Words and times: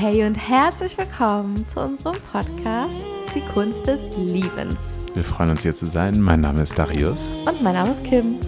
Hey 0.00 0.22
und 0.22 0.36
herzlich 0.36 0.96
willkommen 0.96 1.66
zu 1.66 1.80
unserem 1.80 2.14
Podcast 2.30 3.04
Die 3.34 3.40
Kunst 3.40 3.84
des 3.84 4.00
Liebens. 4.16 5.00
Wir 5.12 5.24
freuen 5.24 5.50
uns 5.50 5.64
hier 5.64 5.74
zu 5.74 5.86
sein. 5.86 6.20
Mein 6.20 6.40
Name 6.40 6.62
ist 6.62 6.78
Darius. 6.78 7.42
Und 7.44 7.60
mein 7.64 7.74
Name 7.74 7.90
ist 7.90 8.04
Kim. 8.04 8.38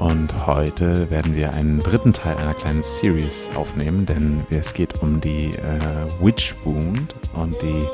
Und 0.00 0.46
heute 0.46 1.10
werden 1.10 1.34
wir 1.34 1.54
einen 1.54 1.82
dritten 1.82 2.12
Teil 2.12 2.36
einer 2.36 2.52
kleinen 2.52 2.82
Series 2.82 3.48
aufnehmen, 3.54 4.04
denn 4.04 4.44
es 4.50 4.74
geht 4.74 5.02
um 5.02 5.18
die 5.18 5.54
äh, 5.54 5.80
Witch 6.20 6.54
Wound 6.64 7.14
und 7.32 7.56
die 7.62 7.86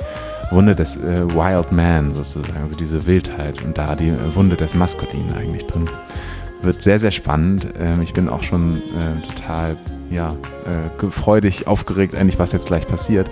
Wunde 0.50 0.74
des 0.74 0.96
äh, 0.96 1.24
Wild 1.36 1.70
Man 1.70 2.10
sozusagen, 2.10 2.62
also 2.62 2.74
diese 2.74 3.06
Wildheit 3.06 3.62
und 3.62 3.78
da 3.78 3.94
die 3.94 4.12
Wunde 4.34 4.56
des 4.56 4.74
Maskulinen 4.74 5.32
eigentlich 5.34 5.64
drin. 5.68 5.88
Wird 6.64 6.80
sehr, 6.80 6.98
sehr 6.98 7.10
spannend. 7.10 7.68
Ähm, 7.78 8.00
ich 8.00 8.14
bin 8.14 8.28
auch 8.28 8.42
schon 8.42 8.76
äh, 8.76 9.26
total 9.26 9.76
ja, 10.10 10.34
äh, 10.64 11.10
freudig 11.10 11.66
aufgeregt, 11.66 12.14
eigentlich, 12.14 12.38
was 12.38 12.52
jetzt 12.52 12.66
gleich 12.66 12.86
passiert, 12.86 13.28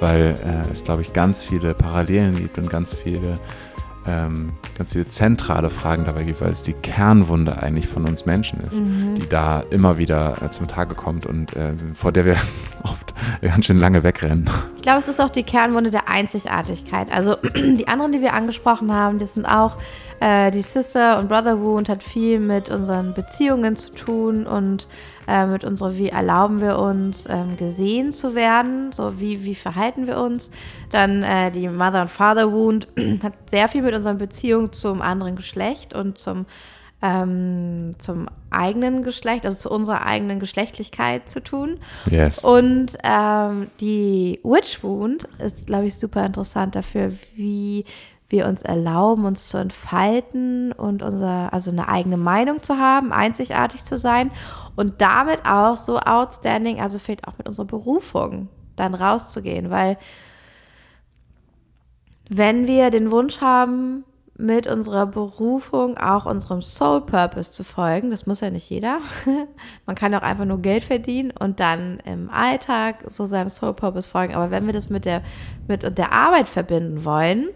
weil 0.00 0.38
äh, 0.44 0.70
es, 0.70 0.84
glaube 0.84 1.00
ich, 1.00 1.14
ganz 1.14 1.42
viele 1.42 1.74
Parallelen 1.74 2.36
gibt 2.36 2.58
und 2.58 2.68
ganz 2.68 2.92
viele 2.92 3.38
ähm, 4.06 4.52
ganz 4.76 4.92
viele 4.92 5.06
zentrale 5.08 5.70
Fragen 5.70 6.04
dabei 6.04 6.24
gibt, 6.24 6.40
weil 6.40 6.50
es 6.50 6.62
die 6.62 6.72
Kernwunde 6.72 7.62
eigentlich 7.62 7.86
von 7.86 8.06
uns 8.06 8.26
Menschen 8.26 8.60
ist, 8.60 8.80
mhm. 8.80 9.18
die 9.20 9.28
da 9.28 9.60
immer 9.70 9.98
wieder 9.98 10.42
äh, 10.42 10.50
zum 10.50 10.68
Tage 10.68 10.94
kommt 10.94 11.26
und 11.26 11.54
äh, 11.56 11.72
vor 11.94 12.12
der 12.12 12.24
wir 12.24 12.36
oft 12.82 13.14
ganz 13.40 13.66
schön 13.66 13.78
lange 13.78 14.02
wegrennen. 14.02 14.48
Ich 14.76 14.82
glaube, 14.82 14.98
es 14.98 15.08
ist 15.08 15.20
auch 15.20 15.30
die 15.30 15.42
Kernwunde 15.42 15.90
der 15.90 16.08
Einzigartigkeit. 16.08 17.10
Also 17.12 17.36
die 17.56 17.88
anderen, 17.88 18.12
die 18.12 18.20
wir 18.20 18.34
angesprochen 18.34 18.92
haben, 18.92 19.18
die 19.18 19.24
sind 19.24 19.46
auch 19.46 19.78
äh, 20.20 20.50
die 20.50 20.62
Sister- 20.62 21.18
und 21.18 21.28
Brother 21.28 21.60
Wound 21.60 21.88
hat 21.88 22.02
viel 22.02 22.40
mit 22.40 22.70
unseren 22.70 23.14
Beziehungen 23.14 23.76
zu 23.76 23.90
tun 23.94 24.46
und 24.46 24.86
äh, 25.26 25.46
mit 25.46 25.64
unserer, 25.64 25.96
wie 25.96 26.08
erlauben 26.08 26.60
wir 26.60 26.78
uns, 26.78 27.26
ähm, 27.28 27.56
gesehen 27.56 28.12
zu 28.12 28.34
werden, 28.34 28.92
so 28.92 29.20
wie, 29.20 29.44
wie 29.44 29.54
verhalten 29.54 30.06
wir 30.06 30.18
uns. 30.20 30.50
Dann 30.90 31.22
äh, 31.22 31.50
die 31.50 31.68
Mother 31.68 32.02
and 32.02 32.10
Father 32.10 32.52
Wound 32.52 32.86
hat 33.22 33.34
sehr 33.48 33.68
viel 33.68 33.82
mit 33.82 33.94
unseren 33.94 34.18
Beziehungen 34.18 34.72
zum 34.72 35.02
anderen 35.02 35.36
Geschlecht 35.36 35.94
und 35.94 36.18
zum, 36.18 36.46
ähm, 37.02 37.92
zum 37.98 38.28
eigenen 38.50 39.02
Geschlecht, 39.02 39.44
also 39.44 39.56
zu 39.56 39.70
unserer 39.70 40.06
eigenen 40.06 40.38
Geschlechtlichkeit 40.38 41.28
zu 41.28 41.42
tun. 41.42 41.78
Yes. 42.10 42.44
Und 42.44 42.96
ähm, 43.02 43.68
die 43.80 44.40
Witch 44.42 44.82
Wound 44.82 45.28
ist, 45.38 45.66
glaube 45.66 45.86
ich, 45.86 45.94
super 45.94 46.24
interessant 46.24 46.74
dafür, 46.74 47.12
wie 47.34 47.84
wir 48.34 48.46
uns 48.46 48.62
erlauben, 48.62 49.24
uns 49.24 49.48
zu 49.48 49.56
entfalten 49.58 50.72
und 50.72 51.02
unser, 51.02 51.52
also 51.52 51.70
eine 51.70 51.88
eigene 51.88 52.16
Meinung 52.16 52.62
zu 52.62 52.78
haben, 52.78 53.12
einzigartig 53.12 53.84
zu 53.84 53.96
sein 53.96 54.32
und 54.74 55.00
damit 55.00 55.46
auch 55.46 55.76
so 55.76 55.98
outstanding, 56.00 56.80
also 56.80 56.98
vielleicht 56.98 57.28
auch 57.28 57.38
mit 57.38 57.46
unserer 57.46 57.66
Berufung 57.66 58.48
dann 58.74 58.94
rauszugehen, 58.94 59.70
weil 59.70 59.96
wenn 62.28 62.66
wir 62.66 62.90
den 62.90 63.12
Wunsch 63.12 63.40
haben, 63.40 64.04
mit 64.36 64.66
unserer 64.66 65.06
Berufung 65.06 65.96
auch 65.96 66.26
unserem 66.26 66.60
Soul 66.60 67.02
Purpose 67.02 67.52
zu 67.52 67.62
folgen. 67.62 68.10
Das 68.10 68.26
muss 68.26 68.40
ja 68.40 68.50
nicht 68.50 68.68
jeder. 68.68 68.98
Man 69.86 69.94
kann 69.94 70.14
auch 70.14 70.22
einfach 70.22 70.44
nur 70.44 70.60
Geld 70.60 70.82
verdienen 70.82 71.30
und 71.30 71.60
dann 71.60 72.00
im 72.00 72.30
Alltag 72.30 73.04
so 73.06 73.26
seinem 73.26 73.48
Soul 73.48 73.74
Purpose 73.74 74.08
folgen. 74.08 74.34
Aber 74.34 74.50
wenn 74.50 74.66
wir 74.66 74.72
das 74.72 74.90
mit 74.90 75.04
der, 75.04 75.22
mit 75.68 75.96
der 75.96 76.12
Arbeit 76.12 76.48
verbinden 76.48 77.04
wollen, 77.04 77.50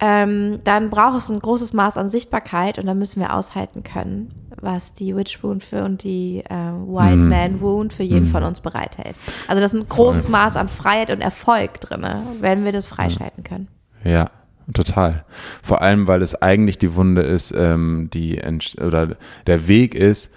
ähm, 0.00 0.60
dann 0.64 0.88
braucht 0.88 1.18
es 1.18 1.28
ein 1.28 1.38
großes 1.38 1.72
Maß 1.72 1.98
an 1.98 2.08
Sichtbarkeit 2.08 2.78
und 2.78 2.86
dann 2.86 2.98
müssen 2.98 3.20
wir 3.20 3.34
aushalten 3.34 3.82
können, 3.82 4.32
was 4.60 4.94
die 4.94 5.14
Witch 5.14 5.42
Wound 5.42 5.62
für 5.62 5.84
und 5.84 6.02
die 6.02 6.42
äh, 6.48 6.54
White 6.54 7.16
mm. 7.16 7.28
Man 7.28 7.60
Wound 7.60 7.92
für 7.92 8.02
jeden 8.02 8.26
mm. 8.26 8.30
von 8.30 8.42
uns 8.42 8.60
bereithält. 8.60 9.14
Also 9.46 9.60
das 9.60 9.74
ist 9.74 9.80
ein 9.80 9.88
großes 9.88 10.24
Voll. 10.24 10.32
Maß 10.32 10.56
an 10.56 10.68
Freiheit 10.68 11.10
und 11.10 11.20
Erfolg 11.20 11.80
drin, 11.80 12.06
wenn 12.40 12.64
wir 12.64 12.72
das 12.72 12.86
freischalten 12.86 13.44
können. 13.44 13.68
Ja, 14.02 14.30
total. 14.72 15.24
Vor 15.62 15.82
allem, 15.82 16.06
weil 16.06 16.22
es 16.22 16.40
eigentlich 16.40 16.78
die 16.78 16.94
Wunde 16.94 17.22
ist, 17.22 17.52
ähm, 17.54 18.08
die 18.12 18.40
oder 18.80 19.16
der 19.46 19.68
Weg 19.68 19.94
ist, 19.94 20.32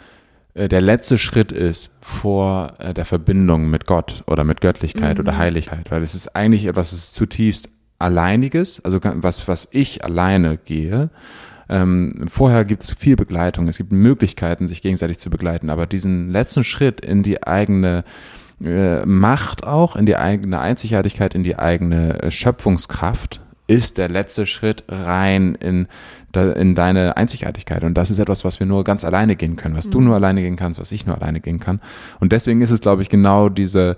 äh, 0.54 0.68
der 0.68 0.82
letzte 0.82 1.18
Schritt 1.18 1.52
ist 1.52 1.92
vor 2.02 2.74
äh, 2.80 2.94
der 2.94 3.06
Verbindung 3.06 3.70
mit 3.70 3.86
Gott 3.86 4.24
oder 4.28 4.44
mit 4.44 4.62
Göttlichkeit 4.62 5.18
mhm. 5.18 5.22
oder 5.22 5.38
Heiligkeit, 5.38 5.90
weil 5.90 6.02
es 6.02 6.16
ist 6.16 6.36
eigentlich 6.36 6.66
etwas, 6.66 6.92
das 6.92 7.14
zutiefst 7.14 7.70
Alleiniges, 8.04 8.84
also 8.84 9.00
was, 9.02 9.48
was 9.48 9.68
ich 9.72 10.04
alleine 10.04 10.58
gehe. 10.58 11.10
Ähm, 11.70 12.26
vorher 12.30 12.66
gibt 12.66 12.84
es 12.84 12.92
viel 12.92 13.16
Begleitung, 13.16 13.68
es 13.70 13.78
gibt 13.78 13.94
Möglichkeiten, 13.94 14.68
sich 14.68 14.82
gegenseitig 14.82 15.18
zu 15.18 15.30
begleiten, 15.30 15.70
aber 15.70 15.88
diesen 15.88 16.30
letzten 16.30 16.64
Schritt 16.64 17.00
in 17.02 17.24
die 17.24 17.42
eigene 17.42 18.04
äh, 18.62 19.06
Macht 19.06 19.64
auch, 19.64 19.96
in 19.96 20.06
die 20.06 20.18
eigene 20.18 20.60
Einzigartigkeit, 20.60 21.34
in 21.34 21.44
die 21.44 21.58
eigene 21.58 22.22
äh, 22.22 22.32
Schöpfungskraft, 22.32 23.40
ist 23.68 23.98
der 23.98 24.10
letzte 24.10 24.46
Schritt 24.46 24.84
rein 24.90 25.56
in, 25.56 25.88
in 26.56 26.76
deine 26.76 27.16
Einzigartigkeit. 27.16 27.84
Und 27.84 27.94
das 27.94 28.12
ist 28.12 28.20
etwas, 28.20 28.44
was 28.44 28.60
wir 28.60 28.68
nur 28.68 28.84
ganz 28.84 29.06
alleine 29.06 29.36
gehen 29.36 29.56
können, 29.56 29.76
was 29.76 29.88
mhm. 29.88 29.92
du 29.92 30.02
nur 30.02 30.16
alleine 30.16 30.42
gehen 30.42 30.58
kannst, 30.58 30.80
was 30.80 30.92
ich 30.92 31.06
nur 31.06 31.16
alleine 31.16 31.40
gehen 31.40 31.60
kann. 31.60 31.80
Und 32.20 32.34
deswegen 32.34 32.62
ist 32.62 32.72
es, 32.72 32.82
glaube 32.82 33.02
ich, 33.02 33.10
genau 33.10 33.50
diese, 33.50 33.96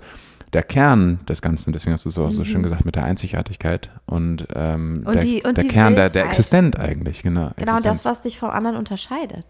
der 0.56 0.62
Kern 0.62 1.20
des 1.28 1.42
Ganzen, 1.42 1.74
deswegen 1.74 1.92
hast 1.92 2.06
du 2.06 2.08
es 2.08 2.16
auch 2.16 2.30
so 2.30 2.42
schön 2.42 2.60
mhm. 2.60 2.62
gesagt, 2.62 2.86
mit 2.86 2.96
der 2.96 3.04
Einzigartigkeit 3.04 3.90
und, 4.06 4.48
ähm, 4.54 5.02
und 5.04 5.14
der, 5.14 5.22
die, 5.22 5.42
und 5.42 5.58
der 5.58 5.66
Kern, 5.66 5.94
der, 5.94 6.08
der 6.08 6.24
Existent 6.24 6.78
eigentlich, 6.78 7.22
genau. 7.22 7.50
Genau, 7.56 7.72
Existenz. 7.72 7.84
das, 7.84 8.04
was 8.06 8.22
dich 8.22 8.38
vom 8.38 8.48
anderen 8.48 8.78
unterscheidet. 8.78 9.44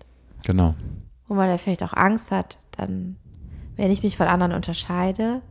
Genau. 0.45 0.75
Wo 1.29 1.35
man 1.35 1.49
ja 1.49 1.59
vielleicht 1.59 1.85
auch 1.85 1.93
Angst 1.93 2.33
hat, 2.33 2.59
dann, 2.77 3.15
wenn 3.77 3.93
ich 3.93 4.03
mich 4.03 4.17
von 4.17 4.27
anderen 4.27 4.51
unterscheide, 4.51 5.43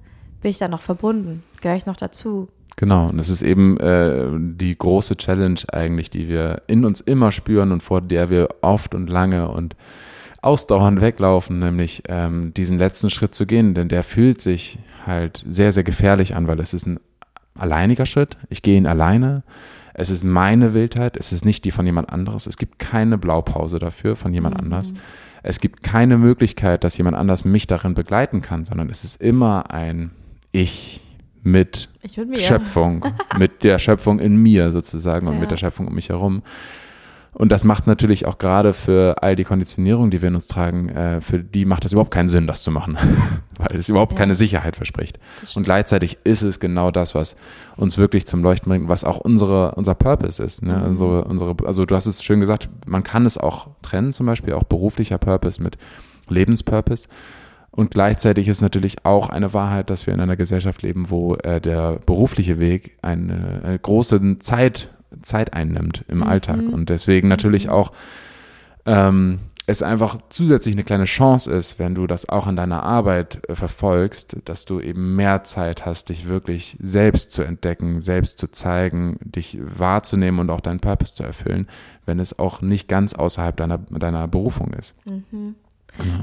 bin 0.41 0.51
ich 0.51 0.57
dann 0.57 0.71
noch 0.71 0.81
verbunden, 0.81 1.41
gehöre 1.61 1.77
ich 1.77 1.85
noch 1.85 1.95
dazu. 1.95 2.49
Genau, 2.75 3.07
und 3.07 3.16
das 3.16 3.29
ist 3.29 3.41
eben 3.41 3.79
äh, 3.79 4.27
die 4.37 4.77
große 4.77 5.16
Challenge 5.16 5.61
eigentlich, 5.72 6.09
die 6.09 6.27
wir 6.27 6.63
in 6.67 6.83
uns 6.83 6.99
immer 6.99 7.31
spüren 7.31 7.72
und 7.72 7.81
vor 7.81 8.01
der 8.01 8.29
wir 8.29 8.49
oft 8.59 8.93
und 8.93 9.09
lange 9.09 9.47
und 9.47 9.77
ausdauernd 10.41 10.99
weglaufen, 10.99 11.59
nämlich 11.59 12.03
ähm, 12.09 12.53
diesen 12.53 12.77
letzten 12.77 13.09
Schritt 13.09 13.33
zu 13.33 13.45
gehen, 13.45 13.73
denn 13.73 13.87
der 13.87 14.03
fühlt 14.03 14.41
sich 14.41 14.79
halt 15.05 15.43
sehr, 15.47 15.71
sehr 15.71 15.83
gefährlich 15.83 16.35
an, 16.35 16.47
weil 16.47 16.59
es 16.59 16.73
ist 16.73 16.88
ein 16.88 16.99
alleiniger 17.57 18.05
Schritt. 18.05 18.38
Ich 18.49 18.61
gehe 18.61 18.77
ihn 18.77 18.88
alleine. 18.88 19.43
Es 19.93 20.09
ist 20.09 20.23
meine 20.23 20.73
Wildheit. 20.73 21.17
Es 21.17 21.31
ist 21.31 21.45
nicht 21.45 21.63
die 21.66 21.71
von 21.71 21.85
jemand 21.85 22.09
anderes. 22.09 22.47
Es 22.47 22.57
gibt 22.57 22.79
keine 22.79 23.17
Blaupause 23.17 23.79
dafür 23.79 24.16
von 24.16 24.33
jemand 24.33 24.55
mhm. 24.55 24.63
anders. 24.63 24.93
Es 25.41 25.59
gibt 25.59 25.83
keine 25.83 26.17
Möglichkeit, 26.17 26.83
dass 26.83 26.97
jemand 26.97 27.16
anders 27.16 27.45
mich 27.45 27.67
darin 27.67 27.93
begleiten 27.93 28.41
kann, 28.41 28.66
sondern 28.66 28.89
es 28.89 29.03
ist 29.03 29.21
immer 29.21 29.71
ein 29.71 30.11
Ich 30.51 31.01
mit, 31.43 31.89
Schöpfung, 32.39 33.05
mit 33.37 33.63
der 33.63 33.77
Schöpfung 33.77 34.19
in 34.19 34.35
mir 34.35 34.72
sozusagen 34.72 35.27
und 35.27 35.35
ja. 35.35 35.39
mit 35.39 35.51
der 35.51 35.57
Schöpfung 35.57 35.87
um 35.87 35.93
mich 35.93 36.09
herum. 36.09 36.41
Und 37.38 37.51
das 37.51 37.66
macht 37.66 37.85
natürlich 37.85 38.25
auch 38.25 38.38
gerade 38.38 38.72
für 38.72 39.22
all 39.22 39.35
die 39.35 39.44
Konditionierung, 39.44 40.09
die 40.09 40.22
wir 40.22 40.29
in 40.29 40.35
uns 40.35 40.47
tragen, 40.47 40.88
äh, 40.88 41.19
für 41.19 41.40
die 41.40 41.66
macht 41.66 41.84
es 41.84 41.91
überhaupt 41.91 42.12
keinen 42.12 42.29
Sinn, 42.29 42.47
das 42.47 42.63
zu 42.63 42.72
machen, 42.72 42.97
weil 43.57 43.75
es 43.75 43.90
überhaupt 43.90 44.13
ja. 44.13 44.19
keine 44.19 44.35
Sicherheit 44.35 44.78
verspricht. 44.78 45.19
Und 45.53 45.63
gleichzeitig 45.63 46.19
ist 46.23 46.44
es 46.44 46.62
genau 46.62 46.91
das, 46.91 47.13
was 47.13 47.35
uns 47.75 47.97
wirklich 47.97 48.25
zum 48.25 48.41
Leuchten 48.41 48.69
bringt, 48.69 48.88
was 48.88 49.03
auch 49.03 49.18
unsere, 49.18 49.75
unser 49.75 49.96
Purpose 49.96 50.41
ist. 50.41 50.63
Ne? 50.63 50.78
Mhm. 50.78 50.84
Unsere, 50.91 51.25
unsere, 51.25 51.56
also 51.66 51.85
du 51.85 51.94
hast 51.94 52.06
es 52.06 52.23
schön 52.23 52.40
gesagt, 52.40 52.69
man 52.88 53.03
kann 53.03 53.25
es 53.25 53.38
auch 53.38 53.67
trennen, 53.81 54.13
zum 54.13 54.28
Beispiel 54.28 54.53
auch 54.53 54.63
beruflicher 54.63 55.17
Purpose 55.17 55.62
mit 55.62 55.78
Lebenspurpose. 56.29 57.09
Und 57.69 57.91
gleichzeitig 57.91 58.47
ist 58.47 58.62
natürlich 58.62 59.03
auch 59.03 59.28
eine 59.28 59.53
Wahrheit, 59.53 59.90
dass 59.90 60.07
wir 60.07 60.13
in 60.13 60.22
einer 60.22 60.38
Gesellschaft 60.38 60.81
leben, 60.84 61.09
wo 61.09 61.35
äh, 61.35 61.59
der 61.59 62.00
berufliche 62.06 62.59
Weg 62.59 62.97
eine, 63.02 63.59
eine 63.66 63.78
große 63.78 64.40
Zeit 64.40 64.90
Zeit 65.21 65.53
einnimmt 65.53 66.05
im 66.07 66.17
mhm. 66.17 66.23
Alltag. 66.23 66.59
Und 66.59 66.89
deswegen 66.89 67.27
natürlich 67.27 67.67
mhm. 67.67 67.71
auch 67.71 67.91
ähm, 68.85 69.39
es 69.67 69.81
einfach 69.81 70.17
zusätzlich 70.29 70.75
eine 70.75 70.83
kleine 70.83 71.05
Chance 71.05 71.51
ist, 71.51 71.79
wenn 71.79 71.95
du 71.95 72.05
das 72.05 72.29
auch 72.29 72.47
in 72.47 72.55
deiner 72.55 72.83
Arbeit 72.83 73.47
äh, 73.49 73.55
verfolgst, 73.55 74.38
dass 74.45 74.66
du 74.66 74.79
eben 74.79 75.16
mehr 75.16 75.43
Zeit 75.43 75.85
hast, 75.85 76.09
dich 76.09 76.28
wirklich 76.28 76.78
selbst 76.79 77.31
zu 77.31 77.41
entdecken, 77.41 77.99
selbst 77.99 78.37
zu 78.37 78.47
zeigen, 78.47 79.17
dich 79.22 79.57
wahrzunehmen 79.61 80.40
und 80.40 80.49
auch 80.52 80.61
deinen 80.61 80.79
Purpose 80.79 81.16
zu 81.16 81.23
erfüllen, 81.23 81.67
wenn 82.05 82.19
es 82.19 82.37
auch 82.37 82.61
nicht 82.61 82.87
ganz 82.87 83.13
außerhalb 83.13 83.58
deiner, 83.58 83.79
deiner 83.79 84.28
Berufung 84.28 84.73
ist. 84.73 84.96
Mhm. 85.05 85.55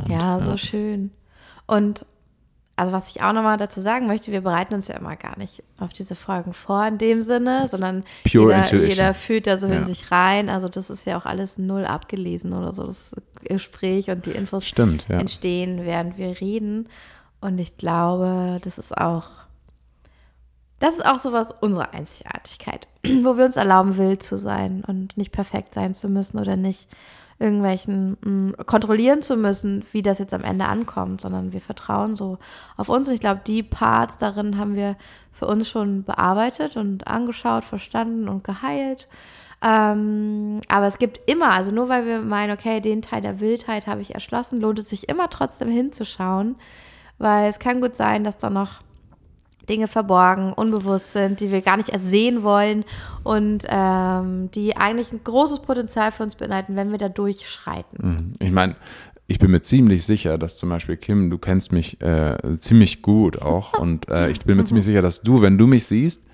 Ja, 0.08 0.18
ja, 0.18 0.40
so 0.40 0.56
schön. 0.56 1.10
Und 1.66 2.04
also 2.82 2.92
was 2.92 3.14
ich 3.14 3.22
auch 3.22 3.32
nochmal 3.32 3.58
dazu 3.58 3.80
sagen 3.80 4.08
möchte, 4.08 4.32
wir 4.32 4.40
bereiten 4.40 4.74
uns 4.74 4.88
ja 4.88 4.96
immer 4.96 5.14
gar 5.14 5.38
nicht 5.38 5.62
auf 5.78 5.92
diese 5.92 6.16
Folgen 6.16 6.52
vor 6.52 6.84
in 6.84 6.98
dem 6.98 7.22
Sinne, 7.22 7.68
sondern 7.68 8.02
jeder, 8.24 8.64
jeder, 8.74 9.14
fühlt 9.14 9.46
da 9.46 9.56
so 9.56 9.68
ja. 9.68 9.74
in 9.74 9.84
sich 9.84 10.10
rein. 10.10 10.48
Also 10.48 10.68
das 10.68 10.90
ist 10.90 11.06
ja 11.06 11.16
auch 11.16 11.24
alles 11.24 11.58
null 11.58 11.84
abgelesen 11.84 12.52
oder 12.52 12.72
so, 12.72 12.84
das 12.84 13.14
Gespräch 13.44 14.10
und 14.10 14.26
die 14.26 14.32
Infos 14.32 14.66
Stimmt, 14.66 15.06
ja. 15.08 15.20
entstehen, 15.20 15.84
während 15.84 16.18
wir 16.18 16.40
reden. 16.40 16.88
Und 17.40 17.60
ich 17.60 17.76
glaube, 17.76 18.58
das 18.64 18.78
ist 18.78 18.98
auch, 18.98 19.26
das 20.80 20.94
ist 20.94 21.06
auch 21.06 21.20
sowas 21.20 21.52
unserer 21.52 21.94
Einzigartigkeit, 21.94 22.88
wo 23.04 23.36
wir 23.36 23.44
uns 23.44 23.54
erlauben, 23.54 23.96
wild 23.96 24.24
zu 24.24 24.36
sein 24.38 24.82
und 24.84 25.16
nicht 25.16 25.30
perfekt 25.30 25.72
sein 25.72 25.94
zu 25.94 26.08
müssen 26.08 26.40
oder 26.40 26.56
nicht 26.56 26.88
irgendwelchen 27.42 28.16
mh, 28.22 28.64
kontrollieren 28.64 29.20
zu 29.20 29.36
müssen, 29.36 29.84
wie 29.92 30.02
das 30.02 30.18
jetzt 30.18 30.32
am 30.32 30.44
Ende 30.44 30.66
ankommt, 30.66 31.20
sondern 31.20 31.52
wir 31.52 31.60
vertrauen 31.60 32.16
so 32.16 32.38
auf 32.76 32.88
uns. 32.88 33.08
Und 33.08 33.14
ich 33.14 33.20
glaube, 33.20 33.40
die 33.46 33.62
Parts 33.62 34.16
darin 34.16 34.58
haben 34.58 34.76
wir 34.76 34.96
für 35.32 35.46
uns 35.46 35.68
schon 35.68 36.04
bearbeitet 36.04 36.76
und 36.76 37.06
angeschaut, 37.06 37.64
verstanden 37.64 38.28
und 38.28 38.44
geheilt. 38.44 39.08
Ähm, 39.62 40.60
aber 40.68 40.86
es 40.86 40.98
gibt 40.98 41.28
immer, 41.30 41.50
also 41.50 41.70
nur 41.70 41.88
weil 41.88 42.06
wir 42.06 42.20
meinen, 42.20 42.52
okay, 42.52 42.80
den 42.80 43.02
Teil 43.02 43.22
der 43.22 43.40
Wildheit 43.40 43.86
habe 43.86 44.00
ich 44.00 44.14
erschlossen, 44.14 44.60
lohnt 44.60 44.78
es 44.78 44.90
sich 44.90 45.08
immer 45.08 45.30
trotzdem 45.30 45.68
hinzuschauen, 45.68 46.56
weil 47.18 47.48
es 47.48 47.58
kann 47.58 47.80
gut 47.80 47.96
sein, 47.96 48.24
dass 48.24 48.38
da 48.38 48.50
noch 48.50 48.80
Dinge 49.68 49.88
verborgen, 49.88 50.52
unbewusst 50.52 51.12
sind, 51.12 51.40
die 51.40 51.50
wir 51.50 51.62
gar 51.62 51.76
nicht 51.76 51.90
ersehen 51.90 52.42
wollen 52.42 52.84
und 53.22 53.64
ähm, 53.68 54.50
die 54.50 54.76
eigentlich 54.76 55.12
ein 55.12 55.22
großes 55.22 55.60
Potenzial 55.60 56.12
für 56.12 56.22
uns 56.22 56.34
beinhalten, 56.34 56.76
wenn 56.76 56.90
wir 56.90 56.98
da 56.98 57.08
durchschreiten. 57.08 57.98
Mhm. 58.00 58.32
Ich 58.38 58.52
meine, 58.52 58.76
ich 59.26 59.38
bin 59.38 59.50
mir 59.50 59.62
ziemlich 59.62 60.04
sicher, 60.04 60.36
dass 60.36 60.56
zum 60.56 60.68
Beispiel 60.68 60.96
Kim, 60.96 61.30
du 61.30 61.38
kennst 61.38 61.72
mich 61.72 62.00
äh, 62.02 62.36
ziemlich 62.58 63.02
gut 63.02 63.40
auch 63.40 63.72
und 63.78 64.08
äh, 64.08 64.30
ich 64.30 64.40
bin 64.40 64.56
mir 64.56 64.64
ziemlich 64.64 64.84
sicher, 64.84 65.02
dass 65.02 65.22
du, 65.22 65.42
wenn 65.42 65.58
du 65.58 65.66
mich 65.66 65.86
siehst, 65.86 66.26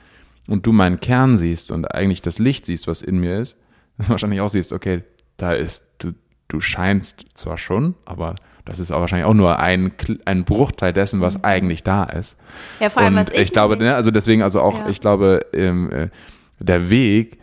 und 0.49 0.67
du 0.67 0.73
meinen 0.73 0.99
Kern 0.99 1.37
siehst 1.37 1.71
und 1.71 1.95
eigentlich 1.95 2.23
das 2.23 2.41
Licht 2.41 2.67
siehst, 2.67 2.89
was 2.89 3.03
in 3.03 3.19
mir 3.19 3.39
ist, 3.39 3.57
wahrscheinlich 3.99 4.41
auch 4.41 4.49
siehst, 4.49 4.73
okay, 4.73 5.05
da 5.37 5.53
ist, 5.53 5.85
du, 5.99 6.13
du 6.49 6.59
scheinst 6.59 7.27
zwar 7.35 7.59
schon, 7.59 7.95
aber 8.05 8.35
das 8.69 8.81
ist 8.81 8.93
auch 8.93 9.01
wahrscheinlich 9.01 9.27
auch 9.27 9.35
nur 9.35 9.59
ein, 9.59 9.93
ein 10.27 10.45
Bruchteil 10.45 10.93
dessen, 10.93 11.23
was 11.23 11.39
mhm. 11.39 11.45
eigentlich 11.45 11.83
da 11.85 12.05
ist. 12.05 12.37
Ja, 12.81 12.91
vor 12.91 13.03
allem, 13.03 13.15
und 13.15 13.21
was 13.21 13.31
ich, 13.31 13.39
ich 13.39 13.53
glaube, 13.53 13.79
ne, 13.79 13.95
also 13.95 14.11
deswegen, 14.11 14.43
also 14.43 14.61
auch, 14.61 14.81
ja. 14.81 14.89
ich 14.89 15.01
glaube, 15.01 15.47
ähm, 15.55 15.91
äh, 15.91 16.09
der 16.59 16.91
Weg 16.91 17.39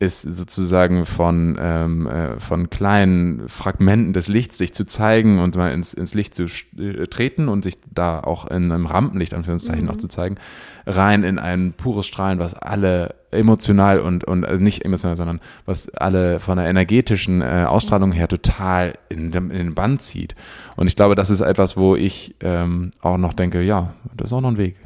ist 0.00 0.22
sozusagen 0.22 1.04
von, 1.04 1.58
ähm, 1.60 2.06
äh, 2.06 2.38
von 2.38 2.70
kleinen 2.70 3.48
Fragmenten 3.48 4.12
des 4.12 4.28
Lichts 4.28 4.56
sich 4.56 4.72
zu 4.72 4.84
zeigen 4.84 5.40
und 5.40 5.56
mal 5.56 5.72
ins, 5.72 5.92
ins 5.92 6.14
Licht 6.14 6.34
zu 6.34 6.44
äh, 6.78 7.06
treten 7.08 7.48
und 7.48 7.64
sich 7.64 7.78
da 7.92 8.20
auch 8.20 8.46
in 8.46 8.70
einem 8.70 8.86
Rampenlicht, 8.86 9.34
Anführungszeichen, 9.34 9.82
mhm. 9.82 9.88
noch 9.88 9.96
zu 9.96 10.06
zeigen, 10.06 10.36
rein 10.86 11.24
in 11.24 11.40
ein 11.40 11.72
pures 11.72 12.06
Strahlen, 12.06 12.38
was 12.38 12.54
alle 12.54 13.16
emotional 13.32 13.98
und, 13.98 14.24
und 14.24 14.44
also 14.44 14.62
nicht 14.62 14.84
emotional, 14.84 15.16
sondern 15.16 15.40
was 15.66 15.88
alle 15.90 16.38
von 16.38 16.58
der 16.58 16.66
energetischen 16.66 17.42
äh, 17.42 17.66
Ausstrahlung 17.68 18.12
her 18.12 18.28
total 18.28 18.96
in, 19.08 19.32
in 19.32 19.48
den 19.48 19.74
Band 19.74 20.00
zieht. 20.00 20.36
Und 20.76 20.86
ich 20.86 20.94
glaube, 20.94 21.16
das 21.16 21.28
ist 21.28 21.40
etwas, 21.40 21.76
wo 21.76 21.96
ich 21.96 22.36
ähm, 22.40 22.90
auch 23.02 23.18
noch 23.18 23.34
denke, 23.34 23.62
ja, 23.62 23.94
das 24.16 24.28
ist 24.28 24.32
auch 24.32 24.40
noch 24.40 24.50
ein 24.50 24.58
Weg. 24.58 24.76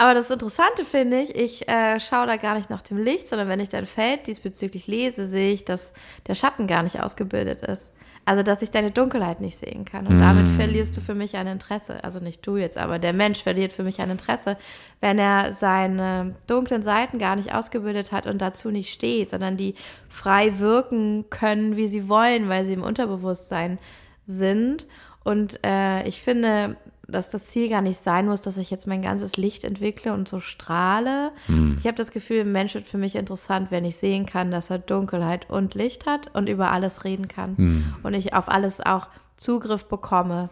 Aber 0.00 0.14
das 0.14 0.30
Interessante 0.30 0.84
finde 0.84 1.20
ich, 1.20 1.34
ich 1.34 1.68
äh, 1.68 1.98
schaue 1.98 2.28
da 2.28 2.36
gar 2.36 2.54
nicht 2.54 2.70
nach 2.70 2.82
dem 2.82 2.98
Licht, 2.98 3.26
sondern 3.26 3.48
wenn 3.48 3.58
ich 3.58 3.68
dein 3.68 3.84
Feld 3.84 4.28
diesbezüglich 4.28 4.86
lese, 4.86 5.24
sehe 5.24 5.52
ich, 5.52 5.64
dass 5.64 5.92
der 6.28 6.36
Schatten 6.36 6.68
gar 6.68 6.84
nicht 6.84 7.02
ausgebildet 7.02 7.62
ist. 7.62 7.90
Also, 8.24 8.42
dass 8.42 8.62
ich 8.62 8.70
deine 8.70 8.90
Dunkelheit 8.90 9.40
nicht 9.40 9.56
sehen 9.56 9.86
kann. 9.86 10.06
Und 10.06 10.18
mm. 10.18 10.20
damit 10.20 10.48
verlierst 10.50 10.94
du 10.96 11.00
für 11.00 11.14
mich 11.14 11.36
ein 11.36 11.46
Interesse. 11.46 12.04
Also 12.04 12.20
nicht 12.20 12.46
du 12.46 12.58
jetzt, 12.58 12.76
aber 12.76 12.98
der 12.98 13.14
Mensch 13.14 13.42
verliert 13.42 13.72
für 13.72 13.82
mich 13.82 14.00
ein 14.00 14.10
Interesse, 14.10 14.56
wenn 15.00 15.18
er 15.18 15.54
seine 15.54 16.34
dunklen 16.46 16.82
Seiten 16.82 17.18
gar 17.18 17.36
nicht 17.36 17.54
ausgebildet 17.54 18.12
hat 18.12 18.26
und 18.26 18.38
dazu 18.42 18.70
nicht 18.70 18.92
steht, 18.92 19.30
sondern 19.30 19.56
die 19.56 19.74
frei 20.10 20.58
wirken 20.58 21.24
können, 21.30 21.76
wie 21.76 21.88
sie 21.88 22.08
wollen, 22.08 22.50
weil 22.50 22.66
sie 22.66 22.74
im 22.74 22.82
Unterbewusstsein 22.82 23.78
sind. 24.24 24.86
Und 25.24 25.58
äh, 25.64 26.06
ich 26.06 26.20
finde, 26.20 26.76
dass 27.08 27.30
das 27.30 27.48
Ziel 27.48 27.70
gar 27.70 27.80
nicht 27.80 28.02
sein 28.04 28.26
muss, 28.26 28.42
dass 28.42 28.58
ich 28.58 28.70
jetzt 28.70 28.86
mein 28.86 29.00
ganzes 29.00 29.38
Licht 29.38 29.64
entwickle 29.64 30.12
und 30.12 30.28
so 30.28 30.40
strahle. 30.40 31.32
Mhm. 31.48 31.76
Ich 31.78 31.86
habe 31.86 31.96
das 31.96 32.12
Gefühl, 32.12 32.40
ein 32.40 32.52
Mensch 32.52 32.74
wird 32.74 32.84
für 32.84 32.98
mich 32.98 33.16
interessant, 33.16 33.70
wenn 33.70 33.86
ich 33.86 33.96
sehen 33.96 34.26
kann, 34.26 34.50
dass 34.50 34.68
er 34.68 34.78
Dunkelheit 34.78 35.48
und 35.48 35.74
Licht 35.74 36.04
hat 36.04 36.34
und 36.34 36.48
über 36.48 36.70
alles 36.70 37.04
reden 37.04 37.26
kann. 37.26 37.54
Mhm. 37.56 37.94
Und 38.02 38.12
ich 38.12 38.34
auf 38.34 38.48
alles 38.48 38.84
auch 38.84 39.08
Zugriff 39.38 39.86
bekomme. 39.86 40.50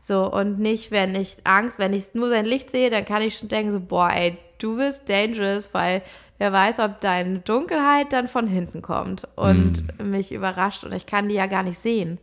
So, 0.00 0.32
und 0.32 0.60
nicht, 0.60 0.92
wenn 0.92 1.16
ich 1.16 1.38
Angst, 1.42 1.80
wenn 1.80 1.92
ich 1.92 2.14
nur 2.14 2.28
sein 2.28 2.44
Licht 2.44 2.70
sehe, 2.70 2.90
dann 2.90 3.04
kann 3.04 3.22
ich 3.22 3.36
schon 3.36 3.48
denken, 3.48 3.72
so, 3.72 3.80
boah, 3.80 4.10
ey, 4.10 4.38
du 4.58 4.76
bist 4.76 5.08
dangerous, 5.08 5.74
weil 5.74 6.02
wer 6.38 6.52
weiß, 6.52 6.78
ob 6.78 7.00
deine 7.00 7.40
Dunkelheit 7.40 8.12
dann 8.12 8.28
von 8.28 8.46
hinten 8.46 8.82
kommt 8.82 9.26
und 9.34 9.82
mhm. 9.98 10.10
mich 10.10 10.30
überrascht 10.30 10.84
und 10.84 10.92
ich 10.92 11.06
kann 11.06 11.28
die 11.28 11.34
ja 11.34 11.46
gar 11.46 11.64
nicht 11.64 11.80
sehen. 11.80 12.18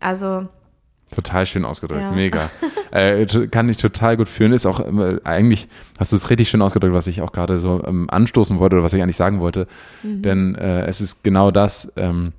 Also, 0.00 0.48
Total 1.12 1.46
schön 1.46 1.64
ausgedrückt, 1.64 2.00
ja. 2.00 2.10
mega. 2.12 2.50
äh, 2.90 3.26
kann 3.48 3.68
ich 3.68 3.76
total 3.76 4.16
gut 4.16 4.28
führen. 4.28 4.52
Ist 4.52 4.66
auch 4.66 4.80
äh, 4.80 5.20
eigentlich, 5.24 5.68
hast 5.98 6.12
du 6.12 6.16
es 6.16 6.30
richtig 6.30 6.48
schön 6.48 6.62
ausgedrückt, 6.62 6.94
was 6.94 7.06
ich 7.06 7.22
auch 7.22 7.32
gerade 7.32 7.58
so 7.58 7.82
ähm, 7.86 8.08
anstoßen 8.10 8.58
wollte 8.58 8.76
oder 8.76 8.84
was 8.84 8.92
ich 8.92 9.02
eigentlich 9.02 9.16
sagen 9.16 9.40
wollte. 9.40 9.66
Mhm. 10.02 10.22
Denn 10.22 10.54
äh, 10.54 10.86
es 10.86 11.00
ist 11.00 11.22
genau 11.22 11.50
das, 11.50 11.92
ähm, 11.96 12.32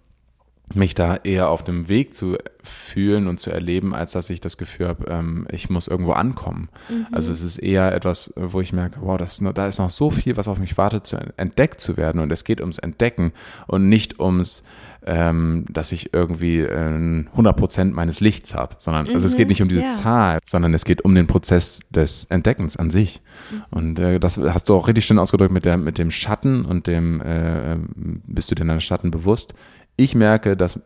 mich 0.73 0.95
da 0.95 1.17
eher 1.17 1.50
auf 1.50 1.63
dem 1.63 1.88
Weg 1.89 2.15
zu 2.15 2.38
fühlen 2.63 3.27
und 3.27 3.39
zu 3.39 3.51
erleben, 3.51 3.94
als 3.94 4.13
dass 4.13 4.29
ich 4.29 4.41
das 4.41 4.57
Gefühl 4.57 4.88
habe, 4.88 5.06
ähm, 5.09 5.47
ich 5.51 5.69
muss 5.69 5.88
irgendwo 5.88 6.13
ankommen. 6.13 6.69
Mhm. 6.89 7.07
Also 7.12 7.31
es 7.31 7.44
ist 7.44 7.59
eher 7.59 7.94
etwas, 7.94 8.33
wo 8.35 8.62
ich 8.62 8.73
merke, 8.73 9.00
wow, 9.01 9.17
das 9.17 9.41
da 9.53 9.67
ist 9.67 9.77
noch 9.77 9.91
so 9.91 10.09
viel, 10.09 10.38
was 10.38 10.47
auf 10.47 10.57
mich 10.57 10.77
wartet, 10.77 11.06
zu 11.06 11.17
entdeckt 11.38 11.79
zu 11.79 11.97
werden. 11.97 12.19
Und 12.19 12.31
es 12.31 12.44
geht 12.44 12.62
ums 12.62 12.79
Entdecken 12.79 13.31
und 13.67 13.89
nicht 13.89 14.19
ums 14.19 14.63
ähm, 15.05 15.65
dass 15.69 15.91
ich 15.91 16.13
irgendwie 16.13 16.61
äh, 16.61 17.23
100 17.31 17.55
Prozent 17.55 17.93
meines 17.93 18.21
Lichts 18.21 18.55
habe, 18.55 18.75
sondern 18.79 19.07
mhm, 19.07 19.13
also 19.13 19.27
es 19.27 19.35
geht 19.35 19.45
mhm, 19.45 19.49
nicht 19.49 19.61
um 19.61 19.67
diese 19.67 19.81
ja. 19.81 19.91
Zahl, 19.91 20.39
sondern 20.47 20.73
es 20.73 20.83
geht 20.83 21.05
um 21.05 21.13
den 21.13 21.27
Prozess 21.27 21.79
des 21.91 22.25
Entdeckens 22.25 22.75
an 22.75 22.89
sich. 22.89 23.21
Mhm. 23.51 23.63
Und 23.69 23.99
äh, 23.99 24.19
das 24.19 24.37
hast 24.37 24.67
du 24.69 24.75
auch 24.75 24.87
richtig 24.87 25.05
schön 25.05 25.19
ausgedrückt 25.19 25.53
mit 25.53 25.63
der 25.65 25.77
mit 25.77 25.99
dem 25.99 26.09
Schatten 26.09 26.65
und 26.65 26.87
dem 26.87 27.21
äh, 27.21 27.77
bist 27.95 28.49
du 28.49 28.55
dir 28.55 28.65
deiner 28.65 28.79
Schatten 28.79 29.11
bewusst. 29.11 29.53
Ich 29.95 30.15
merke, 30.15 30.57
dass 30.57 30.79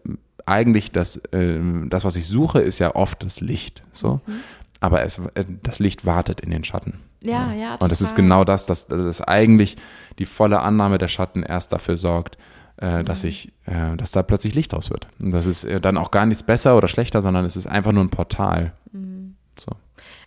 eigentlich 0.45 0.91
das 0.91 1.17
äh, 1.31 1.59
das 1.85 2.03
was 2.03 2.17
ich 2.17 2.27
suche 2.27 2.59
ist 2.59 2.79
ja 2.79 2.95
oft 2.95 3.23
das 3.23 3.39
Licht, 3.39 3.83
so. 3.91 4.19
Mhm. 4.25 4.33
Aber 4.81 5.01
es, 5.03 5.19
äh, 5.35 5.45
das 5.63 5.79
Licht 5.79 6.05
wartet 6.05 6.41
in 6.41 6.51
den 6.51 6.65
Schatten. 6.65 6.99
Ja, 7.23 7.51
so. 7.53 7.59
ja. 7.59 7.71
Total. 7.71 7.77
Und 7.79 7.91
das 7.91 8.01
ist 8.01 8.15
genau 8.15 8.43
das, 8.43 8.65
dass, 8.65 8.87
dass 8.87 9.21
eigentlich 9.21 9.77
die 10.19 10.25
volle 10.25 10.59
Annahme 10.61 10.97
der 10.97 11.07
Schatten 11.07 11.43
erst 11.43 11.71
dafür 11.73 11.97
sorgt, 11.97 12.37
äh, 12.79 13.03
dass 13.03 13.23
mhm. 13.23 13.29
ich, 13.29 13.51
äh, 13.65 13.95
dass 13.97 14.11
da 14.11 14.23
plötzlich 14.23 14.55
Licht 14.55 14.73
aus 14.73 14.89
wird. 14.89 15.07
Und 15.21 15.31
das 15.31 15.45
ist 15.45 15.65
äh, 15.65 15.81
dann 15.81 15.97
auch 15.97 16.11
gar 16.11 16.25
nichts 16.25 16.43
besser 16.43 16.77
oder 16.77 16.87
schlechter, 16.87 17.21
sondern 17.21 17.45
es 17.45 17.55
ist 17.55 17.67
einfach 17.67 17.91
nur 17.91 18.03
ein 18.03 18.09
Portal. 18.09 18.73
Mhm. 18.91 19.35
So. 19.57 19.71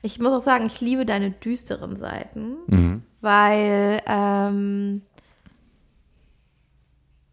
Ich 0.03 0.19
muss 0.19 0.33
auch 0.33 0.45
sagen, 0.45 0.67
ich 0.67 0.81
liebe 0.81 1.07
deine 1.07 1.31
düsteren 1.31 1.97
Seiten, 1.97 2.57
mhm. 2.67 3.03
weil 3.21 4.03
ähm, 4.07 5.03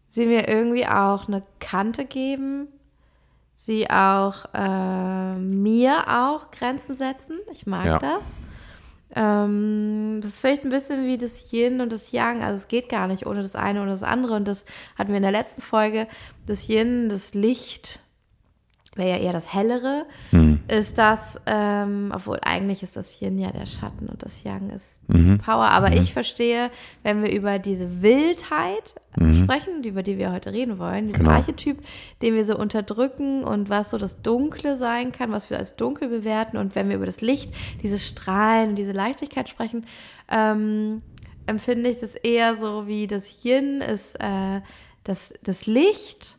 sie 0.08 0.26
mir 0.26 0.48
irgendwie 0.48 0.86
auch 0.86 1.28
eine 1.28 1.42
Kante 1.58 2.04
geben, 2.04 2.68
sie 3.52 3.90
auch 3.90 4.46
äh, 4.54 5.34
mir 5.36 6.04
auch 6.08 6.50
Grenzen 6.50 6.94
setzen. 6.94 7.38
Ich 7.52 7.66
mag 7.66 7.86
ja. 7.86 7.98
das. 7.98 8.24
Ähm, 9.14 10.20
das 10.22 10.32
ist 10.32 10.40
vielleicht 10.40 10.64
ein 10.64 10.70
bisschen 10.70 11.06
wie 11.06 11.18
das 11.18 11.52
Yin 11.52 11.80
und 11.80 11.92
das 11.92 12.12
Yang. 12.12 12.42
Also 12.42 12.62
es 12.62 12.68
geht 12.68 12.88
gar 12.88 13.06
nicht 13.06 13.26
ohne 13.26 13.42
das 13.42 13.56
eine 13.56 13.82
oder 13.82 13.90
das 13.90 14.02
andere. 14.02 14.34
Und 14.34 14.46
das 14.46 14.64
hatten 14.96 15.10
wir 15.10 15.16
in 15.16 15.22
der 15.22 15.32
letzten 15.32 15.62
Folge. 15.62 16.06
Das 16.46 16.68
Yin, 16.68 17.08
das 17.08 17.34
Licht, 17.34 18.00
wäre 18.96 19.10
ja 19.10 19.16
eher 19.18 19.32
das 19.32 19.54
Hellere, 19.54 20.04
mhm. 20.32 20.60
ist 20.66 20.98
das, 20.98 21.40
ähm, 21.46 22.12
obwohl 22.14 22.38
eigentlich 22.42 22.82
ist 22.82 22.96
das 22.96 23.20
Yin 23.20 23.38
ja 23.38 23.52
der 23.52 23.66
Schatten 23.66 24.08
und 24.08 24.22
das 24.22 24.42
Yang 24.42 24.70
ist 24.70 25.08
mhm. 25.08 25.38
Power. 25.38 25.70
Aber 25.70 25.90
mhm. 25.90 25.98
ich 25.98 26.12
verstehe, 26.12 26.70
wenn 27.04 27.22
wir 27.22 27.30
über 27.30 27.60
diese 27.60 28.02
Wildheit 28.02 28.94
mhm. 29.16 29.44
sprechen, 29.44 29.84
über 29.84 30.02
die 30.02 30.18
wir 30.18 30.32
heute 30.32 30.52
reden 30.52 30.78
wollen, 30.78 31.06
diesen 31.06 31.24
genau. 31.24 31.36
Archetyp, 31.36 31.78
den 32.20 32.34
wir 32.34 32.44
so 32.44 32.58
unterdrücken 32.58 33.44
und 33.44 33.70
was 33.70 33.90
so 33.90 33.98
das 33.98 34.22
Dunkle 34.22 34.76
sein 34.76 35.12
kann, 35.12 35.30
was 35.30 35.50
wir 35.50 35.58
als 35.58 35.76
dunkel 35.76 36.08
bewerten. 36.08 36.56
Und 36.56 36.74
wenn 36.74 36.88
wir 36.88 36.96
über 36.96 37.06
das 37.06 37.20
Licht, 37.20 37.54
dieses 37.82 38.06
Strahlen, 38.06 38.74
diese 38.74 38.92
Leichtigkeit 38.92 39.48
sprechen, 39.48 39.86
ähm, 40.28 41.00
empfinde 41.46 41.90
ich 41.90 42.00
das 42.00 42.16
eher 42.16 42.56
so 42.56 42.88
wie 42.88 43.06
das 43.06 43.44
Yin 43.44 43.80
ist 43.80 44.16
äh, 44.16 44.60
das, 45.04 45.32
das 45.42 45.66
Licht 45.66 46.36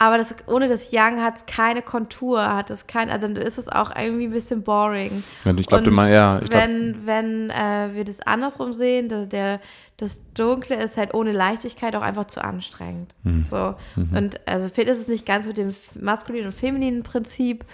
aber 0.00 0.16
das, 0.16 0.34
ohne 0.46 0.68
das 0.68 0.90
Young 0.92 1.20
hat 1.20 1.38
es 1.38 1.46
keine 1.46 1.82
Kontur, 1.82 2.54
hat 2.54 2.70
es 2.70 2.86
kein, 2.86 3.10
also 3.10 3.26
dann 3.26 3.34
ist 3.34 3.58
es 3.58 3.68
auch 3.68 3.94
irgendwie 3.96 4.26
ein 4.26 4.30
bisschen 4.30 4.62
boring. 4.62 5.24
Ja, 5.44 5.52
ich 5.58 5.66
glaube 5.66 5.86
immer, 5.86 6.08
ja. 6.08 6.40
Ich 6.40 6.52
wenn 6.52 7.04
wenn 7.04 7.50
äh, 7.50 7.90
wir 7.94 8.04
das 8.04 8.20
andersrum 8.20 8.72
sehen, 8.72 9.08
der, 9.08 9.26
der, 9.26 9.60
das 9.96 10.20
Dunkle 10.34 10.76
ist 10.76 10.96
halt 10.96 11.14
ohne 11.14 11.32
Leichtigkeit 11.32 11.96
auch 11.96 12.02
einfach 12.02 12.26
zu 12.26 12.44
anstrengend. 12.44 13.12
Mhm. 13.24 13.44
So. 13.44 13.74
Mhm. 13.96 14.16
Und 14.16 14.40
also 14.46 14.68
vielleicht 14.68 14.90
ist 14.90 14.98
es 14.98 15.08
nicht 15.08 15.26
ganz 15.26 15.48
mit 15.48 15.58
dem 15.58 15.74
maskulinen 16.00 16.46
und 16.46 16.54
femininen 16.54 17.02
Prinzip 17.02 17.64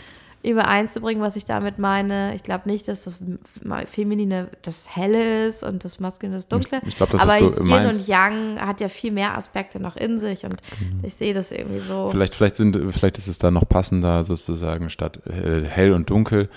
übereinzubringen, 0.44 1.22
was 1.22 1.36
ich 1.36 1.44
damit 1.44 1.78
meine. 1.78 2.34
Ich 2.34 2.42
glaube 2.42 2.68
nicht, 2.68 2.86
dass 2.88 3.04
das 3.04 3.18
Feminine 3.90 4.48
das 4.62 4.94
Helle 4.94 5.46
ist 5.46 5.62
und 5.62 5.84
das 5.84 6.00
Maskuline 6.00 6.36
das 6.36 6.48
Dunkle. 6.48 6.78
Ich, 6.82 6.88
ich 6.88 6.96
glaube, 6.96 7.12
das 7.12 7.22
Aber 7.22 7.38
du 7.38 7.46
Yin 7.46 7.66
meinst. 7.66 8.00
und 8.00 8.08
Yang 8.08 8.60
hat 8.60 8.80
ja 8.80 8.88
viel 8.88 9.12
mehr 9.12 9.36
Aspekte 9.36 9.80
noch 9.80 9.96
in 9.96 10.18
sich 10.18 10.44
und 10.44 10.56
genau. 10.78 11.02
ich 11.02 11.14
sehe 11.14 11.34
das 11.34 11.50
irgendwie 11.50 11.80
so. 11.80 12.08
Vielleicht, 12.08 12.34
vielleicht, 12.34 12.56
sind, 12.56 12.78
vielleicht 12.90 13.18
ist 13.18 13.28
es 13.28 13.38
da 13.38 13.50
noch 13.50 13.68
passender, 13.68 14.24
sozusagen 14.24 14.90
statt 14.90 15.20
hell 15.26 15.92
und 15.92 16.10
dunkel 16.10 16.48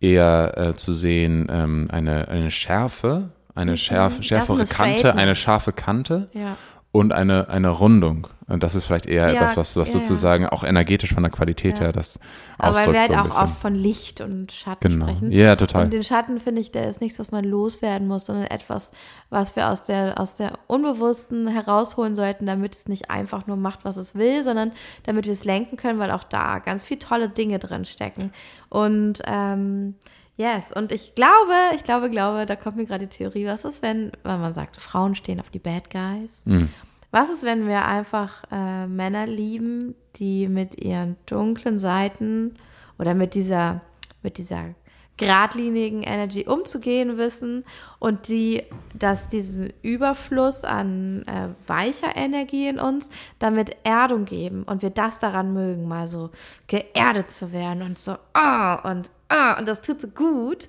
eher 0.00 0.54
äh, 0.56 0.76
zu 0.76 0.92
sehen 0.92 1.46
ähm, 1.50 1.86
eine, 1.90 2.28
eine 2.28 2.50
Schärfe, 2.50 3.30
eine 3.54 3.72
mhm. 3.72 3.76
schärf, 3.76 4.22
schärfere 4.22 4.66
Kante, 4.66 5.14
eine 5.14 5.34
scharfe 5.34 5.72
Kante. 5.72 6.28
Ja 6.32 6.56
und 6.94 7.12
eine, 7.12 7.48
eine 7.48 7.70
Rundung. 7.70 8.28
Und 8.46 8.62
das 8.62 8.74
ist 8.74 8.84
vielleicht 8.84 9.06
eher 9.06 9.28
Ja, 9.32 9.40
etwas, 9.42 9.56
was, 9.56 9.76
was 9.76 9.92
ja, 9.94 10.00
ja. 10.00 10.00
sozusagen 10.06 10.46
auch 10.46 10.64
energetisch 10.64 11.14
von 11.14 11.22
der 11.22 11.32
Qualität 11.32 11.78
Ja. 11.78 11.84
her 11.84 11.92
das 11.92 12.20
Aber 12.58 12.68
ausdrückt 12.70 12.92
wir 12.92 13.00
halt 13.16 13.30
so 13.32 13.38
auch 13.38 13.42
oft 13.44 13.56
von 13.58 13.74
Licht 13.74 14.20
und 14.20 14.52
Schatten 14.52 14.90
Genau. 14.90 15.06
sprechen. 15.06 15.32
Ja, 15.32 15.56
total. 15.56 15.84
Und 15.84 15.92
den 15.94 16.04
Schatten 16.04 16.40
finde 16.40 16.60
ich, 16.60 16.70
der 16.70 16.88
ist 16.90 17.00
nichts, 17.00 17.18
was 17.18 17.30
man 17.30 17.44
loswerden 17.44 18.06
muss, 18.06 18.26
sondern 18.26 18.46
etwas, 18.46 18.90
was 19.30 19.56
wir 19.56 19.70
aus 19.70 19.86
der, 19.86 20.20
aus 20.20 20.34
der 20.34 20.52
Unbewussten 20.66 21.48
herausholen 21.48 22.14
sollten, 22.16 22.44
damit 22.44 22.74
es 22.74 22.86
nicht 22.86 23.10
einfach 23.10 23.46
nur 23.46 23.56
macht, 23.56 23.84
was 23.86 23.96
es 23.96 24.14
will, 24.14 24.42
sondern 24.42 24.72
damit 25.04 25.24
wir 25.24 25.32
es 25.32 25.44
lenken 25.44 25.76
können, 25.78 25.98
weil 25.98 26.10
auch 26.10 26.24
da 26.24 26.58
ganz 26.58 26.84
viele 26.84 26.98
tolle 27.00 27.30
Dinge 27.30 27.58
drin 27.58 27.86
stecken. 27.86 28.30
Und 28.68 29.22
ähm, 29.24 29.94
yes, 30.36 30.70
und 30.70 30.92
ich 30.92 31.14
glaube, 31.14 31.54
ich 31.76 31.82
glaube, 31.84 32.10
glaube, 32.10 32.44
da 32.44 32.56
kommt 32.56 32.76
mir 32.76 32.84
gerade 32.84 33.06
die 33.06 33.16
Theorie, 33.16 33.46
was 33.46 33.64
ist, 33.64 33.80
wenn, 33.80 34.12
wenn 34.22 34.40
man 34.40 34.52
sagt, 34.52 34.76
Frauen 34.76 35.14
stehen 35.14 35.40
auf 35.40 35.48
die 35.48 35.58
Bad 35.60 35.88
Guys? 35.88 36.42
Mhm. 36.44 36.68
Was 37.14 37.30
ist, 37.30 37.44
wenn 37.44 37.68
wir 37.68 37.84
einfach 37.84 38.42
äh, 38.50 38.88
Männer 38.88 39.24
lieben, 39.24 39.94
die 40.16 40.48
mit 40.48 40.82
ihren 40.82 41.14
dunklen 41.26 41.78
Seiten 41.78 42.56
oder 42.98 43.14
mit 43.14 43.36
dieser, 43.36 43.82
mit 44.24 44.36
dieser 44.36 44.74
geradlinigen 45.16 46.02
Energy 46.02 46.44
umzugehen 46.48 47.16
wissen 47.16 47.64
und 48.00 48.26
die, 48.26 48.64
dass 48.94 49.28
diesen 49.28 49.72
Überfluss 49.82 50.64
an 50.64 51.22
äh, 51.28 51.50
weicher 51.68 52.16
Energie 52.16 52.66
in 52.66 52.80
uns 52.80 53.10
damit 53.38 53.76
Erdung 53.84 54.24
geben 54.24 54.64
und 54.64 54.82
wir 54.82 54.90
das 54.90 55.20
daran 55.20 55.54
mögen, 55.54 55.86
mal 55.86 56.08
so 56.08 56.30
geerdet 56.66 57.30
zu 57.30 57.52
werden 57.52 57.84
und 57.84 57.96
so, 57.96 58.16
ah, 58.32 58.90
und 58.90 59.12
ah, 59.28 59.56
und 59.56 59.68
das 59.68 59.82
tut 59.82 60.00
so 60.00 60.08
gut, 60.08 60.68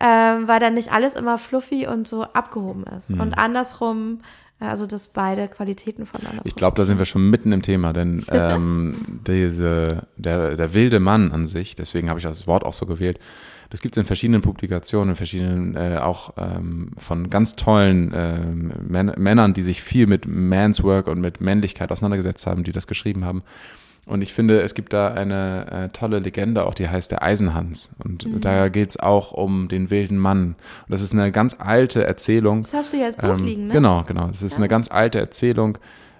ähm, 0.00 0.48
weil 0.48 0.58
dann 0.58 0.72
nicht 0.72 0.90
alles 0.90 1.14
immer 1.16 1.36
fluffy 1.36 1.86
und 1.86 2.08
so 2.08 2.22
abgehoben 2.22 2.84
ist. 2.84 3.10
Und 3.10 3.34
andersrum, 3.34 4.20
äh, 4.22 4.32
also 4.68 4.86
dass 4.86 5.08
beide 5.08 5.48
Qualitäten 5.48 6.06
voneinander 6.06 6.42
Ich 6.44 6.54
glaube, 6.54 6.76
da 6.76 6.84
sind 6.84 6.98
wir 6.98 7.06
schon 7.06 7.30
mitten 7.30 7.52
im 7.52 7.62
Thema, 7.62 7.92
denn 7.92 8.24
ähm, 8.30 9.02
diese, 9.26 10.06
der, 10.16 10.56
der 10.56 10.74
wilde 10.74 11.00
Mann 11.00 11.32
an 11.32 11.46
sich, 11.46 11.74
deswegen 11.74 12.08
habe 12.08 12.18
ich 12.18 12.24
das 12.24 12.46
Wort 12.46 12.64
auch 12.64 12.72
so 12.72 12.86
gewählt, 12.86 13.18
das 13.70 13.80
gibt 13.80 13.96
es 13.96 14.00
in 14.00 14.06
verschiedenen 14.06 14.42
Publikationen, 14.42 15.10
in 15.10 15.16
verschiedenen, 15.16 15.76
äh, 15.76 15.98
auch 15.98 16.34
ähm, 16.36 16.90
von 16.98 17.30
ganz 17.30 17.56
tollen 17.56 18.10
Män 18.86 19.14
Männern, 19.16 19.54
die 19.54 19.62
sich 19.62 19.82
viel 19.82 20.06
mit 20.06 20.26
Man's 20.26 20.82
Work 20.82 21.06
und 21.06 21.22
mit 21.22 21.40
Männlichkeit 21.40 21.90
auseinandergesetzt 21.90 22.46
haben, 22.46 22.64
die 22.64 22.72
das 22.72 22.86
geschrieben 22.86 23.24
haben. 23.24 23.42
Und 24.04 24.20
ich 24.20 24.32
finde, 24.32 24.60
es 24.62 24.74
gibt 24.74 24.92
da 24.92 25.08
eine 25.14 25.66
äh, 25.70 25.88
tolle 25.90 26.18
Legende, 26.18 26.66
auch 26.66 26.74
die 26.74 26.88
heißt 26.88 27.12
der 27.12 27.22
Eisenhans. 27.22 27.90
Und 28.02 28.44
da 28.44 28.68
geht 28.68 28.90
es 28.90 28.96
auch 28.98 29.30
um 29.30 29.68
den 29.68 29.90
wilden 29.90 30.18
Mann. 30.18 30.48
Und 30.48 30.56
das 30.88 31.02
ist 31.02 31.12
eine 31.12 31.30
ganz 31.30 31.54
alte 31.58 32.04
Erzählung. 32.04 32.62
Das 32.62 32.72
hast 32.72 32.92
du 32.92 32.96
ja 32.96 33.06
als 33.06 33.16
Buch 33.16 33.28
Ähm, 33.28 33.44
liegen, 33.44 33.66
ne? 33.68 33.72
Genau, 33.74 34.02
genau. 34.04 34.28
Es 34.30 34.42
ist 34.42 34.56
eine 34.56 34.66
ganz 34.66 34.90
alte 34.90 35.20
Erzählung. 35.20 35.78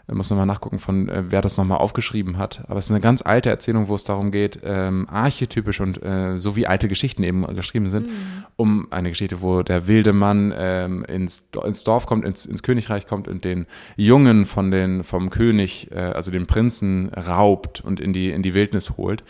Ich 0.09 0.15
muss 0.15 0.31
nochmal 0.31 0.47
nachgucken, 0.47 0.79
von 0.79 1.09
äh, 1.09 1.25
wer 1.29 1.41
das 1.41 1.57
nochmal 1.57 1.79
aufgeschrieben 1.79 2.39
hat. 2.39 2.65
Aber 2.69 2.79
es 2.79 2.87
ist 2.87 2.91
eine 2.91 3.01
ganz 3.01 3.23
alte 3.23 3.51
Erzählung, 3.51 3.89
wo 3.89 3.95
es 3.95 4.05
darum 4.05 4.31
geht, 4.33 4.59
ähm, 4.65 5.07
archetypisch 5.09 5.81
und 5.81 6.03
äh, 6.03 6.39
so 6.39 6.57
wie 6.57 6.67
alte 6.67 6.89
Geschichten 6.89 7.23
eben 7.23 7.47
geschrieben 7.55 7.89
sind, 7.89 8.11
um 8.57 8.89
eine 8.91 9.11
Geschichte, 9.11 9.43
wo 9.43 9.63
der 9.63 9.87
wilde 9.87 10.13
Mann 10.13 10.53
ähm, 10.57 11.05
ins, 11.05 11.49
ins 11.65 11.85
Dorf 11.85 12.07
kommt, 12.07 12.25
ins, 12.25 12.47
ins 12.47 12.63
Königreich 12.63 13.07
kommt 13.07 13.29
und 13.29 13.45
den 13.45 13.67
Jungen 13.97 14.45
von 14.45 14.71
den, 14.71 15.05
vom 15.05 15.31
König, 15.31 15.91
äh, 15.93 15.99
also 15.99 16.31
den 16.31 16.47
Prinzen, 16.47 17.11
raubt 17.15 17.81
und 17.81 18.01
in 18.01 18.13
die, 18.13 18.31
in 18.31 18.43
die 18.43 18.55
Wildnis 18.55 18.97
holt. 18.97 19.23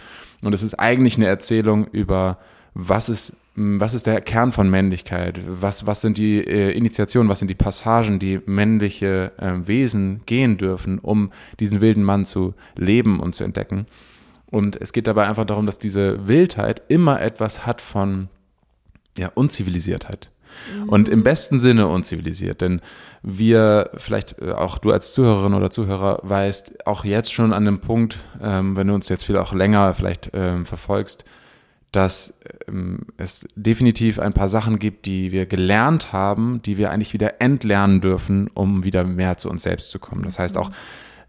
Und 0.42 0.54
es 0.54 0.62
ist 0.62 0.74
eigentlich 0.74 1.16
eine 1.16 1.26
Erzählung 1.26 1.86
über 1.86 2.38
was 2.74 3.08
ist, 3.08 3.36
was 3.54 3.92
ist 3.92 4.06
der 4.06 4.20
Kern 4.20 4.50
von 4.50 4.70
Männlichkeit? 4.70 5.40
Was, 5.46 5.86
was 5.86 6.00
sind 6.00 6.16
die 6.16 6.38
äh, 6.38 6.70
Initiationen, 6.72 7.28
was 7.28 7.38
sind 7.38 7.48
die 7.48 7.54
Passagen, 7.54 8.18
die 8.18 8.40
männliche 8.46 9.32
äh, 9.36 9.66
Wesen 9.66 10.22
gehen 10.24 10.56
dürfen, 10.56 10.98
um 10.98 11.32
diesen 11.60 11.80
wilden 11.80 12.02
Mann 12.02 12.24
zu 12.24 12.54
leben 12.76 13.20
und 13.20 13.34
zu 13.34 13.44
entdecken? 13.44 13.86
Und 14.46 14.80
es 14.80 14.92
geht 14.92 15.06
dabei 15.06 15.26
einfach 15.28 15.44
darum, 15.44 15.66
dass 15.66 15.78
diese 15.78 16.28
Wildheit 16.28 16.82
immer 16.88 17.20
etwas 17.20 17.66
hat 17.66 17.80
von 17.80 18.28
ja, 19.18 19.30
Unzivilisiertheit. 19.34 20.30
Und 20.86 21.08
im 21.08 21.22
besten 21.22 21.60
Sinne 21.60 21.86
unzivilisiert, 21.86 22.60
denn 22.60 22.80
wir, 23.22 23.90
vielleicht 23.96 24.38
äh, 24.40 24.52
auch 24.52 24.78
du 24.78 24.92
als 24.92 25.14
Zuhörerin 25.14 25.54
oder 25.54 25.70
Zuhörer 25.70 26.20
weißt, 26.22 26.86
auch 26.86 27.04
jetzt 27.04 27.32
schon 27.32 27.52
an 27.52 27.64
dem 27.64 27.80
Punkt, 27.80 28.18
ähm, 28.42 28.76
wenn 28.76 28.86
du 28.86 28.94
uns 28.94 29.08
jetzt 29.08 29.24
viel 29.24 29.38
auch 29.38 29.54
länger 29.54 29.94
vielleicht 29.94 30.30
ähm, 30.34 30.66
verfolgst, 30.66 31.24
dass 31.92 32.38
ähm, 32.66 33.00
es 33.18 33.46
definitiv 33.54 34.18
ein 34.18 34.32
paar 34.32 34.48
Sachen 34.48 34.78
gibt, 34.78 35.06
die 35.06 35.30
wir 35.30 35.46
gelernt 35.46 36.12
haben, 36.12 36.60
die 36.62 36.78
wir 36.78 36.90
eigentlich 36.90 37.12
wieder 37.12 37.40
entlernen 37.40 38.00
dürfen, 38.00 38.48
um 38.54 38.82
wieder 38.82 39.04
mehr 39.04 39.36
zu 39.36 39.50
uns 39.50 39.62
selbst 39.62 39.90
zu 39.90 39.98
kommen. 39.98 40.22
Das 40.22 40.38
heißt 40.38 40.56
auch, 40.56 40.70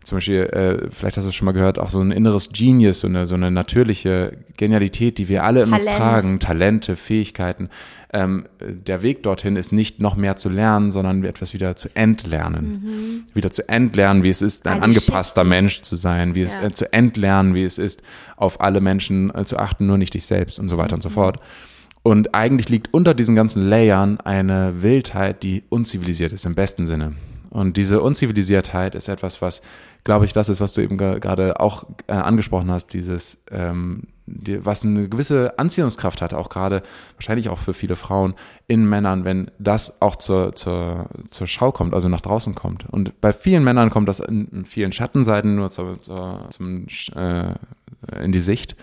zum 0.04 0.18
Beispiel, 0.18 0.42
äh, 0.44 0.90
vielleicht 0.92 1.18
hast 1.18 1.24
du 1.26 1.30
es 1.30 1.36
schon 1.36 1.46
mal 1.46 1.52
gehört, 1.54 1.80
auch 1.80 1.90
so 1.90 2.00
ein 2.02 2.12
inneres 2.12 2.50
Genius, 2.52 3.00
so 3.00 3.08
eine, 3.08 3.26
so 3.26 3.36
eine 3.36 3.52
natürliche 3.52 4.38
Genialität, 4.58 5.18
die 5.18 5.28
wir 5.30 5.44
alle 5.44 5.64
in 5.64 5.72
uns 5.74 5.86
Talent. 5.86 5.98
tragen, 6.00 6.40
Talente, 6.40 6.96
Fähigkeiten. 6.96 7.70
Ähm, 8.12 8.46
der 8.62 9.02
Weg 9.02 9.24
dorthin 9.24 9.56
ist 9.56 9.72
nicht 9.72 10.00
noch 10.00 10.16
mehr 10.16 10.36
zu 10.36 10.50
lernen, 10.50 10.92
sondern 10.92 11.24
etwas 11.24 11.54
wieder 11.54 11.76
zu 11.76 11.90
entlernen. 11.96 13.26
Wieder 13.34 13.50
zu 13.50 13.68
entlernen, 13.68 14.24
wie 14.24 14.30
es 14.30 14.42
ist, 14.42 14.68
ein 14.68 14.74
All 14.74 14.80
die 14.80 14.84
angepasster 14.98 15.44
Mensch 15.44 15.82
zu 15.82 15.96
sein, 15.96 16.36
wie 16.36 16.42
es 16.42 16.54
Ja. 16.54 16.64
äh, 16.64 16.72
zu 16.74 16.92
entlernen, 16.94 17.56
wie 17.56 17.64
es 17.64 17.78
ist, 17.78 18.04
auf 18.38 18.62
alle 18.62 18.82
Menschen 18.82 19.34
äh, 19.34 19.46
zu 19.46 19.58
achten, 19.58 19.88
nur 19.88 19.98
nicht 19.98 20.14
dich 20.14 20.26
selbst 20.26 20.60
und 20.60 20.68
so 20.68 20.78
weiter 20.78 20.96
und 20.96 21.02
so 21.02 21.10
fort. 21.10 21.40
Und 22.04 22.36
eigentlich 22.36 22.68
liegt 22.70 22.94
unter 22.94 23.14
diesen 23.14 23.34
ganzen 23.36 23.68
Layern 23.68 24.20
eine 24.20 24.82
Wildheit, 24.84 25.42
die 25.42 25.64
unzivilisiert 25.70 26.34
ist 26.34 26.46
im 26.46 26.54
besten 26.54 26.86
Sinne. 26.86 27.14
Und 27.50 27.78
diese 27.78 28.02
Unzivilisiertheit 28.02 28.94
ist 28.96 29.08
etwas, 29.08 29.42
was, 29.42 29.62
glaube 30.04 30.26
ich, 30.26 30.34
das 30.34 30.50
ist, 30.50 30.60
was 30.62 30.74
du 30.74 30.82
eben 30.82 30.98
ge- 30.98 31.20
gerade 31.20 31.60
auch 31.60 31.86
äh, 32.08 32.14
angesprochen 32.14 32.70
hast, 32.72 32.94
dieses, 32.94 33.44
ähm, 33.52 34.04
die, 34.26 34.66
was 34.66 34.84
eine 34.84 35.10
gewisse 35.10 35.58
Anziehungskraft 35.60 36.22
hat, 36.22 36.34
auch 36.34 36.50
gerade 36.50 36.82
wahrscheinlich 37.16 37.50
auch 37.50 37.58
für 37.58 37.74
viele 37.74 37.96
Frauen 37.96 38.34
in 38.68 38.88
Männern, 38.88 39.26
wenn 39.26 39.52
das 39.60 40.02
auch 40.02 40.16
zur, 40.16 40.54
zur, 40.54 41.10
zur 41.30 41.48
Schau 41.48 41.72
kommt, 41.72 41.94
also 41.94 42.10
nach 42.10 42.22
draußen 42.22 42.56
kommt. 42.56 42.86
Und 42.90 43.20
bei 43.22 43.34
vielen 43.34 43.64
Männern 43.64 43.90
kommt 43.90 44.08
das 44.08 44.20
in, 44.20 44.48
in 44.50 44.66
vielen 44.66 44.92
Schattenseiten 44.92 45.56
nur 45.56 45.72
zur, 45.72 46.00
zur, 46.02 46.48
zum, 46.50 46.88
äh, 47.16 47.54
in 48.22 48.32
die 48.32 48.40
Sicht. 48.40 48.76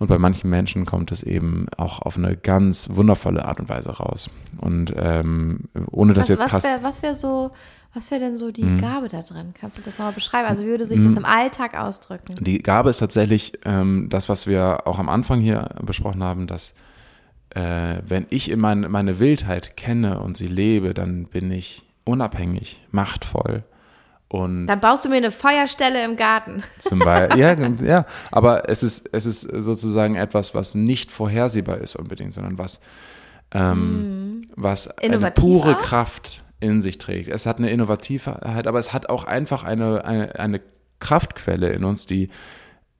Und 0.00 0.08
bei 0.08 0.18
manchen 0.18 0.50
Menschen 0.50 0.86
kommt 0.86 1.12
es 1.12 1.22
eben 1.22 1.66
auch 1.76 2.02
auf 2.02 2.16
eine 2.18 2.36
ganz 2.36 2.88
wundervolle 2.90 3.44
Art 3.44 3.60
und 3.60 3.68
Weise 3.68 3.90
raus. 3.90 4.28
Und 4.58 4.92
ähm, 4.96 5.60
ohne 5.90 6.12
das 6.14 6.24
Was, 6.24 6.28
jetzt 6.30 6.42
was 6.42 6.50
krass. 6.50 6.64
wäre 6.64 6.82
was 6.82 7.02
wär 7.02 7.14
so, 7.14 7.52
was 7.94 8.10
wäre 8.10 8.20
denn 8.20 8.36
so 8.36 8.50
die 8.50 8.64
Mhm. 8.64 8.80
Gabe 8.80 9.08
da 9.08 9.22
drin? 9.22 9.54
Kannst 9.58 9.78
du 9.78 9.82
das 9.82 9.98
nochmal 9.98 10.12
beschreiben? 10.12 10.48
Also 10.48 10.64
wie 10.64 10.68
würde 10.68 10.84
sich 10.84 11.00
das 11.00 11.14
im 11.16 11.24
Alltag 11.24 11.74
ausdrücken? 11.74 12.34
Die 12.40 12.58
Gabe 12.58 12.90
ist 12.90 12.98
tatsächlich 12.98 13.52
ähm, 13.64 14.08
das, 14.10 14.28
was 14.28 14.46
wir 14.46 14.86
auch 14.86 14.98
am 14.98 15.08
Anfang 15.08 15.40
hier 15.40 15.68
besprochen 15.82 16.22
haben, 16.22 16.46
dass 16.46 16.74
äh, 17.50 17.98
wenn 18.06 18.26
ich 18.30 18.50
in 18.50 18.58
mein, 18.60 18.80
meine 18.90 19.18
Wildheit 19.20 19.76
kenne 19.76 20.20
und 20.20 20.36
sie 20.36 20.48
lebe, 20.48 20.92
dann 20.92 21.26
bin 21.26 21.50
ich 21.52 21.84
unabhängig, 22.04 22.80
machtvoll 22.90 23.62
und 24.28 24.66
Dann 24.66 24.80
baust 24.80 25.04
du 25.04 25.08
mir 25.08 25.16
eine 25.16 25.30
Feuerstelle 25.30 26.04
im 26.04 26.16
Garten. 26.16 26.64
zum 26.80 26.98
Beispiel, 26.98 27.40
ja, 27.40 27.52
ja, 27.54 28.06
aber 28.32 28.68
es 28.68 28.82
ist, 28.82 29.08
es 29.12 29.26
ist 29.26 29.42
sozusagen 29.42 30.16
etwas, 30.16 30.54
was 30.54 30.74
nicht 30.74 31.12
vorhersehbar 31.12 31.78
ist 31.78 31.94
unbedingt, 31.94 32.34
sondern 32.34 32.58
was, 32.58 32.80
ähm, 33.52 34.42
was 34.56 34.88
eine 34.98 35.30
pure 35.30 35.76
auch? 35.76 35.78
Kraft 35.78 36.43
in 36.60 36.80
sich 36.80 36.98
trägt. 36.98 37.28
Es 37.28 37.46
hat 37.46 37.58
eine 37.58 37.70
Innovativheit, 37.70 38.66
aber 38.66 38.78
es 38.78 38.92
hat 38.92 39.08
auch 39.08 39.24
einfach 39.24 39.64
eine, 39.64 40.04
eine, 40.04 40.38
eine 40.38 40.60
Kraftquelle 41.00 41.70
in 41.72 41.84
uns, 41.84 42.06
die 42.06 42.28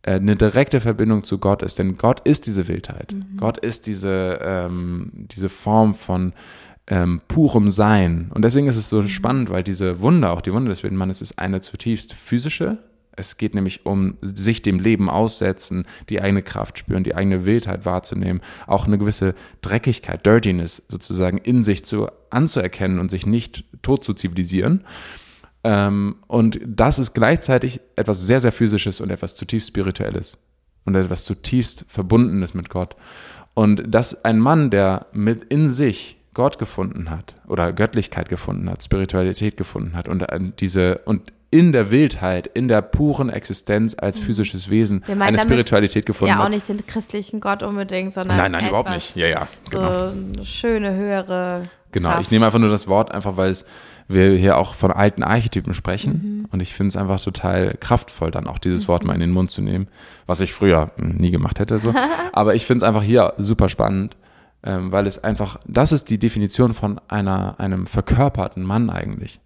äh, 0.02 0.12
eine 0.14 0.36
direkte 0.36 0.80
Verbindung 0.80 1.24
zu 1.24 1.38
Gott 1.38 1.62
ist. 1.62 1.78
Denn 1.78 1.96
Gott 1.96 2.20
ist 2.20 2.46
diese 2.46 2.68
Wildheit. 2.68 3.14
Gott 3.36 3.58
ist 3.58 3.86
diese, 3.86 4.40
ähm, 4.42 5.10
diese 5.14 5.48
Form 5.48 5.94
von 5.94 6.32
ähm, 6.86 7.22
purem 7.28 7.70
Sein. 7.70 8.30
Und 8.34 8.42
deswegen 8.42 8.66
ist 8.66 8.76
es 8.76 8.88
so 8.88 9.06
spannend, 9.06 9.50
weil 9.50 9.62
diese 9.62 10.00
Wunder, 10.00 10.32
auch 10.32 10.42
die 10.42 10.52
Wunder 10.52 10.68
des 10.68 10.82
wilden 10.82 10.96
Mannes, 10.96 11.22
ist 11.22 11.38
eine 11.38 11.60
zutiefst 11.60 12.12
physische. 12.12 12.78
Es 13.16 13.36
geht 13.36 13.54
nämlich 13.54 13.86
um 13.86 14.16
sich 14.22 14.62
dem 14.62 14.80
Leben 14.80 15.08
aussetzen, 15.08 15.86
die 16.08 16.20
eigene 16.20 16.42
Kraft 16.42 16.78
spüren, 16.78 17.04
die 17.04 17.14
eigene 17.14 17.44
Wildheit 17.44 17.86
wahrzunehmen, 17.86 18.40
auch 18.66 18.86
eine 18.86 18.98
gewisse 18.98 19.34
Dreckigkeit, 19.62 20.24
Dirtiness 20.26 20.82
sozusagen 20.88 21.38
in 21.38 21.62
sich 21.62 21.84
zu 21.84 22.08
anzuerkennen 22.30 22.98
und 22.98 23.10
sich 23.10 23.26
nicht 23.26 23.64
tot 23.82 24.04
zu 24.04 24.14
zivilisieren. 24.14 24.84
Ähm, 25.62 26.16
und 26.26 26.60
das 26.66 26.98
ist 26.98 27.14
gleichzeitig 27.14 27.80
etwas 27.96 28.26
sehr, 28.26 28.40
sehr 28.40 28.52
physisches 28.52 29.00
und 29.00 29.10
etwas 29.10 29.34
zutiefst 29.34 29.68
spirituelles 29.68 30.36
und 30.84 30.94
etwas 30.94 31.24
zutiefst 31.24 31.86
verbundenes 31.88 32.54
mit 32.54 32.68
Gott. 32.68 32.96
Und 33.54 33.82
dass 33.86 34.24
ein 34.24 34.40
Mann, 34.40 34.70
der 34.70 35.06
mit 35.12 35.44
in 35.44 35.70
sich 35.70 36.18
Gott 36.34 36.58
gefunden 36.58 37.10
hat 37.10 37.36
oder 37.46 37.72
Göttlichkeit 37.72 38.28
gefunden 38.28 38.68
hat, 38.68 38.82
Spiritualität 38.82 39.56
gefunden 39.56 39.94
hat 39.94 40.08
und 40.08 40.22
äh, 40.22 40.40
diese 40.58 40.98
und 41.04 41.32
in 41.54 41.70
der 41.70 41.92
Wildheit, 41.92 42.48
in 42.48 42.66
der 42.66 42.82
puren 42.82 43.30
Existenz 43.30 43.94
als 43.96 44.18
physisches 44.18 44.70
Wesen 44.70 44.98
Mhm. 44.98 45.02
Wir 45.06 45.14
meinen 45.14 45.28
eine 45.28 45.38
Spiritualität 45.38 46.04
gefunden 46.04 46.34
Ja, 46.34 46.40
auch 46.40 46.44
hat. 46.44 46.50
nicht 46.50 46.68
den 46.68 46.84
christlichen 46.84 47.38
Gott 47.38 47.62
unbedingt, 47.62 48.12
sondern 48.12 48.36
Nein, 48.36 48.50
nein, 48.50 48.68
überhaupt 48.68 48.90
nicht. 48.90 49.14
Ja, 49.14 49.28
ja, 49.28 49.48
So 49.70 49.78
genau. 49.78 50.08
eine 50.08 50.44
schöne, 50.44 50.94
höhere 50.96 51.68
Genau, 51.92 52.08
Kraft. 52.10 52.22
ich 52.22 52.30
nehme 52.32 52.44
einfach 52.46 52.58
nur 52.58 52.70
das 52.70 52.88
Wort, 52.88 53.12
einfach 53.12 53.36
weil 53.36 53.50
es 53.50 53.64
wir 54.08 54.32
hier 54.36 54.58
auch 54.58 54.74
von 54.74 54.90
alten 54.90 55.22
Archetypen 55.22 55.72
sprechen. 55.74 56.40
Mhm. 56.42 56.48
Und 56.50 56.60
ich 56.60 56.74
finde 56.74 56.88
es 56.88 56.96
einfach 56.96 57.20
total 57.22 57.76
kraftvoll, 57.78 58.32
dann 58.32 58.48
auch 58.48 58.58
dieses 58.58 58.88
Wort 58.88 59.04
mal 59.04 59.14
in 59.14 59.20
den 59.20 59.30
Mund 59.30 59.50
zu 59.52 59.62
nehmen, 59.62 59.86
was 60.26 60.40
ich 60.40 60.52
früher 60.52 60.90
hm, 60.96 61.16
nie 61.16 61.30
gemacht 61.30 61.60
hätte. 61.60 61.78
So. 61.78 61.94
Aber 62.32 62.54
ich 62.56 62.66
finde 62.66 62.84
es 62.84 62.88
einfach 62.88 63.02
hier 63.04 63.32
super 63.38 63.68
spannend, 63.68 64.16
ähm, 64.64 64.90
weil 64.92 65.06
es 65.06 65.22
einfach, 65.22 65.58
das 65.68 65.92
ist 65.92 66.10
die 66.10 66.18
Definition 66.18 66.74
von 66.74 67.00
einer, 67.08 67.54
einem 67.60 67.86
verkörperten 67.86 68.64
Mann 68.64 68.90
eigentlich. 68.90 69.40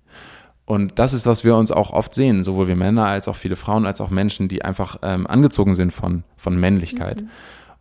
Und 0.68 0.98
das 0.98 1.14
ist, 1.14 1.24
was 1.24 1.44
wir 1.44 1.56
uns 1.56 1.70
auch 1.70 1.92
oft 1.92 2.12
sehen, 2.12 2.44
sowohl 2.44 2.68
wir 2.68 2.76
Männer 2.76 3.06
als 3.06 3.26
auch 3.26 3.36
viele 3.36 3.56
Frauen, 3.56 3.86
als 3.86 4.02
auch 4.02 4.10
Menschen, 4.10 4.48
die 4.48 4.66
einfach 4.66 4.98
ähm, 5.00 5.26
angezogen 5.26 5.74
sind 5.74 5.94
von, 5.94 6.24
von 6.36 6.60
Männlichkeit. 6.60 7.24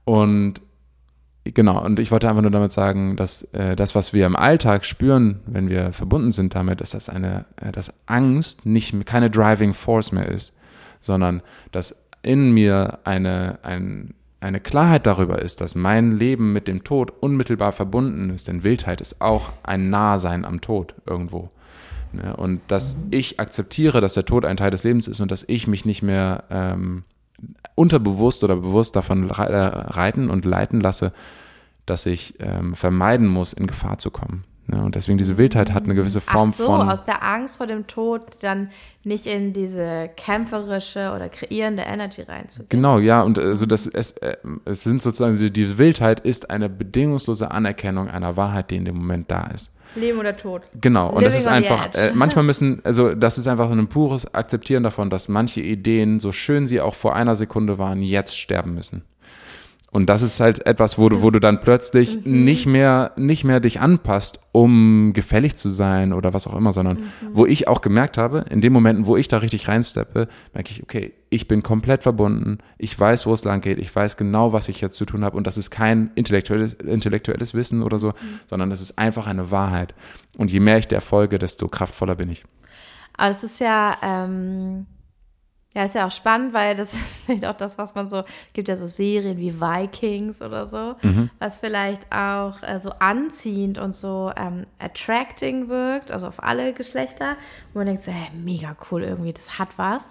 Und 0.05 0.61
genau, 1.43 1.83
und 1.83 1.99
ich 1.99 2.11
wollte 2.11 2.29
einfach 2.29 2.43
nur 2.43 2.51
damit 2.51 2.71
sagen, 2.71 3.17
dass 3.17 3.41
äh, 3.51 3.75
das, 3.75 3.93
was 3.93 4.13
wir 4.13 4.25
im 4.25 4.37
Alltag 4.37 4.85
spüren, 4.85 5.41
wenn 5.47 5.69
wir 5.69 5.91
verbunden 5.91 6.31
sind 6.31 6.55
damit, 6.55 6.79
ist, 6.79 6.93
dass 6.93 7.09
eine, 7.09 7.43
äh, 7.57 7.73
dass 7.73 7.93
Angst 8.05 8.65
nicht 8.65 9.05
keine 9.05 9.29
Driving 9.29 9.73
Force 9.73 10.13
mehr 10.13 10.29
ist, 10.29 10.55
sondern 11.01 11.41
dass 11.73 11.93
in 12.23 12.53
mir 12.53 12.99
eine, 13.03 13.59
ein, 13.63 14.13
eine 14.39 14.61
Klarheit 14.61 15.05
darüber 15.05 15.41
ist, 15.41 15.59
dass 15.59 15.75
mein 15.75 16.17
Leben 16.17 16.53
mit 16.53 16.69
dem 16.69 16.85
Tod 16.85 17.11
unmittelbar 17.19 17.73
verbunden 17.73 18.29
ist, 18.29 18.47
denn 18.47 18.63
Wildheit 18.63 19.01
ist 19.01 19.19
auch 19.19 19.49
ein 19.63 19.89
Nahsein 19.89 20.45
am 20.45 20.61
Tod 20.61 20.95
irgendwo. 21.05 21.51
Ne? 22.13 22.35
Und 22.35 22.61
dass 22.67 22.97
ich 23.11 23.39
akzeptiere, 23.39 24.01
dass 24.01 24.13
der 24.15 24.25
Tod 24.25 24.45
ein 24.45 24.57
Teil 24.57 24.71
des 24.71 24.83
Lebens 24.83 25.07
ist 25.07 25.19
und 25.21 25.31
dass 25.31 25.43
ich 25.47 25.67
mich 25.67 25.85
nicht 25.85 26.01
mehr 26.03 26.43
ähm, 26.49 27.03
unterbewusst 27.75 28.43
oder 28.43 28.55
bewusst 28.55 28.95
davon 28.95 29.29
äh, 29.29 29.33
reiten 29.33 30.29
und 30.29 30.45
leiten 30.45 30.79
lasse, 30.81 31.11
dass 31.85 32.05
ich 32.05 32.35
ähm, 32.39 32.75
vermeiden 32.75 33.27
muss, 33.27 33.53
in 33.53 33.67
Gefahr 33.67 33.97
zu 33.97 34.11
kommen. 34.11 34.43
Ne? 34.65 34.83
Und 34.83 34.95
deswegen 34.95 35.17
diese 35.17 35.37
Wildheit 35.37 35.71
hat 35.71 35.85
eine 35.85 35.95
gewisse 35.95 36.19
Form 36.19 36.49
Ach 36.51 36.57
so, 36.57 36.65
von. 36.65 36.89
aus 36.89 37.03
der 37.05 37.23
Angst 37.23 37.55
vor 37.57 37.67
dem 37.67 37.87
Tod 37.87 38.23
dann 38.41 38.69
nicht 39.05 39.25
in 39.25 39.53
diese 39.53 40.09
kämpferische 40.17 41.13
oder 41.15 41.29
kreierende 41.29 41.83
Energy 41.83 42.23
reinzugehen. 42.23 42.67
Genau, 42.69 42.99
ja, 42.99 43.21
und 43.21 43.39
also 43.39 43.65
das, 43.65 43.87
es, 43.87 44.11
äh, 44.17 44.35
es 44.65 44.83
sind 44.83 45.01
sozusagen, 45.01 45.39
die- 45.39 45.51
diese 45.53 45.77
Wildheit 45.77 46.19
ist 46.19 46.49
eine 46.49 46.67
bedingungslose 46.67 47.49
Anerkennung 47.51 48.09
einer 48.09 48.35
Wahrheit, 48.35 48.71
die 48.71 48.75
in 48.75 48.83
dem 48.85 48.97
Moment 48.97 49.31
da 49.31 49.43
ist. 49.47 49.71
Leben 49.95 50.19
oder 50.19 50.35
Tod. 50.35 50.63
Genau, 50.79 51.09
und 51.09 51.23
das 51.23 51.33
Living 51.33 51.39
ist 51.39 51.47
on 51.47 51.63
the 51.63 51.69
einfach, 51.69 51.95
äh, 51.95 52.11
manchmal 52.13 52.43
müssen, 52.45 52.81
also 52.83 53.15
das 53.15 53.37
ist 53.37 53.47
einfach 53.47 53.69
ein 53.71 53.87
pures 53.87 54.33
Akzeptieren 54.33 54.83
davon, 54.83 55.09
dass 55.09 55.27
manche 55.27 55.61
Ideen, 55.61 56.19
so 56.19 56.31
schön 56.31 56.67
sie 56.67 56.81
auch 56.81 56.95
vor 56.95 57.15
einer 57.15 57.35
Sekunde 57.35 57.77
waren, 57.77 58.01
jetzt 58.01 58.37
sterben 58.37 58.73
müssen. 58.73 59.03
Und 59.97 60.09
das 60.09 60.21
ist 60.21 60.39
halt 60.39 60.63
etwas, 60.67 60.99
wo 60.99 61.09
du, 61.09 61.23
wo 61.23 61.31
du 61.31 61.39
dann 61.39 61.59
plötzlich 61.59 62.23
Mhm. 62.23 62.43
nicht 62.43 62.67
mehr, 62.67 63.13
nicht 63.15 63.43
mehr 63.45 63.59
dich 63.59 63.81
anpasst, 63.81 64.39
um 64.51 65.11
gefällig 65.13 65.55
zu 65.55 65.69
sein 65.69 66.13
oder 66.13 66.35
was 66.35 66.45
auch 66.45 66.55
immer, 66.55 66.71
sondern 66.71 66.97
Mhm. 66.97 67.03
wo 67.33 67.47
ich 67.47 67.67
auch 67.67 67.81
gemerkt 67.81 68.15
habe, 68.19 68.45
in 68.51 68.61
den 68.61 68.71
Momenten, 68.73 69.07
wo 69.07 69.17
ich 69.17 69.27
da 69.27 69.37
richtig 69.39 69.67
reinsteppe, 69.67 70.27
merke 70.53 70.69
ich, 70.69 70.83
okay, 70.83 71.13
ich 71.31 71.47
bin 71.47 71.63
komplett 71.63 72.03
verbunden, 72.03 72.59
ich 72.77 72.97
weiß, 72.99 73.25
wo 73.25 73.33
es 73.33 73.43
lang 73.43 73.59
geht, 73.61 73.79
ich 73.79 73.93
weiß 73.95 74.17
genau, 74.17 74.53
was 74.53 74.69
ich 74.69 74.81
jetzt 74.81 74.97
zu 74.97 75.05
tun 75.05 75.23
habe 75.25 75.35
und 75.35 75.47
das 75.47 75.57
ist 75.57 75.71
kein 75.71 76.11
intellektuelles, 76.13 76.73
intellektuelles 76.73 77.55
Wissen 77.55 77.81
oder 77.81 77.97
so, 77.97 78.13
sondern 78.47 78.69
das 78.69 78.81
ist 78.81 78.99
einfach 78.99 79.25
eine 79.25 79.49
Wahrheit. 79.49 79.95
Und 80.37 80.51
je 80.51 80.59
mehr 80.59 80.77
ich 80.77 80.87
der 80.87 81.01
folge, 81.01 81.39
desto 81.39 81.67
kraftvoller 81.69 82.13
bin 82.13 82.29
ich. 82.29 82.43
Aber 83.17 83.31
es 83.31 83.43
ist 83.43 83.59
ja, 83.59 83.97
ähm, 84.03 84.85
ja, 85.77 85.85
ist 85.85 85.93
ja 85.93 86.07
auch 86.07 86.11
spannend, 86.11 86.53
weil 86.53 86.75
das 86.75 86.93
ist 86.95 87.21
vielleicht 87.23 87.45
auch 87.45 87.55
das, 87.55 87.77
was 87.77 87.93
man 87.93 88.09
so, 88.09 88.23
gibt 88.53 88.67
ja 88.67 88.77
so 88.77 88.87
Serien 88.87 89.37
wie 89.37 89.61
Vikings 89.61 90.41
oder 90.41 90.65
so, 90.65 90.95
was 91.37 91.59
vielleicht 91.59 92.11
auch 92.11 92.63
äh, 92.63 92.79
so 92.79 92.93
anziehend 92.97 93.77
und 93.77 93.93
so 93.93 94.31
ähm, 94.35 94.65
attracting 94.79 95.69
wirkt, 95.69 96.11
also 96.11 96.25
auf 96.25 96.41
alle 96.43 96.73
Geschlechter, 96.73 97.35
wo 97.73 97.79
man 97.79 97.85
denkt 97.85 98.01
so, 98.01 98.11
hey, 98.11 98.29
mega 98.43 98.75
cool 98.89 99.03
irgendwie, 99.03 99.33
das 99.33 99.59
hat 99.59 99.69
was, 99.77 100.07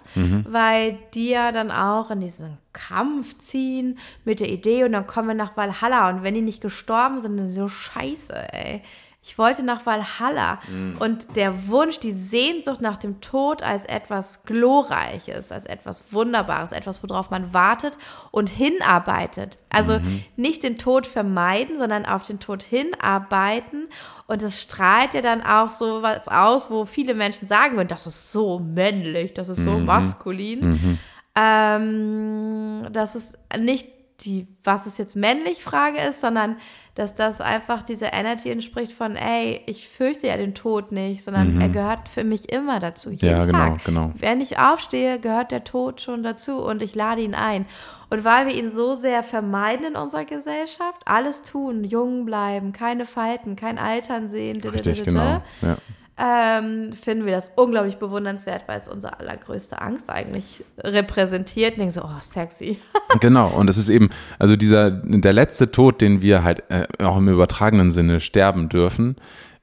weil 0.47 0.97
die 1.13 1.29
ja 1.31 1.51
dann 1.51 1.69
auch 1.69 2.11
in 2.11 2.21
diesen 2.21 2.57
Kampf 2.71 3.37
ziehen 3.37 3.99
mit 4.23 4.39
der 4.39 4.49
Idee 4.49 4.85
und 4.85 4.93
dann 4.93 5.05
kommen 5.05 5.27
wir 5.27 5.35
nach 5.35 5.57
Valhalla 5.57 6.07
und 6.09 6.23
wenn 6.23 6.33
die 6.33 6.41
nicht 6.41 6.61
gestorben 6.61 7.19
sind, 7.19 7.37
dann 7.37 7.47
ist 7.47 7.55
so 7.55 7.67
scheiße, 7.67 8.53
ey. 8.53 8.81
Ich 9.27 9.37
wollte 9.37 9.61
nach 9.61 9.85
Valhalla. 9.85 10.59
Und 10.99 11.35
der 11.35 11.67
Wunsch, 11.67 11.99
die 11.99 12.13
Sehnsucht 12.13 12.79
nach 12.79 12.95
dem 12.95 13.19
Tod 13.19 13.61
als 13.61 13.83
etwas 13.83 14.45
Glorreiches, 14.45 15.51
als 15.51 15.65
etwas 15.65 16.13
Wunderbares, 16.13 16.71
etwas, 16.71 17.03
worauf 17.03 17.29
man 17.29 17.53
wartet 17.53 17.97
und 18.31 18.47
hinarbeitet. 18.49 19.57
Also 19.69 19.99
nicht 20.37 20.63
den 20.63 20.77
Tod 20.77 21.05
vermeiden, 21.05 21.77
sondern 21.77 22.05
auf 22.05 22.23
den 22.23 22.39
Tod 22.39 22.63
hinarbeiten. 22.63 23.89
Und 24.27 24.41
das 24.41 24.61
strahlt 24.61 25.13
ja 25.13 25.21
dann 25.21 25.43
auch 25.43 25.69
so 25.69 26.01
was 26.01 26.29
aus, 26.29 26.71
wo 26.71 26.85
viele 26.85 27.13
Menschen 27.13 27.49
sagen 27.49 27.75
würden, 27.75 27.89
das 27.89 28.07
ist 28.07 28.31
so 28.31 28.59
männlich, 28.59 29.33
das 29.33 29.49
ist 29.49 29.63
so 29.63 29.77
maskulin. 29.77 30.99
Ähm, 31.35 32.87
dass 32.91 33.13
es 33.13 33.37
nicht 33.59 33.87
die, 34.21 34.47
was 34.63 34.85
es 34.85 34.97
jetzt 34.97 35.15
männlich 35.15 35.61
Frage 35.61 35.99
ist, 35.99 36.21
sondern 36.21 36.57
dass 36.97 37.13
das 37.13 37.41
einfach 37.41 37.83
diese 37.83 38.07
Energy 38.07 38.49
entspricht 38.49 38.91
von, 38.91 39.15
ey, 39.15 39.61
ich 39.67 39.87
fürchte 39.87 40.25
ja 40.27 40.35
den 40.35 40.55
Tod 40.55 40.91
nicht, 40.91 41.23
sondern 41.23 41.61
er 41.61 41.69
gehört 41.69 42.09
für 42.09 42.23
mich 42.23 42.51
immer 42.51 42.79
dazu. 42.79 43.11
Jeden 43.11 43.23
Ja, 43.27 43.43
genau, 43.43 43.57
Tag. 43.59 43.85
genau. 43.85 44.11
Wenn 44.17 44.41
ich 44.41 44.57
aufstehe, 44.57 45.19
gehört 45.19 45.51
der 45.51 45.63
Tod 45.63 46.01
schon 46.01 46.23
dazu 46.23 46.57
und 46.65 46.81
ich 46.81 46.95
lade 46.95 47.21
ihn 47.21 47.35
ein. 47.35 47.67
Und 48.09 48.23
weil 48.23 48.47
wir 48.47 48.55
ihn 48.55 48.71
so 48.71 48.95
sehr 48.95 49.21
vermeiden 49.21 49.85
in 49.85 49.95
unserer 49.95 50.25
Gesellschaft, 50.25 51.03
alles 51.05 51.43
tun, 51.43 51.83
jung 51.83 52.25
bleiben, 52.25 52.71
keine 52.73 53.05
Falten, 53.05 53.55
kein 53.55 53.77
Altern 53.77 54.27
sehen, 54.29 54.59
Richtig, 54.61 55.03
genau. 55.03 55.43
Ja. 55.61 55.77
Ähm, 56.17 56.93
finden 56.93 57.25
wir 57.25 57.33
das 57.33 57.51
unglaublich 57.55 57.97
bewundernswert, 57.97 58.63
weil 58.67 58.79
es 58.79 58.87
unsere 58.87 59.19
allergrößte 59.19 59.81
Angst 59.81 60.09
eigentlich 60.09 60.63
repräsentiert. 60.79 61.73
Und 61.73 61.79
denken 61.79 61.91
so, 61.91 62.03
oh, 62.03 62.21
sexy. 62.21 62.79
Genau, 63.21 63.49
und 63.49 63.69
es 63.69 63.77
ist 63.77 63.89
eben, 63.89 64.09
also 64.37 64.55
dieser, 64.57 64.91
der 64.91 65.31
letzte 65.31 65.71
Tod, 65.71 66.01
den 66.01 66.21
wir 66.21 66.43
halt 66.43 66.63
äh, 66.69 66.87
auch 67.01 67.17
im 67.17 67.29
übertragenen 67.29 67.89
Sinne 67.89 68.19
sterben 68.19 68.67
dürfen, 68.67 69.15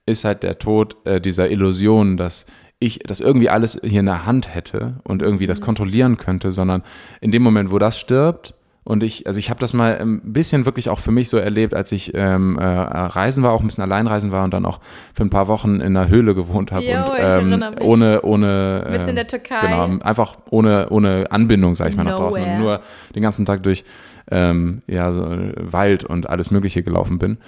ist 0.06 0.24
halt 0.24 0.42
der 0.42 0.58
Tod 0.58 0.96
äh, 1.06 1.20
dieser 1.20 1.50
Illusion, 1.50 2.16
dass 2.16 2.46
ich 2.78 3.00
das 3.00 3.20
irgendwie 3.20 3.50
alles 3.50 3.78
hier 3.82 4.00
in 4.00 4.06
der 4.06 4.26
Hand 4.26 4.54
hätte 4.54 5.00
und 5.04 5.22
irgendwie 5.22 5.46
das 5.46 5.60
kontrollieren 5.60 6.16
könnte, 6.16 6.52
sondern 6.52 6.82
in 7.20 7.32
dem 7.32 7.42
Moment, 7.42 7.70
wo 7.70 7.78
das 7.78 7.98
stirbt, 7.98 8.54
und 8.84 9.02
ich, 9.02 9.26
also 9.26 9.38
ich 9.38 9.48
habe 9.48 9.60
das 9.60 9.72
mal 9.72 9.98
ein 9.98 10.20
bisschen 10.32 10.66
wirklich 10.66 10.90
auch 10.90 10.98
für 10.98 11.10
mich 11.10 11.30
so 11.30 11.38
erlebt, 11.38 11.72
als 11.72 11.90
ich 11.90 12.12
ähm, 12.14 12.58
äh, 12.58 12.64
reisen 12.64 13.42
war, 13.42 13.52
auch 13.52 13.60
ein 13.60 13.66
bisschen 13.66 13.82
alleinreisen 13.82 14.30
war 14.30 14.44
und 14.44 14.52
dann 14.52 14.66
auch 14.66 14.80
für 15.14 15.24
ein 15.24 15.30
paar 15.30 15.48
Wochen 15.48 15.76
in 15.76 15.96
einer 15.96 16.08
Höhle 16.08 16.34
gewohnt 16.34 16.70
habe 16.70 16.84
und 16.84 17.10
ähm, 17.18 17.64
ohne 17.80 18.20
ohne 18.22 18.84
Mitten 18.84 19.02
in 19.02 19.08
ähm, 19.08 19.16
der 19.16 19.26
Türkei. 19.26 19.60
genau 19.62 19.98
einfach 20.04 20.36
ohne 20.50 20.90
ohne 20.90 21.26
Anbindung 21.30 21.74
sag 21.74 21.88
ich 21.88 21.96
mal 21.96 22.04
nach 22.04 22.16
draußen 22.16 22.42
und 22.42 22.48
Nowhere. 22.48 22.62
nur 22.62 22.80
den 23.14 23.22
ganzen 23.22 23.46
Tag 23.46 23.62
durch 23.62 23.84
ähm, 24.30 24.82
ja 24.86 25.12
so 25.12 25.24
Wald 25.56 26.04
und 26.04 26.28
alles 26.28 26.50
Mögliche 26.50 26.82
gelaufen 26.82 27.18
bin 27.18 27.38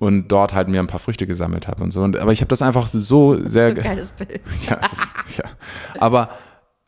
und 0.00 0.28
dort 0.28 0.52
halt 0.52 0.68
mir 0.68 0.80
ein 0.80 0.86
paar 0.86 1.00
Früchte 1.00 1.26
gesammelt 1.26 1.66
habe 1.66 1.82
und 1.82 1.92
so 1.92 2.02
und 2.02 2.18
aber 2.18 2.32
ich 2.32 2.40
habe 2.40 2.48
das 2.48 2.60
einfach 2.60 2.88
so 2.88 3.38
sehr 3.46 3.70
so 3.70 3.76
ein 3.76 3.82
geiles 3.82 4.10
Bild. 4.10 4.40
ja, 4.68 4.76
ist, 4.76 5.38
ja. 5.38 5.44
Aber 5.98 6.28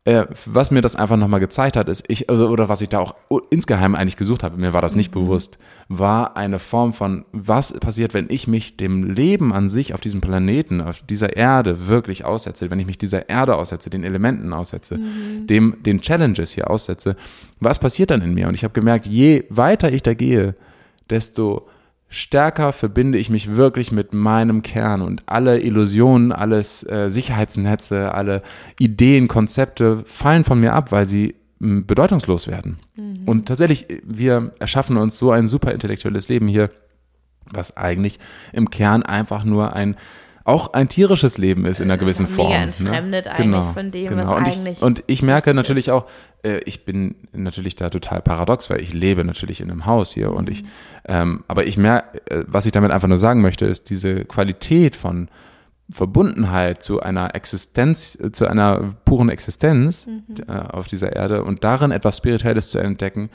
äh, 0.07 0.27
was 0.47 0.71
mir 0.71 0.83
das 0.83 0.95
einfach 0.95 1.17
nochmal 1.17 1.41
gezeigt 1.41 1.77
hat, 1.77 1.89
ist, 1.89 2.05
ich, 2.07 2.31
also, 2.31 2.49
oder 2.49 2.69
was 2.69 2.81
ich 2.81 2.89
da 2.89 3.01
auch 3.01 3.17
insgeheim 3.51 3.97
eigentlich 3.97 4.17
gesucht 4.17 4.45
habe, 4.45 4.57
mir 4.57 4.73
war 4.73 4.81
das 4.81 4.95
nicht 4.95 5.11
bewusst, 5.11 5.59
war 5.89 6.37
eine 6.37 6.61
Form 6.61 6.93
von, 6.93 7.25
was 7.33 7.73
passiert, 7.73 8.15
wenn 8.15 8.27
ich 8.31 8.47
mich 8.47 8.77
dem 8.77 9.03
Leben 9.03 9.53
an 9.53 9.69
sich 9.69 9.95
auf 9.95 10.01
diesem 10.01 10.21
Planeten, 10.21 10.81
auf 10.81 11.03
dieser 11.03 11.37
Erde 11.37 11.89
wirklich 11.89 12.25
aussetze, 12.25 12.71
wenn 12.71 12.79
ich 12.79 12.87
mich 12.87 12.99
dieser 12.99 13.29
Erde 13.29 13.57
aussetze, 13.57 13.91
den 13.91 14.05
Elementen 14.05 14.53
aussetze, 14.53 14.97
dem, 14.97 15.83
den 15.83 16.01
Challenges 16.01 16.53
hier 16.53 16.71
aussetze, 16.71 17.17
was 17.59 17.81
passiert 17.81 18.13
dann 18.13 18.23
in 18.23 18.33
mir? 18.33 18.47
Und 18.47 18.55
ich 18.55 18.63
habe 18.63 18.75
gemerkt, 18.75 19.07
je 19.07 19.45
weiter 19.49 19.91
ich 19.91 20.05
da 20.05 20.15
gehe, 20.15 20.55
desto 21.11 21.67
stärker 22.09 22.73
verbinde 22.73 23.19
ich 23.19 23.31
mich 23.31 23.55
wirklich 23.57 23.93
mit 23.93 24.13
meinem 24.13 24.63
Kern 24.63 25.03
und 25.03 25.25
alle 25.27 25.61
Illusionen, 25.61 26.33
alles 26.33 26.83
äh, 26.85 27.11
Sicherheitsnetze, 27.11 28.15
alle 28.15 28.43
Ideen, 28.79 29.29
Konzepte 29.29 30.03
fallen 30.05 30.45
von 30.45 30.61
mir 30.61 30.73
ab, 30.73 30.93
weil 30.93 31.07
sie 31.07 31.35
bedeutungslos 31.59 32.49
werden. 32.49 32.79
Und 33.27 33.49
tatsächlich, 33.49 33.87
wir 34.05 34.53
erschaffen 34.59 34.97
uns 34.99 35.17
so 35.17 35.31
ein 35.31 35.49
super 35.49 35.73
intellektuelles 35.73 36.29
Leben 36.29 36.49
hier, 36.49 36.71
was 37.51 37.77
eigentlich 37.77 38.19
im 38.53 38.69
Kern 38.71 39.03
einfach 39.03 39.45
nur 39.45 39.75
ein 39.75 39.97
auch 40.47 40.73
ein 40.75 40.89
tierisches 40.89 41.39
Leben 41.39 41.65
ist 41.65 41.81
in 41.81 41.91
einer 41.91 41.99
gewissen 41.99 42.27
ja 42.27 42.31
mega 42.31 42.43
Form. 42.43 42.63
entfremdet 42.63 43.25
ne? 43.25 43.31
eigentlich 43.33 43.45
genau, 43.47 43.73
von 43.73 43.91
dem, 43.91 44.07
genau. 44.07 44.23
was 44.23 44.29
und 44.29 44.37
eigentlich 44.37 44.77
Ich, 44.77 44.83
und 44.83 45.05
ich 45.09 45.23
merke 45.23 45.55
natürlich 45.55 45.91
auch, 45.91 46.07
äh, 46.45 46.59
ich 46.65 46.85
bin 46.85 47.17
natürlich 47.33 47.75
da 47.75 47.91
total 47.91 48.23
paradox, 48.23 48.71
weil 48.71 48.81
ich 48.81 48.95
lebe 48.95 49.25
natürlich 49.25 49.61
in 49.61 49.71
einem 49.71 49.87
Haus 49.87 50.13
hier 50.13 50.33
und 50.33 50.49
ich, 50.49 50.65
ähm, 51.07 51.43
aber 51.49 51.67
ich 51.67 51.77
merke, 51.77 52.21
äh, 52.31 52.45
was 52.47 52.65
ich 52.65 52.73
damit 52.73 52.93
einfach 52.93 53.09
nur 53.09 53.19
sagen 53.19 53.43
möchte, 53.43 53.67
ist 53.67 53.91
diese 53.91 54.25
Qualität 54.25 54.95
von 54.95 55.29
Verbundenheit 55.91 56.81
zu 56.81 57.01
einer 57.01 57.35
Existenz, 57.35 58.17
äh, 58.21 58.31
zu 58.31 58.47
einer 58.47 58.95
puren 59.05 59.29
Existenz 59.29 60.09
äh, 60.47 60.53
auf 60.53 60.87
dieser 60.87 61.15
Erde 61.15 61.43
und 61.43 61.65
darin 61.65 61.91
etwas 61.91 62.19
Spirituelles 62.19 62.71
zu 62.71 62.79
entdecken, 62.79 63.31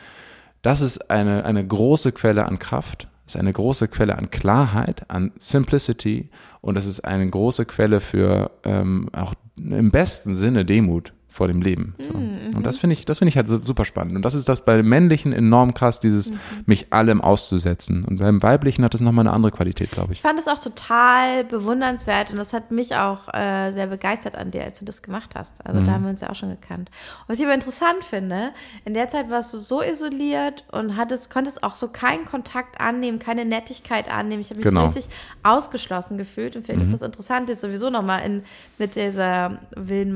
das 0.62 0.80
ist 0.80 1.12
eine, 1.12 1.44
eine 1.44 1.66
große 1.66 2.14
Quelle 2.14 2.46
an 2.46 2.58
Kraft. 2.58 3.08
Ist 3.36 3.40
eine 3.40 3.54
große 3.54 3.88
Quelle 3.88 4.18
an 4.18 4.30
Klarheit, 4.30 5.10
an 5.10 5.32
Simplicity 5.38 6.30
und 6.62 6.78
es 6.78 6.86
ist 6.86 7.02
eine 7.02 7.30
große 7.30 7.66
Quelle 7.66 8.00
für 8.00 8.52
ähm, 8.64 9.10
auch 9.14 9.34
im 9.58 9.92
besten 9.92 10.36
Sinne 10.36 10.66
Demut 10.66 11.14
vor 11.32 11.48
dem 11.48 11.62
Leben. 11.62 11.96
So. 12.00 12.14
Mhm. 12.14 12.56
Und 12.56 12.66
das 12.66 12.78
finde 12.78 12.94
ich, 12.94 13.06
das 13.06 13.20
finde 13.20 13.30
ich 13.30 13.38
halt 13.38 13.48
so 13.48 13.60
super 13.62 13.86
spannend. 13.86 14.18
Und 14.18 14.24
das 14.24 14.36
ist 14.36 14.50
das 14.50 14.66
bei 14.66 14.84
Männlichen 14.84 15.32
enorm 15.32 15.74
krass, 15.74 16.02
dieses 16.02 16.32
mhm. 16.32 16.40
mich 16.66 16.92
allem 16.92 17.22
auszusetzen. 17.22 18.04
Und 18.04 18.18
beim 18.18 18.44
Weiblichen 18.44 18.84
hat 18.84 18.94
das 18.94 19.00
nochmal 19.00 19.26
eine 19.26 19.34
andere 19.34 19.54
Qualität, 19.54 19.92
glaube 19.92 20.12
ich. 20.12 20.20
Ich 20.20 20.22
fand 20.22 20.38
es 20.38 20.50
auch 20.50 20.60
total 20.60 21.46
bewundernswert 21.46 22.32
und 22.32 22.38
das 22.38 22.52
hat 22.52 22.72
mich 22.72 22.96
auch 22.96 23.34
äh, 23.34 23.72
sehr 23.72 23.88
begeistert 23.88 24.36
an 24.36 24.52
dir, 24.52 24.66
als 24.66 24.80
du 24.80 24.86
das 24.86 25.02
gemacht 25.02 25.32
hast. 25.34 25.66
Also 25.66 25.80
mhm. 25.80 25.86
da 25.86 25.92
haben 25.94 26.04
wir 26.04 26.10
uns 26.10 26.20
ja 26.20 26.30
auch 26.30 26.36
schon 26.36 26.50
gekannt. 26.50 26.90
Und 27.22 27.30
was 27.30 27.40
ich 27.40 27.46
aber 27.46 27.54
interessant 27.54 28.04
finde, 28.04 28.50
in 28.84 28.94
der 28.94 29.08
Zeit 29.08 29.30
warst 29.30 29.54
du 29.54 29.60
so 29.60 29.82
isoliert 29.82 30.66
und 30.74 30.98
hattest, 30.98 31.32
konntest 31.32 31.64
auch 31.64 31.76
so 31.76 31.88
keinen 31.88 32.26
Kontakt 32.26 32.82
annehmen, 32.82 33.20
keine 33.20 33.46
Nettigkeit 33.46 34.12
annehmen. 34.12 34.42
Ich 34.42 34.50
habe 34.50 34.58
mich 34.58 34.66
genau. 34.66 34.82
so 34.82 34.88
richtig 34.88 35.16
ausgeschlossen 35.44 36.18
gefühlt 36.18 36.58
und 36.58 36.66
finde 36.66 36.86
mhm. 36.86 36.92
das 36.92 37.02
interessant, 37.02 37.48
jetzt 37.48 37.62
sowieso 37.62 37.90
nochmal 37.90 38.26
in, 38.26 38.44
mit 38.78 38.98
dieser 38.98 39.60
wilden 39.78 40.14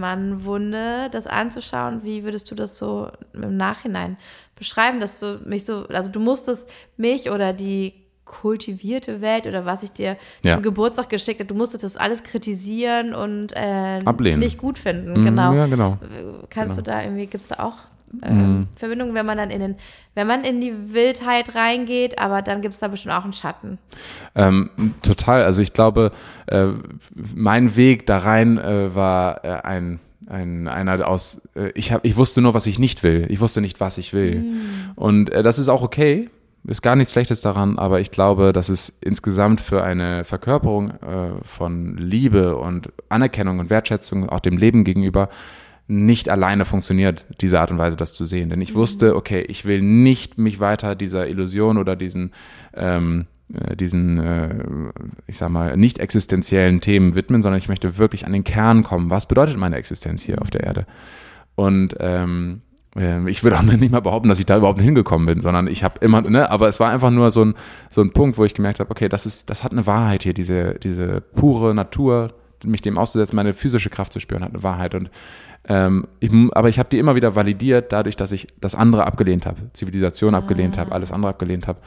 Das 1.09 1.27
anzuschauen. 1.27 2.01
Wie 2.03 2.23
würdest 2.23 2.49
du 2.51 2.55
das 2.55 2.77
so 2.77 3.09
im 3.33 3.57
Nachhinein 3.57 4.17
beschreiben, 4.55 4.99
dass 4.99 5.19
du 5.19 5.39
mich 5.45 5.65
so, 5.65 5.87
also 5.87 6.11
du 6.11 6.19
musstest 6.19 6.69
mich 6.97 7.29
oder 7.29 7.53
die 7.53 7.93
kultivierte 8.25 9.21
Welt 9.21 9.45
oder 9.45 9.65
was 9.65 9.83
ich 9.83 9.91
dir 9.91 10.17
ja. 10.43 10.55
zum 10.55 10.63
Geburtstag 10.63 11.09
geschickt 11.09 11.39
habe, 11.39 11.47
du 11.47 11.55
musstest 11.55 11.83
das 11.83 11.95
alles 11.95 12.23
kritisieren 12.23 13.13
und 13.13 13.53
äh, 13.55 13.99
Ablehnen. 14.03 14.39
nicht 14.39 14.57
gut 14.57 14.79
finden. 14.79 15.19
Mhm, 15.19 15.25
genau. 15.25 15.53
Ja, 15.53 15.67
genau. 15.67 15.97
Kannst 16.49 16.75
genau. 16.75 16.75
du 16.75 16.81
da 16.81 17.03
irgendwie, 17.03 17.27
gibt 17.27 17.43
es 17.43 17.49
da 17.49 17.63
auch 17.63 17.77
äh, 18.23 18.31
mhm. 18.31 18.67
Verbindungen, 18.75 19.13
wenn 19.13 19.25
man 19.25 19.37
dann 19.37 19.49
in 19.51 19.59
den, 19.59 19.75
wenn 20.15 20.27
man 20.27 20.43
in 20.43 20.61
die 20.61 20.93
Wildheit 20.93 21.55
reingeht, 21.55 22.19
aber 22.19 22.41
dann 22.41 22.61
gibt 22.61 22.73
es 22.73 22.79
da 22.79 22.87
bestimmt 22.87 23.13
auch 23.13 23.23
einen 23.23 23.33
Schatten. 23.33 23.77
Ähm, 24.35 24.69
total. 25.01 25.43
Also 25.43 25.61
ich 25.61 25.73
glaube, 25.73 26.11
äh, 26.47 26.67
mein 27.13 27.75
Weg 27.75 28.07
da 28.07 28.19
rein 28.19 28.57
äh, 28.57 28.95
war 28.95 29.43
äh, 29.43 29.61
ein 29.63 29.99
ein, 30.27 30.67
einer 30.67 31.07
aus, 31.07 31.47
äh, 31.55 31.71
ich, 31.75 31.91
hab, 31.91 32.05
ich 32.05 32.17
wusste 32.17 32.41
nur, 32.41 32.53
was 32.53 32.67
ich 32.67 32.79
nicht 32.79 33.03
will. 33.03 33.25
Ich 33.29 33.39
wusste 33.39 33.61
nicht, 33.61 33.79
was 33.79 33.97
ich 33.97 34.13
will. 34.13 34.41
Mm. 34.41 34.55
Und 34.95 35.29
äh, 35.31 35.43
das 35.43 35.59
ist 35.59 35.69
auch 35.69 35.83
okay. 35.83 36.29
Ist 36.67 36.81
gar 36.81 36.95
nichts 36.95 37.13
Schlechtes 37.13 37.41
daran, 37.41 37.77
aber 37.77 37.99
ich 37.99 38.09
glaube, 38.09 38.51
dass 38.51 38.69
es 38.69 38.97
insgesamt 39.01 39.61
für 39.61 39.83
eine 39.83 40.23
Verkörperung 40.23 40.89
äh, 40.89 41.43
von 41.43 41.95
Liebe 41.97 42.57
und 42.57 42.91
Anerkennung 43.07 43.59
und 43.59 43.69
Wertschätzung 43.69 44.29
auch 44.29 44.39
dem 44.39 44.57
Leben 44.57 44.83
gegenüber 44.83 45.29
nicht 45.87 46.29
alleine 46.29 46.65
funktioniert, 46.65 47.27
diese 47.41 47.59
Art 47.59 47.69
und 47.69 47.77
Weise 47.77 47.95
das 47.95 48.13
zu 48.13 48.25
sehen. 48.25 48.49
Denn 48.49 48.61
ich 48.61 48.73
mhm. 48.73 48.77
wusste, 48.77 49.15
okay, 49.15 49.41
ich 49.41 49.65
will 49.65 49.81
nicht 49.81 50.39
mich 50.39 50.59
weiter 50.59 50.95
dieser 50.95 51.27
Illusion 51.27 51.77
oder 51.77 51.95
diesen 51.95 52.33
ähm, 52.73 53.21
äh, 53.21 53.34
diesen, 53.47 54.17
äh, 54.17 54.55
ich 55.27 55.37
sag 55.37 55.49
mal, 55.49 55.77
nicht 55.77 55.99
existenziellen 55.99 56.81
Themen 56.81 57.15
widmen, 57.15 57.41
sondern 57.41 57.59
ich 57.59 57.69
möchte 57.69 57.97
wirklich 57.97 58.25
an 58.25 58.33
den 58.33 58.43
Kern 58.43 58.83
kommen. 58.83 59.09
Was 59.09 59.27
bedeutet 59.27 59.57
meine 59.57 59.75
Existenz 59.75 60.23
hier 60.23 60.41
auf 60.41 60.49
der 60.49 60.63
Erde? 60.63 60.87
Und 61.55 61.95
ähm, 61.99 62.61
äh, 62.95 63.29
ich 63.29 63.43
würde 63.43 63.57
auch 63.57 63.61
nicht 63.63 63.91
mal 63.91 63.99
behaupten, 63.99 64.29
dass 64.29 64.39
ich 64.39 64.45
da 64.45 64.57
überhaupt 64.57 64.81
hingekommen 64.81 65.27
bin, 65.27 65.41
sondern 65.41 65.67
ich 65.67 65.83
habe 65.83 65.99
immer, 66.01 66.21
ne, 66.21 66.49
aber 66.49 66.67
es 66.67 66.79
war 66.79 66.91
einfach 66.91 67.11
nur 67.11 67.31
so 67.31 67.45
ein, 67.45 67.53
so 67.89 68.01
ein 68.01 68.11
Punkt, 68.11 68.37
wo 68.37 68.45
ich 68.45 68.53
gemerkt 68.53 68.79
habe, 68.79 68.89
okay, 68.89 69.09
das 69.09 69.25
ist, 69.25 69.49
das 69.49 69.63
hat 69.63 69.71
eine 69.71 69.85
Wahrheit 69.85 70.23
hier, 70.23 70.33
diese, 70.33 70.75
diese 70.75 71.21
pure 71.21 71.75
Natur, 71.75 72.33
mich 72.63 72.81
dem 72.81 72.97
auszusetzen, 72.97 73.35
meine 73.35 73.53
physische 73.53 73.89
Kraft 73.91 74.11
zu 74.11 74.19
spüren, 74.19 74.43
hat 74.43 74.53
eine 74.53 74.63
Wahrheit. 74.63 74.95
Und 74.95 75.11
ähm, 75.67 76.07
ich, 76.19 76.31
aber 76.53 76.69
ich 76.69 76.79
habe 76.79 76.89
die 76.89 76.97
immer 76.97 77.15
wieder 77.15 77.35
validiert, 77.35 77.91
dadurch, 77.91 78.15
dass 78.15 78.31
ich 78.31 78.47
das 78.59 78.73
andere 78.73 79.05
abgelehnt 79.05 79.45
habe, 79.45 79.71
Zivilisation 79.73 80.33
abgelehnt 80.33 80.77
habe, 80.77 80.91
alles 80.91 81.11
andere 81.11 81.29
abgelehnt 81.31 81.67
habe. 81.67 81.79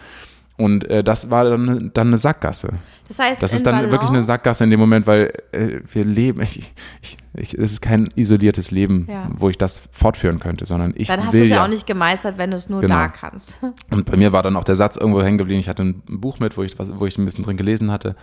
Und 0.59 0.91
äh, 0.91 1.05
das 1.05 1.31
war 1.31 1.45
dann, 1.45 1.93
dann 1.95 2.09
eine 2.09 2.19
Sackgasse. 2.19 2.71
Das 3.07 3.21
heißt, 3.21 3.41
das 3.41 3.55
ist 3.55 3.65
dann 3.65 3.77
Balance? 3.77 3.93
wirklich 3.93 4.11
eine 4.11 4.25
Sackgasse 4.25 4.65
in 4.65 4.71
dem 4.71 4.81
Moment, 4.81 5.07
weil 5.07 5.33
äh, 5.53 5.79
wir 5.93 6.05
leben, 6.05 6.43
ich, 6.43 6.73
ich, 7.01 7.17
ich, 7.35 7.55
es 7.55 7.73
ist 7.73 7.81
kein 7.81 8.11
isoliertes 8.17 8.73
Leben, 8.73 9.07
ja. 9.09 9.31
wo 9.33 9.49
ich 9.49 9.57
das 9.57 9.89
fortführen 9.93 10.41
könnte, 10.41 10.67
sondern 10.67 10.95
ich 10.97 11.07
dann 11.07 11.21
will 11.21 11.27
hast 11.27 11.35
du 11.35 11.45
es 11.45 11.51
ja 11.51 11.65
auch 11.65 11.69
nicht 11.69 11.87
gemeistert, 11.87 12.39
wenn 12.39 12.51
du 12.51 12.57
es 12.57 12.69
nur 12.69 12.81
genau. 12.81 12.97
da 12.97 13.09
kannst. 13.09 13.57
Und 13.91 14.11
bei 14.11 14.17
mir 14.17 14.33
war 14.33 14.43
dann 14.43 14.57
auch 14.57 14.65
der 14.65 14.75
Satz 14.75 14.97
irgendwo 14.97 15.23
hängen 15.23 15.39
geblieben. 15.39 15.61
Ich 15.61 15.69
hatte 15.69 15.85
ein 15.85 16.03
Buch 16.09 16.41
mit, 16.41 16.57
wo 16.57 16.65
ich, 16.65 16.77
was, 16.77 16.91
wo 16.99 17.07
ich 17.07 17.17
ein 17.19 17.25
bisschen 17.25 17.45
drin 17.45 17.57
gelesen 17.57 17.93
hatte. 17.93 18.17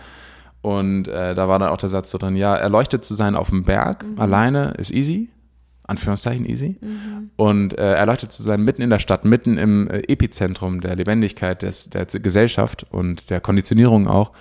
Und 0.60 1.08
äh, 1.08 1.34
da 1.34 1.48
war 1.48 1.58
dann 1.58 1.70
auch 1.70 1.78
der 1.78 1.88
Satz 1.88 2.10
so 2.10 2.18
drin, 2.18 2.36
ja, 2.36 2.54
erleuchtet 2.54 3.02
zu 3.02 3.14
sein 3.14 3.34
auf 3.34 3.48
dem 3.48 3.64
Berg 3.64 4.04
mhm. 4.04 4.20
alleine 4.20 4.74
ist 4.76 4.92
easy. 4.92 5.30
Anführungszeichen 5.86 6.44
easy. 6.44 6.78
Mhm. 6.80 7.30
Und 7.36 7.78
äh, 7.78 7.94
erleuchtet 7.94 8.32
zu 8.32 8.42
sein, 8.42 8.62
mitten 8.62 8.82
in 8.82 8.90
der 8.90 8.98
Stadt, 8.98 9.24
mitten 9.24 9.58
im 9.58 9.88
äh, 9.88 10.00
Epizentrum 10.08 10.80
der 10.80 10.96
Lebendigkeit 10.96 11.62
des, 11.62 11.90
der 11.90 12.06
Gesellschaft 12.06 12.86
und 12.90 13.30
der 13.30 13.40
Konditionierung 13.40 14.08
auch, 14.08 14.32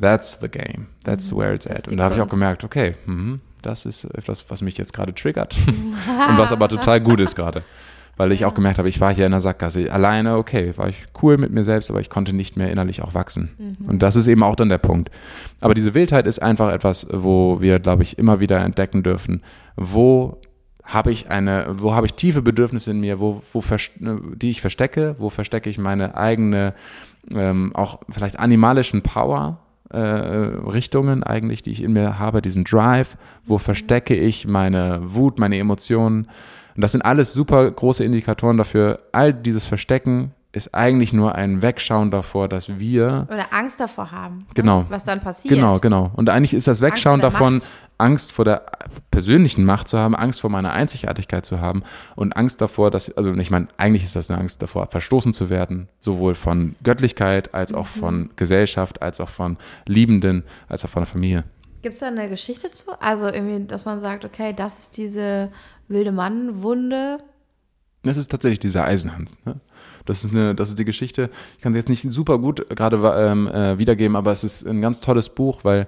that's 0.00 0.38
the 0.40 0.48
game. 0.48 0.88
That's 1.04 1.32
mhm. 1.32 1.36
where 1.38 1.54
it's 1.54 1.66
at. 1.66 1.88
Und 1.88 1.96
da 1.96 2.04
habe 2.04 2.14
ich 2.14 2.20
auch 2.20 2.28
gemerkt, 2.28 2.64
okay, 2.64 2.94
mh, 3.06 3.38
das 3.62 3.86
ist 3.86 4.04
etwas, 4.04 4.50
was 4.50 4.62
mich 4.62 4.76
jetzt 4.76 4.92
gerade 4.92 5.14
triggert 5.14 5.56
und 5.66 6.38
was 6.38 6.52
aber 6.52 6.68
total 6.68 7.00
gut 7.00 7.20
ist 7.20 7.36
gerade. 7.36 7.62
Weil 8.16 8.30
ich 8.32 8.44
auch 8.44 8.52
gemerkt 8.52 8.78
habe, 8.78 8.90
ich 8.90 9.00
war 9.00 9.14
hier 9.14 9.24
in 9.24 9.32
der 9.32 9.40
Sackgasse. 9.40 9.90
Alleine, 9.90 10.36
okay, 10.36 10.74
war 10.76 10.88
ich 10.88 11.06
cool 11.22 11.38
mit 11.38 11.50
mir 11.50 11.64
selbst, 11.64 11.90
aber 11.90 12.00
ich 12.00 12.10
konnte 12.10 12.34
nicht 12.34 12.58
mehr 12.58 12.70
innerlich 12.70 13.02
auch 13.02 13.14
wachsen. 13.14 13.50
Mhm. 13.56 13.88
Und 13.88 14.02
das 14.02 14.16
ist 14.16 14.26
eben 14.26 14.42
auch 14.42 14.54
dann 14.54 14.68
der 14.68 14.78
Punkt. 14.78 15.10
Aber 15.62 15.72
diese 15.72 15.94
Wildheit 15.94 16.26
ist 16.26 16.42
einfach 16.42 16.70
etwas, 16.72 17.06
wo 17.10 17.62
wir, 17.62 17.78
glaube 17.78 18.02
ich, 18.02 18.18
immer 18.18 18.38
wieder 18.38 18.60
entdecken 18.60 19.02
dürfen, 19.02 19.42
wo 19.76 20.42
habe 20.84 21.12
ich 21.12 21.30
eine, 21.30 21.66
wo 21.70 21.94
habe 21.94 22.06
ich 22.06 22.14
tiefe 22.14 22.42
Bedürfnisse 22.42 22.90
in 22.90 23.00
mir, 23.00 23.20
wo, 23.20 23.42
wo 23.52 23.62
die 24.00 24.50
ich 24.50 24.60
verstecke, 24.60 25.16
wo 25.18 25.30
verstecke 25.30 25.70
ich 25.70 25.78
meine 25.78 26.16
eigene, 26.16 26.74
ähm, 27.32 27.74
auch 27.74 28.00
vielleicht 28.10 28.38
animalischen 28.38 29.02
Power, 29.02 29.58
äh, 29.90 29.98
Richtungen 29.98 31.22
eigentlich, 31.22 31.62
die 31.62 31.70
ich 31.70 31.82
in 31.82 31.92
mir 31.92 32.18
habe, 32.18 32.42
diesen 32.42 32.64
Drive, 32.64 33.16
wo 33.44 33.58
verstecke 33.58 34.16
ich 34.16 34.46
meine 34.46 35.00
Wut, 35.02 35.38
meine 35.38 35.58
Emotionen. 35.58 36.28
Und 36.74 36.82
das 36.82 36.92
sind 36.92 37.02
alles 37.02 37.32
super 37.32 37.70
große 37.70 38.02
Indikatoren 38.04 38.56
dafür. 38.56 39.00
All 39.12 39.34
dieses 39.34 39.66
Verstecken 39.66 40.32
ist 40.52 40.74
eigentlich 40.74 41.12
nur 41.12 41.34
ein 41.34 41.62
Wegschauen 41.62 42.10
davor, 42.10 42.48
dass 42.48 42.78
wir 42.78 43.26
oder 43.30 43.46
Angst 43.52 43.80
davor 43.80 44.10
haben, 44.10 44.38
ne? 44.38 44.44
genau, 44.54 44.84
was 44.90 45.04
dann 45.04 45.20
passiert. 45.20 45.54
Genau, 45.54 45.78
genau. 45.78 46.10
Und 46.14 46.28
eigentlich 46.28 46.52
ist 46.52 46.68
das 46.68 46.82
Wegschauen 46.82 47.20
davon, 47.20 47.54
Macht. 47.54 47.68
Angst 48.02 48.32
vor 48.32 48.44
der 48.44 48.66
persönlichen 49.12 49.64
Macht 49.64 49.86
zu 49.86 49.98
haben, 49.98 50.16
Angst 50.16 50.40
vor 50.40 50.50
meiner 50.50 50.72
Einzigartigkeit 50.72 51.46
zu 51.46 51.60
haben 51.60 51.84
und 52.16 52.36
Angst 52.36 52.60
davor, 52.60 52.90
dass, 52.90 53.16
also 53.16 53.32
ich 53.34 53.50
meine, 53.50 53.68
eigentlich 53.76 54.02
ist 54.02 54.16
das 54.16 54.28
eine 54.28 54.40
Angst 54.40 54.60
davor, 54.60 54.88
verstoßen 54.88 55.32
zu 55.32 55.50
werden, 55.50 55.88
sowohl 56.00 56.34
von 56.34 56.74
Göttlichkeit 56.82 57.54
als 57.54 57.72
auch 57.72 57.86
mhm. 57.94 58.00
von 58.00 58.30
Gesellschaft, 58.34 59.02
als 59.02 59.20
auch 59.20 59.28
von 59.28 59.56
Liebenden, 59.86 60.42
als 60.68 60.84
auch 60.84 60.88
von 60.88 61.02
der 61.02 61.06
Familie. 61.06 61.44
Gibt 61.82 61.94
es 61.94 62.00
da 62.00 62.08
eine 62.08 62.28
Geschichte 62.28 62.70
zu? 62.72 63.00
Also 63.00 63.26
irgendwie, 63.26 63.66
dass 63.66 63.84
man 63.84 64.00
sagt, 64.00 64.24
okay, 64.24 64.52
das 64.52 64.78
ist 64.78 64.96
diese 64.96 65.50
wilde 65.88 66.12
Mann-Wunde. 66.12 67.18
Das 68.02 68.16
ist 68.16 68.30
tatsächlich 68.30 68.58
dieser 68.58 68.84
Eisenhans. 68.84 69.38
Ne? 69.44 69.60
Das 70.04 70.24
ist 70.24 70.32
eine, 70.32 70.56
das 70.56 70.70
ist 70.70 70.78
die 70.78 70.84
Geschichte. 70.84 71.30
Ich 71.56 71.62
kann 71.62 71.72
sie 71.72 71.78
jetzt 71.78 71.88
nicht 71.88 72.02
super 72.02 72.38
gut 72.38 72.68
gerade 72.70 72.96
ähm, 73.16 73.46
äh, 73.46 73.78
wiedergeben, 73.78 74.16
aber 74.16 74.32
es 74.32 74.42
ist 74.42 74.66
ein 74.66 74.80
ganz 74.80 75.00
tolles 75.00 75.28
Buch, 75.28 75.60
weil 75.62 75.86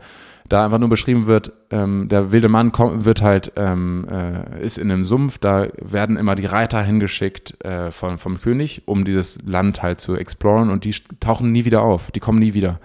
da 0.48 0.64
einfach 0.64 0.78
nur 0.78 0.90
beschrieben 0.90 1.26
wird, 1.26 1.52
ähm, 1.70 2.08
der 2.08 2.30
wilde 2.30 2.48
Mann 2.48 2.70
kommt, 2.70 3.04
wird 3.04 3.22
halt, 3.22 3.52
ähm, 3.56 4.06
äh, 4.10 4.62
ist 4.62 4.76
in 4.76 4.90
einem 4.90 5.04
Sumpf, 5.04 5.38
da 5.38 5.68
werden 5.80 6.16
immer 6.16 6.34
die 6.34 6.46
Reiter 6.46 6.82
hingeschickt 6.82 7.64
äh, 7.64 7.90
von, 7.90 8.18
vom 8.18 8.40
König, 8.40 8.82
um 8.86 9.04
dieses 9.04 9.38
Land 9.46 9.82
halt 9.82 10.00
zu 10.00 10.16
exploren 10.16 10.70
und 10.70 10.84
die 10.84 10.94
tauchen 11.20 11.50
nie 11.50 11.64
wieder 11.64 11.82
auf, 11.82 12.10
die 12.10 12.20
kommen 12.20 12.38
nie 12.38 12.54
wieder. 12.54 12.78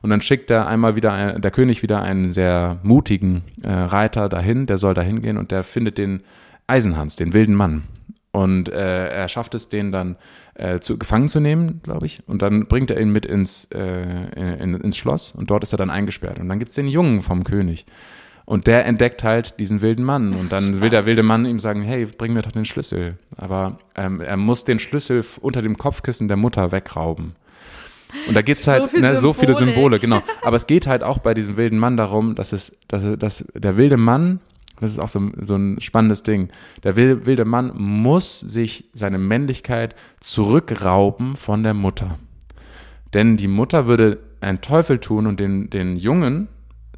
Und 0.00 0.10
dann 0.10 0.20
schickt 0.20 0.50
er 0.50 0.66
einmal 0.66 0.96
wieder, 0.96 1.12
ein, 1.12 1.40
der 1.40 1.50
König 1.50 1.82
wieder 1.82 2.02
einen 2.02 2.30
sehr 2.30 2.78
mutigen 2.82 3.42
äh, 3.62 3.70
Reiter 3.70 4.28
dahin, 4.28 4.66
der 4.66 4.78
soll 4.78 4.94
dahin 4.94 5.22
gehen 5.22 5.36
und 5.38 5.50
der 5.50 5.64
findet 5.64 5.98
den 5.98 6.22
Eisenhans, 6.66 7.16
den 7.16 7.32
wilden 7.32 7.54
Mann. 7.54 7.84
Und 8.34 8.68
äh, 8.68 9.10
er 9.10 9.28
schafft 9.28 9.54
es, 9.54 9.68
den 9.68 9.92
dann 9.92 10.16
äh, 10.54 10.80
zu, 10.80 10.98
gefangen 10.98 11.28
zu 11.28 11.38
nehmen, 11.38 11.80
glaube 11.84 12.06
ich. 12.06 12.20
Und 12.26 12.42
dann 12.42 12.66
bringt 12.66 12.90
er 12.90 13.00
ihn 13.00 13.10
mit 13.10 13.26
ins, 13.26 13.66
äh, 13.66 14.58
in, 14.60 14.74
ins 14.74 14.96
Schloss 14.96 15.30
und 15.30 15.50
dort 15.50 15.62
ist 15.62 15.72
er 15.72 15.78
dann 15.78 15.88
eingesperrt. 15.88 16.40
Und 16.40 16.48
dann 16.48 16.58
gibt's 16.58 16.74
den 16.74 16.88
Jungen 16.88 17.22
vom 17.22 17.44
König. 17.44 17.86
Und 18.44 18.66
der 18.66 18.86
entdeckt 18.86 19.22
halt 19.22 19.60
diesen 19.60 19.82
wilden 19.82 20.02
Mann. 20.02 20.34
Und 20.34 20.50
dann 20.50 20.80
will 20.80 20.90
der 20.90 21.06
wilde 21.06 21.22
Mann 21.22 21.46
ihm 21.46 21.60
sagen, 21.60 21.82
hey, 21.82 22.06
bring 22.06 22.32
mir 22.32 22.42
doch 22.42 22.50
den 22.50 22.64
Schlüssel. 22.64 23.18
Aber 23.36 23.78
ähm, 23.94 24.20
er 24.20 24.36
muss 24.36 24.64
den 24.64 24.80
Schlüssel 24.80 25.24
unter 25.40 25.62
dem 25.62 25.78
Kopfkissen 25.78 26.26
der 26.26 26.36
Mutter 26.36 26.72
wegrauben. 26.72 27.36
Und 28.26 28.34
da 28.34 28.42
geht's 28.42 28.66
halt, 28.66 28.90
so, 28.90 28.98
ne, 28.98 29.16
so 29.16 29.32
viele 29.32 29.54
Symbole, 29.54 30.00
genau. 30.00 30.22
Aber 30.42 30.56
es 30.56 30.66
geht 30.66 30.88
halt 30.88 31.04
auch 31.04 31.18
bei 31.18 31.34
diesem 31.34 31.56
wilden 31.56 31.78
Mann 31.78 31.96
darum, 31.96 32.34
dass 32.34 32.52
es, 32.52 32.76
dass, 32.88 33.04
dass 33.16 33.44
der 33.54 33.76
wilde 33.76 33.96
Mann 33.96 34.40
das 34.80 34.90
ist 34.90 34.98
auch 34.98 35.08
so, 35.08 35.30
so 35.40 35.56
ein 35.56 35.80
spannendes 35.80 36.22
Ding. 36.22 36.48
Der 36.82 36.96
wilde 36.96 37.44
Mann 37.44 37.72
muss 37.76 38.40
sich 38.40 38.90
seine 38.92 39.18
Männlichkeit 39.18 39.94
zurückrauben 40.20 41.36
von 41.36 41.62
der 41.62 41.74
Mutter. 41.74 42.18
Denn 43.12 43.36
die 43.36 43.48
Mutter 43.48 43.86
würde 43.86 44.18
einen 44.40 44.60
Teufel 44.60 44.98
tun 44.98 45.26
und 45.26 45.38
den, 45.40 45.70
den 45.70 45.96
Jungen 45.96 46.48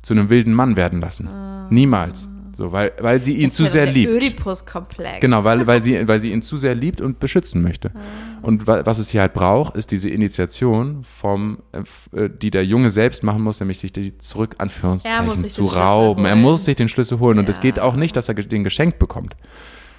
zu 0.02 0.14
einem 0.14 0.30
wilden 0.30 0.54
Mann 0.54 0.76
werden 0.76 1.00
lassen. 1.00 1.28
Ah. 1.28 1.68
Niemals. 1.70 2.28
So, 2.56 2.72
weil, 2.72 2.92
weil 3.00 3.20
sie 3.20 3.34
ihn 3.34 3.48
Das 3.48 3.56
zu 3.56 3.64
ja 3.64 3.68
sehr 3.68 3.86
liebt. 3.86 4.10
Oedipus-Komplex. 4.14 5.20
Genau, 5.20 5.44
weil, 5.44 5.66
weil, 5.66 5.82
sie, 5.82 6.08
weil 6.08 6.20
sie 6.20 6.32
ihn 6.32 6.40
zu 6.40 6.56
sehr 6.56 6.74
liebt 6.74 7.02
und 7.02 7.20
beschützen 7.20 7.60
möchte. 7.62 7.90
Ah. 7.94 7.98
Und 8.40 8.66
wa- 8.66 8.80
was 8.86 8.98
es 8.98 9.10
hier 9.10 9.20
halt 9.20 9.34
braucht, 9.34 9.76
ist 9.76 9.90
diese 9.90 10.08
Initiation, 10.08 11.04
vom, 11.04 11.58
äh, 11.72 12.18
äh, 12.18 12.30
die 12.30 12.50
der 12.50 12.64
Junge 12.64 12.90
selbst 12.90 13.22
machen 13.22 13.42
muss, 13.42 13.60
nämlich 13.60 13.78
sich 13.78 13.92
die 13.92 14.16
zurück, 14.16 14.54
Anführungszeichen, 14.56 15.46
zu 15.48 15.66
rauben. 15.66 16.24
Er 16.24 16.36
muss 16.36 16.64
sich 16.64 16.76
den 16.76 16.88
Schlüssel 16.88 17.18
holen. 17.18 17.38
Und 17.38 17.48
es 17.50 17.56
Ja. 17.56 17.62
geht 17.62 17.78
auch 17.78 17.94
nicht, 17.96 18.16
dass 18.16 18.28
er 18.28 18.34
den 18.34 18.64
geschenkt 18.64 18.98
bekommt. 18.98 19.36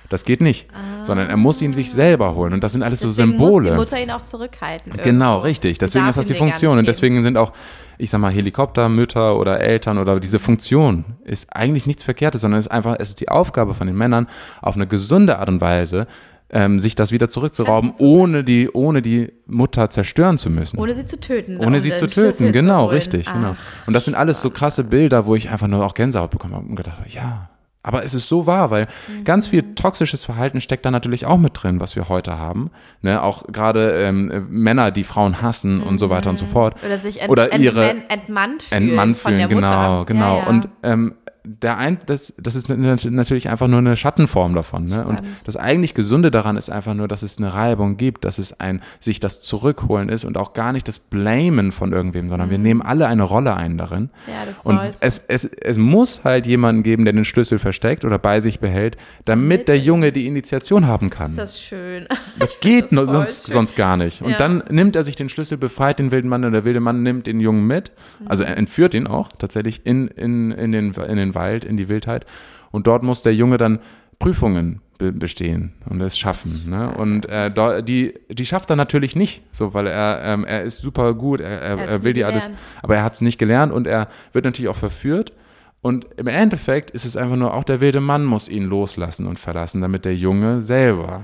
Das 0.09 0.23
geht 0.23 0.41
nicht. 0.41 0.67
Sondern 1.03 1.29
er 1.29 1.37
muss 1.37 1.61
ihn 1.61 1.73
sich 1.73 1.87
Ah. 1.89 1.95
selber 1.95 2.35
holen. 2.35 2.53
Und 2.53 2.63
das 2.63 2.71
sind 2.73 2.83
alles 2.83 2.99
so 3.01 3.07
Deswegen 3.07 3.31
Symbole. 3.31 3.65
muss 3.65 3.71
die 3.71 3.95
Mutter 3.95 4.01
ihn 4.03 4.11
auch 4.11 4.21
zurückhalten. 4.21 4.93
Genau, 5.03 5.31
irgendwo. 5.33 5.45
richtig. 5.47 5.73
Sie 5.75 5.79
Deswegen 5.79 6.07
ist 6.07 6.17
das 6.17 6.25
die 6.27 6.33
Funktion. 6.35 6.77
Und 6.77 6.87
deswegen 6.87 7.21
sind 7.23 7.37
auch, 7.37 7.51
ich 7.97 8.09
sag 8.09 8.19
mal, 8.19 8.31
Helikoptermütter 8.31 9.37
oder 9.37 9.59
Eltern 9.61 9.97
oder 9.97 10.19
diese 10.19 10.39
Funktion 10.39 11.03
ist 11.25 11.47
eigentlich 11.55 11.85
nichts 11.85 12.03
Verkehrtes, 12.03 12.41
sondern 12.41 12.59
es 12.59 12.67
ist 12.67 12.71
einfach, 12.71 12.95
es 12.99 13.09
ist 13.09 13.19
die 13.21 13.29
Aufgabe 13.29 13.73
von 13.73 13.87
den 13.87 13.95
Männern, 13.97 14.27
auf 14.61 14.75
eine 14.75 14.87
gesunde 14.87 15.39
Art 15.39 15.49
und 15.49 15.61
Weise, 15.61 16.07
ähm, 16.49 16.79
sich 16.79 16.95
das 16.95 17.11
wieder 17.11 17.27
zurückzurauben, 17.27 17.93
zu 17.93 18.01
ohne 18.03 18.43
die, 18.45 18.69
ohne 18.71 19.01
die 19.01 19.33
Mutter 19.47 19.89
zerstören 19.89 20.37
zu 20.37 20.49
müssen. 20.49 20.79
Ohne 20.79 20.93
sie 20.93 21.05
zu 21.05 21.19
töten. 21.19 21.57
Ohne 21.57 21.81
sie 21.81 21.89
zu 21.89 22.09
Schlüssel 22.09 22.31
töten, 22.31 22.51
genau, 22.53 22.83
holen. 22.83 22.95
richtig, 22.95 23.25
genau. 23.31 23.57
Und 23.85 23.93
das 23.93 24.05
sind 24.05 24.15
alles 24.15 24.39
so 24.41 24.49
krasse 24.49 24.85
Bilder, 24.85 25.25
wo 25.25 25.35
ich 25.35 25.49
einfach 25.49 25.67
nur 25.67 25.83
auch 25.85 25.93
Gänsehaut 25.93 26.31
bekommen 26.31 26.55
habe 26.55 26.65
und 26.65 26.75
gedacht 26.77 26.99
habe, 26.99 27.09
ja. 27.09 27.49
Aber 27.87 28.03
es 28.03 28.13
ist 28.13 28.27
so 28.27 28.45
wahr, 28.45 28.69
weil 28.69 28.87
ganz 29.23 29.47
viel 29.47 29.73
toxisches 29.75 30.25
Verhalten 30.25 30.61
steckt 30.61 30.85
da 30.85 30.91
natürlich 30.91 31.25
auch 31.25 31.37
mit 31.37 31.51
drin, 31.53 31.79
was 31.79 31.95
wir 31.95 32.09
heute 32.09 32.37
haben. 32.37 32.69
Ne? 33.01 33.21
Auch 33.23 33.45
gerade 33.47 33.91
ähm, 34.03 34.29
äh, 34.29 34.39
Männer, 34.41 34.91
die 34.91 35.03
Frauen 35.03 35.41
hassen 35.41 35.81
und 35.81 35.97
so 35.97 36.09
weiter 36.09 36.29
und 36.29 36.37
so 36.37 36.45
fort. 36.45 36.75
Oder 36.85 36.97
sich 36.97 37.21
ent, 37.21 37.29
Oder 37.29 37.55
ihre- 37.57 37.89
ent, 37.89 38.03
entmannt 38.11 38.63
fühlen. 38.63 38.89
Entmannt 38.89 39.17
von 39.17 39.31
fühlen, 39.33 39.47
der 39.49 39.55
Mutter. 39.57 39.67
genau, 39.67 40.05
genau. 40.05 40.35
Ja, 40.37 40.43
ja. 40.43 40.47
Und 40.49 40.69
ähm, 40.83 41.13
der 41.61 41.77
ein, 41.77 41.97
das, 42.05 42.33
das 42.37 42.55
ist 42.55 42.69
nat- 42.69 43.05
natürlich 43.05 43.49
einfach 43.49 43.67
nur 43.67 43.79
eine 43.79 43.95
Schattenform 43.95 44.53
davon. 44.53 44.87
Ne? 44.87 45.05
Und 45.05 45.21
das 45.45 45.55
eigentlich 45.57 45.93
Gesunde 45.93 46.29
daran 46.31 46.57
ist 46.57 46.69
einfach 46.69 46.93
nur, 46.93 47.07
dass 47.07 47.23
es 47.23 47.37
eine 47.37 47.53
Reibung 47.53 47.97
gibt, 47.97 48.25
dass 48.25 48.37
es 48.37 48.59
ein 48.59 48.81
sich 48.99 49.19
das 49.19 49.41
zurückholen 49.41 50.09
ist 50.09 50.25
und 50.25 50.37
auch 50.37 50.53
gar 50.53 50.73
nicht 50.73 50.87
das 50.87 50.99
Blamen 50.99 51.71
von 51.71 51.93
irgendwem, 51.93 52.29
sondern 52.29 52.49
wir 52.49 52.57
nehmen 52.57 52.81
alle 52.81 53.07
eine 53.07 53.23
Rolle 53.23 53.55
ein 53.55 53.77
darin. 53.77 54.03
Mhm. 54.03 54.09
Ja, 54.27 54.33
das 54.45 54.65
und 54.65 54.77
soll 54.77 54.91
so. 54.91 54.97
es, 55.01 55.23
es, 55.27 55.45
es 55.45 55.77
muss 55.77 56.23
halt 56.23 56.45
jemanden 56.45 56.83
geben, 56.83 57.05
der 57.05 57.13
den 57.13 57.25
Schlüssel 57.25 57.59
versteckt 57.59 58.03
oder 58.05 58.19
bei 58.19 58.39
sich 58.39 58.59
behält, 58.59 58.97
damit 59.25 59.67
der 59.67 59.77
Junge 59.79 60.11
die 60.11 60.27
Initiation 60.27 60.87
haben 60.87 61.09
kann. 61.09 61.27
ist 61.29 61.37
das 61.37 61.61
schön. 61.61 62.07
Das 62.39 62.59
geht 62.61 62.85
das 62.85 62.91
nur, 62.91 63.07
sonst, 63.07 63.45
schön. 63.45 63.53
sonst 63.53 63.75
gar 63.75 63.97
nicht. 63.97 64.21
Und 64.21 64.31
Ja. 64.31 64.37
dann 64.37 64.63
nimmt 64.69 64.95
er 64.95 65.03
sich 65.03 65.15
den 65.15 65.29
Schlüssel, 65.29 65.57
befreit 65.57 65.99
den 65.99 66.11
wilden 66.11 66.27
Mann 66.29 66.43
und 66.45 66.51
der 66.51 66.65
wilde 66.65 66.79
Mann 66.79 67.03
nimmt 67.03 67.27
den 67.27 67.39
Jungen 67.39 67.65
mit. 67.67 67.91
Also 68.25 68.43
Mhm. 68.43 68.53
entführt 68.53 68.93
ihn 68.93 69.07
auch 69.07 69.29
tatsächlich 69.37 69.85
in, 69.85 70.07
in, 70.07 70.51
in, 70.51 70.71
den, 70.71 70.91
in 70.93 71.17
den 71.17 71.33
Wald, 71.37 71.63
in 71.63 71.77
die 71.77 71.87
Wildheit. 71.87 72.25
Und 72.71 72.87
dort 72.87 73.03
muss 73.03 73.21
der 73.21 73.33
Junge 73.33 73.57
dann 73.57 73.79
Prüfungen 74.19 74.81
be 74.97 75.11
bestehen 75.11 75.73
und 75.87 76.01
es 76.01 76.17
schaffen. 76.17 76.63
Ne? 76.67 76.91
Und 76.91 77.27
äh, 77.27 77.83
die, 77.83 78.15
die 78.29 78.45
schafft 78.45 78.71
er 78.71 78.75
natürlich 78.75 79.15
nicht, 79.15 79.43
so, 79.51 79.75
weil 79.75 79.85
er, 79.85 80.21
ähm, 80.23 80.43
er 80.43 80.63
ist 80.63 80.81
super 80.81 81.13
gut, 81.13 81.39
er, 81.39 81.61
er, 81.61 81.77
er 81.77 82.03
will 82.03 82.13
die 82.13 82.23
alles, 82.23 82.49
aber 82.81 82.95
er 82.95 83.03
hat 83.03 83.13
es 83.13 83.21
nicht 83.21 83.37
gelernt 83.37 83.71
und 83.71 83.85
er 83.85 84.07
wird 84.33 84.45
natürlich 84.45 84.69
auch 84.69 84.75
verführt. 84.75 85.33
Und 85.81 86.07
im 86.17 86.25
Endeffekt 86.25 86.89
ist 86.91 87.05
es 87.05 87.15
einfach 87.15 87.35
nur, 87.35 87.53
auch 87.53 87.63
der 87.63 87.79
wilde 87.79 88.01
Mann 88.01 88.25
muss 88.25 88.49
ihn 88.49 88.63
loslassen 88.63 89.27
und 89.27 89.37
verlassen, 89.37 89.81
damit 89.81 90.03
der 90.03 90.15
Junge 90.15 90.63
selber, 90.63 91.23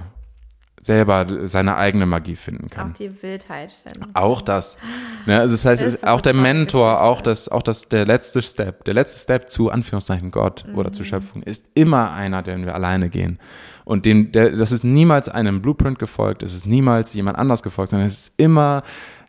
selber 0.84 1.26
seine 1.48 1.78
eigene 1.78 2.06
Magie 2.06 2.36
finden 2.36 2.70
kann. 2.70 2.92
Auch 2.92 2.94
die 2.94 3.24
Wildheit. 3.24 3.74
Auch 4.14 4.42
das. 4.42 4.78
Ne, 5.26 5.40
also 5.40 5.56
das 5.56 5.64
heißt, 5.66 5.82
Das 5.82 5.94
ist 5.94 6.08
auch 6.08 6.20
der 6.20 6.34
Mentor, 6.34 7.02
auch 7.02 7.22
das, 7.22 7.48
auch 7.48 7.64
das, 7.64 7.88
der 7.88 8.06
letzte 8.06 8.42
Step, 8.42 8.84
der 8.84 8.94
letzte 8.94 9.20
Step 9.20 9.48
zu 9.48 9.70
Anführungszeichen 9.70 10.32
Gott 10.32 10.66
oder 10.76 10.90
Mhm. 10.90 10.94
zur 10.94 11.06
Schöpfung 11.06 11.42
ist 11.44 11.70
immer 11.74 12.12
einer, 12.12 12.44
den 12.44 12.66
wir 12.66 12.76
alleine 12.76 13.10
gehen. 13.10 13.40
Und 13.86 14.06
dem, 14.06 14.32
der, 14.34 14.52
das 14.52 14.72
ist 14.74 14.84
niemals 14.84 15.30
einem 15.30 15.62
Blueprint 15.62 16.00
gefolgt, 16.00 16.44
es 16.44 16.54
ist 16.54 16.66
niemals 16.66 17.14
jemand 17.14 17.38
anders 17.38 17.64
gefolgt, 17.64 17.92
sondern 17.92 18.08
es 18.08 18.16
ist 18.16 18.34
immer 18.38 18.84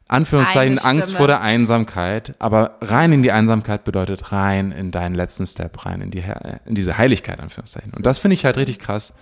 Anführungszeichen 0.09 0.79
Angst 0.79 1.15
vor 1.15 1.27
der 1.29 1.41
Einsamkeit, 1.41 2.35
aber 2.39 2.79
rein 2.81 3.13
in 3.13 3.23
die 3.23 3.33
Einsamkeit 3.33 3.85
bedeutet 3.85 4.33
rein 4.33 4.71
in 4.71 4.91
deinen 4.91 5.15
letzten 5.15 5.47
Step, 5.47 5.87
rein 5.87 6.01
in 6.03 6.11
die, 6.11 6.23
in 6.67 6.75
diese 6.75 6.99
Heiligkeit, 6.99 7.41
Anführungszeichen. 7.41 7.93
Und 7.95 8.05
das 8.05 8.19
finde 8.19 8.35
ich 8.35 8.45
halt 8.45 8.57
richtig 8.57 8.79
krass, 8.81 9.15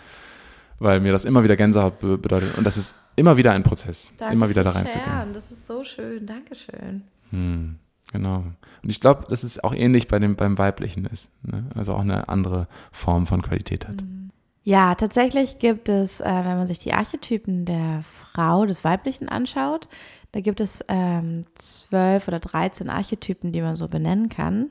weil 0.83 1.01
mir 1.01 1.12
das 1.12 1.25
immer 1.25 1.45
wieder 1.45 1.57
Gänsehaut 1.57 2.01
be 2.01 2.18
bedeutet. 2.18 2.57
Und 2.59 2.64
das 2.64 2.77
ist 2.77 2.95
immer 3.16 3.37
wieder 3.37 3.53
ein 3.53 3.62
Prozess, 3.62 4.12
Danke 4.18 4.35
immer 4.35 4.49
wieder 4.49 4.62
da 4.62 4.71
reinzugehen. 4.71 5.33
Das 5.33 5.51
ist 5.51 5.66
so 5.66 5.85
schön. 5.85 6.27
Dankeschön. 6.27 7.03
Hm, 7.31 7.77
genau. 8.12 8.45
Und 8.83 8.90
ich 8.90 9.01
glaube, 9.01 9.25
dass 9.29 9.45
es 9.45 9.62
auch 9.62 9.75
ähnlich 9.75 10.09
bei 10.09 10.18
dem, 10.18 10.37
beim 10.37 10.59
Weiblichen 10.59 11.05
ist. 11.07 11.31
Ne? 11.42 11.64
Also 11.75 11.95
auch 11.95 12.01
eine 12.01 12.29
andere 12.29 12.66
Form 12.90 13.27
von 13.27 13.42
Qualität 13.42 13.87
hat. 13.87 14.03
Ja, 14.64 14.95
tatsächlich 14.95 15.59
gibt 15.59 15.88
es, 15.88 16.21
äh, 16.21 16.25
wenn 16.25 16.57
man 16.57 16.66
sich 16.66 16.79
die 16.79 16.92
Archetypen 16.92 17.64
der 17.64 18.05
Frau, 18.05 18.64
des 18.64 18.85
Weiblichen 18.85 19.29
anschaut, 19.29 19.88
da 20.31 20.40
gibt 20.40 20.61
es 20.61 20.85
ähm, 20.88 21.47
zwölf 21.55 22.29
oder 22.29 22.38
dreizehn 22.38 22.88
Archetypen, 22.88 23.53
die 23.53 23.61
man 23.61 23.77
so 23.77 23.88
benennen 23.88 24.29
kann. 24.29 24.71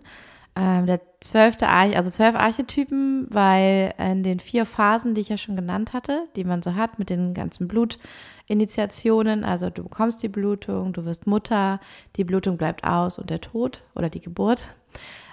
Ähm, 0.53 0.85
der 0.85 0.99
zwölfte, 1.21 1.69
Arch 1.69 1.95
also 1.95 2.11
zwölf 2.11 2.35
Archetypen, 2.35 3.27
weil 3.29 3.93
in 3.97 4.21
den 4.21 4.39
vier 4.39 4.65
Phasen, 4.65 5.15
die 5.15 5.21
ich 5.21 5.29
ja 5.29 5.37
schon 5.37 5.55
genannt 5.55 5.93
hatte, 5.93 6.27
die 6.35 6.43
man 6.43 6.61
so 6.61 6.75
hat 6.75 6.99
mit 6.99 7.09
den 7.09 7.33
ganzen 7.33 7.69
Blutinitiationen, 7.69 9.45
also 9.45 9.69
du 9.69 9.83
bekommst 9.83 10.21
die 10.23 10.29
Blutung, 10.29 10.91
du 10.91 11.05
wirst 11.05 11.25
Mutter, 11.25 11.79
die 12.17 12.25
Blutung 12.25 12.57
bleibt 12.57 12.83
aus 12.83 13.17
und 13.17 13.29
der 13.29 13.39
Tod 13.39 13.81
oder 13.95 14.09
die 14.09 14.19
Geburt. 14.19 14.75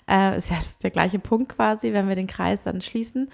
Äh, 0.09 0.37
ist 0.37 0.51
ja 0.51 0.59
der 0.83 0.91
gleiche 0.91 1.19
Punkt 1.19 1.57
quasi, 1.57 1.93
wenn 1.93 2.09
wir 2.09 2.15
den 2.15 2.29
Kreis 2.29 2.63
dann 2.63 2.81
schließen. 2.81 3.29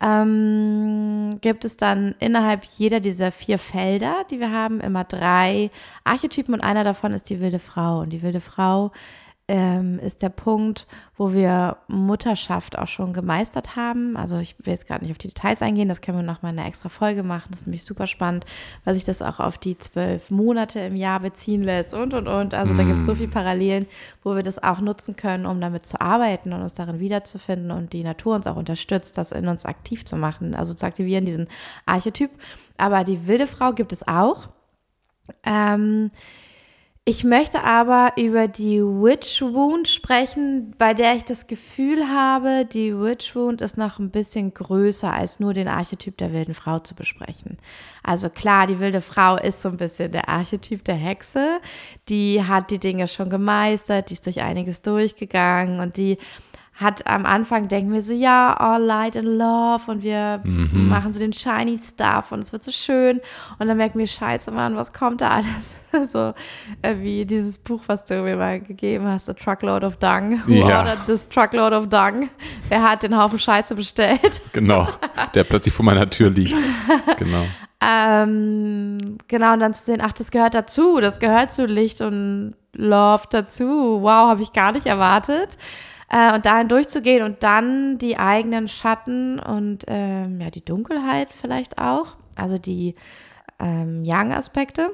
Ähm, 0.00 1.38
gibt 1.40 1.64
es 1.64 1.76
dann 1.76 2.14
innerhalb 2.18 2.64
jeder 2.64 3.00
dieser 3.00 3.32
vier 3.32 3.58
Felder, 3.58 4.24
die 4.30 4.40
wir 4.40 4.52
haben, 4.52 4.80
immer 4.80 5.04
drei 5.04 5.70
Archetypen 6.04 6.52
und 6.52 6.60
einer 6.60 6.84
davon 6.84 7.12
ist 7.12 7.30
die 7.30 7.40
wilde 7.40 7.58
Frau. 7.58 8.00
Und 8.00 8.10
die 8.10 8.22
wilde 8.22 8.40
Frau 8.40 8.92
ähm, 9.48 10.00
ist 10.00 10.22
der 10.22 10.28
Punkt, 10.28 10.88
wo 11.16 11.32
wir 11.32 11.76
Mutterschaft 11.86 12.76
auch 12.76 12.88
schon 12.88 13.12
gemeistert 13.12 13.76
haben. 13.76 14.16
Also 14.16 14.38
ich 14.38 14.56
will 14.58 14.72
jetzt 14.72 14.88
gerade 14.88 15.04
nicht 15.04 15.12
auf 15.12 15.18
die 15.18 15.28
Details 15.28 15.62
eingehen, 15.62 15.88
das 15.88 16.00
können 16.00 16.18
wir 16.18 16.24
noch 16.24 16.42
mal 16.42 16.50
in 16.50 16.58
einer 16.58 16.66
extra 16.66 16.88
Folge 16.88 17.22
machen. 17.22 17.46
Das 17.50 17.60
ist 17.60 17.66
nämlich 17.68 17.84
super 17.84 18.08
spannend, 18.08 18.44
weil 18.84 18.94
sich 18.94 19.04
das 19.04 19.22
auch 19.22 19.38
auf 19.38 19.56
die 19.56 19.78
zwölf 19.78 20.32
Monate 20.32 20.80
im 20.80 20.96
Jahr 20.96 21.20
beziehen 21.20 21.62
lässt 21.62 21.94
und, 21.94 22.12
und, 22.12 22.26
und. 22.26 22.54
Also 22.54 22.74
da 22.74 22.82
gibt 22.82 23.00
es 23.00 23.06
so 23.06 23.14
viele 23.14 23.28
Parallelen, 23.28 23.86
wo 24.24 24.34
wir 24.34 24.42
das 24.42 24.60
auch 24.62 24.80
nutzen 24.80 25.14
können, 25.14 25.46
um 25.46 25.60
damit 25.60 25.86
zu 25.86 26.00
arbeiten 26.00 26.52
und 26.52 26.62
uns 26.62 26.74
darin 26.74 26.98
wiederzufinden 26.98 27.70
und 27.70 27.92
die 27.92 28.02
Natur 28.02 28.34
uns 28.34 28.48
auch 28.48 28.56
unterstützt, 28.56 29.16
das 29.16 29.30
in 29.30 29.46
uns 29.46 29.64
aktiv 29.64 30.04
zu 30.04 30.16
machen, 30.16 30.56
also 30.56 30.74
zu 30.74 30.84
aktivieren, 30.84 31.24
diesen 31.24 31.46
Archetyp. 31.86 32.30
Aber 32.78 33.04
die 33.04 33.28
wilde 33.28 33.46
Frau 33.46 33.72
gibt 33.72 33.92
es 33.92 34.08
auch. 34.08 34.48
Ähm, 35.44 36.10
ich 37.08 37.22
möchte 37.22 37.62
aber 37.62 38.14
über 38.16 38.48
die 38.48 38.82
Witch 38.82 39.40
Wound 39.40 39.86
sprechen, 39.86 40.74
bei 40.76 40.92
der 40.92 41.14
ich 41.14 41.22
das 41.22 41.46
Gefühl 41.46 42.08
habe, 42.08 42.64
die 42.64 42.98
Witch 42.98 43.36
Wound 43.36 43.60
ist 43.60 43.78
noch 43.78 44.00
ein 44.00 44.10
bisschen 44.10 44.52
größer 44.52 45.12
als 45.12 45.38
nur 45.38 45.54
den 45.54 45.68
Archetyp 45.68 46.16
der 46.16 46.32
wilden 46.32 46.54
Frau 46.54 46.80
zu 46.80 46.96
besprechen. 46.96 47.58
Also 48.02 48.28
klar, 48.28 48.66
die 48.66 48.80
wilde 48.80 49.00
Frau 49.00 49.36
ist 49.36 49.62
so 49.62 49.68
ein 49.68 49.76
bisschen 49.76 50.10
der 50.10 50.28
Archetyp 50.28 50.82
der 50.82 50.96
Hexe. 50.96 51.60
Die 52.08 52.42
hat 52.42 52.72
die 52.72 52.80
Dinge 52.80 53.06
schon 53.06 53.30
gemeistert, 53.30 54.10
die 54.10 54.14
ist 54.14 54.26
durch 54.26 54.40
einiges 54.40 54.82
durchgegangen 54.82 55.78
und 55.78 55.96
die 55.98 56.18
hat 56.78 57.06
am 57.06 57.24
Anfang 57.24 57.68
denken 57.68 57.90
wir 57.92 58.02
so, 58.02 58.12
ja, 58.12 58.52
all 58.54 58.82
light 58.82 59.16
and 59.16 59.24
love 59.26 59.90
und 59.90 60.02
wir 60.02 60.42
machen 60.44 61.14
so 61.14 61.18
den 61.20 61.32
shiny 61.32 61.78
stuff 61.78 62.32
und 62.32 62.40
es 62.40 62.52
wird 62.52 62.62
so 62.62 62.70
schön 62.70 63.20
und 63.58 63.66
dann 63.66 63.78
merken 63.78 63.98
wir, 63.98 64.06
scheiße, 64.06 64.50
Mann, 64.50 64.76
was 64.76 64.92
kommt 64.92 65.22
da 65.22 65.30
alles? 65.30 65.82
so 66.12 66.34
äh, 66.82 66.96
wie 66.98 67.24
dieses 67.24 67.56
Buch, 67.56 67.80
was 67.86 68.04
du 68.04 68.20
mir 68.22 68.36
mal 68.36 68.60
gegeben 68.60 69.06
hast, 69.06 69.28
A 69.30 69.32
Truckload 69.32 69.86
of 69.86 69.96
Dung. 69.96 70.42
Who 70.46 70.52
Ja. 70.52 70.80
ordered 70.80 71.06
this 71.06 71.26
Truckload 71.30 71.74
of 71.74 71.88
Dung? 71.88 72.28
Wer 72.68 72.82
hat 72.82 73.02
den 73.02 73.16
Haufen 73.16 73.38
Scheiße 73.38 73.74
bestellt? 73.74 74.42
Genau. 74.52 74.86
Der 75.34 75.44
plötzlich 75.44 75.72
vor 75.74 75.84
meiner 75.84 76.08
Tür 76.10 76.30
liegt. 76.30 76.54
Genau. 77.18 77.44
Ähm, 77.88 79.18
genau, 79.28 79.52
und 79.52 79.60
dann 79.60 79.74
zu 79.74 79.84
sehen, 79.84 80.00
ach, 80.02 80.12
das 80.12 80.30
gehört 80.30 80.54
dazu, 80.54 80.98
das 81.00 81.20
gehört 81.20 81.52
zu 81.52 81.66
Licht 81.66 82.00
und 82.00 82.54
Love 82.74 83.24
dazu. 83.30 83.98
Wow, 84.02 84.28
habe 84.30 84.42
ich 84.42 84.52
gar 84.52 84.72
nicht 84.72 84.86
erwartet. 84.86 85.58
Äh, 86.08 86.34
und 86.34 86.46
dahin 86.46 86.68
durchzugehen 86.68 87.24
und 87.24 87.42
dann 87.42 87.98
die 87.98 88.16
eigenen 88.16 88.68
Schatten 88.68 89.40
und 89.40 89.84
ähm, 89.88 90.40
ja, 90.40 90.50
die 90.50 90.64
Dunkelheit 90.64 91.32
vielleicht 91.32 91.78
auch, 91.78 92.16
also 92.36 92.58
die 92.58 92.94
ähm, 93.58 94.04
Yang-Aspekte 94.04 94.92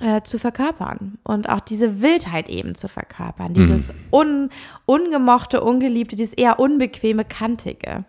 äh, 0.00 0.22
zu 0.22 0.38
verkörpern 0.38 1.18
und 1.24 1.48
auch 1.48 1.60
diese 1.60 2.02
Wildheit 2.02 2.48
eben 2.48 2.76
zu 2.76 2.86
verkörpern, 2.86 3.54
dieses 3.54 3.92
un, 4.12 4.50
ungemochte, 4.86 5.60
ungeliebte, 5.60 6.14
dieses 6.14 6.34
eher 6.34 6.60
unbequeme, 6.60 7.24
kantige. 7.24 8.04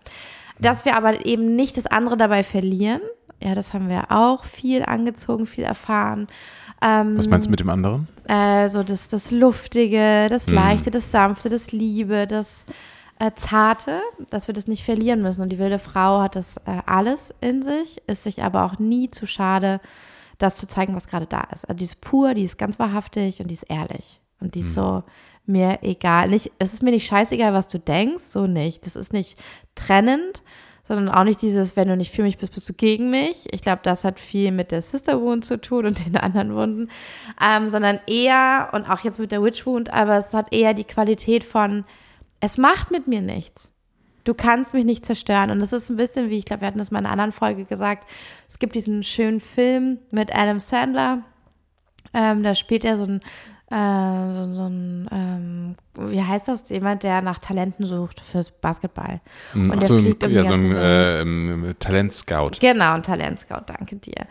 Dass 0.60 0.86
wir 0.86 0.95
aber 0.95 1.26
eben 1.26 1.56
nicht 1.56 1.78
das 1.78 1.88
andere 1.88 2.15
dabei 2.15 2.43
verlieren, 2.43 3.02
ja, 3.44 3.56
das 3.56 3.74
haben 3.74 3.90
wir 3.90 4.06
auch 4.10 4.46
viel 4.46 4.84
angezogen, 4.84 5.46
viel 5.46 5.64
erfahren. 5.64 6.28
Ähm, 6.82 7.18
Was 7.18 7.28
meinst 7.28 7.48
du 7.48 7.52
mit 7.52 7.60
dem 7.60 7.70
anderen? 7.70 8.08
äh, 8.28 8.68
so 8.70 8.84
das, 8.84 9.10
das 9.10 9.32
Luftige, 9.32 10.28
das 10.30 10.48
Leichte, 10.50 10.92
das 10.92 11.12
Sanfte, 11.12 11.50
das 11.50 11.72
Liebe, 11.72 12.28
das 12.28 12.66
äh, 13.20 13.32
Zarte, 13.36 14.02
dass 14.30 14.48
wir 14.48 14.54
das 14.54 14.68
nicht 14.68 14.84
verlieren 14.84 15.22
müssen. 15.22 15.42
Und 15.42 15.50
die 15.50 15.60
wilde 15.60 15.80
Frau 15.80 16.22
hat 16.22 16.36
das 16.36 16.58
äh, 16.66 16.82
alles 16.86 17.34
in 17.42 17.64
sich, 17.64 18.02
ist 18.08 18.24
sich 18.24 18.44
aber 18.44 18.66
auch 18.66 18.80
nie 18.80 19.10
zu 19.10 19.28
schade, 19.28 19.80
das 20.38 20.56
zu 20.56 20.68
zeigen, 20.68 20.96
was 20.96 21.08
gerade 21.08 21.26
da 21.26 21.42
ist. 21.54 21.66
Also 21.66 21.78
die 21.78 21.86
ist 21.86 22.02
pur, 22.02 22.34
die 22.34 22.44
ist 22.44 22.58
ganz 22.58 22.80
wahrhaftig 22.80 23.40
und 23.40 23.48
die 23.50 23.56
ist 23.56 23.70
ehrlich. 23.70 24.20
Und 24.40 24.56
die 24.56 24.60
ist 24.60 24.74
so 24.74 25.04
mir 25.46 25.80
egal. 25.84 26.30
Nicht, 26.30 26.52
es 26.60 26.74
ist 26.74 26.84
mir 26.84 26.92
nicht 26.92 27.08
scheißegal, 27.08 27.54
was 27.54 27.68
du 27.68 27.80
denkst, 27.80 28.24
so 28.24 28.48
nicht. 28.48 28.86
Das 28.86 28.96
ist 28.96 29.14
nicht 29.14 29.38
trennend, 29.76 30.42
sondern 30.88 31.10
auch 31.10 31.24
nicht 31.24 31.41
dieses, 31.41 31.76
wenn 31.76 31.88
du 31.88 31.96
nicht 31.96 32.13
für 32.13 32.24
mich 32.24 32.38
bist, 32.38 32.54
bist 32.54 32.67
du 32.67 32.74
gegen 32.74 33.10
mich. 33.10 33.48
Ich 33.52 33.62
glaube, 33.62 33.80
das 33.84 34.04
hat 34.04 34.19
viel 34.19 34.52
mit 34.52 34.72
der 34.72 34.82
Sister 34.82 35.22
Wound 35.22 35.46
zu 35.46 35.60
tun 35.60 35.86
und 35.86 36.06
den 36.06 36.17
anderen 36.17 36.54
Wunden, 36.56 36.89
ähm, 37.41 37.69
sondern 37.69 38.00
eher, 38.08 38.69
und 38.74 38.89
auch 38.89 39.00
jetzt 39.00 39.19
mit 39.19 39.32
der 39.32 39.41
Witch 39.41 39.65
Wound, 39.65 39.93
aber 39.93 40.17
es 40.17 40.34
hat 40.34 40.54
eher 40.54 40.74
die 40.74 40.84
Qualität 40.84 41.43
von, 41.43 41.86
es 42.41 42.58
macht 42.58 42.91
mit 42.91 43.08
mir 43.08 43.22
nichts. 43.22 43.72
Du 44.26 44.34
kannst 44.34 44.74
mich 44.74 44.86
nicht 44.86 45.06
zerstören. 45.06 45.52
Und 45.52 45.60
das 45.60 45.74
ist 45.74 45.89
ein 45.89 45.98
bisschen 45.98 46.30
wie, 46.30 46.38
ich 46.38 46.46
glaube, 46.46 46.62
wir 46.62 46.67
hatten 46.67 46.78
das 46.78 46.91
mal 46.91 47.00
in 47.00 47.06
einer 47.06 47.12
anderen 47.12 47.32
Folge 47.34 47.65
gesagt. 47.65 48.10
Es 48.50 48.58
gibt 48.60 48.76
diesen 48.76 49.04
schönen 49.04 49.41
Film 49.41 50.00
mit 50.12 50.34
Adam 50.34 50.60
Sandler. 50.60 51.24
Ähm, 52.13 52.43
da 52.43 52.56
spielt 52.56 52.86
er 52.86 52.98
so 52.98 53.04
ein, 53.04 53.22
so, 53.74 54.54
so 54.54 54.66
ein, 54.68 55.10
ähm, 55.12 55.76
wie 56.12 56.22
heißt 56.22 56.48
das, 56.48 56.70
jemand, 56.70 57.02
der 57.04 57.22
nach 57.22 57.40
Talenten 57.40 57.86
sucht 57.86 58.20
fürs 58.22 58.52
Basketball. 58.52 59.20
Und 59.56 59.70
der 59.70 59.78
Ach 59.78 59.82
so, 59.82 59.98
fliegt 60.00 60.24
um 60.24 60.32
ja, 60.32 60.44
so 60.44 60.54
ein 60.54 60.76
äh, 60.76 61.22
ähm, 61.22 61.74
Talentscout. 61.80 62.52
Genau, 62.60 62.94
ein 62.94 63.04
Talentscout, 63.04 63.64
danke 63.66 63.96
dir. 63.96 64.28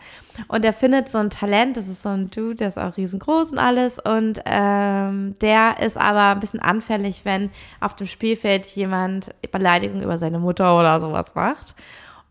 Und 0.47 0.63
er 0.63 0.71
findet 0.71 1.09
so 1.09 1.17
ein 1.17 1.29
Talent, 1.29 1.75
das 1.75 1.89
ist 1.89 2.03
so 2.03 2.09
ein 2.09 2.29
Dude, 2.29 2.55
der 2.55 2.69
ist 2.69 2.79
auch 2.79 2.95
riesengroß 2.95 3.51
und 3.51 3.59
alles. 3.59 3.99
Und 3.99 4.41
ähm, 4.45 5.35
der 5.41 5.79
ist 5.81 5.97
aber 5.97 6.31
ein 6.31 6.39
bisschen 6.39 6.61
anfällig, 6.61 7.25
wenn 7.25 7.49
auf 7.81 7.95
dem 7.95 8.07
Spielfeld 8.07 8.65
jemand 8.67 9.35
Beleidigung 9.51 10.01
über 10.01 10.17
seine 10.17 10.39
Mutter 10.39 10.79
oder 10.79 11.01
sowas 11.01 11.35
macht. 11.35 11.75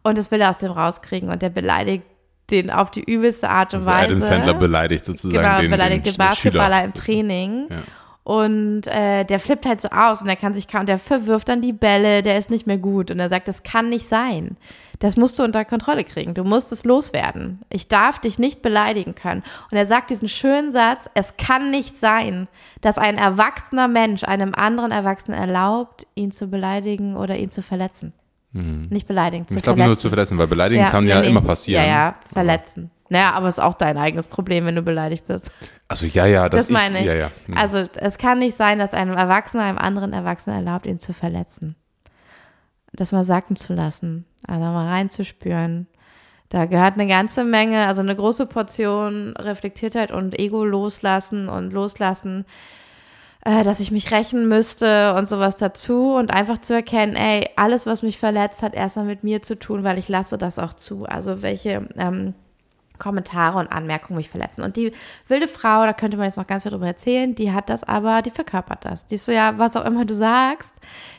Und 0.02 0.18
das 0.18 0.30
will 0.30 0.40
er 0.40 0.50
aus 0.50 0.58
dem 0.58 0.72
rauskriegen 0.72 1.28
und 1.28 1.42
der 1.42 1.50
beleidigt 1.50 2.04
den 2.50 2.70
auf 2.70 2.90
die 2.90 3.02
übelste 3.02 3.48
Art 3.48 3.72
und 3.74 3.80
Also 3.80 3.90
Weise. 3.90 4.16
Adam 4.16 4.22
Sandler 4.22 4.54
beleidigt 4.54 5.04
sozusagen 5.04 5.42
genau, 5.42 5.60
den, 5.60 5.70
beleidigt 5.70 6.06
den 6.06 6.12
den 6.12 6.18
Basketballer 6.18 6.76
Schüler. 6.76 6.84
im 6.84 6.94
Training. 6.94 7.66
Ja. 7.70 7.76
Und 8.24 8.86
äh, 8.86 9.24
der 9.24 9.40
flippt 9.40 9.66
halt 9.66 9.80
so 9.80 9.88
aus 9.88 10.20
und 10.20 10.28
der 10.28 10.36
kann 10.36 10.54
sich 10.54 10.68
kaum, 10.68 10.86
der 10.86 10.98
verwirft 10.98 11.48
dann 11.48 11.60
die 11.60 11.72
Bälle, 11.72 12.22
der 12.22 12.38
ist 12.38 12.50
nicht 12.50 12.68
mehr 12.68 12.78
gut. 12.78 13.10
Und 13.10 13.18
er 13.18 13.28
sagt, 13.28 13.48
das 13.48 13.64
kann 13.64 13.88
nicht 13.88 14.06
sein. 14.06 14.56
Das 15.00 15.16
musst 15.16 15.40
du 15.40 15.42
unter 15.42 15.64
Kontrolle 15.64 16.04
kriegen. 16.04 16.32
Du 16.32 16.44
musst 16.44 16.70
es 16.70 16.84
loswerden. 16.84 17.60
Ich 17.68 17.88
darf 17.88 18.20
dich 18.20 18.38
nicht 18.38 18.62
beleidigen 18.62 19.16
können. 19.16 19.42
Und 19.72 19.76
er 19.76 19.86
sagt 19.86 20.10
diesen 20.10 20.28
schönen 20.28 20.70
Satz, 20.70 21.10
es 21.14 21.36
kann 21.36 21.72
nicht 21.72 21.98
sein, 21.98 22.46
dass 22.80 22.98
ein 22.98 23.18
erwachsener 23.18 23.88
Mensch 23.88 24.22
einem 24.22 24.54
anderen 24.54 24.92
Erwachsenen 24.92 25.36
erlaubt, 25.40 26.06
ihn 26.14 26.30
zu 26.30 26.46
beleidigen 26.46 27.16
oder 27.16 27.36
ihn 27.36 27.50
zu 27.50 27.62
verletzen. 27.62 28.12
Nicht 28.52 29.08
beleidigen, 29.08 29.46
zu 29.48 29.54
Mhm. 29.54 29.58
Ich 29.58 29.64
glaube 29.64 29.82
nur 29.82 29.96
zu 29.96 30.08
verletzen, 30.08 30.36
weil 30.38 30.46
beleidigen 30.46 30.84
kann 30.86 31.06
ja 31.06 31.20
nee, 31.20 31.28
immer 31.28 31.40
passieren. 31.40 31.84
Ja, 31.84 31.90
ja, 31.90 32.14
verletzen. 32.32 32.90
Naja, 33.08 33.32
aber 33.32 33.48
es 33.48 33.58
ist 33.58 33.64
auch 33.64 33.74
dein 33.74 33.98
eigenes 33.98 34.26
Problem, 34.26 34.64
wenn 34.64 34.74
du 34.74 34.82
beleidigt 34.82 35.26
bist. 35.26 35.50
Also 35.88 36.06
ja, 36.06 36.24
ja, 36.26 36.48
das, 36.48 36.68
Das 36.68 36.70
meine 36.70 37.00
ich. 37.00 37.06
Ja, 37.06 37.14
ja. 37.14 37.30
Hm. 37.46 37.56
Also 37.56 37.84
es 37.96 38.16
kann 38.16 38.38
nicht 38.38 38.56
sein, 38.56 38.78
dass 38.78 38.94
einem 38.94 39.16
Erwachsener 39.16 39.64
einem 39.64 39.78
anderen 39.78 40.14
Erwachsenen 40.14 40.56
erlaubt, 40.56 40.86
ihn 40.86 40.98
zu 40.98 41.12
verletzen. 41.12 41.76
Das 42.94 43.12
mal 43.12 43.24
sacken 43.24 43.56
zu 43.56 43.74
lassen, 43.74 44.26
also 44.46 44.64
mal 44.64 44.88
reinzuspüren. 44.88 45.88
Da 46.48 46.66
gehört 46.66 46.94
eine 46.94 47.06
ganze 47.06 47.44
Menge, 47.44 47.86
also 47.86 48.02
eine 48.02 48.14
große 48.14 48.46
Portion 48.46 49.34
Reflektiertheit 49.38 50.10
und 50.10 50.38
Ego 50.38 50.64
loslassen 50.64 51.48
und 51.48 51.72
loslassen, 51.72 52.44
äh, 53.44 53.62
dass 53.62 53.80
ich 53.80 53.90
mich 53.90 54.12
rächen 54.12 54.48
müsste 54.48 55.14
und 55.14 55.28
sowas 55.28 55.56
dazu 55.56 56.14
und 56.14 56.30
einfach 56.30 56.58
zu 56.58 56.74
erkennen, 56.74 57.16
ey, 57.16 57.48
alles, 57.56 57.86
was 57.86 58.02
mich 58.02 58.18
verletzt, 58.18 58.62
hat 58.62 58.74
erstmal 58.74 59.06
mit 59.06 59.24
mir 59.24 59.42
zu 59.42 59.58
tun, 59.58 59.84
weil 59.84 59.98
ich 59.98 60.08
lasse 60.08 60.38
das 60.38 60.58
auch 60.58 60.74
zu. 60.74 61.06
Also 61.06 61.42
welche 61.42 61.88
ähm, 61.96 62.34
Kommentare 62.98 63.58
und 63.58 63.72
Anmerkungen 63.72 64.16
mich 64.16 64.28
verletzen. 64.28 64.62
Und 64.62 64.76
die 64.76 64.92
wilde 65.26 65.48
Frau, 65.48 65.84
da 65.84 65.92
könnte 65.92 66.16
man 66.16 66.26
jetzt 66.26 66.36
noch 66.36 66.46
ganz 66.46 66.62
viel 66.62 66.70
drüber 66.70 66.86
erzählen, 66.86 67.34
die 67.34 67.52
hat 67.52 67.68
das 67.68 67.82
aber, 67.82 68.22
die 68.22 68.30
verkörpert 68.30 68.84
das. 68.84 69.06
Die 69.06 69.16
ist 69.16 69.24
so, 69.24 69.32
ja, 69.32 69.58
was 69.58 69.74
auch 69.74 69.84
immer 69.84 70.04
du 70.04 70.14
sagst, 70.14 70.74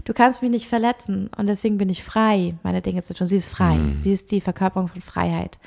du 0.06 0.14
kannst 0.14 0.42
mich 0.42 0.52
nicht 0.52 0.70
verletzen 0.70 1.30
und 1.36 1.48
deswegen 1.48 1.78
bin 1.78 1.90
ich 1.90 2.04
frei, 2.04 2.56
meine 2.64 2.82
Dinge 2.82 3.04
zu 3.04 3.14
tun. 3.14 3.28
Sie 3.28 3.36
ist 3.36 3.50
frei. 3.50 3.78
Sie 3.96 4.14
ist 4.14 4.32
die 4.32 4.40
Verkörperung 4.40 4.88
von 4.88 5.02
Freiheit. 5.02 5.60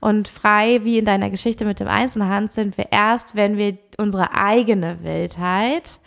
Und 0.00 0.28
frei, 0.28 0.80
wie 0.84 0.98
in 0.98 1.04
deiner 1.04 1.30
Geschichte 1.30 1.64
mit 1.64 1.80
dem 1.80 1.88
Einzelhand, 1.88 2.52
sind 2.52 2.78
wir 2.78 2.92
erst, 2.92 3.34
wenn 3.34 3.56
wir 3.56 3.78
unsere 3.96 4.34
eigene 4.34 5.02
Wildheit 5.02 5.98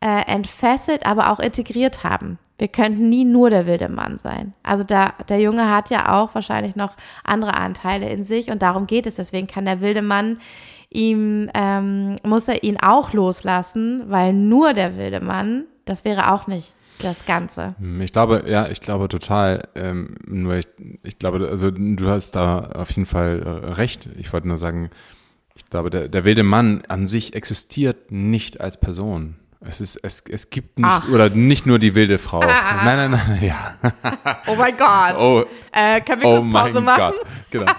äh, 0.00 0.26
entfesselt, 0.26 1.06
aber 1.06 1.30
auch 1.30 1.40
integriert 1.40 2.04
haben. 2.04 2.38
Wir 2.58 2.68
könnten 2.68 3.08
nie 3.08 3.24
nur 3.24 3.50
der 3.50 3.66
wilde 3.66 3.88
Mann 3.88 4.18
sein. 4.18 4.54
Also 4.62 4.84
da, 4.84 5.14
der 5.28 5.40
Junge 5.40 5.70
hat 5.70 5.90
ja 5.90 6.20
auch 6.20 6.34
wahrscheinlich 6.34 6.76
noch 6.76 6.94
andere 7.24 7.54
Anteile 7.54 8.08
in 8.10 8.22
sich 8.22 8.50
und 8.50 8.62
darum 8.62 8.86
geht 8.86 9.06
es. 9.06 9.16
Deswegen 9.16 9.46
kann 9.46 9.64
der 9.64 9.80
wilde 9.80 10.02
Mann 10.02 10.38
ihm, 10.90 11.50
ähm, 11.54 12.16
muss 12.22 12.46
er 12.46 12.62
ihn 12.62 12.78
auch 12.80 13.12
loslassen, 13.12 14.04
weil 14.06 14.32
nur 14.32 14.72
der 14.72 14.96
wilde 14.96 15.20
Mann, 15.20 15.64
das 15.84 16.04
wäre 16.04 16.32
auch 16.32 16.46
nicht 16.46 16.74
das 16.98 17.26
Ganze. 17.26 17.74
Ich 18.00 18.12
glaube, 18.12 18.44
ja, 18.46 18.68
ich 18.68 18.80
glaube 18.80 19.08
total. 19.08 19.68
Ähm, 19.74 20.16
nur 20.26 20.54
ich, 20.54 20.66
ich 21.02 21.18
glaube, 21.18 21.48
also 21.50 21.70
du 21.70 22.08
hast 22.08 22.32
da 22.32 22.70
auf 22.74 22.90
jeden 22.90 23.06
Fall 23.06 23.42
äh, 23.42 23.72
recht. 23.72 24.08
Ich 24.16 24.32
wollte 24.32 24.48
nur 24.48 24.58
sagen, 24.58 24.90
ich 25.54 25.66
glaube, 25.66 25.90
der, 25.90 26.08
der 26.08 26.24
wilde 26.24 26.42
Mann 26.42 26.82
an 26.88 27.08
sich 27.08 27.34
existiert 27.34 28.10
nicht 28.10 28.60
als 28.60 28.78
Person. 28.78 29.36
Es 29.66 29.80
ist, 29.80 29.96
es, 29.96 30.22
es 30.28 30.50
gibt 30.50 30.78
nicht, 30.78 30.86
Ach. 30.88 31.08
oder 31.08 31.30
nicht 31.30 31.64
nur 31.64 31.78
die 31.78 31.94
wilde 31.94 32.18
Frau. 32.18 32.40
Nein, 32.40 33.10
nein, 33.10 33.10
nein, 33.12 33.38
ja. 33.42 33.76
Oh 34.46 34.56
mein 34.56 34.76
Gott. 34.76 35.16
Oh, 35.18 35.44
Äh, 35.72 36.02
können 36.02 36.20
wir 36.20 36.28
oh 36.28 36.40
kurz 36.40 36.52
Pause 36.52 36.80
machen? 36.82 37.14
Gott. 37.14 37.26
Genau. 37.50 37.72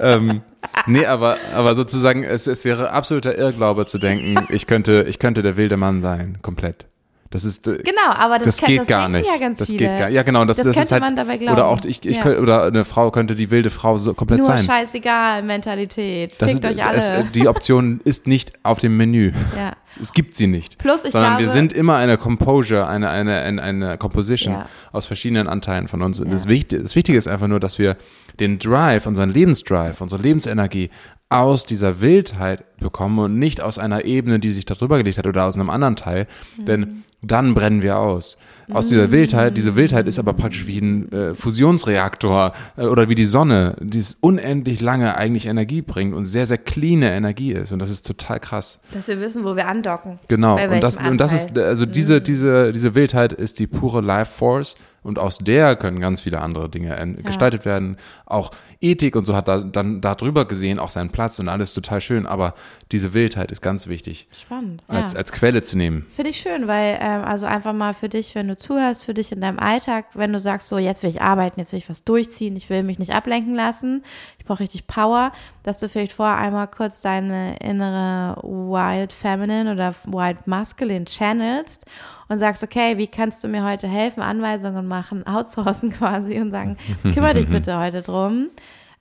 ähm, 0.00 0.42
nee, 0.86 1.06
aber, 1.06 1.36
aber 1.54 1.76
sozusagen, 1.76 2.24
es, 2.24 2.46
es 2.46 2.64
wäre 2.64 2.90
absoluter 2.90 3.36
Irrglaube 3.36 3.86
zu 3.86 3.98
denken, 3.98 4.46
ich 4.50 4.66
könnte, 4.66 5.04
ich 5.08 5.18
könnte 5.18 5.42
der 5.42 5.56
wilde 5.56 5.76
Mann 5.76 6.00
sein, 6.02 6.38
komplett. 6.42 6.86
Das 7.30 7.42
ist, 7.44 7.66
äh, 7.66 7.78
Genau, 7.78 8.12
aber 8.14 8.36
das, 8.38 8.44
das 8.46 8.58
kann, 8.58 8.68
geht 8.68 8.80
das 8.82 8.86
gar 8.86 9.08
nicht. 9.08 9.28
Ja, 9.28 9.38
ganz 9.40 9.58
das 9.58 9.66
viele. 9.68 9.88
geht 9.88 9.98
gar, 9.98 10.08
ja 10.08 10.22
genau, 10.22 10.44
das, 10.44 10.58
Das 10.58 10.66
das, 10.68 10.76
ist 10.76 10.78
könnte 10.82 10.92
halt, 10.92 11.02
man 11.02 11.16
dabei 11.16 11.36
glauben. 11.36 11.54
oder 11.56 11.66
auch 11.66 11.84
ich, 11.84 12.06
ich 12.06 12.18
Ja. 12.18 12.22
könnte, 12.22 12.40
oder 12.40 12.62
eine 12.62 12.84
Frau 12.84 13.10
könnte 13.10 13.34
die 13.34 13.50
wilde 13.50 13.70
Frau 13.70 13.98
so 13.98 14.14
komplett 14.14 14.38
Nur 14.38 14.46
sein. 14.46 14.64
scheißegal, 14.64 15.42
Mentalität. 15.42 16.34
Das 16.38 16.52
Fickt 16.52 16.64
ist, 16.64 16.70
euch 16.76 16.84
alle. 16.84 16.96
Es, 16.98 17.32
die 17.32 17.48
Option 17.48 18.00
ist 18.04 18.28
nicht 18.28 18.52
auf 18.62 18.78
dem 18.78 18.96
Menü. 18.96 19.32
ja. 19.56 19.72
Es 20.02 20.12
gibt 20.12 20.34
sie 20.34 20.48
nicht. 20.48 20.78
Plus, 20.78 21.04
ich 21.04 21.12
sondern 21.12 21.34
wir 21.38 21.44
glaube- 21.46 21.52
sind 21.52 21.72
immer 21.72 21.94
eine 21.96 22.18
Composure, 22.18 22.88
eine, 22.88 23.10
eine, 23.10 23.40
eine, 23.42 23.62
eine 23.62 23.96
Composition 23.98 24.54
Ja. 24.54 24.66
aus 24.90 25.06
verschiedenen 25.06 25.46
Anteilen 25.46 25.86
von 25.86 26.02
uns. 26.02 26.18
Und 26.20 26.32
das, 26.32 26.48
Wichtige, 26.48 26.82
das 26.82 26.96
Wichtige 26.96 27.16
ist 27.16 27.28
einfach 27.28 27.46
nur, 27.46 27.60
dass 27.60 27.78
wir 27.78 27.96
den 28.40 28.58
Drive, 28.58 29.06
unseren 29.06 29.30
Lebensdrive, 29.30 30.00
unsere 30.00 30.22
Lebensenergie 30.22 30.90
aus 31.28 31.64
dieser 31.66 32.00
Wildheit 32.00 32.76
bekommen 32.78 33.18
und 33.18 33.38
nicht 33.38 33.60
aus 33.60 33.78
einer 33.78 34.04
Ebene, 34.04 34.38
die 34.38 34.52
sich 34.52 34.66
da 34.66 34.74
drüber 34.74 34.98
gelegt 34.98 35.18
hat 35.18 35.26
oder 35.26 35.44
aus 35.44 35.54
einem 35.54 35.70
anderen 35.70 35.96
Teil. 35.96 36.26
Mhm. 36.58 36.64
Denn 36.64 37.04
dann 37.22 37.54
brennen 37.54 37.82
wir 37.82 37.98
aus. 37.98 38.38
Aus 38.72 38.86
dieser 38.86 39.10
Wildheit, 39.10 39.56
diese 39.56 39.76
Wildheit 39.76 40.06
ist 40.06 40.18
aber 40.18 40.32
praktisch 40.32 40.66
wie 40.66 40.78
ein 40.78 41.12
äh, 41.12 41.34
Fusionsreaktor 41.34 42.54
äh, 42.76 42.86
oder 42.86 43.08
wie 43.08 43.14
die 43.14 43.26
Sonne, 43.26 43.76
die 43.80 43.98
es 43.98 44.16
unendlich 44.20 44.80
lange 44.80 45.16
eigentlich 45.18 45.46
Energie 45.46 45.82
bringt 45.82 46.14
und 46.14 46.24
sehr, 46.24 46.46
sehr 46.46 46.58
cleane 46.58 47.14
Energie 47.14 47.52
ist. 47.52 47.72
Und 47.72 47.78
das 47.78 47.90
ist 47.90 48.06
total 48.06 48.40
krass. 48.40 48.80
Dass 48.92 49.08
wir 49.08 49.20
wissen, 49.20 49.44
wo 49.44 49.56
wir 49.56 49.68
andocken. 49.68 50.18
Genau. 50.28 50.54
Und 50.54 50.80
das, 50.80 50.96
und 50.96 51.18
das 51.18 51.34
ist, 51.34 51.58
also 51.58 51.84
diese, 51.84 52.20
diese, 52.22 52.72
diese 52.72 52.94
Wildheit 52.94 53.32
ist 53.32 53.58
die 53.58 53.66
pure 53.66 54.00
Life 54.00 54.32
Force 54.32 54.76
und 55.04 55.18
aus 55.20 55.38
der 55.38 55.76
können 55.76 56.00
ganz 56.00 56.20
viele 56.20 56.40
andere 56.40 56.68
Dinge 56.68 56.96
en- 56.96 57.22
gestaltet 57.22 57.64
werden. 57.64 57.96
Auch 58.26 58.50
Ethik 58.84 59.16
und 59.16 59.24
so 59.24 59.34
hat 59.34 59.48
da, 59.48 59.60
dann 59.60 60.00
darüber 60.00 60.44
gesehen 60.44 60.78
auch 60.78 60.90
seinen 60.90 61.10
Platz 61.10 61.38
und 61.38 61.48
alles 61.48 61.72
total 61.72 62.00
schön. 62.00 62.26
Aber 62.26 62.54
diese 62.92 63.14
Wildheit 63.14 63.50
ist 63.50 63.62
ganz 63.62 63.88
wichtig 63.88 64.28
Spannend. 64.30 64.82
als, 64.86 65.14
ja. 65.14 65.18
als 65.18 65.32
Quelle 65.32 65.62
zu 65.62 65.78
nehmen. 65.78 66.06
Finde 66.10 66.30
ich 66.30 66.38
schön, 66.38 66.68
weil, 66.68 66.98
ähm, 67.00 67.24
also 67.24 67.46
einfach 67.46 67.72
mal 67.72 67.94
für 67.94 68.08
dich, 68.08 68.34
wenn 68.34 68.46
du 68.46 68.58
zuhörst, 68.58 69.02
für 69.04 69.14
dich 69.14 69.32
in 69.32 69.40
deinem 69.40 69.58
Alltag, 69.58 70.06
wenn 70.14 70.32
du 70.32 70.38
sagst, 70.38 70.68
so, 70.68 70.76
jetzt 70.76 71.02
will 71.02 71.10
ich 71.10 71.22
arbeiten, 71.22 71.58
jetzt 71.58 71.72
will 71.72 71.78
ich 71.78 71.88
was 71.88 72.04
durchziehen, 72.04 72.54
ich 72.56 72.68
will 72.68 72.82
mich 72.82 72.98
nicht 72.98 73.14
ablenken 73.14 73.54
lassen, 73.54 74.04
ich 74.38 74.44
brauche 74.44 74.60
richtig 74.60 74.86
Power, 74.86 75.32
dass 75.62 75.78
du 75.78 75.88
vielleicht 75.88 76.12
vorher 76.12 76.36
einmal 76.36 76.68
kurz 76.68 77.00
deine 77.00 77.56
innere 77.56 78.36
Wild 78.42 79.12
Feminine 79.12 79.72
oder 79.72 79.94
Wild 80.04 80.46
Masculine 80.46 81.06
channelst 81.06 81.86
und 82.28 82.38
sagst, 82.38 82.62
okay, 82.62 82.98
wie 82.98 83.06
kannst 83.06 83.42
du 83.42 83.48
mir 83.48 83.64
heute 83.64 83.88
helfen, 83.88 84.22
Anweisungen 84.22 84.86
machen, 84.86 85.26
outsourcen 85.26 85.90
quasi 85.90 86.38
und 86.40 86.50
sagen, 86.50 86.76
kümmere 87.02 87.34
dich 87.34 87.48
bitte 87.48 87.78
heute 87.78 88.02
drum. 88.02 88.50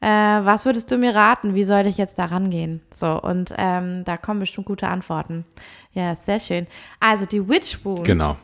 Äh, 0.03 0.43
was 0.43 0.65
würdest 0.65 0.91
du 0.91 0.97
mir 0.97 1.15
raten? 1.15 1.55
Wie 1.55 1.63
soll 1.63 1.87
ich 1.87 1.95
jetzt 1.97 2.19
da 2.19 2.25
rangehen? 2.25 2.81
So, 2.93 3.21
und 3.21 3.53
ähm, 3.57 4.03
da 4.03 4.17
kommen 4.17 4.41
bestimmt 4.41 4.67
gute 4.67 4.89
Antworten. 4.89 5.45
Ja, 5.93 6.13
sehr 6.15 6.41
schön. 6.41 6.67
Also 6.99 7.25
die 7.25 7.47
Witch 7.47 7.85
Wound, 7.85 8.03
Genau. 8.03 8.35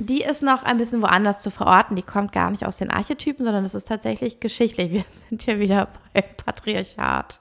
die 0.00 0.22
ist 0.22 0.42
noch 0.42 0.62
ein 0.62 0.78
bisschen 0.78 1.02
woanders 1.02 1.42
zu 1.42 1.50
verorten. 1.50 1.96
Die 1.96 2.02
kommt 2.02 2.32
gar 2.32 2.50
nicht 2.50 2.64
aus 2.64 2.78
den 2.78 2.90
Archetypen, 2.90 3.44
sondern 3.44 3.62
das 3.62 3.74
ist 3.74 3.86
tatsächlich 3.86 4.40
geschichtlich. 4.40 4.90
Wir 4.90 5.04
sind 5.08 5.42
hier 5.42 5.58
wieder 5.58 5.88
bei 6.14 6.22
Patriarchat. 6.22 7.40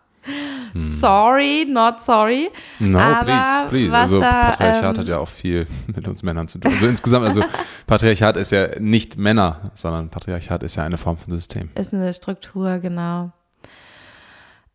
Sorry, 0.73 1.65
not 1.69 2.01
sorry. 2.01 2.49
No, 2.79 2.99
Aber 2.99 3.23
please, 3.25 3.69
please. 3.69 3.95
Also 3.95 4.19
da, 4.19 4.49
Patriarchat 4.51 4.95
ähm, 4.95 4.99
hat 5.01 5.07
ja 5.07 5.17
auch 5.19 5.29
viel 5.29 5.65
mit 5.95 6.07
uns 6.07 6.23
Männern 6.23 6.49
zu 6.49 6.59
tun. 6.59 6.71
Also 6.73 6.87
insgesamt, 6.87 7.25
also 7.25 7.41
Patriarchat 7.87 8.35
ist 8.35 8.51
ja 8.51 8.77
nicht 8.79 9.17
Männer, 9.17 9.61
sondern 9.75 10.09
Patriarchat 10.09 10.63
ist 10.63 10.75
ja 10.75 10.83
eine 10.83 10.97
Form 10.97 11.17
von 11.17 11.31
System. 11.31 11.69
Ist 11.75 11.93
eine 11.93 12.13
Struktur, 12.13 12.79
genau. 12.79 13.31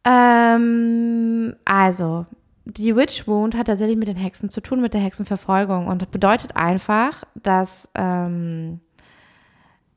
Ähm, 0.04 1.54
also, 1.64 2.26
die 2.64 2.94
Witch 2.96 3.26
Wound 3.26 3.54
hat 3.56 3.66
tatsächlich 3.66 3.96
mit 3.96 4.08
den 4.08 4.16
Hexen 4.16 4.50
zu 4.50 4.60
tun, 4.60 4.80
mit 4.80 4.94
der 4.94 5.00
Hexenverfolgung. 5.00 5.86
Und 5.86 6.02
das 6.02 6.08
bedeutet 6.08 6.56
einfach, 6.56 7.24
dass, 7.34 7.90
ähm, 7.94 8.80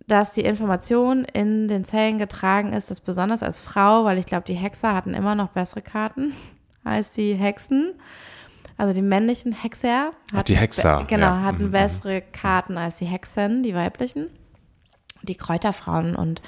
dass 0.08 0.34
die 0.34 0.42
Information 0.42 1.24
in 1.26 1.68
den 1.68 1.84
Zellen 1.86 2.18
getragen 2.18 2.74
ist, 2.74 2.90
dass 2.92 3.02
besonders 3.02 3.44
als 3.44 3.60
Frau, 3.60 4.04
weil 4.06 4.18
ich 4.18 4.26
glaube, 4.26 4.46
die 4.46 4.54
Hexer 4.56 4.94
hatten 4.94 5.14
immer 5.14 5.36
noch 5.36 5.50
bessere 5.50 5.82
Karten 5.82 6.34
als 6.84 7.12
die 7.12 7.36
Hexen. 7.36 7.94
Also 8.76 8.94
die 8.94 9.04
männlichen 9.04 9.52
Hexer. 9.54 10.12
Ach, 10.36 10.44
die 10.44 10.58
Hexer, 10.58 11.06
Genau, 11.08 11.28
ja. 11.28 11.42
hatten 11.44 11.68
Mhm, 11.68 11.72
bessere 11.72 12.22
Karten 12.22 12.78
als 12.78 12.98
die 12.98 13.06
Hexen, 13.06 13.62
die 13.62 13.76
weiblichen. 13.76 14.30
Die 15.22 15.36
Kräuterfrauen 15.36 16.16
und 16.16 16.42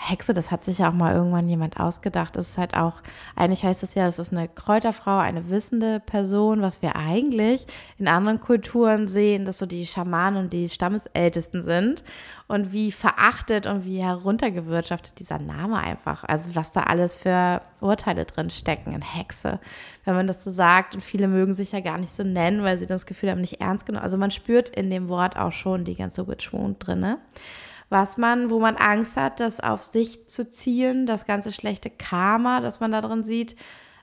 Hexe, 0.00 0.32
das 0.32 0.52
hat 0.52 0.64
sich 0.64 0.78
ja 0.78 0.88
auch 0.88 0.94
mal 0.94 1.12
irgendwann 1.12 1.48
jemand 1.48 1.80
ausgedacht. 1.80 2.36
Das 2.36 2.50
ist 2.50 2.58
halt 2.58 2.74
auch, 2.74 3.02
eigentlich 3.34 3.64
heißt 3.64 3.82
es 3.82 3.94
ja, 3.94 4.06
es 4.06 4.20
ist 4.20 4.32
eine 4.32 4.48
Kräuterfrau, 4.48 5.18
eine 5.18 5.50
wissende 5.50 5.98
Person, 5.98 6.62
was 6.62 6.82
wir 6.82 6.94
eigentlich 6.94 7.66
in 7.98 8.06
anderen 8.06 8.38
Kulturen 8.38 9.08
sehen, 9.08 9.44
dass 9.44 9.58
so 9.58 9.66
die 9.66 9.86
Schamanen 9.86 10.44
und 10.44 10.52
die 10.52 10.68
Stammesältesten 10.68 11.64
sind 11.64 12.04
und 12.46 12.72
wie 12.72 12.92
verachtet 12.92 13.66
und 13.66 13.84
wie 13.84 14.02
heruntergewirtschaftet 14.02 15.18
dieser 15.18 15.38
Name 15.38 15.78
einfach, 15.78 16.22
also 16.24 16.54
was 16.54 16.70
da 16.70 16.84
alles 16.84 17.16
für 17.16 17.60
Urteile 17.80 18.24
drin 18.24 18.50
stecken 18.50 18.92
in 18.92 19.02
Hexe, 19.02 19.58
wenn 20.04 20.14
man 20.14 20.28
das 20.28 20.44
so 20.44 20.50
sagt 20.52 20.94
und 20.94 21.00
viele 21.00 21.26
mögen 21.26 21.52
sich 21.52 21.72
ja 21.72 21.80
gar 21.80 21.98
nicht 21.98 22.14
so 22.14 22.22
nennen, 22.22 22.62
weil 22.62 22.78
sie 22.78 22.86
das 22.86 23.04
Gefühl 23.04 23.30
haben, 23.30 23.40
nicht 23.40 23.60
ernst 23.60 23.84
genommen. 23.84 24.04
Also 24.04 24.16
man 24.16 24.30
spürt 24.30 24.70
in 24.70 24.90
dem 24.90 25.08
Wort 25.08 25.36
auch 25.36 25.52
schon 25.52 25.84
die 25.84 25.96
ganze 25.96 26.28
Witch 26.28 26.52
Wound 26.52 26.86
drinne 26.86 27.18
was 27.88 28.18
man, 28.18 28.50
wo 28.50 28.58
man 28.58 28.76
Angst 28.76 29.16
hat, 29.16 29.40
das 29.40 29.60
auf 29.60 29.82
sich 29.82 30.28
zu 30.28 30.48
ziehen, 30.48 31.06
das 31.06 31.26
ganze 31.26 31.52
schlechte 31.52 31.90
Karma, 31.90 32.60
das 32.60 32.80
man 32.80 32.92
da 32.92 33.00
drin 33.00 33.22
sieht, 33.22 33.56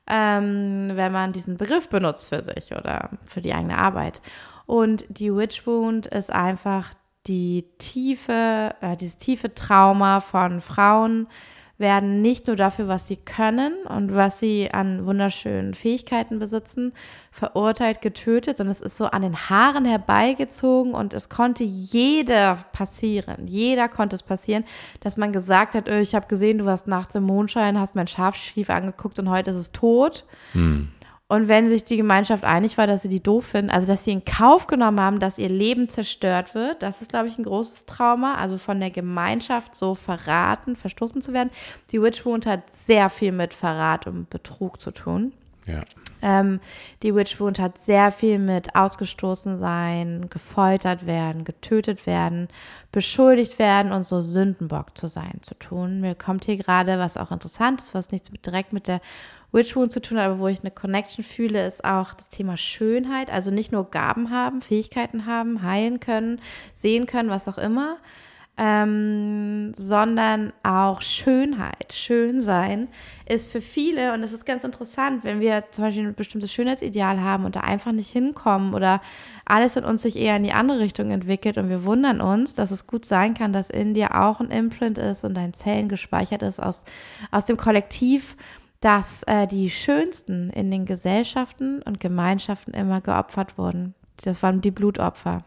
ähm, 0.07 0.91
wenn 0.93 1.11
man 1.11 1.33
diesen 1.33 1.57
Begriff 1.57 1.89
benutzt 1.89 2.29
für 2.29 2.41
sich 2.41 2.71
oder 2.71 3.09
für 3.25 3.41
die 3.41 3.53
eigene 3.53 3.77
Arbeit. 3.77 4.21
Und 4.65 5.05
die 5.09 5.33
Witch 5.33 5.65
Wound 5.67 6.07
ist 6.07 6.31
einfach 6.31 6.91
die 7.27 7.65
tiefe, 7.77 8.75
äh, 8.81 8.95
dieses 8.97 9.17
tiefe 9.17 9.53
Trauma 9.53 10.19
von 10.19 10.61
Frauen 10.61 11.27
werden 11.77 12.21
nicht 12.21 12.47
nur 12.47 12.55
dafür, 12.55 12.87
was 12.87 13.07
sie 13.07 13.17
können 13.17 13.73
und 13.87 14.15
was 14.15 14.39
sie 14.39 14.71
an 14.71 15.05
wunderschönen 15.05 15.73
Fähigkeiten 15.73 16.39
besitzen, 16.39 16.93
verurteilt, 17.31 18.01
getötet, 18.01 18.57
sondern 18.57 18.71
es 18.71 18.81
ist 18.81 18.97
so 18.97 19.05
an 19.05 19.21
den 19.21 19.35
Haaren 19.35 19.83
herbeigezogen 19.83 20.93
und 20.93 21.13
es 21.13 21.27
konnte 21.27 21.65
jeder 21.65 22.57
passieren. 22.71 23.47
Jeder 23.47 23.89
konnte 23.89 24.15
es 24.15 24.23
passieren, 24.23 24.63
dass 25.01 25.17
man 25.17 25.33
gesagt 25.33 25.75
hat, 25.75 25.89
"Ö, 25.89 25.99
ich 25.99 26.15
habe 26.15 26.27
gesehen, 26.27 26.59
du 26.59 26.65
warst 26.65 26.87
nachts 26.87 27.15
im 27.15 27.23
Mondschein, 27.23 27.77
hast 27.79 27.95
mein 27.95 28.07
Schaf 28.07 28.35
schief 28.35 28.69
angeguckt 28.69 29.19
und 29.19 29.29
heute 29.29 29.49
ist 29.49 29.57
es 29.57 29.71
tot. 29.73 30.23
Und 31.27 31.47
wenn 31.47 31.69
sich 31.69 31.83
die 31.83 31.97
Gemeinschaft 31.97 32.43
einig 32.43 32.77
war, 32.77 32.85
dass 32.85 33.01
sie 33.01 33.09
die 33.09 33.23
doof 33.23 33.47
finden, 33.47 33.71
also 33.71 33.87
dass 33.87 34.03
sie 34.03 34.11
in 34.11 34.25
Kauf 34.25 34.67
genommen 34.67 34.99
haben, 34.99 35.19
dass 35.19 35.39
ihr 35.39 35.49
Leben 35.49 35.89
zerstört 35.89 36.53
wird, 36.53 36.83
das 36.83 37.01
ist, 37.01 37.09
glaube 37.09 37.27
ich, 37.27 37.37
ein 37.39 37.43
großes 37.43 37.87
Trauma. 37.87 38.35
Also 38.35 38.59
von 38.59 38.79
der 38.79 38.91
Gemeinschaft 38.91 39.75
so 39.75 39.95
verraten, 39.95 40.75
verstoßen 40.75 41.23
zu 41.23 41.33
werden. 41.33 41.49
Die 41.91 42.01
Witch 42.01 42.25
Wound 42.25 42.45
hat 42.45 42.69
sehr 42.71 43.09
viel 43.09 43.31
mit 43.31 43.55
Verrat 43.55 44.05
und 44.05 44.29
Betrug 44.29 44.79
zu 44.79 44.91
tun. 44.91 45.33
Ja. 45.65 45.81
Ähm, 46.21 46.59
die 47.03 47.13
Witch 47.13 47.39
Wound 47.39 47.59
hat 47.59 47.77
sehr 47.79 48.11
viel 48.11 48.39
mit 48.39 48.75
ausgestoßen 48.75 49.57
sein, 49.57 50.27
gefoltert 50.29 51.05
werden, 51.05 51.43
getötet 51.43 52.05
werden, 52.05 52.47
beschuldigt 52.91 53.59
werden 53.59 53.91
und 53.91 54.03
so 54.03 54.19
Sündenbock 54.19 54.97
zu 54.97 55.07
sein 55.07 55.39
zu 55.41 55.55
tun. 55.55 56.01
Mir 56.01 56.15
kommt 56.15 56.45
hier 56.45 56.57
gerade 56.57 56.99
was 56.99 57.17
auch 57.17 57.31
interessant 57.31 57.81
ist, 57.81 57.93
was 57.93 58.11
nichts 58.11 58.31
mit, 58.31 58.45
direkt 58.45 58.73
mit 58.73 58.87
der 58.87 59.01
Witch 59.51 59.75
Wound 59.75 59.91
zu 59.91 60.01
tun 60.01 60.17
hat, 60.17 60.25
aber 60.25 60.39
wo 60.39 60.47
ich 60.47 60.61
eine 60.61 60.71
Connection 60.71 61.23
fühle, 61.23 61.65
ist 61.65 61.85
auch 61.85 62.13
das 62.13 62.29
Thema 62.29 62.57
Schönheit. 62.57 63.31
Also 63.31 63.51
nicht 63.51 63.71
nur 63.71 63.89
Gaben 63.89 64.31
haben, 64.31 64.61
Fähigkeiten 64.61 65.25
haben, 65.25 65.61
heilen 65.63 65.99
können, 65.99 66.41
sehen 66.73 67.05
können, 67.05 67.29
was 67.29 67.47
auch 67.47 67.57
immer, 67.57 67.97
ähm, 68.57 69.73
sondern 69.75 70.53
auch 70.63 71.01
Schönheit. 71.01 71.91
Schön 71.91 72.39
sein 72.39 72.87
ist 73.27 73.51
für 73.51 73.59
viele, 73.59 74.13
und 74.13 74.21
das 74.21 74.31
ist 74.31 74.45
ganz 74.45 74.63
interessant, 74.63 75.23
wenn 75.23 75.41
wir 75.41 75.65
zum 75.71 75.85
Beispiel 75.85 76.07
ein 76.07 76.15
bestimmtes 76.15 76.53
Schönheitsideal 76.53 77.21
haben 77.21 77.43
und 77.45 77.55
da 77.55 77.61
einfach 77.61 77.91
nicht 77.91 78.11
hinkommen 78.11 78.73
oder 78.73 79.01
alles 79.43 79.75
in 79.75 79.83
uns 79.83 80.03
sich 80.03 80.15
eher 80.15 80.37
in 80.37 80.43
die 80.43 80.53
andere 80.53 80.79
Richtung 80.79 81.11
entwickelt 81.11 81.57
und 81.57 81.69
wir 81.69 81.83
wundern 81.83 82.21
uns, 82.21 82.55
dass 82.55 82.71
es 82.71 82.87
gut 82.87 83.03
sein 83.05 83.33
kann, 83.33 83.51
dass 83.51 83.69
in 83.69 83.93
dir 83.93 84.15
auch 84.21 84.39
ein 84.39 84.51
Imprint 84.51 84.99
ist 84.99 85.25
und 85.25 85.33
dein 85.33 85.53
Zellen 85.53 85.89
gespeichert 85.89 86.41
ist 86.41 86.61
aus, 86.61 86.85
aus 87.31 87.45
dem 87.45 87.57
Kollektiv, 87.57 88.37
dass 88.85 89.23
äh, 89.23 89.47
die 89.47 89.71
Schönsten 89.71 90.51
in 90.51 90.69
den 90.69 90.85
Gesellschaften 90.85 91.81
und 91.81 91.99
Gemeinschaften 91.99 92.71
immer 92.75 93.01
geopfert 93.01 93.57
wurden. 93.57 93.95
Das 94.23 94.43
waren 94.43 94.61
die 94.61 94.69
Blutopfer 94.69 95.39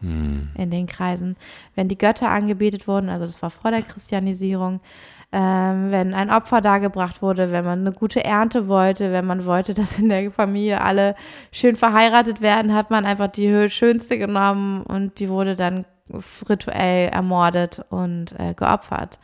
in 0.55 0.71
den 0.71 0.87
Kreisen. 0.87 1.37
Wenn 1.73 1.87
die 1.87 1.97
Götter 1.97 2.29
angebetet 2.29 2.85
wurden, 2.85 3.09
also 3.09 3.25
das 3.25 3.41
war 3.41 3.49
vor 3.49 3.71
der 3.71 3.81
Christianisierung, 3.81 4.81
ähm, 5.31 5.89
wenn 5.89 6.13
ein 6.13 6.29
Opfer 6.29 6.59
dargebracht 6.59 7.21
wurde, 7.21 7.51
wenn 7.53 7.63
man 7.63 7.79
eine 7.79 7.93
gute 7.93 8.25
Ernte 8.25 8.67
wollte, 8.67 9.13
wenn 9.13 9.25
man 9.25 9.45
wollte, 9.45 9.73
dass 9.73 9.99
in 9.99 10.09
der 10.09 10.29
Familie 10.31 10.81
alle 10.81 11.15
schön 11.53 11.77
verheiratet 11.77 12.41
werden, 12.41 12.75
hat 12.75 12.91
man 12.91 13.05
einfach 13.05 13.27
die 13.27 13.47
hö- 13.47 13.69
schönste 13.69 14.17
genommen 14.17 14.83
und 14.83 15.21
die 15.21 15.29
wurde 15.29 15.55
dann 15.55 15.85
rituell 16.49 17.07
ermordet 17.07 17.85
und 17.89 18.37
äh, 18.37 18.53
geopfert. 18.53 19.17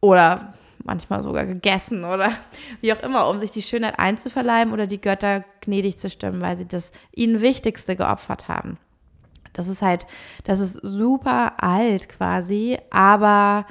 Oder 0.00 0.52
manchmal 0.86 1.22
sogar 1.22 1.44
gegessen 1.46 2.04
oder 2.04 2.32
wie 2.80 2.92
auch 2.92 3.02
immer, 3.02 3.28
um 3.28 3.38
sich 3.38 3.50
die 3.50 3.62
Schönheit 3.62 3.98
einzuverleiben 3.98 4.72
oder 4.72 4.86
die 4.86 5.00
Götter 5.00 5.44
gnädig 5.60 5.98
zu 5.98 6.08
stimmen, 6.08 6.40
weil 6.40 6.56
sie 6.56 6.66
das 6.66 6.92
ihnen 7.12 7.40
Wichtigste 7.40 7.96
geopfert 7.96 8.48
haben. 8.48 8.78
Das 9.52 9.68
ist 9.68 9.82
halt, 9.82 10.06
das 10.44 10.60
ist 10.60 10.74
super 10.82 11.62
alt 11.62 12.08
quasi, 12.08 12.78
aber 12.90 13.66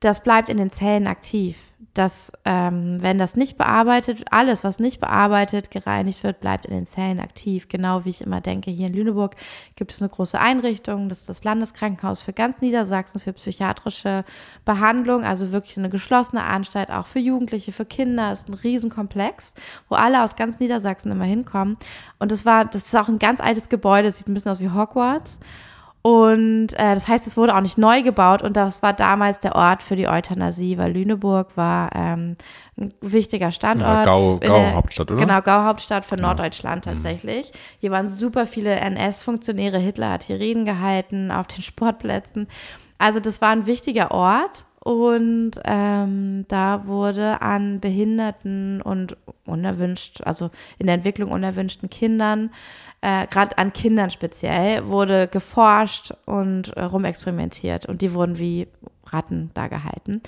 das 0.00 0.22
bleibt 0.22 0.48
in 0.48 0.56
den 0.56 0.72
Zellen 0.72 1.06
aktiv. 1.06 1.56
Das, 1.96 2.30
ähm, 2.44 2.98
wenn 3.00 3.18
das 3.18 3.36
nicht 3.36 3.56
bearbeitet, 3.56 4.24
alles, 4.30 4.64
was 4.64 4.78
nicht 4.78 5.00
bearbeitet, 5.00 5.70
gereinigt 5.70 6.22
wird, 6.24 6.40
bleibt 6.40 6.66
in 6.66 6.74
den 6.74 6.84
Zellen 6.84 7.18
aktiv. 7.18 7.68
Genau 7.68 8.04
wie 8.04 8.10
ich 8.10 8.20
immer 8.20 8.42
denke, 8.42 8.70
hier 8.70 8.88
in 8.88 8.92
Lüneburg 8.92 9.34
gibt 9.76 9.92
es 9.92 10.02
eine 10.02 10.10
große 10.10 10.38
Einrichtung, 10.38 11.08
das 11.08 11.20
ist 11.20 11.30
das 11.30 11.42
Landeskrankenhaus 11.42 12.22
für 12.22 12.34
ganz 12.34 12.60
Niedersachsen 12.60 13.18
für 13.18 13.32
psychiatrische 13.32 14.26
Behandlung, 14.66 15.24
also 15.24 15.52
wirklich 15.52 15.78
eine 15.78 15.88
geschlossene 15.88 16.42
Anstalt, 16.42 16.90
auch 16.90 17.06
für 17.06 17.18
Jugendliche, 17.18 17.72
für 17.72 17.86
Kinder, 17.86 18.30
ist 18.30 18.50
ein 18.50 18.54
Riesenkomplex, 18.54 19.54
wo 19.88 19.94
alle 19.94 20.22
aus 20.22 20.36
ganz 20.36 20.60
Niedersachsen 20.60 21.10
immer 21.10 21.24
hinkommen. 21.24 21.78
Und 22.18 22.30
das 22.30 22.44
war, 22.44 22.66
das 22.66 22.88
ist 22.88 22.94
auch 22.94 23.08
ein 23.08 23.18
ganz 23.18 23.40
altes 23.40 23.70
Gebäude, 23.70 24.10
sieht 24.10 24.28
ein 24.28 24.34
bisschen 24.34 24.52
aus 24.52 24.60
wie 24.60 24.68
Hogwarts. 24.68 25.40
Und 26.06 26.68
äh, 26.74 26.94
das 26.94 27.08
heißt, 27.08 27.26
es 27.26 27.36
wurde 27.36 27.56
auch 27.56 27.60
nicht 27.62 27.78
neu 27.78 28.02
gebaut 28.04 28.40
und 28.40 28.56
das 28.56 28.80
war 28.80 28.92
damals 28.92 29.40
der 29.40 29.56
Ort 29.56 29.82
für 29.82 29.96
die 29.96 30.06
Euthanasie, 30.06 30.78
weil 30.78 30.92
Lüneburg 30.92 31.56
war 31.56 31.90
ähm, 31.96 32.36
ein 32.78 32.94
wichtiger 33.00 33.50
Standort. 33.50 33.88
Ja, 33.90 34.04
Gau- 34.04 34.38
der- 34.38 34.48
Gau-Hauptstadt, 34.50 35.10
oder? 35.10 35.18
Genau, 35.26 35.42
Gau-Hauptstadt 35.42 36.04
für 36.04 36.14
Norddeutschland 36.16 36.84
tatsächlich. 36.84 37.50
Hier 37.80 37.90
waren 37.90 38.08
super 38.08 38.46
viele 38.46 38.76
NS-Funktionäre. 38.76 39.78
Hitler 39.78 40.10
hat 40.12 40.22
hier 40.22 40.38
Reden 40.38 40.64
gehalten 40.64 41.32
auf 41.32 41.48
den 41.48 41.62
Sportplätzen. 41.62 42.46
Also 42.98 43.18
das 43.18 43.40
war 43.40 43.48
ein 43.50 43.66
wichtiger 43.66 44.12
Ort 44.12 44.64
und 44.84 45.52
ähm, 45.64 46.44
da 46.46 46.86
wurde 46.86 47.42
an 47.42 47.80
behinderten 47.80 48.80
und 48.80 49.16
unerwünscht, 49.44 50.20
also 50.24 50.50
in 50.78 50.86
der 50.86 50.94
Entwicklung 50.94 51.32
unerwünschten 51.32 51.90
Kindern, 51.90 52.50
äh, 53.06 53.28
gerade 53.28 53.56
an 53.56 53.72
Kindern 53.72 54.10
speziell, 54.10 54.88
wurde 54.88 55.28
geforscht 55.28 56.12
und 56.24 56.76
äh, 56.76 56.82
rumexperimentiert 56.82 57.86
und 57.86 58.02
die 58.02 58.12
wurden 58.12 58.36
wie 58.40 58.66
Ratten 59.06 59.52
da 59.54 59.68
gehalten. 59.68 60.22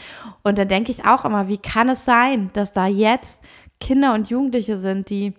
Und 0.45 0.59
dann 0.59 0.69
denke 0.69 0.93
ich 0.93 1.05
auch 1.05 1.25
immer, 1.25 1.49
wie 1.49 1.59
kann 1.59 1.89
es 1.89 2.05
sein, 2.05 2.51
dass 2.53 2.73
da 2.73 2.87
jetzt 2.87 3.43
Kinder 3.81 4.15
und 4.15 4.31
Jugendliche 4.31 4.79
sind, 4.79 5.11
die 5.11 5.35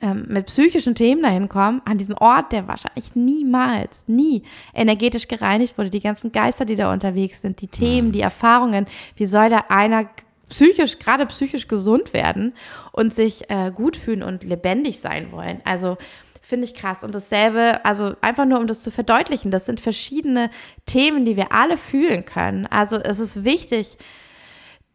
ähm, 0.00 0.24
mit 0.26 0.46
psychischen 0.46 0.94
Themen 0.94 1.22
dahin 1.22 1.50
kommen, 1.50 1.82
an 1.84 1.98
diesen 1.98 2.14
Ort, 2.14 2.52
der 2.52 2.66
wahrscheinlich 2.66 3.14
niemals, 3.14 4.04
nie 4.06 4.42
energetisch 4.72 5.28
gereinigt 5.28 5.76
wurde. 5.76 5.90
Die 5.90 6.00
ganzen 6.00 6.32
Geister, 6.32 6.64
die 6.64 6.76
da 6.76 6.90
unterwegs 6.90 7.42
sind, 7.42 7.60
die 7.60 7.68
Themen, 7.68 8.10
die 8.10 8.22
Erfahrungen. 8.22 8.86
Wie 9.16 9.26
soll 9.26 9.50
da 9.50 9.64
einer 9.68 10.08
psychisch, 10.48 10.98
gerade 10.98 11.26
psychisch 11.26 11.68
gesund 11.68 12.14
werden 12.14 12.54
und 12.92 13.12
sich 13.12 13.50
äh, 13.50 13.70
gut 13.70 13.98
fühlen 13.98 14.22
und 14.22 14.44
lebendig 14.44 15.00
sein 15.00 15.30
wollen? 15.30 15.60
Also 15.66 15.98
finde 16.44 16.66
ich 16.66 16.74
krass. 16.74 17.02
Und 17.02 17.14
dasselbe, 17.14 17.84
also 17.84 18.14
einfach 18.20 18.44
nur 18.44 18.58
um 18.58 18.66
das 18.66 18.82
zu 18.82 18.90
verdeutlichen, 18.90 19.50
das 19.50 19.66
sind 19.66 19.80
verschiedene 19.80 20.50
Themen, 20.86 21.24
die 21.24 21.36
wir 21.36 21.52
alle 21.52 21.76
fühlen 21.76 22.24
können. 22.24 22.66
Also 22.66 22.96
es 22.96 23.18
ist 23.18 23.44
wichtig, 23.44 23.96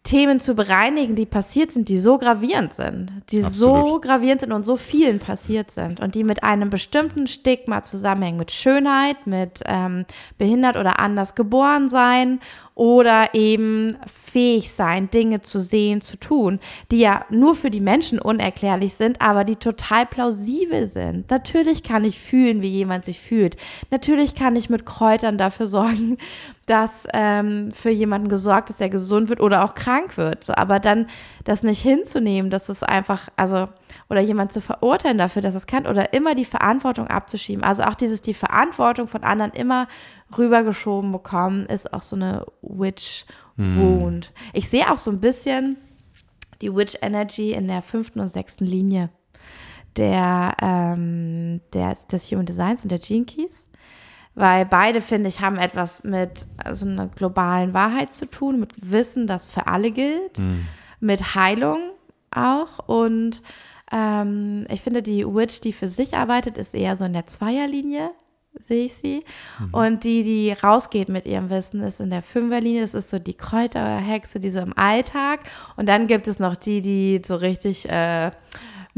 Themen 0.10 0.40
zu 0.40 0.56
bereinigen, 0.56 1.14
die 1.14 1.28
passiert 1.28 1.72
sind, 1.72 1.88
die 1.88 2.00
so 2.00 2.18
gravierend 2.18 2.74
sind, 2.74 3.12
die 3.30 3.44
Absolut. 3.44 3.88
so 3.88 4.00
gravierend 4.00 4.42
sind 4.42 4.52
und 4.52 4.66
so 4.66 4.76
vielen 4.76 5.20
passiert 5.20 5.70
sind 5.70 6.00
und 6.00 6.16
die 6.16 6.24
mit 6.24 6.42
einem 6.42 6.72
bestimmten 6.72 7.28
Stigma 7.28 7.84
zusammenhängen, 7.84 8.40
mit 8.40 8.52
Schönheit, 8.52 9.28
mit 9.28 9.62
ähm, 9.68 10.06
behindert 10.40 10.78
oder 10.78 11.00
anders 11.00 11.36
geboren 11.36 11.90
sein 11.90 12.40
oder 12.74 13.36
eben 13.36 13.98
fähig 14.08 14.72
sein, 14.72 15.12
Dinge 15.12 15.42
zu 15.42 15.60
sehen, 15.60 16.02
zu 16.02 16.18
tun, 16.18 16.60
die 16.90 17.02
ja 17.02 17.26
nur 17.30 17.54
für 17.54 17.70
die 17.70 17.80
Menschen 17.80 18.20
unerklärlich 18.20 18.96
sind, 18.96 19.22
aber 19.22 19.44
die 19.44 19.58
total 19.58 20.08
plausibel 20.08 20.88
sind. 20.88 21.30
Natürlich 21.30 21.84
kann 21.84 22.04
ich 22.04 22.18
fühlen, 22.18 22.64
wie 22.64 22.70
jemand 22.70 23.06
sich 23.06 23.20
fühlt. 23.20 23.58
Natürlich 23.92 24.34
kann 24.34 24.56
ich 24.56 24.72
mit 24.72 24.88
Kräutern 24.88 25.38
dafür 25.38 25.68
sorgen, 25.68 26.18
dass 26.70 27.08
ähm, 27.14 27.72
für 27.72 27.90
jemanden 27.90 28.30
gesorgt 28.30 28.70
ist, 28.70 28.80
der 28.80 28.90
gesund 28.90 29.30
wird 29.30 29.42
oder 29.42 29.64
auch 29.64 29.74
krank 29.74 30.18
wird. 30.18 30.44
So, 30.44 30.54
aber 30.54 30.80
dann 30.80 31.08
das 31.44 31.64
nicht 31.64 31.82
hinzunehmen, 31.82 32.52
dass 32.52 32.70
es 32.70 32.84
einfach, 32.84 33.30
also, 33.36 33.66
oder 34.10 34.22
jemand 34.22 34.52
zu 34.52 34.62
verurteilen 34.62 35.18
dafür, 35.18 35.42
dass 35.42 35.56
es 35.56 35.66
kann, 35.66 35.88
oder 35.88 36.14
immer 36.14 36.36
die 36.36 36.46
Verantwortung 36.46 37.08
abzuschieben. 37.08 37.64
Also 37.64 37.84
auch 37.84 37.96
dieses, 37.96 38.22
die 38.22 38.34
Verantwortung 38.34 39.08
von 39.08 39.24
anderen 39.24 39.52
immer 39.52 39.88
rübergeschoben 40.38 41.12
bekommen, 41.12 41.66
ist 41.66 41.92
auch 41.94 42.04
so 42.04 42.16
eine 42.16 42.46
Witch 42.62 43.26
Wound. 43.58 44.32
Ich 44.54 44.70
sehe 44.70 44.90
auch 44.90 44.98
so 44.98 45.12
ein 45.12 45.20
bisschen 45.20 45.76
die 46.62 46.74
Witch 46.74 46.96
Energy 47.02 47.52
in 47.52 47.68
der 47.68 47.82
fünften 47.82 48.22
und 48.22 48.30
sechsten 48.30 48.66
Linie 48.66 49.10
der, 49.98 50.56
ähm, 50.62 51.62
der, 51.74 51.98
des 52.12 52.32
Human 52.32 52.46
Designs 52.46 52.84
und 52.84 52.92
der 52.92 53.00
Gene 53.00 53.26
Keys. 53.26 53.66
Weil 54.40 54.66
beide, 54.66 55.02
finde 55.02 55.28
ich, 55.28 55.42
haben 55.42 55.58
etwas 55.58 56.06
mit 56.06 56.46
so 56.72 56.86
einer 56.88 57.08
globalen 57.08 57.74
Wahrheit 57.74 58.14
zu 58.14 58.26
tun, 58.26 58.62
mit 58.62 58.72
Wissen, 58.78 59.28
das 59.28 59.50
für 59.50 59.68
alle 59.68 59.92
gilt, 59.92 60.40
mit 61.02 61.36
Heilung 61.36 61.80
auch. 62.32 62.88
Und 62.88 63.42
ähm, 63.92 64.66
ich 64.70 64.80
finde, 64.80 65.02
die 65.02 65.26
Witch, 65.26 65.60
die 65.60 65.74
für 65.74 65.90
sich 65.90 66.16
arbeitet, 66.16 66.58
ist 66.58 66.74
eher 66.74 66.96
so 66.96 67.04
in 67.04 67.12
der 67.12 67.28
Zweierlinie, 67.28 68.12
sehe 68.54 68.86
ich 68.86 68.96
sie. 68.96 69.26
Und 69.74 70.06
die, 70.06 70.24
die 70.24 70.54
rausgeht 70.54 71.10
mit 71.10 71.26
ihrem 71.26 71.50
Wissen, 71.50 71.82
ist 71.82 72.00
in 72.00 72.10
der 72.10 72.22
Fünferlinie. 72.22 72.80
Das 72.80 72.94
ist 72.94 73.10
so 73.10 73.20
die 73.20 73.34
Kräuterhexe, 73.36 74.40
die 74.40 74.52
so 74.52 74.62
im 74.62 74.72
Alltag. 74.78 75.42
Und 75.76 75.90
dann 75.90 76.08
gibt 76.08 76.30
es 76.30 76.40
noch 76.40 76.56
die, 76.56 76.80
die 76.80 77.22
so 77.26 77.36
richtig 77.36 77.90
äh, 77.90 78.32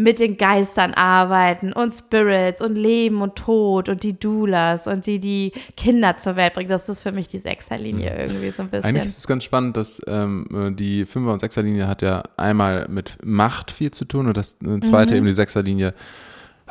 mit 0.02 0.20
den 0.20 0.38
Geistern 0.38 0.94
arbeiten 0.94 1.74
und 1.74 1.92
Spirits 1.92 2.62
und 2.62 2.76
Leben 2.76 3.22
und 3.22 3.36
Tod 3.36 3.90
und 3.90 4.04
die 4.04 4.18
Doulas 4.18 4.88
und 4.88 5.06
die, 5.06 5.20
die 5.20 5.52
Kinder 5.78 6.18
zur 6.18 6.36
Welt 6.36 6.54
bringen. 6.54 6.70
Das 6.70 6.90
ist 6.90 7.02
für 7.02 7.12
mich 7.12 7.28
die 7.28 7.40
Sechserlinie 7.40 8.16
irgendwie 8.18 8.52
so 8.52 8.64
ein 8.64 8.70
bisschen. 8.70 8.86
Eigentlich 8.86 9.06
ist 9.06 9.20
es 9.20 9.28
ganz 9.28 9.44
spannend, 9.44 9.78
dass 9.78 10.02
ähm, 10.08 10.76
die 10.78 11.06
Fünfer- 11.06 11.34
und 11.34 11.40
Sechserlinie 11.40 11.88
hat 11.88 12.02
ja 12.02 12.24
einmal 12.38 12.88
mit 12.90 13.18
Macht 13.24 13.72
viel 13.72 13.92
zu 13.92 14.06
tun 14.06 14.28
und 14.28 14.38
das 14.38 14.56
äh, 14.66 14.80
zweite 14.80 15.16
eben 15.16 15.26
die 15.26 15.34
Sechserlinie 15.34 15.94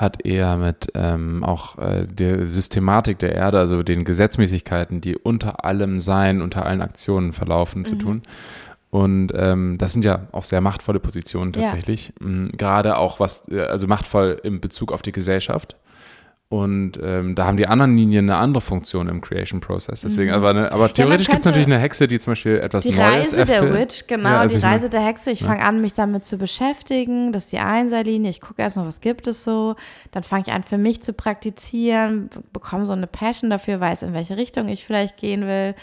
hat 0.00 0.24
eher 0.24 0.56
mit 0.56 0.88
ähm, 0.94 1.44
auch 1.44 1.76
äh, 1.76 2.06
der 2.06 2.46
Systematik 2.46 3.18
der 3.18 3.34
Erde, 3.34 3.58
also 3.58 3.82
den 3.82 4.04
Gesetzmäßigkeiten, 4.04 5.02
die 5.02 5.16
unter 5.16 5.64
allem 5.66 6.00
Sein, 6.00 6.40
unter 6.40 6.64
allen 6.64 6.80
Aktionen 6.80 7.34
verlaufen, 7.34 7.84
zu 7.84 7.96
tun. 7.96 8.22
Und 8.90 9.32
ähm, 9.36 9.76
das 9.78 9.92
sind 9.92 10.04
ja 10.04 10.26
auch 10.32 10.42
sehr 10.42 10.60
machtvolle 10.60 10.98
Positionen 10.98 11.52
Ja. 11.52 11.62
tatsächlich. 11.62 12.12
Mhm, 12.20 12.50
Gerade 12.56 12.98
auch 12.98 13.20
was, 13.20 13.42
äh, 13.48 13.60
also 13.62 13.86
machtvoll 13.86 14.40
im 14.42 14.60
Bezug 14.60 14.92
auf 14.92 15.02
die 15.02 15.12
Gesellschaft. 15.12 15.76
Und 16.48 16.98
ähm, 17.00 17.36
da 17.36 17.46
haben 17.46 17.56
die 17.56 17.68
anderen 17.68 17.96
Linien 17.96 18.28
eine 18.28 18.36
andere 18.40 18.60
Funktion 18.60 19.06
im 19.06 19.20
Creation 19.20 19.60
Process. 19.60 20.00
Deswegen, 20.00 20.32
aber, 20.32 20.52
ne, 20.52 20.72
aber 20.72 20.92
theoretisch 20.92 21.28
gibt 21.28 21.38
es 21.38 21.44
natürlich 21.44 21.68
eine 21.68 21.78
Hexe, 21.78 22.08
die 22.08 22.18
zum 22.18 22.32
Beispiel 22.32 22.58
etwas 22.58 22.82
Die 22.82 22.90
Neues 22.90 23.00
Reise 23.00 23.44
der 23.46 23.54
erfüllt. 23.58 23.74
Witch, 23.78 24.06
genau, 24.08 24.30
Ja, 24.30 24.40
also 24.40 24.58
die 24.58 24.64
Reise 24.64 24.90
der 24.90 25.02
Hexe. 25.06 25.30
Ich 25.30 25.44
fange 25.44 25.62
an, 25.64 25.80
mich 25.80 25.94
damit 25.94 26.24
zu 26.24 26.38
beschäftigen. 26.38 27.32
Das 27.32 27.44
ist 27.44 27.52
die 27.52 27.60
Einserlinie. 27.60 28.30
Ich 28.30 28.40
gucke 28.40 28.60
erstmal, 28.62 28.84
was 28.84 29.00
gibt 29.00 29.28
es 29.28 29.44
so. 29.44 29.76
Dann 30.10 30.24
fange 30.24 30.42
ich 30.48 30.52
an, 30.52 30.64
für 30.64 30.78
mich 30.78 31.04
zu 31.04 31.12
praktizieren, 31.12 32.26
be- 32.30 32.42
bekomme 32.52 32.84
so 32.84 32.94
eine 32.94 33.06
Passion 33.06 33.48
dafür, 33.48 33.78
weiß, 33.78 34.02
in 34.02 34.12
welche 34.12 34.36
Richtung 34.36 34.66
ich 34.66 34.84
vielleicht 34.84 35.18
gehen 35.18 35.42
will. 35.46 35.76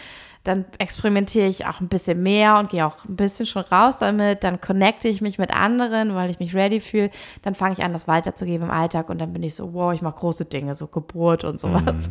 Dann 0.48 0.66
experimentiere 0.78 1.48
ich 1.48 1.66
auch 1.66 1.82
ein 1.82 1.90
bisschen 1.90 2.24
mehr 2.24 2.58
und 2.58 2.70
gehe 2.70 2.86
auch 2.86 3.04
ein 3.06 3.16
bisschen 3.16 3.46
schon 3.46 3.64
raus 3.64 3.98
damit. 3.98 4.44
Dann 4.44 4.62
connecte 4.62 5.08
ich 5.10 5.22
mich 5.22 5.38
mit 5.38 5.54
anderen, 5.54 6.16
weil 6.16 6.30
ich 6.30 6.40
mich 6.40 6.56
ready 6.56 6.80
fühle. 6.80 7.10
Dann 7.42 7.54
fange 7.54 7.74
ich 7.74 7.84
an, 7.84 7.92
das 7.92 8.08
weiterzugeben 8.08 8.68
im 8.68 8.72
Alltag 8.74 9.10
und 9.10 9.20
dann 9.20 9.34
bin 9.34 9.44
ich 9.44 9.56
so, 9.56 9.74
wow, 9.74 9.94
ich 9.94 10.02
mache 10.02 10.20
große 10.20 10.46
Dinge, 10.46 10.74
so 10.76 10.88
Geburt 10.88 11.44
und 11.44 11.60
sowas. 11.60 12.10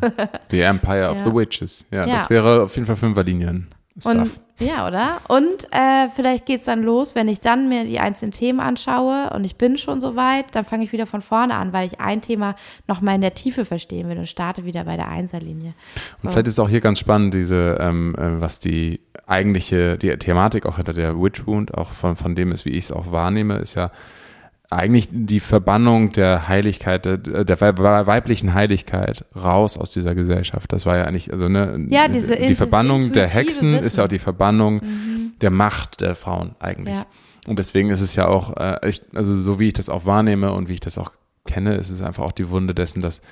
The 0.50 0.60
Empire 0.60 1.10
of 1.10 1.16
Ja. 1.20 1.24
the 1.24 1.34
Witches. 1.34 1.86
Ja, 1.90 2.06
Ja. 2.06 2.14
das 2.16 2.30
wäre 2.30 2.62
auf 2.64 2.74
jeden 2.76 2.86
Fall 2.86 2.96
Fünferlinien. 2.96 3.68
Stuff. 3.98 4.14
Und 4.14 4.30
ja, 4.58 4.86
oder? 4.86 5.20
Und 5.28 5.66
äh, 5.70 6.08
vielleicht 6.14 6.46
geht's 6.46 6.64
dann 6.64 6.82
los, 6.82 7.14
wenn 7.14 7.28
ich 7.28 7.40
dann 7.40 7.68
mir 7.68 7.84
die 7.84 8.00
einzelnen 8.00 8.32
Themen 8.32 8.58
anschaue 8.58 9.30
und 9.34 9.44
ich 9.44 9.56
bin 9.56 9.76
schon 9.76 10.00
so 10.00 10.16
weit, 10.16 10.46
dann 10.52 10.64
fange 10.64 10.84
ich 10.84 10.92
wieder 10.92 11.06
von 11.06 11.20
vorne 11.20 11.54
an, 11.54 11.74
weil 11.74 11.86
ich 11.86 12.00
ein 12.00 12.22
Thema 12.22 12.56
noch 12.88 13.02
mal 13.02 13.14
in 13.14 13.20
der 13.20 13.34
Tiefe 13.34 13.66
verstehen 13.66 14.08
will 14.08 14.16
und 14.16 14.28
starte 14.28 14.64
wieder 14.64 14.84
bei 14.84 14.96
der 14.96 15.08
Einserlinie. 15.08 15.74
Und 16.22 16.30
vielleicht 16.30 16.46
ist 16.46 16.58
auch 16.58 16.70
hier 16.70 16.80
ganz 16.80 16.98
spannend, 16.98 17.34
diese, 17.34 17.76
ähm, 17.80 18.14
äh, 18.16 18.40
was 18.40 18.58
die 18.58 19.00
eigentliche, 19.26 19.98
die 19.98 20.16
Thematik 20.16 20.64
auch 20.64 20.76
hinter 20.76 20.94
der 20.94 21.20
Witch 21.20 21.46
Wound, 21.46 21.74
auch 21.74 21.90
von, 21.90 22.16
von 22.16 22.34
dem 22.34 22.50
ist, 22.50 22.64
wie 22.64 22.70
ich 22.70 22.84
es 22.84 22.92
auch 22.92 23.12
wahrnehme, 23.12 23.56
ist 23.56 23.74
ja 23.74 23.90
eigentlich 24.70 25.08
die 25.12 25.40
Verbannung 25.40 26.12
der 26.12 26.48
Heiligkeit, 26.48 27.04
der, 27.04 27.18
der 27.18 27.60
wei- 27.60 28.06
weiblichen 28.06 28.52
Heiligkeit 28.54 29.24
raus 29.36 29.76
aus 29.78 29.90
dieser 29.92 30.14
Gesellschaft. 30.14 30.72
Das 30.72 30.86
war 30.86 30.96
ja 30.96 31.04
eigentlich, 31.04 31.30
also 31.32 31.48
ne, 31.48 31.86
Ja, 31.88 32.08
diese- 32.08 32.36
die 32.36 32.54
Verbannung 32.54 33.12
der 33.12 33.28
Hexen 33.28 33.74
ist 33.74 33.84
Wissen. 33.84 33.98
ja 33.98 34.04
auch 34.04 34.08
die 34.08 34.18
Verbannung 34.18 34.80
der 35.40 35.50
Macht 35.50 36.00
der 36.00 36.14
Frauen 36.16 36.56
eigentlich. 36.58 36.96
Ja. 36.96 37.06
Und 37.46 37.58
deswegen 37.60 37.90
ist 37.90 38.00
es 38.00 38.16
ja 38.16 38.26
auch, 38.26 38.56
äh, 38.56 38.88
ich, 38.88 39.02
also 39.14 39.36
so 39.36 39.60
wie 39.60 39.68
ich 39.68 39.72
das 39.74 39.88
auch 39.88 40.04
wahrnehme 40.04 40.52
und 40.52 40.68
wie 40.68 40.74
ich 40.74 40.80
das 40.80 40.98
auch 40.98 41.12
kenne, 41.46 41.76
ist 41.76 41.90
es 41.90 42.02
einfach 42.02 42.24
auch 42.24 42.32
die 42.32 42.50
Wunde 42.50 42.74
dessen, 42.74 43.00
dass 43.00 43.22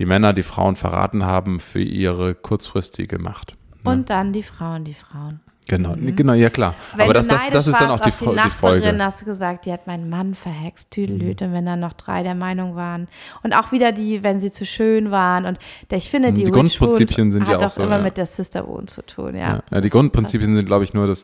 die 0.00 0.06
Männer 0.06 0.32
die 0.32 0.42
Frauen 0.42 0.74
verraten 0.74 1.24
haben 1.24 1.60
für 1.60 1.80
ihre 1.80 2.34
kurzfristige 2.34 3.18
Macht. 3.20 3.54
Und 3.84 4.10
dann 4.10 4.32
die 4.32 4.42
Frauen, 4.42 4.84
die 4.84 4.94
Frauen. 4.94 5.40
Genau, 5.68 5.94
genau, 5.96 6.32
ja 6.32 6.50
klar. 6.50 6.72
Mhm. 6.72 6.98
Wenn 6.98 7.04
Aber 7.04 7.14
das, 7.14 7.28
das, 7.28 7.48
das 7.50 7.66
ist 7.68 7.80
dann 7.80 7.90
auch 7.90 8.00
die, 8.00 8.10
die 8.10 8.24
Nachbarin, 8.26 8.50
Folge. 8.50 8.92
Mhm. 8.92 9.02
hast 9.02 9.20
du 9.20 9.24
gesagt, 9.24 9.66
die 9.66 9.72
hat 9.72 9.86
meinen 9.86 10.08
Mann 10.08 10.34
verhext, 10.34 10.90
Tüdelüt, 10.90 11.42
und 11.42 11.52
wenn 11.52 11.66
dann 11.66 11.80
noch 11.80 11.92
drei 11.92 12.22
der 12.22 12.34
Meinung 12.34 12.74
waren. 12.74 13.08
Und 13.42 13.52
auch 13.52 13.70
wieder 13.70 13.92
die, 13.92 14.22
wenn 14.22 14.40
sie 14.40 14.50
zu 14.50 14.66
schön 14.66 15.10
waren. 15.10 15.44
Und 15.44 15.58
ich 15.90 16.10
finde, 16.10 16.32
die, 16.32 16.40
Die 16.40 16.46
Witch 16.46 16.54
Grundprinzipien 16.54 17.30
sind 17.30 17.46
ja 17.46 17.54
hat 17.54 17.62
auch 17.62 17.66
auch 17.66 17.70
so, 17.70 17.82
immer 17.82 17.98
ja. 17.98 18.02
mit 18.02 18.16
der 18.16 18.26
Sister 18.26 18.66
Wound 18.66 18.90
zu 18.90 19.02
tun, 19.02 19.36
ja. 19.36 19.56
Ja, 19.56 19.62
ja, 19.70 19.80
die 19.80 19.90
Grundprinzipien 19.90 20.56
sind, 20.56 20.66
glaube 20.66 20.84
ich, 20.84 20.94
nur 20.94 21.06
das, 21.06 21.22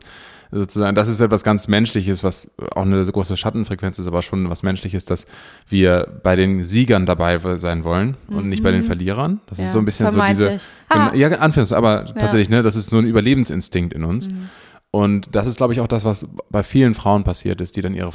sozusagen, 0.51 0.95
das 0.95 1.07
ist 1.07 1.19
etwas 1.19 1.43
ganz 1.43 1.67
Menschliches, 1.67 2.23
was 2.23 2.51
auch 2.75 2.83
eine 2.83 3.03
große 3.05 3.37
Schattenfrequenz 3.37 3.99
ist, 3.99 4.07
aber 4.07 4.21
schon 4.21 4.49
was 4.49 4.63
Menschliches, 4.63 5.05
dass 5.05 5.25
wir 5.69 6.07
bei 6.23 6.35
den 6.35 6.65
Siegern 6.65 7.05
dabei 7.05 7.37
sein 7.57 7.83
wollen 7.83 8.15
und 8.27 8.49
nicht 8.49 8.63
bei 8.63 8.71
den 8.71 8.83
Verlierern. 8.83 9.41
Das 9.47 9.57
Mhm. 9.57 9.61
Ja, 9.61 9.65
ist 9.67 9.71
so 9.73 9.79
ein 9.79 9.85
bisschen 9.85 10.09
so 10.09 10.21
diese. 10.21 10.59
Ah. 10.89 11.13
Ja, 11.13 11.27
Anfangs, 11.29 11.73
aber 11.73 12.05
tatsächlich, 12.17 12.49
ne, 12.49 12.61
das 12.61 12.75
ist 12.75 12.89
so 12.89 12.97
ein 12.97 13.05
Überlebensinstinkt 13.05 13.93
in 13.93 14.03
uns. 14.03 14.29
Mhm. 14.29 14.49
Und 14.89 15.35
das 15.35 15.47
ist, 15.47 15.57
glaube 15.57 15.73
ich, 15.73 15.81
auch 15.81 15.87
das, 15.87 16.05
was 16.05 16.27
bei 16.49 16.63
vielen 16.63 16.95
Frauen 16.95 17.25
passiert 17.25 17.59
ist, 17.59 17.75
die 17.75 17.81
dann 17.81 17.93
ihre, 17.93 18.11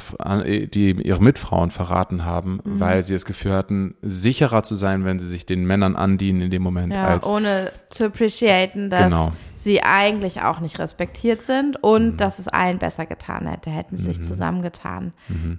die 0.67 0.89
ihre 0.91 1.21
Mitfrauen 1.21 1.69
verraten 1.69 2.25
haben, 2.25 2.59
Mhm. 2.63 2.79
weil 2.79 3.03
sie 3.03 3.13
das 3.13 3.25
Gefühl 3.25 3.53
hatten, 3.53 3.95
sicherer 4.01 4.63
zu 4.63 4.75
sein, 4.75 5.05
wenn 5.05 5.19
sie 5.19 5.27
sich 5.27 5.45
den 5.45 5.65
Männern 5.65 5.95
andienen 5.95 6.41
in 6.41 6.49
dem 6.51 6.63
Moment, 6.63 6.91
Ja, 6.93 7.05
als 7.05 7.27
ohne 7.27 7.71
zu 7.89 8.07
appreciaten, 8.07 8.89
dass 8.89 9.11
Genau. 9.13 9.31
sie 9.55 9.83
eigentlich 9.83 10.41
auch 10.41 10.59
nicht 10.61 10.79
respektiert 10.79 11.43
sind 11.43 11.81
und 11.81 12.17
dass 12.17 12.39
es 12.39 12.47
allen 12.47 12.79
besser 12.79 13.05
getan 13.05 13.45
hätte, 13.47 13.69
hätten 13.69 13.95
sie 13.95 14.05
sich 14.05 14.21
zusammengetan. 14.21 15.13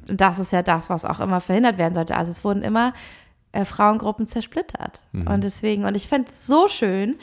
Und 0.08 0.20
das 0.20 0.40
ist 0.40 0.52
ja 0.52 0.62
das, 0.62 0.90
was 0.90 1.04
auch 1.04 1.20
immer 1.20 1.40
verhindert 1.40 1.78
werden 1.78 1.94
sollte. 1.94 2.16
Also 2.16 2.32
es 2.32 2.44
wurden 2.44 2.62
immer 2.62 2.92
äh, 3.52 3.64
Frauengruppen 3.64 4.26
zersplittert. 4.26 5.00
Und 5.12 5.44
deswegen, 5.44 5.84
und 5.84 5.94
ich 5.94 6.08
fände 6.08 6.28
es 6.28 6.44
so 6.48 6.66
schön, 6.66 7.14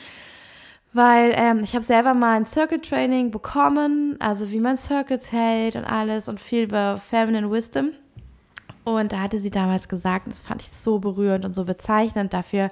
weil 0.93 1.33
ähm, 1.35 1.59
ich 1.63 1.73
habe 1.73 1.83
selber 1.83 2.13
mal 2.13 2.35
ein 2.35 2.45
Circle 2.45 2.81
Training 2.81 3.31
bekommen, 3.31 4.17
also 4.19 4.51
wie 4.51 4.59
man 4.59 4.75
Circles 4.75 5.31
hält 5.31 5.75
und 5.75 5.85
alles 5.85 6.27
und 6.27 6.39
viel 6.39 6.63
über 6.63 6.97
Feminine 6.97 7.49
Wisdom. 7.49 7.91
Und 8.83 9.13
da 9.13 9.21
hatte 9.21 9.39
sie 9.39 9.51
damals 9.51 9.87
gesagt, 9.87 10.27
das 10.27 10.41
fand 10.41 10.61
ich 10.61 10.69
so 10.69 10.99
berührend 10.99 11.45
und 11.45 11.53
so 11.53 11.65
bezeichnend 11.65 12.33
dafür, 12.33 12.71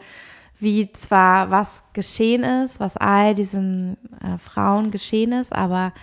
wie 0.58 0.92
zwar 0.92 1.52
was 1.52 1.84
geschehen 1.94 2.44
ist, 2.44 2.80
was 2.80 2.98
all 2.98 3.34
diesen 3.34 3.96
äh, 4.22 4.38
Frauen 4.38 4.92
geschehen 4.92 5.32
ist, 5.32 5.54
aber 5.54 5.94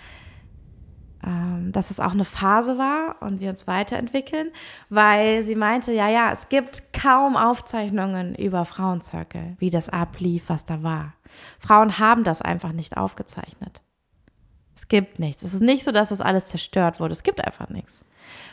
ähm, 1.23 1.71
dass 1.71 1.91
es 1.91 1.99
auch 1.99 2.13
eine 2.13 2.25
Phase 2.25 2.77
war 2.77 3.17
und 3.21 3.39
wir 3.39 3.49
uns 3.49 3.67
weiterentwickeln, 3.67 4.49
weil 4.89 5.43
sie 5.43 5.55
meinte, 5.55 5.91
ja, 5.91 6.09
ja, 6.09 6.31
es 6.31 6.49
gibt 6.49 6.93
kaum 6.93 7.35
Aufzeichnungen 7.35 8.33
über 8.35 8.65
Frauencircle, 8.65 9.55
wie 9.59 9.69
das 9.69 9.89
ablief, 9.89 10.45
was 10.47 10.65
da 10.65 10.81
war. 10.83 11.13
Frauen 11.59 11.99
haben 11.99 12.23
das 12.23 12.41
einfach 12.41 12.71
nicht 12.71 12.97
aufgezeichnet. 12.97 13.81
Es 14.75 14.87
gibt 14.87 15.19
nichts. 15.19 15.43
Es 15.43 15.53
ist 15.53 15.61
nicht 15.61 15.83
so, 15.83 15.91
dass 15.91 16.09
das 16.09 16.21
alles 16.21 16.47
zerstört 16.47 16.99
wurde. 16.99 17.11
Es 17.11 17.23
gibt 17.23 17.43
einfach 17.45 17.69
nichts. 17.69 18.01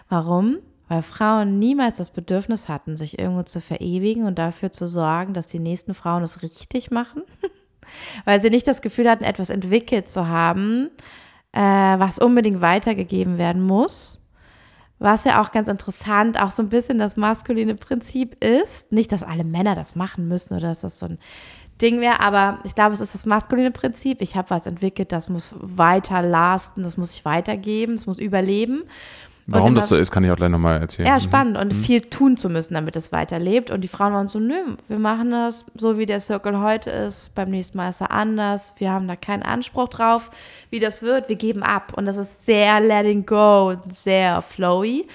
Warum? 0.08 0.58
Weil 0.88 1.02
Frauen 1.02 1.58
niemals 1.58 1.96
das 1.96 2.10
Bedürfnis 2.10 2.68
hatten, 2.68 2.96
sich 2.96 3.18
irgendwo 3.18 3.42
zu 3.42 3.60
verewigen 3.60 4.24
und 4.24 4.38
dafür 4.38 4.70
zu 4.70 4.86
sorgen, 4.86 5.32
dass 5.32 5.46
die 5.46 5.58
nächsten 5.58 5.94
Frauen 5.94 6.22
es 6.22 6.42
richtig 6.42 6.90
machen. 6.90 7.22
Weil 8.24 8.40
sie 8.40 8.50
nicht 8.50 8.66
das 8.66 8.82
Gefühl 8.82 9.08
hatten, 9.08 9.24
etwas 9.24 9.50
entwickelt 9.50 10.08
zu 10.08 10.28
haben, 10.28 10.90
äh, 11.52 11.60
was 11.60 12.18
unbedingt 12.18 12.60
weitergegeben 12.60 13.38
werden 13.38 13.62
muss. 13.62 14.20
Was 14.98 15.24
ja 15.24 15.42
auch 15.42 15.52
ganz 15.52 15.68
interessant, 15.68 16.40
auch 16.40 16.50
so 16.50 16.62
ein 16.62 16.68
bisschen 16.68 16.98
das 16.98 17.16
maskuline 17.16 17.74
Prinzip 17.74 18.42
ist. 18.42 18.92
Nicht, 18.92 19.12
dass 19.12 19.22
alle 19.22 19.44
Männer 19.44 19.74
das 19.74 19.96
machen 19.96 20.28
müssen 20.28 20.54
oder 20.54 20.68
dass 20.68 20.80
das 20.80 20.98
so 20.98 21.06
ein 21.06 21.18
Ding 21.80 22.00
wäre, 22.00 22.20
aber 22.20 22.58
ich 22.64 22.74
glaube, 22.74 22.92
es 22.92 23.00
ist 23.00 23.14
das 23.14 23.26
maskuline 23.26 23.70
Prinzip. 23.70 24.22
Ich 24.22 24.36
habe 24.36 24.50
was 24.50 24.66
entwickelt, 24.66 25.12
das 25.12 25.28
muss 25.28 25.54
weiter 25.60 26.22
lasten, 26.22 26.82
das 26.82 26.96
muss 26.96 27.14
ich 27.14 27.24
weitergeben, 27.24 27.94
es 27.94 28.06
muss 28.06 28.18
überleben. 28.18 28.84
Warum 29.46 29.74
das 29.74 29.88
so 29.88 29.96
ist, 29.96 30.10
kann 30.10 30.24
ich 30.24 30.30
auch 30.30 30.36
gleich 30.36 30.50
nochmal 30.50 30.80
erzählen. 30.80 31.06
Ja, 31.06 31.20
spannend. 31.20 31.58
Und 31.58 31.72
mhm. 31.72 31.76
viel 31.76 32.00
tun 32.00 32.36
zu 32.38 32.48
müssen, 32.48 32.74
damit 32.74 32.96
es 32.96 33.12
weiterlebt. 33.12 33.70
Und 33.70 33.82
die 33.82 33.88
Frauen 33.88 34.14
waren 34.14 34.28
so, 34.28 34.38
nö, 34.38 34.76
wir 34.88 34.98
machen 34.98 35.32
das 35.32 35.66
so, 35.74 35.98
wie 35.98 36.06
der 36.06 36.20
Circle 36.20 36.60
heute 36.60 36.88
ist. 36.88 37.34
Beim 37.34 37.50
nächsten 37.50 37.76
Mal 37.76 37.90
ist 37.90 38.00
er 38.00 38.10
anders. 38.10 38.72
Wir 38.78 38.90
haben 38.90 39.06
da 39.06 39.16
keinen 39.16 39.42
Anspruch 39.42 39.88
drauf, 39.88 40.30
wie 40.70 40.78
das 40.78 41.02
wird. 41.02 41.28
Wir 41.28 41.36
geben 41.36 41.62
ab. 41.62 41.92
Und 41.94 42.06
das 42.06 42.16
ist 42.16 42.46
sehr 42.46 42.80
letting 42.80 43.26
go, 43.26 43.74
sehr 43.90 44.40
flowy. 44.40 45.06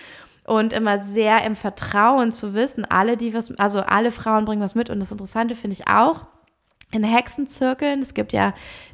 Und 0.46 0.74
immer 0.74 1.02
sehr 1.02 1.44
im 1.44 1.56
Vertrauen 1.56 2.32
zu 2.32 2.54
wissen, 2.54 2.86
alle, 2.86 3.18
die 3.18 3.34
was, 3.34 3.58
also 3.58 3.82
alle 3.82 4.12
Frauen 4.12 4.46
bringen 4.46 4.62
was 4.62 4.76
mit. 4.76 4.92
Und 4.92 5.00
das 5.00 5.12
Interessante 5.12 5.56
finde 5.56 5.76
ich 5.76 5.88
auch, 5.88 6.26
in 6.92 7.04
Hexenzirkeln, 7.04 8.02
es 8.02 8.14
gibt 8.14 8.34
ja 8.34 8.54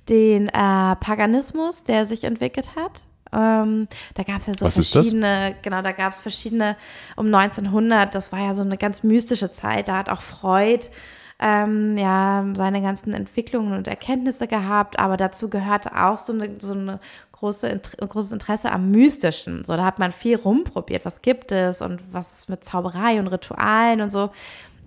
den 0.10 0.48
äh, 0.50 0.96
Paganismus, 0.98 1.84
der 1.84 2.06
sich 2.06 2.24
entwickelt 2.24 2.76
hat. 2.76 3.04
Ähm, 3.34 3.88
da 4.14 4.24
gab 4.24 4.40
es 4.40 4.48
ja 4.48 4.54
so 4.54 4.66
Was 4.66 4.76
verschiedene, 4.76 5.56
genau, 5.62 5.82
da 5.82 5.92
gab 5.92 6.12
es 6.12 6.20
verschiedene 6.20 6.78
um 7.16 7.34
1900, 7.34 8.14
das 8.14 8.32
war 8.32 8.40
ja 8.40 8.54
so 8.54 8.62
eine 8.62 8.78
ganz 8.78 9.04
mystische 9.04 9.52
Zeit, 9.52 9.88
da 9.88 9.98
hat 9.98 10.10
auch 10.10 10.22
Freud 10.22 10.88
ähm, 11.40 11.98
ja 11.98 12.46
seine 12.54 12.82
ganzen 12.82 13.14
Entwicklungen 13.14 13.74
und 13.74 13.88
Erkenntnisse 13.88 14.48
gehabt, 14.48 15.00
aber 15.00 15.18
dazu 15.18 15.50
gehörte 15.50 15.96
auch 16.02 16.18
so 16.18 16.32
eine, 16.32 16.56
so 16.60 16.74
eine 16.74 17.00
große, 17.46 17.80
großes 18.00 18.32
Interesse 18.32 18.72
am 18.72 18.90
Mystischen. 18.90 19.64
So, 19.64 19.76
da 19.76 19.86
hat 19.86 20.00
man 20.00 20.12
viel 20.12 20.36
rumprobiert, 20.36 21.06
was 21.06 21.22
gibt 21.22 21.52
es 21.52 21.82
und 21.82 22.02
was 22.12 22.40
ist 22.40 22.50
mit 22.50 22.64
Zauberei 22.64 23.20
und 23.20 23.28
Ritualen 23.28 24.02
und 24.02 24.12
so. 24.12 24.32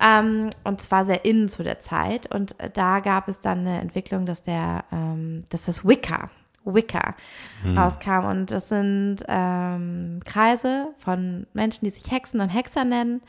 Ähm, 0.00 0.50
und 0.64 0.80
zwar 0.80 1.04
sehr 1.04 1.24
innen 1.24 1.48
zu 1.48 1.62
der 1.62 1.78
Zeit. 1.78 2.32
Und 2.34 2.56
da 2.74 3.00
gab 3.00 3.28
es 3.28 3.40
dann 3.40 3.60
eine 3.60 3.80
Entwicklung, 3.80 4.26
dass 4.26 4.42
der, 4.42 4.84
ähm, 4.92 5.44
dass 5.50 5.66
das 5.66 5.86
Wicca, 5.86 6.30
Wicca 6.64 7.14
hm. 7.62 7.78
rauskam. 7.78 8.24
Und 8.26 8.50
das 8.50 8.68
sind 8.68 9.18
ähm, 9.28 10.20
Kreise 10.24 10.88
von 10.98 11.46
Menschen, 11.52 11.84
die 11.84 11.90
sich 11.90 12.10
Hexen 12.10 12.40
und 12.40 12.48
Hexer 12.48 12.84
nennen. 12.84 13.22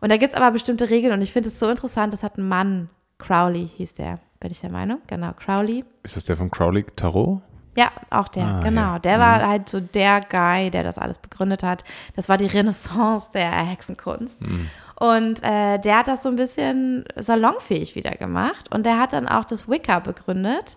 Und 0.00 0.10
da 0.10 0.16
gibt 0.16 0.32
es 0.32 0.36
aber 0.36 0.50
bestimmte 0.50 0.90
Regeln. 0.90 1.12
Und 1.12 1.22
ich 1.22 1.32
finde 1.32 1.48
es 1.48 1.58
so 1.58 1.68
interessant, 1.68 2.12
das 2.12 2.24
hat 2.24 2.36
ein 2.36 2.48
Mann, 2.48 2.88
Crowley 3.18 3.70
hieß 3.76 3.94
der, 3.94 4.18
bin 4.40 4.50
ich 4.50 4.60
der 4.60 4.72
Meinung. 4.72 4.98
Genau, 5.06 5.32
Crowley. 5.34 5.84
Ist 6.02 6.16
das 6.16 6.24
der 6.24 6.36
von 6.36 6.50
Crowley 6.50 6.84
Tarot? 6.96 7.42
Ja, 7.74 7.90
auch 8.10 8.28
der, 8.28 8.44
ah, 8.44 8.60
genau. 8.60 8.92
Ja. 8.92 8.98
Der 8.98 9.16
mhm. 9.16 9.20
war 9.20 9.48
halt 9.48 9.68
so 9.68 9.80
der 9.80 10.20
Guy, 10.20 10.70
der 10.70 10.82
das 10.82 10.98
alles 10.98 11.18
begründet 11.18 11.62
hat. 11.62 11.84
Das 12.16 12.28
war 12.28 12.36
die 12.36 12.46
Renaissance 12.58 13.30
der 13.32 13.50
Hexenkunst. 13.50 14.40
Mhm. 14.42 14.70
Und 14.96 15.42
äh, 15.42 15.78
der 15.78 15.98
hat 15.98 16.08
das 16.08 16.22
so 16.22 16.28
ein 16.28 16.36
bisschen 16.36 17.04
salonfähig 17.16 17.94
wieder 17.94 18.12
gemacht. 18.12 18.72
Und 18.72 18.84
der 18.84 18.98
hat 18.98 19.14
dann 19.14 19.26
auch 19.26 19.44
das 19.44 19.68
Wicca 19.68 20.00
begründet. 20.00 20.76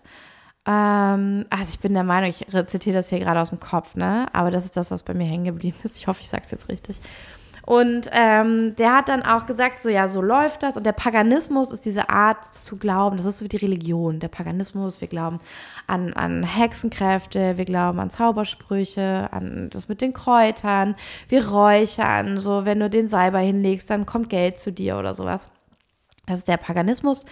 Ähm, 0.66 1.46
also 1.50 1.70
ich 1.74 1.80
bin 1.80 1.94
der 1.94 2.04
Meinung, 2.04 2.30
ich 2.30 2.52
rezitiere 2.54 2.96
das 2.96 3.10
hier 3.10 3.20
gerade 3.20 3.40
aus 3.40 3.50
dem 3.50 3.60
Kopf, 3.60 3.96
ne? 3.96 4.28
Aber 4.34 4.50
das 4.50 4.66
ist 4.66 4.78
das, 4.78 4.90
was 4.90 5.04
bei 5.04 5.14
mir 5.14 5.26
hängen 5.26 5.44
geblieben 5.44 5.78
ist. 5.84 5.98
Ich 5.98 6.08
hoffe, 6.08 6.22
ich 6.22 6.30
sage 6.30 6.44
es 6.46 6.52
jetzt 6.52 6.70
richtig. 6.70 7.00
Und 7.66 8.10
ähm, 8.12 8.76
der 8.76 8.94
hat 8.94 9.10
dann 9.10 9.24
auch 9.24 9.48
gesagt, 9.48 9.82
so 9.82 9.90
ja, 9.90 10.08
so 10.08 10.22
läuft 10.22 10.62
das. 10.62 10.78
Und 10.78 10.86
der 10.86 10.92
Paganismus 10.92 11.72
ist 11.72 11.86
diese 11.86 12.10
Art 12.10 12.46
zu 12.46 12.78
glauben, 12.78 13.18
das 13.18 13.26
ist 13.26 13.40
so 13.40 13.46
wie 13.46 13.50
die 13.50 13.58
Religion. 13.58 14.20
Der 14.20 14.28
Paganismus, 14.28 15.02
wir 15.02 15.08
glauben 15.08 15.40
an, 15.88 16.14
an 16.14 16.44
Hexenkräfte, 16.44 17.58
wir 17.58 17.66
glauben 17.66 18.00
an 18.00 18.12
Zaubersprüche, 18.12 19.30
an 19.32 19.70
das 19.72 19.90
mit 19.90 20.02
den 20.02 20.14
Kräutern, 20.14 20.96
wir 21.28 21.50
räuchern, 21.50 22.38
so 22.38 22.66
wenn 22.66 22.80
du 22.80 22.90
den 22.90 23.08
Salber 23.08 23.40
hinlegst, 23.40 23.90
dann 23.90 24.06
kommt 24.06 24.30
Geld 24.30 24.60
zu 24.60 24.72
dir 24.72 24.98
oder 24.98 25.14
sowas. 25.14 25.50
Das 26.28 26.40
ist 26.40 26.48
der 26.48 26.58
Paganismus. 26.58 27.26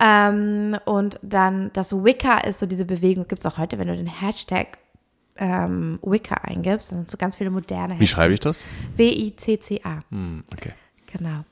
Ähm, 0.00 0.76
und 0.84 1.18
dann 1.22 1.70
das 1.72 1.92
Wicca 2.04 2.38
ist 2.38 2.58
so 2.58 2.66
diese 2.66 2.84
Bewegung, 2.84 3.26
gibt 3.28 3.44
es 3.44 3.46
auch 3.46 3.58
heute, 3.58 3.78
wenn 3.78 3.88
du 3.88 3.96
den 3.96 4.06
Hashtag 4.06 4.78
ähm, 5.38 5.98
Wicca 6.02 6.36
eingibst, 6.36 6.92
dann 6.92 6.98
sind 6.98 7.10
so 7.10 7.16
ganz 7.16 7.36
viele 7.36 7.50
moderne 7.50 7.94
Hexen. 7.94 8.00
Wie 8.00 8.06
schreibe 8.06 8.34
ich 8.34 8.40
das? 8.40 8.64
W-I-C-C-A. 8.96 10.00
Hm, 10.10 10.44
okay. 10.52 10.72
Genau. 11.12 11.44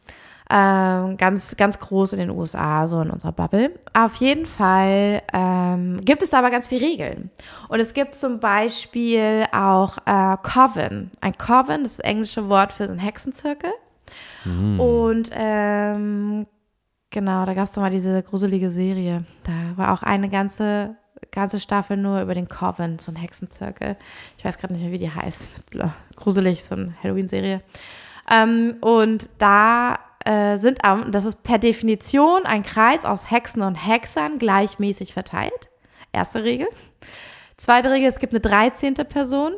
Ähm, 0.50 1.16
ganz, 1.16 1.56
ganz 1.56 1.78
groß 1.78 2.12
in 2.12 2.18
den 2.18 2.30
USA, 2.30 2.86
so 2.86 3.00
in 3.00 3.10
unserer 3.10 3.32
Bubble. 3.32 3.70
Auf 3.94 4.16
jeden 4.16 4.44
Fall 4.44 5.22
ähm, 5.32 6.00
gibt 6.04 6.22
es 6.22 6.30
da 6.30 6.40
aber 6.40 6.50
ganz 6.50 6.68
viele 6.68 6.86
Regeln. 6.86 7.30
Und 7.68 7.80
es 7.80 7.94
gibt 7.94 8.14
zum 8.14 8.40
Beispiel 8.40 9.46
auch 9.52 9.96
äh, 10.04 10.36
Coven. 10.42 11.10
Ein 11.20 11.38
Coven, 11.38 11.82
das 11.82 11.92
ist 11.92 12.00
das 12.00 12.06
englische 12.06 12.48
Wort 12.48 12.72
für 12.72 12.86
so 12.86 12.92
einen 12.92 13.00
Hexenzirkel. 13.00 13.70
Mhm. 14.44 14.80
Und 14.80 15.30
ähm, 15.32 16.46
genau, 17.08 17.46
da 17.46 17.54
gab 17.54 17.64
es 17.64 17.72
doch 17.72 17.80
mal 17.80 17.90
diese 17.90 18.22
gruselige 18.22 18.68
Serie. 18.68 19.24
Da 19.44 19.52
war 19.76 19.94
auch 19.94 20.02
eine 20.02 20.28
ganze 20.28 20.96
ganze 21.30 21.60
Staffel 21.60 21.96
nur 21.96 22.20
über 22.20 22.34
den 22.34 22.48
Coven, 22.48 22.98
so 22.98 23.12
ein 23.12 23.16
Hexenzirkel. 23.16 23.96
Ich 24.38 24.44
weiß 24.44 24.58
gerade 24.58 24.74
nicht 24.74 24.82
mehr, 24.82 24.92
wie 24.92 24.98
die 24.98 25.10
heißt. 25.10 25.50
Gruselig, 26.16 26.64
so 26.64 26.74
eine 26.74 26.94
Halloween-Serie. 27.02 27.62
Ähm, 28.30 28.76
und 28.80 29.28
da 29.38 29.98
äh, 30.24 30.56
sind, 30.56 30.78
ähm, 30.84 31.12
das 31.12 31.24
ist 31.24 31.42
per 31.42 31.58
Definition 31.58 32.46
ein 32.46 32.62
Kreis 32.62 33.04
aus 33.04 33.30
Hexen 33.30 33.62
und 33.62 33.74
Hexern 33.74 34.38
gleichmäßig 34.38 35.12
verteilt. 35.12 35.68
Erste 36.12 36.44
Regel. 36.44 36.68
Zweite 37.56 37.90
Regel, 37.90 38.08
es 38.08 38.18
gibt 38.18 38.32
eine 38.32 38.40
13. 38.40 38.94
Person. 38.94 39.52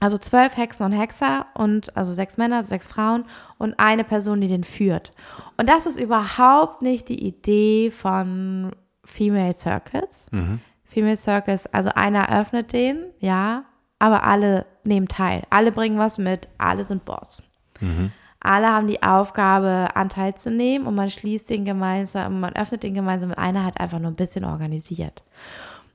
Also 0.00 0.16
zwölf 0.16 0.56
Hexen 0.56 0.86
und 0.86 0.92
Hexer 0.92 1.46
und 1.54 1.96
also 1.96 2.12
sechs 2.12 2.36
Männer, 2.36 2.62
sechs 2.62 2.86
Frauen 2.86 3.24
und 3.58 3.74
eine 3.80 4.04
Person, 4.04 4.40
die 4.40 4.46
den 4.46 4.62
führt. 4.62 5.10
Und 5.56 5.68
das 5.68 5.86
ist 5.86 5.98
überhaupt 5.98 6.82
nicht 6.82 7.08
die 7.08 7.26
Idee 7.26 7.90
von 7.90 8.70
Female 9.08 9.52
Circles. 9.52 10.26
Mhm. 10.30 10.60
Female 10.84 11.16
Circles, 11.16 11.66
also 11.66 11.90
einer 11.94 12.40
öffnet 12.40 12.72
den, 12.72 13.04
ja, 13.18 13.64
aber 13.98 14.24
alle 14.24 14.66
nehmen 14.84 15.08
teil. 15.08 15.42
Alle 15.50 15.72
bringen 15.72 15.98
was 15.98 16.18
mit, 16.18 16.48
alle 16.58 16.84
sind 16.84 17.04
Boss. 17.04 17.42
Mhm. 17.80 18.10
Alle 18.40 18.68
haben 18.68 18.86
die 18.86 19.02
Aufgabe, 19.02 19.88
Anteil 19.94 20.34
zu 20.34 20.50
nehmen 20.50 20.86
und 20.86 20.94
man 20.94 21.10
schließt 21.10 21.50
den 21.50 21.64
gemeinsam, 21.64 22.40
man 22.40 22.54
öffnet 22.54 22.84
den 22.84 22.94
gemeinsam 22.94 23.30
und 23.30 23.38
einer 23.38 23.64
hat 23.64 23.80
einfach 23.80 23.98
nur 23.98 24.10
ein 24.10 24.16
bisschen 24.16 24.44
organisiert. 24.44 25.22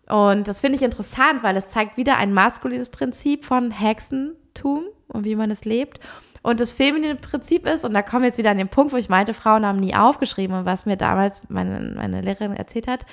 Und 0.07 0.47
das 0.47 0.59
finde 0.59 0.76
ich 0.76 0.84
interessant, 0.84 1.43
weil 1.43 1.55
es 1.55 1.70
zeigt 1.70 1.95
wieder 1.95 2.18
ein 2.18 2.34
maskulines 2.34 2.89
Prinzip 2.89 3.45
von 3.45 3.72
Hexentum 3.72 4.84
und 5.07 5.24
wie 5.24 5.36
man 5.36 5.51
es 5.51 5.64
lebt. 5.64 6.01
Und 6.44 6.60
das 6.60 6.74
feminine 6.74 7.16
Prinzip 7.16 7.66
ist, 7.66 7.86
und 7.86 7.94
da 7.94 8.02
kommen 8.02 8.24
wir 8.24 8.28
jetzt 8.28 8.38
wieder 8.38 8.52
an 8.52 8.58
den 8.58 8.68
Punkt, 8.68 8.91
wo 8.91 8.98
ich 8.98 9.08
meinte, 9.08 9.34
Frauen 9.34 9.66
haben 9.66 9.80
nie 9.80 9.96
aufgeschrieben 9.96 10.58
und 10.58 10.66
was 10.66 10.86
mir 10.86 10.98
damals 10.98 11.50
meine, 11.50 11.94
meine 11.96 12.22
Lehrerin 12.22 12.56
erzählt 12.56 12.88
hat. 12.88 13.06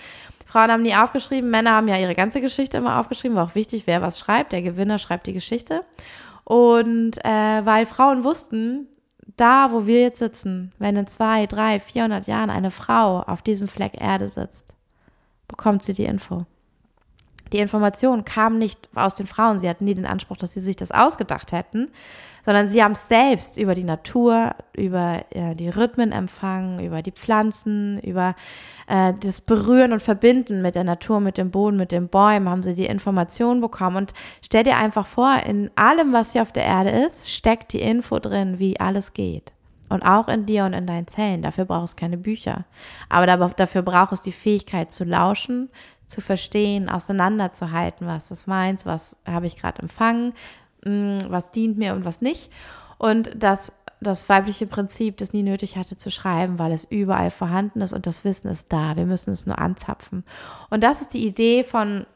Frauen 0.46 0.72
haben 0.72 0.82
nie 0.82 0.96
aufgeschrieben, 0.96 1.48
Männer 1.48 1.70
haben 1.70 1.86
ja 1.86 1.96
ihre 1.96 2.16
ganze 2.16 2.40
Geschichte 2.40 2.76
immer 2.76 2.98
aufgeschrieben, 2.98 3.36
war 3.36 3.46
auch 3.46 3.54
wichtig, 3.54 3.86
wer 3.86 4.02
was 4.02 4.18
schreibt. 4.18 4.52
Der 4.52 4.62
Gewinner 4.62 4.98
schreibt 4.98 5.28
die 5.28 5.32
Geschichte. 5.32 5.84
Und 6.42 7.24
äh, 7.24 7.64
weil 7.64 7.86
Frauen 7.86 8.24
wussten, 8.24 8.88
da, 9.36 9.70
wo 9.70 9.86
wir 9.86 10.00
jetzt 10.00 10.18
sitzen, 10.18 10.72
wenn 10.80 10.96
in 10.96 11.06
zwei, 11.06 11.46
drei, 11.46 11.78
vierhundert 11.78 12.26
Jahren 12.26 12.50
eine 12.50 12.72
Frau 12.72 13.20
auf 13.20 13.42
diesem 13.42 13.68
Fleck 13.68 13.92
Erde 14.00 14.28
sitzt, 14.28 14.74
bekommt 15.46 15.84
sie 15.84 15.92
die 15.92 16.04
Info. 16.04 16.46
Die 17.52 17.58
Information 17.58 18.24
kam 18.24 18.58
nicht 18.58 18.88
aus 18.94 19.14
den 19.14 19.26
Frauen. 19.26 19.58
Sie 19.58 19.68
hatten 19.68 19.84
nie 19.84 19.94
den 19.94 20.06
Anspruch, 20.06 20.36
dass 20.36 20.54
sie 20.54 20.60
sich 20.60 20.76
das 20.76 20.92
ausgedacht 20.92 21.52
hätten, 21.52 21.90
sondern 22.50 22.66
sie 22.66 22.82
haben 22.82 22.92
es 22.92 23.06
selbst 23.06 23.58
über 23.58 23.76
die 23.76 23.84
Natur, 23.84 24.56
über 24.72 25.24
äh, 25.30 25.54
die 25.54 25.68
Rhythmen 25.68 26.10
empfangen, 26.10 26.84
über 26.84 27.00
die 27.00 27.12
Pflanzen, 27.12 28.00
über 28.00 28.34
äh, 28.88 29.14
das 29.20 29.40
Berühren 29.40 29.92
und 29.92 30.02
Verbinden 30.02 30.60
mit 30.60 30.74
der 30.74 30.82
Natur, 30.82 31.20
mit 31.20 31.38
dem 31.38 31.52
Boden, 31.52 31.76
mit 31.76 31.92
den 31.92 32.08
Bäumen, 32.08 32.48
haben 32.48 32.64
sie 32.64 32.74
die 32.74 32.86
Informationen 32.86 33.60
bekommen. 33.60 33.98
Und 33.98 34.14
stell 34.42 34.64
dir 34.64 34.78
einfach 34.78 35.06
vor, 35.06 35.32
in 35.46 35.70
allem, 35.76 36.12
was 36.12 36.32
hier 36.32 36.42
auf 36.42 36.50
der 36.50 36.64
Erde 36.64 36.90
ist, 36.90 37.30
steckt 37.30 37.72
die 37.72 37.82
Info 37.82 38.18
drin, 38.18 38.58
wie 38.58 38.80
alles 38.80 39.12
geht. 39.12 39.52
Und 39.88 40.02
auch 40.02 40.26
in 40.26 40.44
dir 40.44 40.64
und 40.64 40.72
in 40.72 40.88
deinen 40.88 41.06
Zellen. 41.06 41.42
Dafür 41.42 41.66
brauchst 41.66 41.94
du 41.94 42.00
keine 42.00 42.18
Bücher. 42.18 42.64
Aber 43.08 43.28
dafür 43.28 43.82
brauchst 43.82 44.26
du 44.26 44.30
die 44.30 44.36
Fähigkeit 44.36 44.90
zu 44.90 45.04
lauschen, 45.04 45.70
zu 46.10 46.20
verstehen, 46.20 46.88
auseinanderzuhalten, 46.88 48.08
was 48.08 48.28
das 48.28 48.48
meint, 48.48 48.84
was 48.86 49.16
habe 49.24 49.46
ich 49.46 49.56
gerade 49.56 49.82
empfangen, 49.82 50.32
was 50.84 51.50
dient 51.50 51.78
mir 51.78 51.94
und 51.94 52.04
was 52.04 52.20
nicht. 52.20 52.50
Und 52.98 53.30
das, 53.34 53.72
das 54.00 54.28
weibliche 54.28 54.66
Prinzip, 54.66 55.16
das 55.16 55.32
nie 55.32 55.42
nötig 55.42 55.76
hatte 55.76 55.96
zu 55.96 56.10
schreiben, 56.10 56.58
weil 56.58 56.72
es 56.72 56.84
überall 56.84 57.30
vorhanden 57.30 57.80
ist 57.80 57.92
und 57.92 58.06
das 58.06 58.24
Wissen 58.24 58.48
ist 58.48 58.72
da. 58.72 58.96
Wir 58.96 59.06
müssen 59.06 59.30
es 59.30 59.46
nur 59.46 59.58
anzapfen. 59.58 60.24
Und 60.70 60.82
das 60.82 61.00
ist 61.00 61.14
die 61.14 61.26
Idee 61.26 61.64
von 61.64 62.06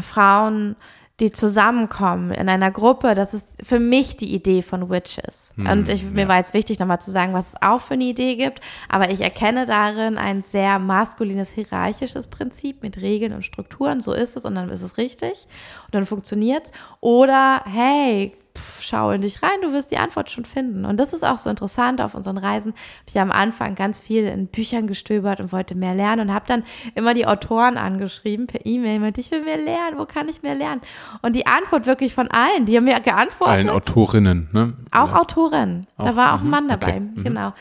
Frauen, 0.00 0.76
die 1.20 1.30
zusammenkommen 1.30 2.30
in 2.30 2.48
einer 2.50 2.70
Gruppe, 2.70 3.14
das 3.14 3.32
ist 3.32 3.54
für 3.62 3.80
mich 3.80 4.18
die 4.18 4.34
Idee 4.34 4.60
von 4.60 4.90
Witches. 4.90 5.52
Hm, 5.56 5.66
und 5.66 5.88
ich, 5.88 6.04
mir 6.04 6.22
ja. 6.22 6.28
war 6.28 6.36
jetzt 6.36 6.52
wichtig, 6.52 6.78
nochmal 6.78 7.00
zu 7.00 7.10
sagen, 7.10 7.32
was 7.32 7.48
es 7.48 7.54
auch 7.62 7.80
für 7.80 7.94
eine 7.94 8.04
Idee 8.04 8.36
gibt. 8.36 8.60
Aber 8.90 9.10
ich 9.10 9.22
erkenne 9.22 9.64
darin 9.64 10.18
ein 10.18 10.42
sehr 10.42 10.78
maskulines, 10.78 11.50
hierarchisches 11.50 12.28
Prinzip 12.28 12.82
mit 12.82 12.98
Regeln 12.98 13.32
und 13.32 13.44
Strukturen. 13.44 14.02
So 14.02 14.12
ist 14.12 14.36
es 14.36 14.44
und 14.44 14.56
dann 14.56 14.68
ist 14.68 14.82
es 14.82 14.98
richtig 14.98 15.46
und 15.86 15.94
dann 15.94 16.04
funktioniert's. 16.04 16.70
Oder, 17.00 17.62
hey, 17.64 18.36
pff, 18.56 18.82
schau 18.82 19.10
in 19.10 19.20
dich 19.20 19.42
rein, 19.42 19.60
du 19.62 19.72
wirst 19.72 19.90
die 19.90 19.98
Antwort 19.98 20.30
schon 20.30 20.44
finden. 20.44 20.84
Und 20.84 20.98
das 20.98 21.12
ist 21.12 21.24
auch 21.24 21.38
so 21.38 21.50
interessant 21.50 22.00
auf 22.00 22.14
unseren 22.14 22.38
Reisen. 22.38 22.72
Habe 22.72 23.08
ich 23.08 23.20
am 23.20 23.30
Anfang 23.30 23.74
ganz 23.74 24.00
viel 24.00 24.24
in 24.24 24.48
Büchern 24.48 24.86
gestöbert 24.86 25.40
und 25.40 25.52
wollte 25.52 25.74
mehr 25.74 25.94
lernen 25.94 26.28
und 26.28 26.34
habe 26.34 26.46
dann 26.46 26.64
immer 26.94 27.14
die 27.14 27.26
Autoren 27.26 27.76
angeschrieben 27.76 28.46
per 28.46 28.64
E-Mail, 28.64 28.98
meinte, 28.98 29.20
ich 29.20 29.30
will 29.30 29.44
mehr 29.44 29.58
lernen, 29.58 29.98
wo 29.98 30.06
kann 30.06 30.28
ich 30.28 30.42
mehr 30.42 30.54
lernen? 30.54 30.80
Und 31.22 31.36
die 31.36 31.46
Antwort 31.46 31.86
wirklich 31.86 32.14
von 32.14 32.28
allen, 32.28 32.66
die 32.66 32.76
haben 32.76 32.84
mir 32.84 32.98
geantwortet. 33.00 33.54
Allen 33.54 33.70
Autorinnen, 33.70 34.48
ne? 34.52 34.74
Auch 34.90 35.12
Autorin. 35.12 35.86
Da 35.98 36.10
Auch, 36.10 36.16
war 36.16 36.34
auch 36.34 36.40
ein 36.40 36.44
mhm, 36.44 36.50
Mann 36.50 36.68
dabei, 36.68 37.00
mhm. 37.00 37.22
genau. 37.22 37.52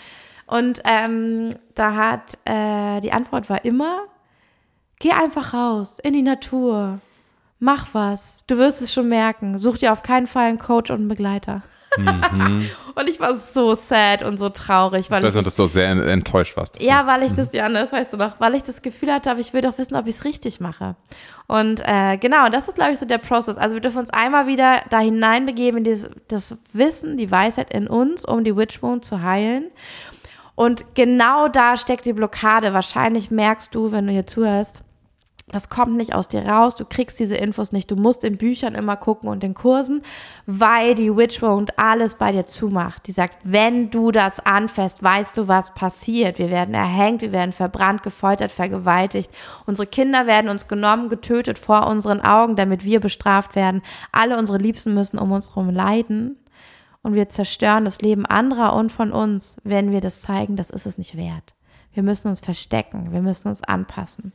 Und 0.48 0.82
ähm, 0.86 1.50
da 1.74 1.96
hat 1.96 2.38
äh, 2.46 3.02
die 3.02 3.12
Antwort 3.12 3.50
war 3.50 3.66
immer: 3.66 4.04
Geh 5.00 5.12
einfach 5.12 5.54
raus 5.54 6.00
in 6.00 6.14
die 6.14 6.22
Natur, 6.22 7.00
mach 7.66 7.88
was. 7.94 8.44
Du 8.48 8.58
wirst 8.58 8.82
es 8.82 8.94
schon 8.94 9.10
merken. 9.10 9.58
Such 9.58 9.80
dir 9.80 9.92
auf 9.92 10.04
keinen 10.04 10.28
Fall 10.28 10.46
einen 10.48 10.60
Coach 10.60 10.92
und 10.92 11.00
einen 11.00 11.08
Begleiter. 11.10 11.64
und 12.96 13.10
ich 13.10 13.22
war 13.22 13.36
so 13.36 13.74
sad 13.74 14.22
und 14.22 14.38
so 14.38 14.50
traurig, 14.50 15.10
weil 15.10 15.24
Ich 15.24 15.28
weiß 15.28 15.36
ich 15.36 15.44
dass 15.44 15.56
du 15.56 15.64
auch 15.64 15.68
sehr 15.68 15.88
enttäuscht 15.88 16.58
warst. 16.58 16.82
ja, 16.82 17.08
weil 17.08 17.24
ich 17.24 17.32
das, 17.32 17.54
ja, 17.54 17.70
das 17.70 17.94
weißt 17.94 18.14
du 18.14 18.18
noch, 18.18 18.38
weil 18.40 18.54
ich 18.56 18.64
das 18.64 18.82
Gefühl 18.82 19.14
hatte, 19.14 19.32
aber 19.32 19.40
ich 19.40 19.54
will 19.54 19.62
doch 19.62 19.78
wissen, 19.78 19.96
ob 19.96 20.06
ich 20.06 20.16
es 20.16 20.26
richtig 20.26 20.60
mache. 20.60 20.98
Und 21.48 21.82
äh, 21.86 22.18
genau, 22.18 22.50
das 22.50 22.68
ist, 22.68 22.76
glaube 22.76 22.92
ich, 22.92 23.00
so 23.00 23.06
der 23.06 23.18
Prozess. 23.18 23.58
Also 23.58 23.76
wir 23.76 23.82
dürfen 23.82 24.00
uns 24.00 24.10
einmal 24.10 24.46
wieder 24.46 24.82
da 24.90 25.00
hineinbegeben 25.00 25.80
in 25.80 25.84
dieses, 25.86 26.10
das 26.28 26.58
Wissen, 26.74 27.16
die 27.16 27.32
Weisheit 27.32 27.74
in 27.74 27.88
uns, 27.88 28.26
um 28.26 28.44
die 28.44 28.56
Witch 28.58 28.82
Wound 28.84 29.06
zu 29.06 29.22
heilen. 29.22 29.72
Und 30.56 30.96
genau 30.96 31.48
da 31.48 31.78
steckt 31.78 32.06
die 32.06 32.14
Blockade. 32.14 32.74
Wahrscheinlich 32.74 33.32
merkst 33.32 33.74
du, 33.74 33.92
wenn 33.92 34.08
du 34.08 34.14
hier 34.14 34.28
zuhörst, 34.28 34.84
das 35.48 35.70
kommt 35.70 35.96
nicht 35.96 36.16
aus 36.16 36.28
dir 36.28 36.44
raus, 36.44 36.76
du 36.76 36.86
kriegst 36.86 37.20
diese 37.20 37.36
Infos 37.36 37.72
nicht, 37.72 37.92
du 37.92 37.96
musst 37.96 38.24
in 38.24 38.38
Büchern 38.38 38.74
immer 38.74 38.98
gucken 38.98 39.30
und 39.30 39.44
in 39.44 39.54
Kursen, 39.54 40.02
weil 40.48 40.96
die 40.96 41.16
Witch 41.16 41.42
Wound 41.44 41.78
alles 41.78 42.16
bei 42.16 42.32
dir 42.32 42.48
zumacht. 42.48 43.06
Die 43.06 43.12
sagt, 43.12 43.38
wenn 43.44 43.92
du 43.92 44.12
das 44.12 44.40
anfasst, 44.40 45.04
weißt 45.04 45.38
du, 45.38 45.48
was 45.48 45.76
passiert. 45.76 46.40
Wir 46.40 46.50
werden 46.50 46.74
erhängt, 46.74 47.22
wir 47.22 47.32
werden 47.32 47.52
verbrannt, 47.52 48.02
gefoltert, 48.02 48.52
vergewaltigt. 48.52 49.30
Unsere 49.68 49.88
Kinder 49.88 50.26
werden 50.26 50.50
uns 50.50 50.68
genommen, 50.68 51.10
getötet 51.10 51.60
vor 51.60 51.88
unseren 51.88 52.22
Augen, 52.22 52.56
damit 52.56 52.84
wir 52.84 53.00
bestraft 53.00 53.56
werden. 53.56 53.84
Alle 54.12 54.40
unsere 54.40 54.58
Liebsten 54.58 54.96
müssen 54.96 55.20
um 55.20 55.32
uns 55.32 55.50
herum 55.52 55.70
leiden. 55.70 56.38
Und 57.04 57.14
wir 57.14 57.30
zerstören 57.30 57.86
das 57.86 58.02
Leben 58.02 58.26
anderer 58.26 58.74
und 58.74 58.92
von 58.92 59.12
uns, 59.12 59.58
wenn 59.64 59.92
wir 59.92 60.02
das 60.02 60.22
zeigen, 60.22 60.56
das 60.56 60.72
ist 60.72 60.88
es 60.88 60.98
nicht 60.98 61.16
wert. 61.16 61.54
Wir 61.94 62.02
müssen 62.02 62.30
uns 62.30 62.40
verstecken, 62.40 63.12
wir 63.12 63.22
müssen 63.22 63.48
uns 63.48 63.64
anpassen. 63.64 64.34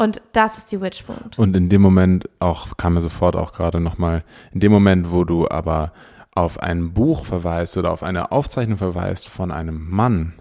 Und 0.00 0.22
das 0.32 0.56
ist 0.56 0.72
die 0.72 0.80
Witch 0.80 1.06
Wound. 1.08 1.38
Und 1.38 1.54
in 1.54 1.68
dem 1.68 1.82
Moment 1.82 2.26
auch, 2.38 2.76
kam 2.78 2.94
mir 2.94 3.02
sofort 3.02 3.36
auch 3.36 3.52
gerade 3.52 3.80
nochmal, 3.80 4.24
in 4.50 4.60
dem 4.60 4.72
Moment, 4.72 5.12
wo 5.12 5.24
du 5.24 5.46
aber 5.46 5.92
auf 6.34 6.58
ein 6.58 6.94
Buch 6.94 7.26
verweist 7.26 7.76
oder 7.76 7.90
auf 7.90 8.02
eine 8.02 8.32
Aufzeichnung 8.32 8.78
verweist 8.78 9.28
von 9.28 9.50
einem 9.50 9.90
Mann, 9.90 10.32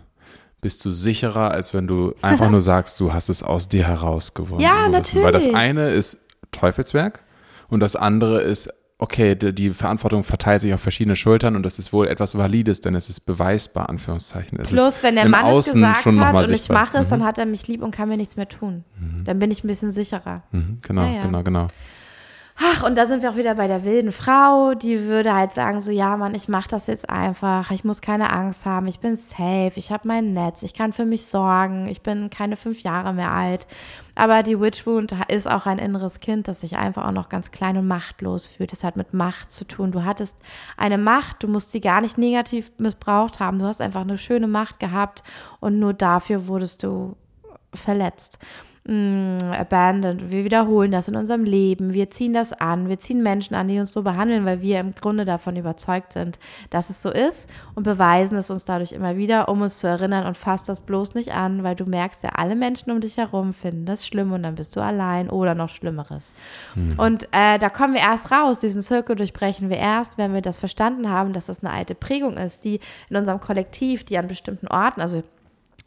bist 0.61 0.85
du 0.85 0.91
sicherer, 0.91 1.51
als 1.51 1.73
wenn 1.73 1.87
du 1.87 2.13
einfach 2.21 2.49
nur 2.49 2.61
sagst, 2.71 3.01
du 3.01 3.11
hast 3.11 3.27
es 3.27 3.43
aus 3.43 3.67
dir 3.67 3.85
herausgewonnen. 3.85 4.61
Ja, 4.61 4.87
Gewissen. 4.87 5.23
Weil 5.23 5.33
das 5.33 5.43
natürlich. 5.43 5.57
eine 5.57 5.89
ist 5.89 6.19
Teufelswerk 6.51 7.21
und 7.67 7.81
das 7.81 7.97
andere 7.97 8.41
ist, 8.41 8.73
okay, 8.99 9.33
die, 9.33 9.53
die 9.53 9.71
Verantwortung 9.71 10.23
verteilt 10.23 10.61
sich 10.61 10.73
auf 10.73 10.81
verschiedene 10.81 11.15
Schultern 11.15 11.55
und 11.55 11.63
das 11.63 11.79
ist 11.79 11.91
wohl 11.93 12.07
etwas 12.07 12.37
Valides, 12.37 12.81
denn 12.81 12.95
es 12.95 13.09
ist 13.09 13.21
beweisbar, 13.21 13.89
Anführungszeichen. 13.89 14.59
Es 14.59 14.69
Plus, 14.69 15.01
wenn 15.01 15.15
der 15.15 15.27
Mann 15.27 15.45
es 15.45 15.51
Außen 15.51 15.73
gesagt 15.73 16.03
schon 16.03 16.15
noch 16.15 16.25
hat 16.25 16.33
mal 16.33 16.45
und 16.45 16.51
ich 16.51 16.69
mache 16.69 16.97
es, 16.97 17.09
dann 17.09 17.23
hat 17.23 17.37
er 17.37 17.45
mich 17.45 17.67
lieb 17.67 17.81
und 17.81 17.91
kann 17.91 18.09
mir 18.09 18.17
nichts 18.17 18.35
mehr 18.35 18.47
tun. 18.47 18.83
Dann 19.23 19.39
bin 19.39 19.51
ich 19.51 19.63
ein 19.63 19.67
bisschen 19.67 19.91
sicherer. 19.91 20.43
Mhm, 20.51 20.77
genau, 20.81 21.03
Ja, 21.03 21.11
ja. 21.11 21.21
genau, 21.21 21.43
genau. 21.43 21.67
Ach, 22.61 22.83
und 22.83 22.97
da 22.97 23.05
sind 23.05 23.23
wir 23.23 23.31
auch 23.31 23.37
wieder 23.37 23.55
bei 23.55 23.67
der 23.67 23.85
wilden 23.85 24.11
Frau, 24.11 24.73
die 24.73 25.05
würde 25.05 25.33
halt 25.33 25.53
sagen, 25.53 25.79
so 25.79 25.91
ja, 25.91 26.17
Mann, 26.17 26.35
ich 26.35 26.49
mache 26.49 26.67
das 26.67 26.87
jetzt 26.87 27.09
einfach, 27.09 27.71
ich 27.71 27.85
muss 27.85 28.01
keine 28.01 28.33
Angst 28.33 28.65
haben, 28.65 28.87
ich 28.87 28.99
bin 28.99 29.15
safe, 29.15 29.71
ich 29.75 29.93
habe 29.93 30.09
mein 30.09 30.33
Netz, 30.33 30.61
ich 30.63 30.73
kann 30.73 30.91
für 30.91 31.05
mich 31.05 31.25
sorgen, 31.25 31.87
ich 31.87 32.01
bin 32.01 32.29
keine 32.29 32.57
fünf 32.57 32.83
Jahre 32.83 33.13
mehr 33.13 33.31
alt. 33.31 33.65
Aber 34.13 34.43
die 34.43 34.59
Witch 34.59 34.85
Wound 34.85 35.15
ist 35.29 35.49
auch 35.49 35.67
ein 35.67 35.77
inneres 35.77 36.19
Kind, 36.19 36.49
das 36.49 36.59
sich 36.59 36.75
einfach 36.75 37.07
auch 37.07 37.13
noch 37.13 37.29
ganz 37.29 37.51
klein 37.51 37.77
und 37.77 37.87
machtlos 37.87 38.45
fühlt. 38.45 38.73
Das 38.73 38.83
hat 38.83 38.97
mit 38.97 39.13
Macht 39.13 39.51
zu 39.51 39.65
tun. 39.65 39.93
Du 39.93 40.03
hattest 40.03 40.35
eine 40.75 40.97
Macht, 40.97 41.43
du 41.43 41.47
musst 41.47 41.71
sie 41.71 41.79
gar 41.79 42.01
nicht 42.01 42.17
negativ 42.17 42.73
missbraucht 42.77 43.39
haben. 43.39 43.59
Du 43.59 43.65
hast 43.65 43.79
einfach 43.79 44.01
eine 44.01 44.17
schöne 44.17 44.47
Macht 44.47 44.81
gehabt 44.81 45.23
und 45.61 45.79
nur 45.79 45.93
dafür 45.93 46.47
wurdest 46.47 46.83
du 46.83 47.15
verletzt. 47.73 48.37
Mm, 48.85 49.37
abandoned. 49.51 50.31
Wir 50.31 50.45
wiederholen 50.45 50.91
das 50.91 51.07
in 51.07 51.15
unserem 51.15 51.43
Leben. 51.43 51.93
Wir 51.93 52.09
ziehen 52.09 52.33
das 52.33 52.53
an. 52.53 52.87
Wir 52.87 52.97
ziehen 52.97 53.21
Menschen 53.21 53.55
an, 53.55 53.67
die 53.67 53.79
uns 53.79 53.91
so 53.91 54.03
behandeln, 54.03 54.45
weil 54.45 54.61
wir 54.61 54.79
im 54.79 54.95
Grunde 54.95 55.25
davon 55.25 55.57
überzeugt 55.57 56.13
sind, 56.13 56.39
dass 56.69 56.89
es 56.89 57.01
so 57.01 57.09
ist 57.11 57.49
und 57.75 57.83
beweisen 57.83 58.37
es 58.37 58.49
uns 58.49 58.65
dadurch 58.65 58.93
immer 58.93 59.17
wieder, 59.17 59.49
um 59.49 59.61
uns 59.61 59.79
zu 59.79 59.87
erinnern 59.87 60.25
und 60.25 60.37
fass 60.37 60.63
das 60.63 60.81
bloß 60.81 61.13
nicht 61.13 61.33
an, 61.33 61.63
weil 61.63 61.75
du 61.75 61.85
merkst 61.85 62.23
ja, 62.23 62.29
alle 62.29 62.55
Menschen 62.55 62.91
um 62.91 63.01
dich 63.01 63.17
herum 63.17 63.53
finden 63.53 63.85
das 63.85 64.07
schlimm 64.07 64.31
und 64.31 64.43
dann 64.43 64.55
bist 64.55 64.75
du 64.75 64.81
allein 64.81 65.29
oder 65.29 65.55
noch 65.55 65.69
Schlimmeres. 65.69 66.33
Und 66.97 67.27
äh, 67.31 67.57
da 67.57 67.69
kommen 67.69 67.93
wir 67.93 68.01
erst 68.01 68.31
raus. 68.31 68.59
Diesen 68.59 68.81
Zirkel 68.81 69.15
durchbrechen 69.15 69.69
wir 69.69 69.77
erst, 69.77 70.17
wenn 70.17 70.33
wir 70.33 70.41
das 70.41 70.57
verstanden 70.57 71.09
haben, 71.09 71.33
dass 71.33 71.47
das 71.47 71.63
eine 71.63 71.73
alte 71.73 71.95
Prägung 71.95 72.37
ist, 72.37 72.63
die 72.63 72.79
in 73.09 73.17
unserem 73.17 73.39
Kollektiv, 73.39 74.03
die 74.03 74.17
an 74.17 74.27
bestimmten 74.27 74.67
Orten, 74.67 75.01
also 75.01 75.21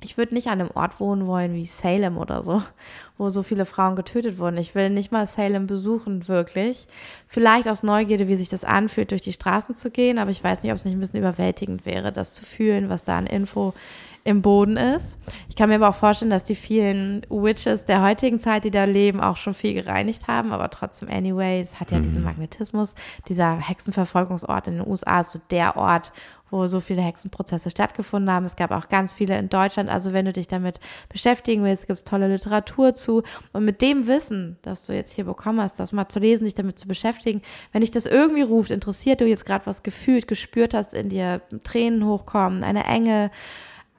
ich 0.05 0.17
würde 0.17 0.35
nicht 0.35 0.49
an 0.49 0.61
einem 0.61 0.71
Ort 0.75 1.01
wohnen 1.01 1.27
wollen 1.27 1.55
wie 1.55 1.67
Salem 1.67 2.19
oder 2.19 2.43
so, 2.43 2.63
wo 3.19 3.29
so 3.29 3.43
viele 3.43 3.67
Frauen 3.67 3.97
getötet 3.97 4.39
wurden. 4.39 4.57
Ich 4.57 4.75
will 4.75 4.91
nicht 4.91 5.13
mal 5.13 5.27
Salem 5.27 5.67
besuchen, 5.67 6.29
wirklich. 6.29 6.87
Vielleicht 7.27 7.69
aus 7.69 7.83
Neugierde, 7.83 8.29
wie 8.29 8.37
sich 8.37 8.49
das 8.49 8.65
anfühlt, 8.65 9.11
durch 9.11 9.23
die 9.23 9.33
Straßen 9.33 9.75
zu 9.75 9.91
gehen, 9.91 10.19
aber 10.19 10.31
ich 10.31 10.43
weiß 10.43 10.63
nicht, 10.63 10.73
ob 10.73 10.77
es 10.77 10.85
nicht 10.85 10.95
ein 10.95 11.01
bisschen 11.01 11.21
überwältigend 11.21 11.87
wäre, 11.87 12.13
das 12.13 12.35
zu 12.35 12.45
fühlen, 12.45 12.89
was 12.89 13.05
da 13.05 13.19
an 13.19 13.27
Info 13.27 13.75
im 14.25 14.43
Boden 14.43 14.77
ist. 14.77 15.19
Ich 15.49 15.57
kann 15.57 15.69
mir 15.69 15.77
aber 15.77 15.89
auch 15.89 15.95
vorstellen, 15.95 16.31
dass 16.31 16.45
die 16.45 16.55
vielen 16.55 17.27
Witches 17.29 17.85
der 17.85 18.03
heutigen 18.03 18.39
Zeit, 18.39 18.65
die 18.65 18.71
da 18.71 18.85
leben, 18.85 19.21
auch 19.21 19.37
schon 19.37 19.55
viel 19.55 19.75
gereinigt 19.75 20.29
haben, 20.29 20.53
aber 20.53 20.71
trotzdem, 20.71 21.09
anyway, 21.09 21.61
es 21.61 21.81
hat 21.81 21.91
ja 21.91 21.99
diesen 21.99 22.23
Magnetismus. 22.23 22.95
Dieser 23.29 23.57
Hexenverfolgungsort 23.57 24.69
in 24.69 24.79
den 24.79 24.87
USA 24.87 25.21
ist 25.21 25.31
so 25.31 25.41
der 25.51 25.77
Ort, 25.77 26.13
wo 26.53 26.67
so 26.67 26.81
viele 26.81 27.01
Hexenprozesse 27.01 27.71
stattgefunden 27.71 28.31
haben. 28.31 28.45
Es 28.45 28.57
gab 28.57 28.71
auch 28.71 28.89
ganz 28.89 29.15
viele 29.15 29.39
in 29.39 29.49
Deutschland. 29.49 29.89
Also 29.89 30.13
wenn 30.13 30.27
du 30.27 30.33
dich 30.33 30.47
damit 30.47 30.79
beschäftigen 31.09 31.65
willst, 31.65 31.87
gibt 31.87 31.97
es 31.97 32.05
tolle 32.05 32.29
Literatur 32.29 32.95
zu. 32.95 33.23
Und 33.53 33.65
mit 33.65 33.81
dem 33.81 34.07
Wissen, 34.07 34.59
das 34.63 34.85
du 34.85 34.95
jetzt 34.95 35.15
hier 35.15 35.25
bekommen 35.25 35.61
hast, 35.61 35.81
das 35.81 35.93
mal 35.93 36.09
zu 36.09 36.21
lesen, 36.21 36.45
dich 36.45 36.55
damit 36.55 36.79
zu 36.79 36.87
beschäftigen, 36.87 37.41
wenn 37.73 37.81
dich 37.81 37.91
das 37.91 38.07
irgendwie 38.07 38.43
ruft, 38.43 38.71
interessiert, 38.71 39.23
du 39.23 39.27
jetzt 39.27 39.47
gerade 39.47 39.67
was 39.67 39.83
gefühlt, 39.83 40.29
gespürt 40.29 40.75
hast, 40.75 40.93
in 40.93 41.09
dir 41.09 41.41
Tränen 41.65 42.05
hochkommen, 42.05 42.63
eine 42.63 42.85
Enge, 42.85 43.31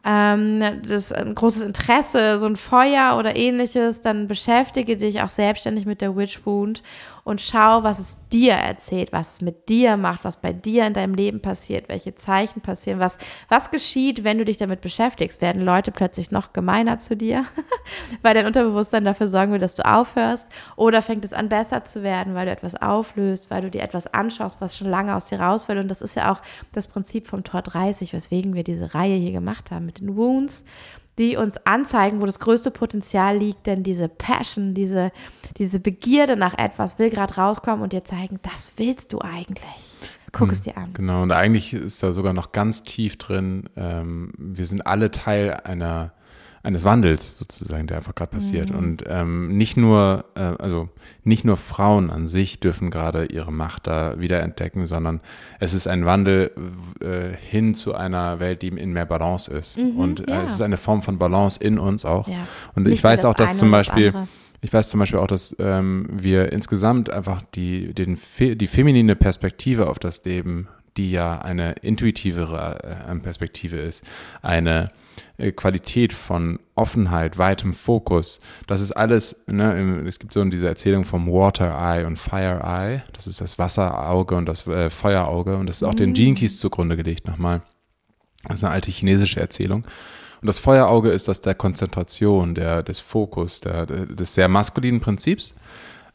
ähm, 0.06 0.82
das 0.88 1.14
ein 1.14 1.34
großes 1.34 1.64
Interesse, 1.64 2.40
so 2.40 2.46
ein 2.46 2.56
Feuer 2.56 3.16
oder 3.18 3.36
ähnliches, 3.36 4.02
dann 4.02 4.28
beschäftige 4.28 4.98
dich 4.98 5.22
auch 5.22 5.30
selbstständig 5.30 5.86
mit 5.86 6.02
der 6.02 6.16
Witch 6.16 6.46
Wound 6.46 6.84
und 7.24 7.40
schau, 7.40 7.84
was 7.84 8.00
es 8.00 8.18
dir 8.32 8.54
erzählt, 8.54 9.14
was 9.14 9.34
es 9.34 9.42
mit 9.42 9.70
dir 9.70 9.96
macht, 9.96 10.26
was 10.26 10.38
bei 10.38 10.52
dir 10.52 10.86
in 10.86 10.94
deinem 10.94 11.16
Leben 11.16 11.42
passiert, 11.42 11.88
welche 11.88 12.16
Zeichen 12.16 12.62
passieren, 12.62 13.00
was, 13.00 13.18
was 13.48 13.72
geschieht, 13.72 14.24
wenn 14.24 14.38
du 14.38 14.46
dich 14.46 14.58
damit 14.58 14.82
beschäftigst. 14.82 15.42
Werden 15.42 15.62
Leute 15.62 15.92
plötzlich 15.92 16.32
noch 16.32 16.52
gemeiner 16.52 16.98
zu 16.98 17.16
dir, 17.16 17.46
weil 18.22 18.34
dein 18.34 18.46
Unterbewusstsein 18.46 19.06
dafür 19.06 19.28
sorgen 19.28 19.54
will, 19.54 19.60
dass 19.60 19.76
du 19.76 19.86
aufhörst? 19.86 20.50
Oder 20.76 21.02
fängt 21.02 21.24
es 21.24 21.34
an, 21.34 21.48
besser 21.48 21.86
zu 21.86 22.04
werden, 22.04 22.36
weil 22.36 22.46
du 22.46 22.52
etwas 22.52 22.76
auflöst, 22.76 23.50
weil 23.50 23.62
du 23.62 23.70
dir 23.70 23.84
etwas 23.84 24.08
anschaust, 24.08 24.60
was 24.60 24.78
schon 24.78 24.90
lange 24.90 25.16
aus 25.16 25.28
dir 25.28 25.40
raus 25.40 25.70
will? 25.70 25.78
Und 25.78 25.88
das 25.88 26.02
ist 26.02 26.16
ja 26.16 26.32
auch 26.32 26.42
das 26.74 26.88
Prinzip 26.88 27.28
vom 27.28 27.44
Tor 27.44 27.62
30, 27.62 28.12
weswegen 28.12 28.54
wir 28.54 28.64
diese 28.64 28.94
Reihe 28.94 29.16
hier 29.16 29.32
gemacht 29.32 29.72
haben 29.72 29.86
mit 29.86 30.00
den 30.00 30.18
Wounds 30.18 30.66
die 31.20 31.38
uns 31.38 31.58
anzeigen, 31.66 32.22
wo 32.22 32.26
das 32.26 32.40
größte 32.40 32.72
Potenzial 32.72 33.38
liegt, 33.38 33.68
denn 33.68 33.84
diese 33.84 34.08
Passion, 34.08 34.74
diese, 34.74 35.12
diese 35.58 35.80
Begierde 35.80 36.36
nach 36.36 36.58
etwas 36.58 36.98
will 37.00 37.10
gerade 37.10 37.36
rauskommen 37.36 37.84
und 37.84 37.94
dir 37.94 38.04
zeigen, 38.04 38.40
das 38.42 38.74
willst 38.78 39.14
du 39.14 39.22
eigentlich. 39.22 39.62
Guck 40.32 40.52
es 40.52 40.64
dir 40.64 40.76
an. 40.78 40.94
Genau, 40.94 41.22
und 41.22 41.32
eigentlich 41.32 41.74
ist 41.74 42.02
da 42.02 42.12
sogar 42.12 42.34
noch 42.34 42.52
ganz 42.52 42.84
tief 42.84 43.18
drin, 43.18 43.70
ähm, 43.76 44.32
wir 44.38 44.66
sind 44.66 44.88
alle 44.88 45.12
Teil 45.12 45.54
einer 45.64 46.14
eines 46.64 46.86
Wandels 46.86 47.38
sozusagen, 47.38 47.88
der 47.88 47.98
einfach 47.98 48.16
gerade 48.16 48.32
passiert. 48.32 48.70
Mhm. 48.72 48.78
Und 48.78 49.04
ähm, 49.08 49.58
nicht 49.58 49.76
nur, 49.76 50.24
äh, 50.36 50.40
also 50.40 50.88
nicht 51.26 51.44
nur 51.44 51.58
Frauen 51.58 52.10
an 52.10 52.26
sich 52.28 52.62
dürfen 52.62 52.90
gerade 52.90 53.26
ihre 53.26 53.52
Macht 53.52 53.86
da 53.86 54.18
wiederentdecken, 54.18 54.86
sondern 54.86 55.20
es 55.60 55.74
ist 55.74 55.88
ein 55.88 56.06
Wandel 56.06 56.52
äh, 57.02 57.36
hin 57.36 57.76
zu 57.76 57.94
einer 57.94 58.40
Welt, 58.40 58.62
die 58.62 58.70
in 58.70 58.94
mehr 58.94 59.06
Balance 59.06 59.52
ist. 59.52 59.78
und 59.78 60.22
äh, 60.22 60.24
Mhm, 60.24 60.30
ja. 60.30 60.44
es 60.44 60.54
ist 60.54 60.62
eine 60.62 60.78
Form 60.78 61.02
von 61.02 61.18
Balance 61.18 61.62
in 61.62 61.78
uns 61.78 62.06
auch. 62.06 62.30
Ja. 62.30 62.48
Und 62.76 62.84
Nicht 62.84 62.94
ich 62.94 63.04
weiß 63.04 63.22
das 63.22 63.30
auch, 63.30 63.36
dass 63.36 63.58
zum 63.58 63.70
das 63.72 63.88
Beispiel. 63.88 64.14
Ich 64.62 64.72
weiß 64.72 64.90
zum 64.90 65.02
Beispiel 65.02 65.20
auch, 65.20 65.28
dass 65.28 65.54
ähm, 65.60 66.08
wir 66.10 66.54
insgesamt 66.54 67.10
einfach 67.10 67.42
die, 67.54 67.94
den, 67.94 68.18
die 68.40 68.68
feminine 68.68 69.18
Perspektive 69.18 69.90
auf 69.90 70.00
das 70.00 70.24
Leben, 70.24 70.70
die 70.96 71.12
ja 71.12 71.40
eine 71.40 71.74
intuitivere 71.82 73.06
äh, 73.10 73.16
Perspektive 73.16 73.76
ist, 73.76 74.06
eine 74.42 74.92
Qualität 75.52 76.14
von 76.14 76.60
Offenheit, 76.76 77.38
weitem 77.38 77.74
Fokus. 77.74 78.40
Das 78.68 78.82
ist 78.82 78.92
alles, 78.92 79.44
ne, 79.48 80.04
es 80.08 80.20
gibt 80.20 80.34
so 80.34 80.44
diese 80.46 80.68
Erzählung 80.68 81.04
vom 81.04 81.28
Water 81.28 81.70
Eye 81.70 82.06
und 82.06 82.18
Fire 82.18 82.62
Eye. 82.64 83.04
Das 83.14 83.28
ist 83.28 83.42
das 83.42 83.60
Wasserauge 83.60 84.36
und 84.36 84.46
das 84.46 84.66
äh, 84.68 84.90
Feuerauge. 84.90 85.58
Und 85.58 85.68
das 85.68 85.78
ist 85.78 85.84
auch 85.84 85.94
mhm. 85.94 85.98
den 85.98 86.14
Gene 86.14 86.36
Keys 86.36 86.60
zugrunde 86.60 86.98
gelegt 86.98 87.28
nochmal. 87.28 87.62
Das 88.48 88.56
ist 88.56 88.64
eine 88.64 88.74
alte 88.74 88.92
chinesische 88.92 89.40
Erzählung. 89.40 89.86
Und 90.42 90.48
das 90.48 90.60
Feuerauge 90.60 91.10
ist 91.10 91.30
das 91.30 91.40
der 91.40 91.56
Konzentration, 91.56 92.54
der, 92.54 92.84
des 92.84 93.00
Fokus, 93.00 93.62
der, 93.62 93.86
des 93.86 94.34
sehr 94.34 94.50
maskulinen 94.50 95.00
Prinzips, 95.00 95.56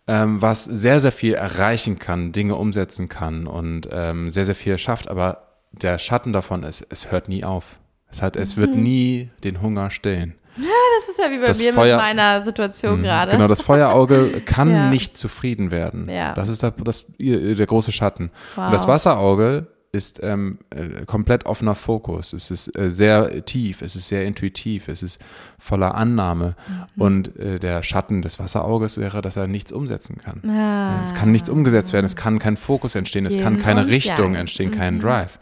ähm, 0.06 0.42
was 0.42 0.64
sehr, 0.64 1.00
sehr 1.00 1.12
viel 1.12 1.32
erreichen 1.32 1.98
kann, 1.98 2.32
Dinge 2.32 2.56
umsetzen 2.56 3.08
kann 3.08 3.46
und 3.46 3.88
ähm, 3.90 4.30
sehr, 4.30 4.44
sehr 4.44 4.54
viel 4.54 4.76
schafft. 4.76 5.08
Aber 5.08 5.48
der 5.72 5.98
Schatten 5.98 6.32
davon 6.32 6.62
ist, 6.62 6.86
es 6.90 7.10
hört 7.10 7.28
nie 7.28 7.42
auf. 7.42 7.78
Es, 8.10 8.22
hat, 8.22 8.36
es 8.36 8.56
wird 8.56 8.74
mhm. 8.74 8.82
nie 8.82 9.30
den 9.44 9.60
Hunger 9.60 9.90
stillen. 9.90 10.34
Ja, 10.56 10.64
das 10.98 11.08
ist 11.08 11.18
ja 11.18 11.30
wie 11.30 11.38
bei 11.38 11.46
das 11.46 11.58
mir 11.58 11.72
Feuer, 11.72 11.96
mit 11.96 12.04
meiner 12.04 12.40
Situation 12.40 13.00
mhm, 13.00 13.04
gerade. 13.04 13.32
Genau, 13.32 13.48
das 13.48 13.60
Feuerauge 13.60 14.40
kann 14.44 14.70
ja. 14.70 14.90
nicht 14.90 15.16
zufrieden 15.16 15.70
werden. 15.70 16.08
Ja. 16.08 16.34
Das 16.34 16.48
ist 16.48 16.62
der, 16.62 16.72
das, 16.72 17.04
der 17.18 17.66
große 17.66 17.92
Schatten. 17.92 18.30
Wow. 18.56 18.66
Und 18.66 18.72
das 18.72 18.88
Wasserauge 18.88 19.68
ist 19.90 20.20
ähm, 20.22 20.58
äh, 20.70 21.06
komplett 21.06 21.46
offener 21.46 21.74
Fokus. 21.74 22.32
Es 22.32 22.50
ist 22.50 22.76
äh, 22.76 22.90
sehr 22.90 23.44
tief, 23.46 23.80
es 23.80 23.96
ist 23.96 24.08
sehr 24.08 24.26
intuitiv, 24.26 24.88
es 24.88 25.02
ist 25.02 25.20
voller 25.58 25.94
Annahme. 25.94 26.56
Mhm. 26.96 27.02
Und 27.02 27.36
äh, 27.38 27.58
der 27.58 27.82
Schatten 27.82 28.20
des 28.20 28.38
Wasserauges 28.38 28.98
wäre, 28.98 29.22
dass 29.22 29.36
er 29.36 29.46
nichts 29.46 29.72
umsetzen 29.72 30.18
kann. 30.18 30.42
Ah. 30.48 31.00
Es 31.02 31.14
kann 31.14 31.32
nichts 31.32 31.48
umgesetzt 31.48 31.92
werden, 31.92 32.04
es 32.04 32.16
kann 32.16 32.38
kein 32.38 32.56
Fokus 32.56 32.96
entstehen, 32.96 33.24
es 33.24 33.38
kann 33.38 33.60
keine 33.60 33.86
Richtung 33.86 34.34
entstehen, 34.34 34.70
mhm. 34.70 34.74
kein 34.74 35.00
Drive. 35.00 35.38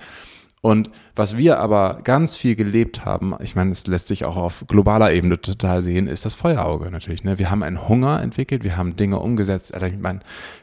Und 0.60 0.90
was 1.16 1.38
wir 1.38 1.58
aber 1.58 2.00
ganz 2.04 2.36
viel 2.36 2.56
gelebt 2.56 3.06
haben, 3.06 3.34
ich 3.40 3.56
meine, 3.56 3.72
es 3.72 3.86
lässt 3.86 4.08
sich 4.08 4.26
auch 4.26 4.36
auf 4.36 4.64
globaler 4.68 5.12
Ebene 5.12 5.40
total 5.40 5.82
sehen, 5.82 6.08
ist 6.08 6.26
das 6.26 6.34
Feuerauge 6.34 6.90
natürlich. 6.90 7.24
Ne? 7.24 7.38
Wir 7.38 7.50
haben 7.50 7.62
einen 7.62 7.88
Hunger 7.88 8.22
entwickelt, 8.22 8.62
wir 8.62 8.76
haben 8.76 8.96
Dinge 8.96 9.18
umgesetzt. 9.18 9.72
Also 9.72 9.86
ich 9.86 9.98
meine, 9.98 10.20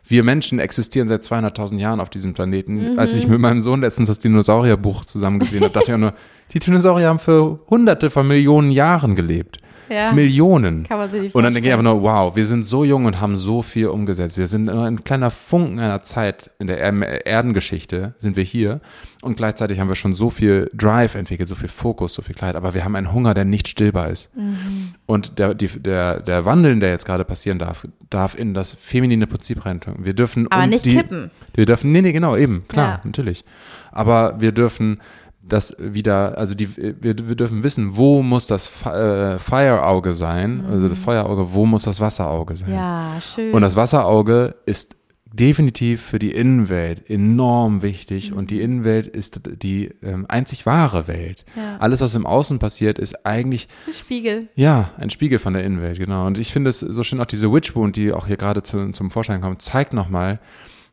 wir 0.07 0.23
Menschen 0.23 0.59
existieren 0.59 1.07
seit 1.07 1.23
200.000 1.23 1.79
Jahren 1.79 1.99
auf 1.99 2.11
diesem 2.11 2.35
Planeten. 2.35 2.93
Mhm. 2.93 2.99
Als 2.99 3.15
ich 3.15 3.27
mit 3.27 3.39
meinem 3.39 3.61
Sohn 3.61 3.81
letztens 3.81 4.09
das 4.09 4.19
Dinosaurierbuch 4.19 5.05
zusammen 5.05 5.39
gesehen 5.39 5.63
habe, 5.63 5.73
dachte 5.73 5.89
ich 5.89 5.95
auch 5.95 5.99
nur, 5.99 6.13
die 6.53 6.59
Dinosaurier 6.59 7.07
haben 7.07 7.19
für 7.19 7.59
hunderte 7.69 8.11
von 8.11 8.27
Millionen 8.27 8.71
Jahren 8.71 9.15
gelebt. 9.15 9.57
Ja. 9.89 10.11
Millionen. 10.11 10.87
Kann 10.87 10.97
man 10.97 11.09
sich 11.09 11.21
nicht 11.21 11.35
und 11.35 11.43
dann 11.43 11.53
denke 11.53 11.67
ich 11.67 11.73
einfach 11.73 11.83
nur, 11.83 12.01
wow, 12.01 12.35
wir 12.35 12.45
sind 12.45 12.63
so 12.63 12.83
jung 12.83 13.05
und 13.05 13.19
haben 13.19 13.35
so 13.35 13.61
viel 13.61 13.87
umgesetzt. 13.87 14.37
Wir 14.37 14.47
sind 14.47 14.65
nur 14.65 14.85
ein 14.85 15.03
kleiner 15.03 15.29
Funken 15.29 15.79
einer 15.79 16.01
Zeit 16.01 16.51
in 16.59 16.67
der 16.67 16.79
Erdengeschichte 16.79 18.15
sind 18.17 18.35
wir 18.35 18.43
hier 18.43 18.81
und 19.23 19.37
gleichzeitig 19.37 19.79
haben 19.79 19.87
wir 19.87 19.95
schon 19.95 20.13
so 20.13 20.29
viel 20.29 20.69
Drive 20.73 21.15
entwickelt, 21.15 21.47
so 21.47 21.55
viel 21.55 21.69
Fokus, 21.69 22.13
so 22.13 22.21
viel 22.21 22.35
Klarheit, 22.35 22.55
aber 22.55 22.73
wir 22.73 22.83
haben 22.83 22.95
einen 22.95 23.13
Hunger, 23.13 23.33
der 23.33 23.45
nicht 23.45 23.67
stillbar 23.67 24.09
ist. 24.09 24.35
Mhm. 24.35 24.93
Und 25.05 25.39
der, 25.39 25.53
die, 25.53 25.67
der, 25.67 26.19
der 26.19 26.45
Wandel, 26.45 26.79
der 26.79 26.89
jetzt 26.89 27.05
gerade 27.05 27.23
passieren 27.25 27.59
darf, 27.59 27.87
darf 28.09 28.37
in 28.37 28.53
das 28.53 28.73
feminine 28.73 29.25
Prinzip 29.27 29.65
reintun. 29.65 29.95
Wir 29.99 30.13
dürfen 30.13 30.51
aber 30.51 30.67
nicht 30.67 30.85
die, 30.85 30.95
kippen. 30.95 31.31
Wir 31.53 31.65
dürfen, 31.65 31.91
nee, 31.91 32.01
nee, 32.01 32.11
genau, 32.11 32.35
eben, 32.35 32.67
klar, 32.67 32.89
ja. 32.89 33.01
natürlich. 33.03 33.45
Aber 33.91 34.41
wir 34.41 34.51
dürfen 34.51 34.99
das 35.41 35.75
wieder, 35.79 36.37
also 36.37 36.55
die, 36.55 36.75
wir, 36.77 37.15
wir 37.27 37.35
dürfen 37.35 37.63
wissen, 37.63 37.95
wo 37.95 38.21
muss 38.23 38.47
das 38.47 38.67
äh, 38.85 39.37
Fire-Auge 39.39 40.13
sein, 40.13 40.63
mhm. 40.65 40.71
also 40.71 40.89
das 40.89 40.97
Feuerauge, 40.97 41.53
wo 41.53 41.65
muss 41.65 41.83
das 41.83 41.99
Wasserauge 41.99 42.55
sein. 42.55 42.73
Ja, 42.73 43.13
schön. 43.21 43.53
Und 43.53 43.61
das 43.61 43.75
Wasserauge 43.75 44.55
ist 44.65 44.95
definitiv 45.33 46.01
für 46.01 46.19
die 46.19 46.31
Innenwelt 46.31 47.09
enorm 47.09 47.81
wichtig 47.81 48.31
mhm. 48.31 48.37
und 48.37 48.51
die 48.51 48.61
Innenwelt 48.61 49.07
ist 49.07 49.41
die 49.63 49.89
ähm, 50.03 50.25
einzig 50.29 50.67
wahre 50.67 51.07
Welt. 51.07 51.43
Ja. 51.55 51.77
Alles, 51.77 52.01
was 52.01 52.13
im 52.13 52.27
Außen 52.27 52.59
passiert, 52.59 52.99
ist 52.99 53.25
eigentlich 53.25 53.67
ein 53.87 53.93
Spiegel. 53.93 54.47
Ja, 54.53 54.91
ein 54.97 55.09
Spiegel 55.09 55.39
von 55.39 55.53
der 55.53 55.63
Innenwelt, 55.63 55.97
genau. 55.97 56.27
Und 56.27 56.37
ich 56.37 56.53
finde 56.53 56.69
es 56.69 56.79
so 56.79 57.03
schön, 57.03 57.19
auch 57.19 57.25
diese 57.25 57.51
Witchwound, 57.51 57.95
die 57.95 58.13
auch 58.13 58.27
hier 58.27 58.37
gerade 58.37 58.61
zu, 58.61 58.91
zum 58.91 59.09
Vorschein 59.09 59.41
kommt, 59.41 59.63
zeigt 59.63 59.93
nochmal, 59.93 60.39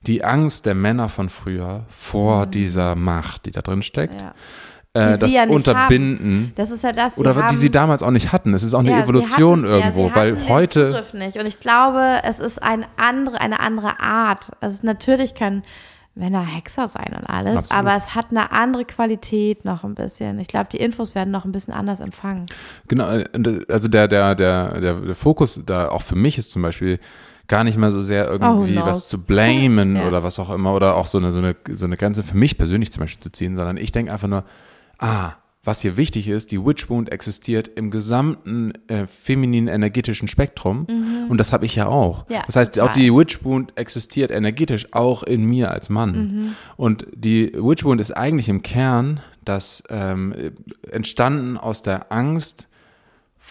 die 0.07 0.25
Angst 0.25 0.65
der 0.65 0.75
Männer 0.75 1.11
von 1.11 1.29
früher 1.29 1.85
vor 1.91 2.47
mhm. 2.47 2.51
dieser 2.53 2.95
Macht, 2.95 3.45
die 3.45 3.51
da 3.51 3.61
drin 3.61 3.83
steckt. 3.83 4.23
Ja. 4.23 4.35
Äh, 4.93 5.19
das 5.19 5.33
ja 5.33 5.45
Unterbinden. 5.45 6.43
Haben. 6.49 6.53
Das 6.57 6.71
ist 6.73 6.83
ja 6.83 6.91
das. 6.91 7.17
Oder 7.17 7.37
haben, 7.37 7.49
die 7.49 7.57
sie 7.57 7.71
damals 7.71 8.03
auch 8.03 8.11
nicht 8.11 8.33
hatten. 8.33 8.55
Es 8.55 8.65
ist 8.65 8.75
auch 8.75 8.81
eine 8.81 8.91
ja, 8.91 9.03
Evolution 9.03 9.61
hatten, 9.63 9.73
irgendwo, 9.73 10.09
ja, 10.09 10.15
weil 10.17 10.49
heute. 10.49 10.89
Zugriff 10.89 11.15
nicht. 11.15 11.39
Und 11.39 11.47
ich 11.47 11.61
glaube, 11.61 12.21
es 12.25 12.41
ist 12.41 12.61
ein 12.61 12.85
andere, 12.97 13.41
eine 13.41 13.61
andere 13.61 14.01
Art. 14.01 14.51
Also 14.61 14.79
natürlich 14.83 15.35
können 15.35 15.63
Männer 16.17 16.45
Hexer 16.45 16.89
sein 16.89 17.15
und 17.17 17.25
alles, 17.25 17.57
Absolut. 17.57 17.79
aber 17.79 17.97
es 17.97 18.17
hat 18.17 18.27
eine 18.31 18.51
andere 18.51 18.85
Qualität 18.85 19.65
noch 19.65 19.85
ein 19.85 19.95
bisschen. 19.95 20.41
Ich 20.41 20.49
glaube, 20.49 20.69
die 20.73 20.79
Infos 20.79 21.15
werden 21.15 21.31
noch 21.31 21.45
ein 21.45 21.53
bisschen 21.53 21.73
anders 21.73 22.01
empfangen. 22.01 22.47
Genau, 22.89 23.07
also 23.69 23.87
der, 23.89 24.09
der, 24.09 24.35
der, 24.35 24.81
der, 24.81 25.15
Fokus 25.15 25.63
da 25.65 25.89
auch 25.89 26.03
für 26.03 26.17
mich 26.17 26.37
ist 26.37 26.51
zum 26.51 26.63
Beispiel 26.63 26.99
gar 27.47 27.63
nicht 27.63 27.79
mal 27.79 27.93
so 27.93 28.03
sehr 28.03 28.29
irgendwie 28.29 28.79
oh, 28.79 28.85
was 28.85 29.07
zu 29.07 29.23
blamen 29.23 29.97
ja. 29.97 30.09
oder 30.09 30.25
was 30.25 30.41
auch 30.41 30.51
immer 30.51 30.75
oder 30.75 30.97
auch 30.97 31.07
so 31.07 31.19
eine, 31.19 31.31
so 31.31 31.39
eine, 31.39 31.55
so 31.73 31.85
eine 31.85 31.97
Grenze 31.97 32.25
für 32.25 32.37
mich 32.37 32.59
persönlich 32.59 32.91
zum 32.91 33.03
Beispiel 33.03 33.23
zu 33.23 33.31
ziehen, 33.31 33.55
sondern 33.55 33.77
ich 33.77 33.93
denke 33.93 34.13
einfach 34.13 34.29
nur, 34.29 34.45
ah, 35.01 35.35
was 35.63 35.83
hier 35.83 35.99
wichtig 35.99 36.29
ist, 36.29 36.53
die 36.53 36.65
Witch 36.65 36.89
Wound 36.89 37.13
existiert 37.13 37.69
im 37.69 37.91
gesamten 37.91 38.73
äh, 38.89 39.07
femininen 39.07 39.69
energetischen 39.69 40.27
Spektrum 40.27 40.87
mhm. 40.89 41.27
und 41.29 41.37
das 41.39 41.53
habe 41.53 41.67
ich 41.67 41.77
ja 41.77 41.87
auch. 41.87 42.25
Ja, 42.31 42.43
das 42.47 42.57
heißt, 42.57 42.75
total. 42.75 42.89
auch 42.89 42.93
die 42.93 43.13
Witch 43.13 43.45
Wound 43.45 43.77
existiert 43.77 44.31
energetisch 44.31 44.87
auch 44.93 45.23
in 45.23 45.45
mir 45.45 45.71
als 45.71 45.91
Mann. 45.91 46.13
Mhm. 46.13 46.55
Und 46.77 47.07
die 47.15 47.53
Witch 47.55 47.85
Wound 47.85 48.01
ist 48.01 48.13
eigentlich 48.13 48.49
im 48.49 48.63
Kern 48.63 49.21
das 49.45 49.83
ähm, 49.91 50.35
entstanden 50.91 51.59
aus 51.59 51.83
der 51.83 52.11
Angst, 52.11 52.69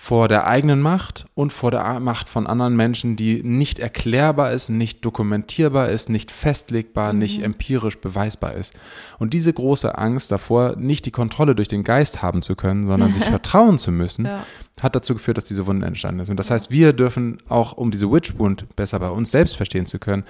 vor 0.02 0.30
der 0.30 0.48
eigenen 0.48 0.80
Macht 0.80 1.26
und 1.36 1.52
vor 1.52 1.72
der 1.72 2.00
Macht 2.00 2.30
von 2.30 2.48
anderen 2.48 2.76
Menschen, 2.76 3.18
die 3.18 3.44
nicht 3.44 3.80
erklärbar 3.80 4.54
ist, 4.54 4.70
nicht 4.70 5.04
dokumentierbar 5.04 5.90
ist, 5.90 6.10
nicht 6.10 6.32
festlegbar, 6.32 7.12
mhm. 7.12 7.20
nicht 7.20 7.44
empirisch 7.44 8.00
beweisbar 8.00 8.54
ist. 8.54 8.74
Und 9.20 9.34
diese 9.34 9.52
große 9.52 9.98
Angst 9.98 10.32
davor, 10.32 10.78
nicht 10.78 11.06
die 11.06 11.12
Kontrolle 11.12 11.54
durch 11.54 11.68
den 11.68 11.84
Geist 11.84 12.24
haben 12.24 12.42
zu 12.42 12.56
können, 12.56 12.88
sondern 12.88 13.14
sich 13.14 13.26
vertrauen 13.30 13.78
zu 13.78 13.92
müssen, 13.92 14.26
ja. 14.26 14.46
hat 14.82 14.96
dazu 14.96 15.14
geführt, 15.14 15.38
dass 15.38 15.46
diese 15.46 15.68
Wunde 15.68 15.86
entstanden 15.86 16.22
ist. 16.22 16.30
Und 16.30 16.40
das 16.40 16.50
heißt, 16.50 16.72
wir 16.72 16.94
dürfen 16.94 17.38
auch, 17.50 17.74
um 17.74 17.92
diese 17.92 18.10
Witch-Wund 18.10 18.76
besser 18.78 19.00
bei 19.00 19.10
uns 19.10 19.32
selbst 19.32 19.58
verstehen 19.58 19.86
zu 19.86 20.00
können, 20.00 20.24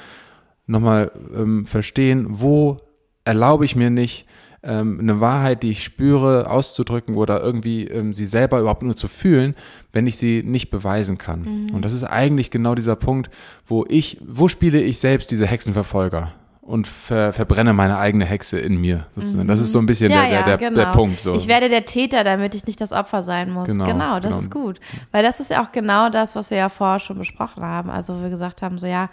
nochmal 0.65 1.11
ähm, 1.33 1.67
verstehen, 1.67 2.25
wo 2.27 2.77
erlaube 3.23 3.65
ich 3.65 3.75
mir 3.75 3.91
nicht, 3.91 4.25
ähm, 4.63 4.99
eine 4.99 5.19
Wahrheit, 5.21 5.63
die 5.63 5.71
ich 5.71 5.83
spüre, 5.83 6.49
auszudrücken 6.49 7.15
oder 7.15 7.41
irgendwie 7.41 7.85
ähm, 7.85 8.13
sie 8.13 8.25
selber 8.25 8.59
überhaupt 8.59 8.83
nur 8.83 8.95
zu 8.95 9.07
fühlen, 9.07 9.55
wenn 9.93 10.07
ich 10.07 10.17
sie 10.17 10.43
nicht 10.43 10.69
beweisen 10.69 11.17
kann. 11.17 11.41
Mhm. 11.41 11.75
Und 11.75 11.85
das 11.85 11.93
ist 11.93 12.03
eigentlich 12.03 12.51
genau 12.51 12.75
dieser 12.75 12.95
Punkt, 12.95 13.29
wo 13.65 13.85
ich, 13.87 14.17
wo 14.25 14.47
spiele 14.47 14.81
ich 14.81 14.99
selbst 14.99 15.31
diese 15.31 15.47
Hexenverfolger? 15.47 16.33
und 16.69 16.85
ver, 16.85 17.33
verbrenne 17.33 17.73
meine 17.73 17.97
eigene 17.97 18.25
Hexe 18.25 18.59
in 18.59 18.79
mir 18.79 19.07
sozusagen. 19.15 19.47
Das 19.47 19.59
ist 19.59 19.71
so 19.71 19.79
ein 19.79 19.87
bisschen 19.87 20.11
ja, 20.11 20.27
der, 20.27 20.29
der, 20.29 20.43
der, 20.43 20.69
genau. 20.69 20.75
der, 20.75 20.91
Punkt. 20.91 21.19
So. 21.19 21.33
Ich 21.33 21.47
werde 21.47 21.67
der 21.67 21.85
Täter, 21.85 22.23
damit 22.23 22.53
ich 22.53 22.67
nicht 22.67 22.79
das 22.79 22.91
Opfer 22.91 23.23
sein 23.23 23.49
muss. 23.49 23.69
Genau, 23.69 23.85
genau 23.85 24.19
das 24.19 24.33
genau. 24.33 24.37
ist 24.37 24.51
gut. 24.51 24.79
Weil 25.11 25.23
das 25.23 25.39
ist 25.39 25.49
ja 25.49 25.63
auch 25.63 25.71
genau 25.71 26.11
das, 26.11 26.35
was 26.35 26.51
wir 26.51 26.59
ja 26.59 26.69
vorher 26.69 26.99
schon 26.99 27.17
besprochen 27.17 27.63
haben. 27.63 27.89
Also 27.89 28.21
wir 28.21 28.29
gesagt 28.29 28.61
haben, 28.61 28.77
so 28.77 28.85
ja, 28.85 29.09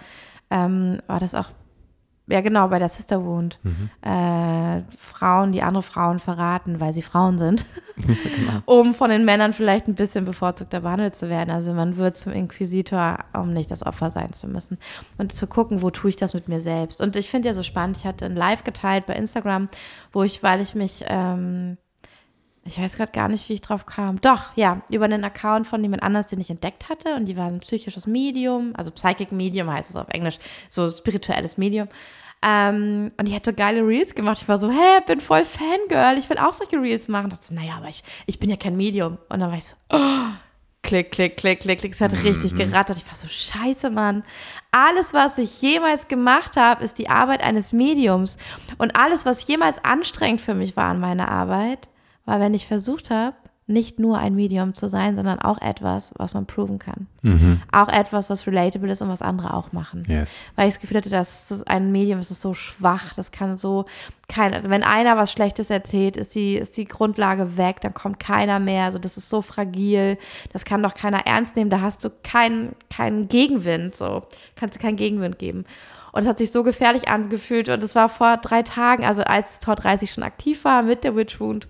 ähm, 0.50 0.98
war 1.06 1.18
das 1.18 1.34
auch 1.34 1.48
ja 2.28 2.40
genau, 2.40 2.68
bei 2.68 2.78
der 2.78 2.88
Sister 2.88 3.24
Wound. 3.24 3.58
Mhm. 3.62 3.90
Äh, 4.02 4.82
Frauen, 4.98 5.52
die 5.52 5.62
andere 5.62 5.82
Frauen 5.82 6.18
verraten, 6.18 6.80
weil 6.80 6.92
sie 6.92 7.02
Frauen 7.02 7.38
sind, 7.38 7.64
genau. 7.96 8.62
um 8.64 8.94
von 8.94 9.10
den 9.10 9.24
Männern 9.24 9.52
vielleicht 9.52 9.86
ein 9.86 9.94
bisschen 9.94 10.24
bevorzugter 10.24 10.80
behandelt 10.80 11.14
zu 11.14 11.28
werden. 11.28 11.50
Also 11.50 11.72
man 11.72 11.96
wird 11.96 12.16
zum 12.16 12.32
Inquisitor, 12.32 13.18
um 13.32 13.52
nicht 13.52 13.70
das 13.70 13.86
Opfer 13.86 14.10
sein 14.10 14.32
zu 14.32 14.48
müssen. 14.48 14.78
Und 15.18 15.32
zu 15.32 15.46
gucken, 15.46 15.82
wo 15.82 15.90
tue 15.90 16.10
ich 16.10 16.16
das 16.16 16.34
mit 16.34 16.48
mir 16.48 16.60
selbst. 16.60 17.00
Und 17.00 17.16
ich 17.16 17.30
finde 17.30 17.48
ja 17.48 17.54
so 17.54 17.62
spannend, 17.62 17.98
ich 17.98 18.06
hatte 18.06 18.24
ein 18.24 18.34
Live 18.34 18.64
geteilt 18.64 19.06
bei 19.06 19.14
Instagram, 19.14 19.68
wo 20.12 20.22
ich, 20.22 20.42
weil 20.42 20.60
ich 20.60 20.74
mich 20.74 21.04
ähm, 21.06 21.78
ich 22.66 22.80
weiß 22.80 22.96
gerade 22.96 23.12
gar 23.12 23.28
nicht, 23.28 23.48
wie 23.48 23.54
ich 23.54 23.60
drauf 23.60 23.86
kam. 23.86 24.20
Doch, 24.20 24.56
ja, 24.56 24.82
über 24.90 25.04
einen 25.04 25.24
Account 25.24 25.66
von 25.66 25.82
jemand 25.82 26.02
anders, 26.02 26.26
den 26.26 26.40
ich 26.40 26.50
entdeckt 26.50 26.88
hatte. 26.88 27.14
Und 27.14 27.26
die 27.26 27.36
war 27.36 27.46
ein 27.46 27.60
psychisches 27.60 28.06
Medium, 28.06 28.72
also 28.76 28.90
Psychic 28.90 29.32
Medium 29.32 29.70
heißt 29.70 29.90
es 29.90 29.96
auf 29.96 30.08
Englisch, 30.08 30.38
so 30.68 30.90
spirituelles 30.90 31.58
Medium. 31.58 31.88
Ähm, 32.42 33.12
und 33.16 33.28
die 33.28 33.34
hatte 33.34 33.54
geile 33.54 33.86
Reels 33.86 34.14
gemacht. 34.14 34.38
Ich 34.42 34.48
war 34.48 34.58
so, 34.58 34.70
hä, 34.70 35.00
bin 35.06 35.20
voll 35.20 35.44
Fangirl, 35.44 36.18
ich 36.18 36.28
will 36.28 36.38
auch 36.38 36.52
solche 36.52 36.80
Reels 36.80 37.08
machen. 37.08 37.28
Ich 37.32 37.38
dachte, 37.38 37.54
naja, 37.54 37.74
aber 37.78 37.88
ich, 37.88 38.02
ich 38.26 38.38
bin 38.38 38.50
ja 38.50 38.56
kein 38.56 38.76
Medium. 38.76 39.18
Und 39.28 39.40
dann 39.40 39.50
war 39.50 39.58
ich 39.58 39.66
so, 39.66 39.74
oh, 39.92 40.32
klick, 40.82 41.12
klick, 41.12 41.36
klick, 41.36 41.60
klick, 41.60 41.80
klick. 41.80 41.92
Es 41.92 42.00
hat 42.00 42.12
richtig 42.24 42.52
mhm. 42.52 42.58
gerattert. 42.58 42.98
Ich 42.98 43.06
war 43.06 43.14
so, 43.14 43.26
scheiße, 43.26 43.90
Mann. 43.90 44.22
Alles, 44.70 45.14
was 45.14 45.38
ich 45.38 45.62
jemals 45.62 46.08
gemacht 46.08 46.56
habe, 46.56 46.84
ist 46.84 46.98
die 46.98 47.08
Arbeit 47.08 47.42
eines 47.42 47.72
Mediums. 47.72 48.38
Und 48.78 48.96
alles, 48.96 49.24
was 49.24 49.46
jemals 49.46 49.84
anstrengend 49.84 50.40
für 50.40 50.54
mich 50.54 50.76
war 50.76 50.86
an 50.86 51.00
meiner 51.00 51.28
Arbeit, 51.28 51.88
war, 52.26 52.38
wenn 52.40 52.54
ich 52.54 52.66
versucht 52.66 53.10
habe, 53.10 53.34
nicht 53.68 53.98
nur 53.98 54.18
ein 54.18 54.36
Medium 54.36 54.74
zu 54.74 54.88
sein, 54.88 55.16
sondern 55.16 55.40
auch 55.40 55.60
etwas, 55.60 56.12
was 56.16 56.34
man 56.34 56.46
proven 56.46 56.78
kann. 56.78 57.08
Mhm. 57.22 57.60
Auch 57.72 57.88
etwas, 57.88 58.30
was 58.30 58.46
relatable 58.46 58.90
ist 58.92 59.02
und 59.02 59.08
was 59.08 59.22
andere 59.22 59.54
auch 59.54 59.72
machen. 59.72 60.02
Yes. 60.06 60.44
Weil 60.54 60.68
ich 60.68 60.74
das 60.74 60.80
Gefühl 60.80 60.98
hatte, 60.98 61.10
dass 61.10 61.48
das 61.48 61.64
ein 61.64 61.90
Medium 61.90 62.20
das 62.20 62.30
ist 62.30 62.42
so 62.42 62.54
schwach, 62.54 63.12
das 63.14 63.32
kann 63.32 63.56
so 63.56 63.84
keiner, 64.28 64.70
wenn 64.70 64.84
einer 64.84 65.16
was 65.16 65.32
Schlechtes 65.32 65.70
erzählt, 65.70 66.16
ist 66.16 66.36
die, 66.36 66.54
ist 66.54 66.76
die 66.76 66.84
Grundlage 66.84 67.56
weg, 67.56 67.80
dann 67.80 67.92
kommt 67.92 68.20
keiner 68.20 68.60
mehr, 68.60 68.84
also 68.84 69.00
das 69.00 69.16
ist 69.16 69.30
so 69.30 69.42
fragil, 69.42 70.16
das 70.52 70.64
kann 70.64 70.82
doch 70.82 70.94
keiner 70.94 71.26
ernst 71.26 71.56
nehmen, 71.56 71.70
da 71.70 71.80
hast 71.80 72.04
du 72.04 72.10
keinen, 72.22 72.76
keinen 72.88 73.26
Gegenwind, 73.26 73.96
so, 73.96 74.22
kannst 74.54 74.76
du 74.76 74.80
keinen 74.80 74.96
Gegenwind 74.96 75.40
geben. 75.40 75.64
Und 76.12 76.22
es 76.22 76.28
hat 76.28 76.38
sich 76.38 76.52
so 76.52 76.62
gefährlich 76.62 77.08
angefühlt 77.08 77.68
und 77.68 77.82
es 77.82 77.96
war 77.96 78.08
vor 78.08 78.36
drei 78.36 78.62
Tagen, 78.62 79.04
also 79.04 79.22
als 79.22 79.58
Tor 79.58 79.74
30 79.74 80.12
schon 80.12 80.24
aktiv 80.24 80.64
war 80.64 80.82
mit 80.82 81.02
der 81.02 81.16
Witch 81.16 81.40
Wound, 81.40 81.68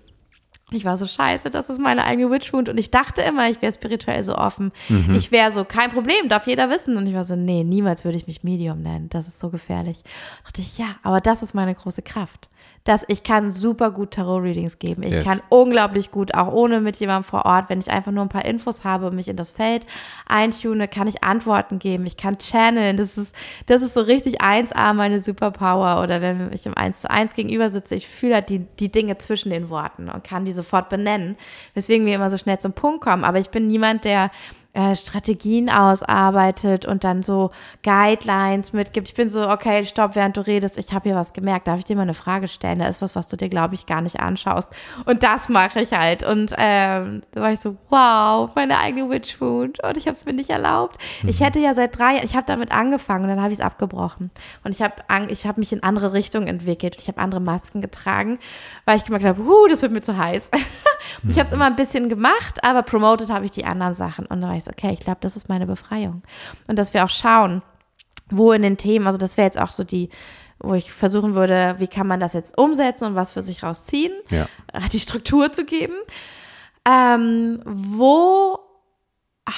ich 0.71 0.83
war 0.83 0.97
so 0.97 1.07
scheiße, 1.07 1.49
das 1.49 1.69
ist 1.69 1.79
meine 1.79 2.03
eigene 2.03 2.29
Witchwound 2.29 2.67
und 2.67 2.77
ich 2.77 2.91
dachte 2.91 3.21
immer, 3.21 3.49
ich 3.49 3.61
wäre 3.61 3.71
spirituell 3.71 4.21
so 4.21 4.35
offen. 4.35 4.73
Mhm. 4.89 5.15
Ich 5.15 5.31
wäre 5.31 5.49
so, 5.49 5.63
kein 5.63 5.91
Problem, 5.91 6.27
darf 6.27 6.45
jeder 6.45 6.69
wissen. 6.69 6.97
Und 6.97 7.07
ich 7.07 7.13
war 7.13 7.23
so, 7.23 7.37
nee, 7.37 7.63
niemals 7.63 8.03
würde 8.03 8.17
ich 8.17 8.27
mich 8.27 8.43
Medium 8.43 8.81
nennen. 8.81 9.07
Das 9.09 9.29
ist 9.29 9.39
so 9.39 9.49
gefährlich. 9.49 10.03
Da 10.03 10.43
dachte 10.43 10.61
ich, 10.61 10.77
ja, 10.77 10.95
aber 11.03 11.21
das 11.21 11.41
ist 11.41 11.53
meine 11.53 11.73
große 11.73 12.01
Kraft. 12.01 12.49
Dass 12.87 13.03
ich 13.09 13.23
kann 13.23 13.51
super 13.51 13.91
gut 13.91 14.11
Tarot-Readings 14.11 14.79
geben. 14.79 15.03
Ich 15.03 15.15
Yes. 15.15 15.25
kann 15.25 15.41
unglaublich 15.49 16.09
gut, 16.09 16.33
auch 16.33 16.47
ohne 16.53 16.79
mit 16.79 16.95
jemandem 16.95 17.25
vor 17.25 17.45
Ort, 17.45 17.67
wenn 17.67 17.79
ich 17.79 17.91
einfach 17.91 18.13
nur 18.13 18.23
ein 18.23 18.29
paar 18.29 18.45
Infos 18.45 18.85
habe 18.85 19.07
und 19.07 19.15
mich 19.15 19.27
in 19.27 19.35
das 19.35 19.51
Feld 19.51 19.85
eintune, 20.25 20.87
kann 20.87 21.05
ich 21.05 21.21
Antworten 21.21 21.79
geben. 21.79 22.05
Ich 22.05 22.15
kann 22.15 22.37
channeln. 22.37 22.95
Das 22.95 23.17
ist, 23.17 23.35
das 23.65 23.81
ist 23.81 23.93
so 23.93 23.99
richtig 23.99 24.41
1A 24.41 24.93
meine 24.93 25.19
Superpower. 25.19 26.01
Oder 26.01 26.21
wenn 26.21 26.53
ich 26.53 26.65
im 26.65 26.77
1 26.77 27.01
zu 27.01 27.11
1 27.11 27.33
gegenüber 27.33 27.69
sitze, 27.69 27.95
ich 27.95 28.07
fühle 28.07 28.35
halt 28.35 28.49
die, 28.49 28.59
die 28.79 28.89
Dinge 28.89 29.17
zwischen 29.17 29.49
den 29.49 29.69
Worten 29.69 30.07
und 30.09 30.23
kann 30.23 30.45
die 30.45 30.53
sofort 30.53 30.87
benennen. 30.87 31.35
Weswegen 31.73 32.05
wir 32.05 32.15
immer 32.15 32.29
so 32.29 32.37
schnell 32.37 32.57
zum 32.57 32.71
Punkt 32.71 33.01
kommen. 33.01 33.25
Aber 33.25 33.39
ich 33.39 33.49
bin 33.49 33.67
niemand, 33.67 34.05
der 34.05 34.31
äh, 34.77 34.95
Strategien 34.95 35.71
ausarbeitet 35.71 36.85
und 36.85 37.03
dann 37.03 37.23
so 37.23 37.49
Guidelines 37.83 38.73
mitgibt. 38.73 39.09
Ich 39.09 39.15
bin 39.15 39.27
so, 39.27 39.49
okay, 39.49 39.83
stopp, 39.85 40.15
während 40.15 40.37
du 40.37 40.41
redest, 40.41 40.77
ich 40.77 40.93
habe 40.93 41.09
hier 41.09 41.17
was 41.17 41.33
gemerkt, 41.33 41.67
darf 41.67 41.79
ich 41.79 41.85
dir 41.85 41.95
mal 41.95 42.03
eine 42.03 42.13
Frage 42.13 42.47
stellen? 42.47 42.77
Da 42.77 42.87
ist 42.87 43.01
was, 43.01 43.15
was 43.15 43.27
du 43.27 43.35
dir, 43.37 43.49
glaube 43.49 43.73
ich, 43.73 43.87
gar 43.87 44.01
nicht 44.01 44.19
anschaust. 44.19 44.71
Und 45.05 45.23
das 45.23 45.49
mache 45.49 45.81
ich 45.81 45.93
halt. 45.93 46.23
Und 46.23 46.53
ähm, 46.59 47.23
da 47.31 47.41
war 47.41 47.51
ich 47.51 47.59
so, 47.59 47.75
wow, 47.89 48.51
meine 48.53 48.77
eigene 48.77 49.09
Witchwound. 49.09 49.83
Und 49.83 49.97
ich 49.97 50.05
habe 50.05 50.13
es 50.13 50.25
mir 50.25 50.33
nicht 50.33 50.51
erlaubt. 50.51 51.01
Ich 51.25 51.41
hätte 51.41 51.57
ja 51.57 51.73
seit 51.73 51.97
drei, 51.97 52.21
ich 52.23 52.35
habe 52.35 52.45
damit 52.45 52.71
angefangen 52.71 53.23
und 53.23 53.29
dann 53.31 53.41
habe 53.41 53.51
ich 53.51 53.57
es 53.57 53.65
abgebrochen. 53.65 54.29
Und 54.63 54.71
ich 54.71 54.83
habe 54.83 54.93
ich 55.29 55.47
hab 55.47 55.57
mich 55.57 55.73
in 55.73 55.81
andere 55.81 56.13
Richtungen 56.13 56.45
entwickelt. 56.45 56.97
Ich 56.99 57.07
habe 57.07 57.19
andere 57.19 57.41
Masken 57.41 57.81
getragen, 57.81 58.37
weil 58.85 58.97
ich 58.97 59.05
gemerkt 59.05 59.25
habe, 59.25 59.43
huh, 59.43 59.67
das 59.69 59.81
wird 59.81 59.91
mir 59.91 60.01
zu 60.01 60.15
heiß. 60.17 60.51
ich 61.27 61.37
habe 61.37 61.47
es 61.47 61.51
immer 61.51 61.65
ein 61.65 61.75
bisschen 61.75 62.09
gemacht, 62.09 62.63
aber 62.63 62.83
promoted 62.83 63.31
habe 63.31 63.45
ich 63.45 63.51
die 63.51 63.65
anderen 63.65 63.95
Sachen. 63.95 64.27
Und 64.27 64.41
dann 64.41 64.49
war 64.49 64.55
ich 64.55 64.66
so, 64.66 64.66
okay, 64.69 64.91
ich 64.93 64.99
glaube, 64.99 65.19
das 65.21 65.35
ist 65.35 65.49
meine 65.49 65.65
Befreiung. 65.67 66.23
Und 66.67 66.77
dass 66.77 66.93
wir 66.93 67.03
auch 67.05 67.09
schauen, 67.09 67.61
wo 68.29 68.51
in 68.51 68.61
den 68.61 68.77
Themen, 68.77 69.05
also 69.07 69.17
das 69.17 69.37
wäre 69.37 69.45
jetzt 69.47 69.59
auch 69.59 69.71
so 69.71 69.83
die, 69.83 70.09
wo 70.59 70.73
ich 70.73 70.91
versuchen 70.91 71.35
würde, 71.35 71.75
wie 71.77 71.87
kann 71.87 72.07
man 72.07 72.19
das 72.19 72.33
jetzt 72.33 72.57
umsetzen 72.57 73.05
und 73.05 73.15
was 73.15 73.31
für 73.31 73.41
sich 73.41 73.63
rausziehen, 73.63 74.13
Ja. 74.29 74.47
äh, 74.73 74.87
die 74.91 74.99
Struktur 74.99 75.51
zu 75.53 75.65
geben. 75.65 75.93
Ähm, 76.85 77.61
wo 77.65 78.59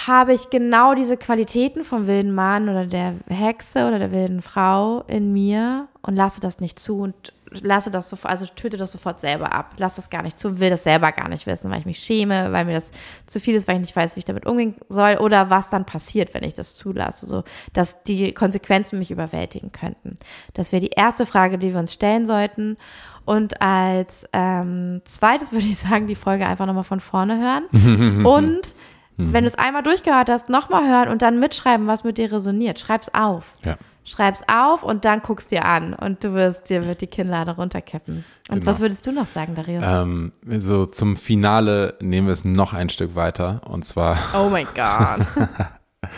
habe 0.08 0.34
ich 0.34 0.50
genau 0.52 0.94
diese 0.94 1.18
Qualitäten 1.18 1.84
vom 1.84 2.06
wilden 2.06 2.34
Mann 2.34 2.70
oder 2.70 2.86
der 2.86 3.16
Hexe 3.28 3.88
oder 3.88 3.98
der 3.98 4.12
wilden 4.12 4.42
Frau 4.42 5.02
in 5.08 5.34
mir 5.34 5.88
und 6.02 6.16
lasse 6.16 6.42
das 6.42 6.60
nicht 6.60 6.78
zu 6.80 7.00
und 7.00 7.34
lasse 7.62 7.92
das 7.92 8.10
sofort, 8.10 8.32
also 8.32 8.46
töte 8.46 8.78
das 8.78 8.92
sofort 8.92 9.20
selber 9.20 9.54
ab, 9.54 9.74
lasse 9.78 9.98
das 9.98 10.10
gar 10.10 10.22
nicht 10.22 10.38
zu, 10.38 10.60
will 10.60 10.70
das 10.70 10.84
selber 10.84 11.12
gar 11.12 11.30
nicht 11.30 11.48
wissen, 11.48 11.70
weil 11.72 11.80
ich 11.80 11.86
mich 11.86 12.00
schäme, 12.00 12.52
weil 12.52 12.66
mir 12.66 12.76
das 12.76 12.92
zu 13.26 13.40
viel 13.40 13.56
ist, 13.56 13.68
weil 13.68 13.76
ich 13.76 13.82
nicht 13.82 13.96
weiß, 13.96 14.16
wie 14.16 14.20
ich 14.20 14.26
damit 14.26 14.46
umgehen 14.46 14.76
soll 14.90 15.18
oder 15.18 15.50
was 15.50 15.70
dann 15.70 15.86
passiert, 15.86 16.34
wenn 16.34 16.44
ich 16.44 16.54
das 16.54 16.76
zulasse, 16.76 17.26
so 17.26 17.44
dass 17.74 18.04
die 18.04 18.34
Konsequenzen 18.34 19.00
mich 19.00 19.12
überwältigen 19.12 19.72
könnten. 19.72 20.16
Das 20.54 20.72
wäre 20.72 20.82
die 20.82 20.92
erste 20.96 21.26
Frage, 21.26 21.58
die 21.58 21.74
wir 21.74 21.80
uns 21.80 21.94
stellen 21.94 22.26
sollten. 22.26 22.78
Und 23.26 23.62
als 23.62 24.28
ähm, 24.34 25.02
zweites 25.06 25.52
würde 25.52 25.66
ich 25.66 25.78
sagen, 25.78 26.08
die 26.08 26.16
Folge 26.16 26.46
einfach 26.46 26.66
nochmal 26.66 26.84
von 26.84 27.00
vorne 27.00 27.40
hören. 27.40 28.26
und 28.26 28.76
wenn 29.22 29.44
du 29.44 29.48
es 29.48 29.56
einmal 29.56 29.84
durchgehört 29.84 30.30
hast, 30.30 30.48
nochmal 30.48 30.88
hören 30.88 31.10
und 31.10 31.22
dann 31.22 31.42
mitschreiben, 31.42 31.88
was 31.88 32.06
mit 32.06 32.18
dir 32.18 32.32
resoniert. 32.32 32.80
Schreib's 32.80 33.14
auf. 33.14 33.54
Ja. 33.66 33.78
Schreib's 34.10 34.42
auf 34.48 34.82
und 34.82 35.06
dann 35.06 35.22
guckst 35.22 35.52
dir 35.52 35.66
an 35.66 35.94
und 35.94 36.24
du 36.24 36.34
wirst 36.34 36.70
dir 36.72 36.84
wird 36.88 37.02
die 37.02 37.08
Kinnlade 37.08 37.52
runterkippen. 37.52 38.26
Und 38.50 38.56
Genau. 38.62 38.66
was 38.66 38.80
würdest 38.80 39.06
du 39.06 39.12
noch 39.12 39.28
sagen, 39.28 39.54
Darius? 39.54 39.84
Ähm, 39.86 40.32
so 40.58 40.88
zum 40.88 41.16
Finale 41.16 41.94
nehmen 42.02 42.26
wir 42.26 42.34
es 42.34 42.44
noch 42.44 42.74
ein 42.74 42.90
Stück 42.90 43.14
weiter. 43.14 43.62
Und 43.66 43.86
zwar, 43.86 44.18
oh 44.36 44.50
mein 44.50 44.66
Gott. 44.74 45.28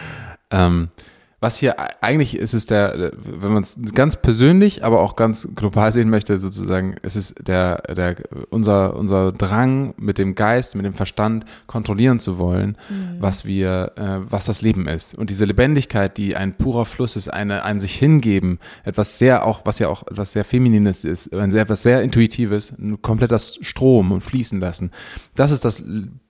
ähm, 0.51 0.89
was 1.41 1.57
hier 1.57 1.75
eigentlich 2.03 2.37
ist 2.37 2.53
es 2.53 2.67
der, 2.67 3.13
wenn 3.23 3.51
man 3.51 3.63
es 3.63 3.75
ganz 3.95 4.15
persönlich, 4.21 4.83
aber 4.83 5.01
auch 5.01 5.15
ganz 5.15 5.49
global 5.55 5.91
sehen 5.91 6.11
möchte, 6.11 6.39
sozusagen, 6.39 6.95
es 7.01 7.15
ist 7.15 7.47
der, 7.47 7.81
der, 7.81 8.15
unser, 8.51 8.95
unser 8.95 9.31
Drang 9.31 9.95
mit 9.97 10.19
dem 10.19 10.35
Geist, 10.35 10.75
mit 10.75 10.85
dem 10.85 10.93
Verstand 10.93 11.45
kontrollieren 11.65 12.19
zu 12.19 12.37
wollen, 12.37 12.77
was 13.19 13.43
wir, 13.43 13.91
äh, 13.95 14.19
was 14.29 14.45
das 14.45 14.61
Leben 14.61 14.87
ist. 14.87 15.15
Und 15.15 15.31
diese 15.31 15.45
Lebendigkeit, 15.45 16.15
die 16.15 16.35
ein 16.35 16.53
purer 16.53 16.85
Fluss 16.85 17.15
ist, 17.15 17.27
eine, 17.27 17.65
ein 17.65 17.79
sich 17.79 17.95
hingeben, 17.95 18.59
etwas 18.83 19.17
sehr 19.17 19.43
auch, 19.43 19.61
was 19.65 19.79
ja 19.79 19.87
auch 19.87 20.05
etwas 20.07 20.33
sehr 20.33 20.45
Feminines 20.45 21.03
ist, 21.03 21.33
ein 21.33 21.51
sehr, 21.51 21.63
etwas 21.63 21.81
sehr 21.81 22.03
Intuitives, 22.03 22.71
ein 22.77 23.01
kompletter 23.01 23.39
Strom 23.39 24.11
und 24.11 24.21
fließen 24.21 24.59
lassen. 24.59 24.91
Das 25.33 25.49
ist 25.49 25.65
das, 25.65 25.81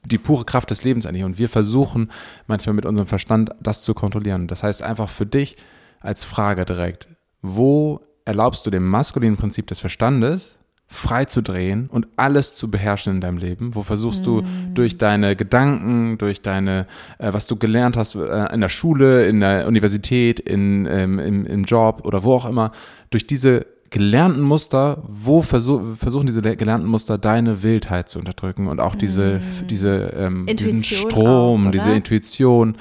die 0.06 0.18
pure 0.18 0.46
Kraft 0.46 0.72
des 0.72 0.84
Lebens 0.84 1.06
eigentlich. 1.06 1.24
Und 1.24 1.38
wir 1.38 1.50
versuchen 1.50 2.12
manchmal 2.48 2.74
mit 2.74 2.86
unserem 2.86 3.08
Verstand 3.08 3.52
das 3.62 3.82
zu 3.84 3.94
kontrollieren. 3.94 4.48
Das 4.48 4.64
heißt 4.64 4.82
einfach 4.82 5.01
für 5.10 5.26
dich 5.26 5.58
als 6.00 6.24
Frage 6.24 6.66
direkt, 6.66 7.08
wo 7.42 8.02
erlaubst 8.26 8.66
du 8.66 8.70
dem 8.70 8.88
maskulinen 8.88 9.38
Prinzip 9.38 9.68
des 9.68 9.80
Verstandes 9.80 10.58
frei 10.88 11.24
zu 11.24 11.42
drehen 11.42 11.88
und 11.90 12.08
alles 12.18 12.54
zu 12.54 12.70
beherrschen 12.70 13.16
in 13.16 13.22
deinem 13.22 13.38
Leben? 13.38 13.76
Wo 13.76 13.82
versuchst 13.84 14.26
du 14.26 14.44
durch 14.74 14.98
deine 14.98 15.36
Gedanken, 15.38 16.18
durch 16.18 16.42
deine, 16.42 16.86
äh, 17.18 17.32
was 17.32 17.48
du 17.48 17.56
gelernt 17.56 17.96
hast 17.96 18.16
äh, 18.16 18.54
in 18.54 18.60
der 18.62 18.70
Schule, 18.70 19.26
in 19.26 19.40
der 19.40 19.68
Universität, 19.68 20.40
in, 20.42 20.86
ähm, 20.92 21.18
im, 21.18 21.46
im 21.46 21.64
Job 21.64 22.02
oder 22.04 22.24
wo 22.24 22.34
auch 22.34 22.46
immer, 22.46 22.72
durch 23.10 23.26
diese 23.26 23.66
gelernten 23.90 24.42
Muster, 24.42 25.02
wo 25.08 25.42
versuch, 25.42 25.82
versuchen 25.98 26.26
diese 26.26 26.42
le- 26.42 26.56
gelernten 26.58 26.88
Muster 26.88 27.18
deine 27.18 27.64
Wildheit 27.64 28.10
zu 28.10 28.20
unterdrücken 28.20 28.68
und 28.68 28.80
auch 28.80 28.96
diese, 28.96 29.40
diese, 29.70 30.14
ähm, 30.18 30.46
diesen 30.48 30.84
Strom, 30.84 31.68
auch, 31.68 31.72
diese? 31.72 31.92
Intuition 31.92 32.76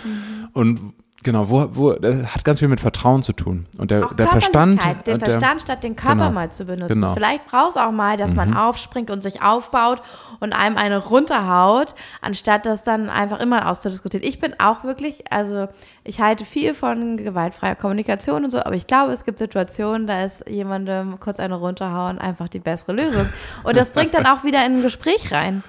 und 0.53 0.95
genau, 1.23 1.49
wo, 1.49 1.69
wo, 1.73 1.93
das 1.93 2.35
hat 2.35 2.45
ganz 2.45 2.59
viel 2.59 2.69
mit 2.69 2.81
Vertrauen 2.81 3.23
zu 3.23 3.33
tun. 3.33 3.67
Und 3.79 3.91
der, 3.91 4.07
der 4.15 4.27
Verstand, 4.29 4.85
den 5.07 5.15
und 5.15 5.23
der, 5.23 5.31
Verstand 5.31 5.63
statt 5.63 5.83
den 5.83 5.97
Körper 5.97 6.17
Genau. 6.17 6.31
mal 6.31 6.51
zu 6.51 6.65
benutzen. 6.65 6.95
Genau. 6.95 7.11
Mhm. 7.11 7.15
Vielleicht 7.15 7.47
brauchst 7.47 7.77
du 7.77 7.81
auch 7.81 7.93
mal, 7.93 8.17
dass 8.17 8.35
man 8.35 8.55
aufspringt 8.57 9.11
und 9.11 9.23
sich 9.23 9.43
aufbaut 9.43 10.03
und 10.41 10.53
einem 10.53 10.77
eine 10.77 10.99
runterhaut, 10.99 11.95
anstatt 12.21 12.67
das 12.67 12.83
dann 12.83 13.11
einfach 13.11 13.41
immer 13.41 13.69
auszudiskutieren. 13.71 14.27
Ich 14.27 14.39
bin 14.39 14.55
auch 14.59 14.85
wirklich, 14.85 15.25
also 15.31 15.69
ich 16.05 16.21
halte 16.21 16.45
viel 16.45 16.75
von 16.75 17.17
gewaltfreier 17.17 17.77
Kommunikation 17.77 18.45
und 18.45 18.51
so, 18.51 18.61
aber 18.61 18.75
ich 18.75 18.87
glaube, 18.87 19.13
es 19.13 19.25
gibt 19.25 19.39
Situationen, 19.39 20.07
da 20.07 20.25
ist 20.25 20.49
jemandem 20.49 21.21
kurz 21.21 21.41
eine 21.41 21.55
runterhauen 21.55 22.19
einfach 22.19 22.49
die 22.49 22.59
bessere 22.59 22.93
Lösung. 22.93 23.29
Und 23.65 23.77
das 23.77 23.91
bringt 23.91 24.15
dann 24.15 24.27
auch 24.27 24.45
wieder 24.45 24.65
in 24.65 24.77
ein 24.77 24.83
Gespräch 24.83 25.33
rein. 25.33 25.63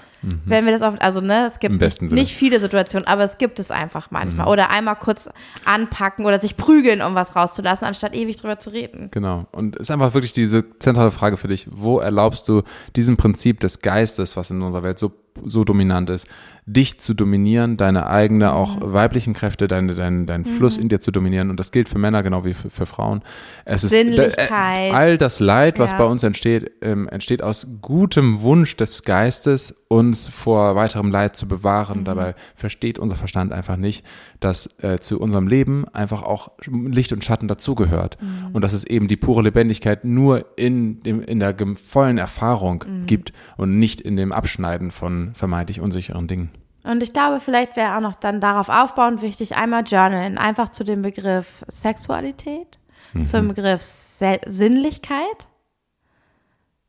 Wenn 0.46 0.66
wir 0.66 0.72
das 0.72 0.82
oft, 0.84 1.02
also 1.02 1.20
ne, 1.22 1.46
es 1.48 1.56
Mhm. 1.56 1.60
Gibt 1.60 1.82
nicht, 1.82 2.00
Sinne. 2.00 2.10
Mhm. 2.12 2.16
nicht 2.16 2.36
viele 2.36 2.60
Situationen, 2.60 3.08
aber 3.08 3.24
es 3.24 3.38
gibt 3.38 3.60
es 3.60 3.72
einfach 3.72 4.12
manchmal. 4.12 4.48
Oder 4.48 4.70
einmal 4.70 4.96
kurz 4.96 5.30
anpacken 5.66 6.26
oder 6.26 6.40
sich 6.40 6.58
prügeln, 6.58 7.02
um 7.02 7.16
was 7.16 7.36
rauszulassen, 7.36 7.88
anstatt 7.88 8.14
ewig 8.16 8.38
drüber 8.38 8.60
zu 8.60 8.72
reden. 8.72 9.10
Genau. 9.12 9.48
Und 9.52 9.76
es 9.78 9.84
ist 9.84 9.92
einfach 9.92 10.14
wirklich 10.14 10.34
diese 10.34 10.64
zentrale 10.80 11.12
Frage 11.12 11.38
für 11.38 11.48
dich. 11.48 11.68
Wo 11.72 12.00
erlaubst 12.00 12.48
du 12.50 12.64
diesem 12.96 13.18
Prinzip 13.18 13.60
des 13.60 13.82
Geistes, 13.82 14.38
was 14.38 14.52
in 14.52 14.62
unserer 14.62 14.84
Welt 14.84 15.00
so, 15.00 15.12
so 15.46 15.64
dominant 15.64 16.10
ist, 16.10 16.28
dich 16.66 17.00
zu 17.00 17.14
dominieren, 17.14 17.76
deine 17.76 18.08
eigene, 18.08 18.54
auch 18.54 18.78
weiblichen 18.82 19.34
Kräfte, 19.34 19.68
deine, 19.68 19.96
dein, 19.96 20.26
dein 20.28 20.46
Fluss 20.46 20.78
in 20.78 20.90
dir 20.90 21.00
zu 21.00 21.12
dominieren. 21.12 21.50
Und 21.50 21.60
das 21.60 21.72
gilt 21.72 21.90
für 21.90 21.98
Männer 21.98 22.22
genau 22.22 22.46
wie 22.46 22.54
für, 22.54 22.70
für 22.70 22.86
Frauen. 22.86 23.22
Es 23.66 23.84
ist 23.84 23.90
Sinnlichkeit. 23.90 24.92
Äh, 24.92 24.96
all 24.96 25.18
das 25.18 25.40
Leid, 25.40 25.80
was 25.80 25.92
Ja. 25.92 25.98
bei 25.98 26.04
uns 26.06 26.24
entsteht, 26.24 26.72
ähm, 26.82 27.08
entsteht 27.10 27.42
aus 27.42 27.68
gutem 27.82 28.42
Wunsch 28.42 28.78
des 28.78 29.04
Geistes, 29.04 29.84
uns 29.88 30.28
vor 30.28 30.76
weiterem 30.76 31.12
Leid 31.12 31.36
zu 31.36 31.48
bewahren. 31.48 32.04
Dabei 32.04 32.36
versteht 32.56 33.00
unser 33.00 33.16
Verstand 33.16 33.52
einfach 33.52 33.76
nicht, 33.78 34.06
dass 34.42 34.70
äh, 34.84 35.00
zu 35.00 35.20
unserem 35.22 35.48
Leben 35.48 35.86
einfach 35.94 36.24
auch 36.24 36.52
Licht 36.66 37.14
und 37.14 37.24
Schatten 37.24 37.48
dazugehört. 37.48 38.18
Und 38.54 38.62
dass 38.64 38.74
es 38.74 38.84
eben 38.84 39.08
die 39.08 39.16
pure 39.16 39.44
Lebendigkeit 39.44 40.04
nur 40.04 40.46
in, 40.58 41.02
dem, 41.04 41.22
in 41.22 41.40
der 41.40 41.56
vollen 41.76 42.18
Erfahrung 42.18 42.84
gibt 43.06 43.32
und 43.56 43.80
nicht 43.80 44.02
in 44.02 44.18
dem 44.18 44.32
Abschneiden 44.32 44.92
von 44.92 45.34
vermeintlich 45.36 45.80
unsicheren 45.80 46.28
Dingen. 46.28 46.50
Und 46.84 47.04
ich 47.04 47.14
glaube, 47.14 47.40
vielleicht 47.40 47.76
wäre 47.76 47.96
auch 47.96 48.02
noch 48.02 48.16
dann 48.16 48.42
darauf 48.42 48.68
aufbauend 48.68 49.22
wichtig, 49.22 49.56
einmal 49.56 49.84
journalen, 49.84 50.38
einfach 50.38 50.70
zu 50.70 50.84
dem 50.84 51.04
Begriff 51.04 51.64
Sexualität, 51.68 52.80
zum 53.26 53.50
Begriff 53.50 53.82
Se 53.82 54.40
Sinnlichkeit. 54.46 55.48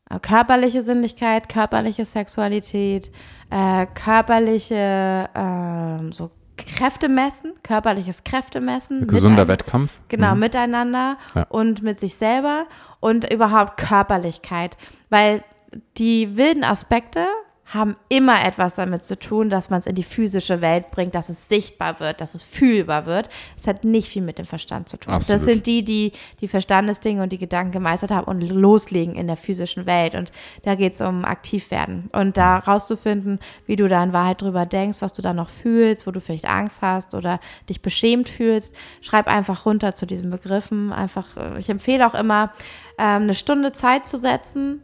Äh, 0.09 0.19
körperliche 0.19 0.81
Sinnlichkeit, 0.81 1.49
körperliche 1.49 2.05
Sexualität, 2.05 3.11
äh, 3.49 3.85
körperliche 3.93 5.29
äh, 5.33 6.11
so 6.13 6.31
Kräfte 6.57 7.09
messen, 7.09 7.53
körperliches 7.63 8.23
Kräftemessen. 8.23 9.07
Gesunder 9.07 9.47
Wettkampf. 9.47 9.99
Genau, 10.07 10.33
mhm. 10.33 10.39
miteinander 10.39 11.17
ja. 11.35 11.43
und 11.49 11.81
mit 11.83 11.99
sich 11.99 12.15
selber 12.15 12.65
und 12.99 13.31
überhaupt 13.31 13.77
Körperlichkeit. 13.77 14.77
Weil 15.09 15.43
die 15.97 16.37
wilden 16.37 16.63
Aspekte 16.63 17.25
haben 17.73 17.95
immer 18.09 18.45
etwas 18.45 18.75
damit 18.75 19.05
zu 19.05 19.17
tun, 19.17 19.49
dass 19.49 19.69
man 19.69 19.79
es 19.79 19.87
in 19.87 19.95
die 19.95 20.03
physische 20.03 20.61
Welt 20.61 20.91
bringt, 20.91 21.15
dass 21.15 21.29
es 21.29 21.49
sichtbar 21.49 21.99
wird, 21.99 22.21
dass 22.21 22.35
es 22.35 22.43
fühlbar 22.43 23.05
wird. 23.05 23.29
Es 23.57 23.67
hat 23.67 23.83
nicht 23.83 24.09
viel 24.09 24.21
mit 24.21 24.37
dem 24.37 24.45
Verstand 24.45 24.89
zu 24.89 24.97
tun. 24.97 25.13
Absolut. 25.13 25.41
Das 25.41 25.45
sind 25.45 25.65
die, 25.65 25.83
die 25.83 26.11
die 26.41 26.47
Verstandesdinge 26.47 27.23
und 27.23 27.31
die 27.31 27.37
Gedanken 27.37 27.71
gemeistert 27.71 28.11
haben 28.11 28.25
und 28.25 28.41
loslegen 28.41 29.15
in 29.15 29.27
der 29.27 29.37
physischen 29.37 29.85
Welt. 29.85 30.15
Und 30.15 30.31
da 30.63 30.75
geht 30.75 30.93
es 30.93 31.01
um 31.01 31.25
aktiv 31.25 31.71
werden 31.71 32.09
und 32.13 32.37
da 32.37 32.59
rauszufinden, 32.59 33.39
wie 33.65 33.75
du 33.75 33.87
da 33.87 34.03
in 34.03 34.13
Wahrheit 34.13 34.41
drüber 34.41 34.65
denkst, 34.65 35.01
was 35.01 35.13
du 35.13 35.21
da 35.21 35.33
noch 35.33 35.49
fühlst, 35.49 36.05
wo 36.05 36.11
du 36.11 36.19
vielleicht 36.19 36.45
Angst 36.45 36.81
hast 36.81 37.15
oder 37.15 37.39
dich 37.69 37.81
beschämt 37.81 38.29
fühlst. 38.29 38.75
Schreib 39.01 39.27
einfach 39.27 39.65
runter 39.65 39.95
zu 39.95 40.05
diesen 40.05 40.29
Begriffen. 40.29 40.91
Einfach, 40.93 41.37
äh, 41.37 41.59
ich 41.59 41.69
empfehle 41.69 42.05
auch 42.05 42.13
immer, 42.13 42.53
ähm, 42.97 43.23
eine 43.23 43.33
Stunde 43.33 43.71
Zeit 43.71 44.05
zu 44.05 44.17
setzen, 44.17 44.81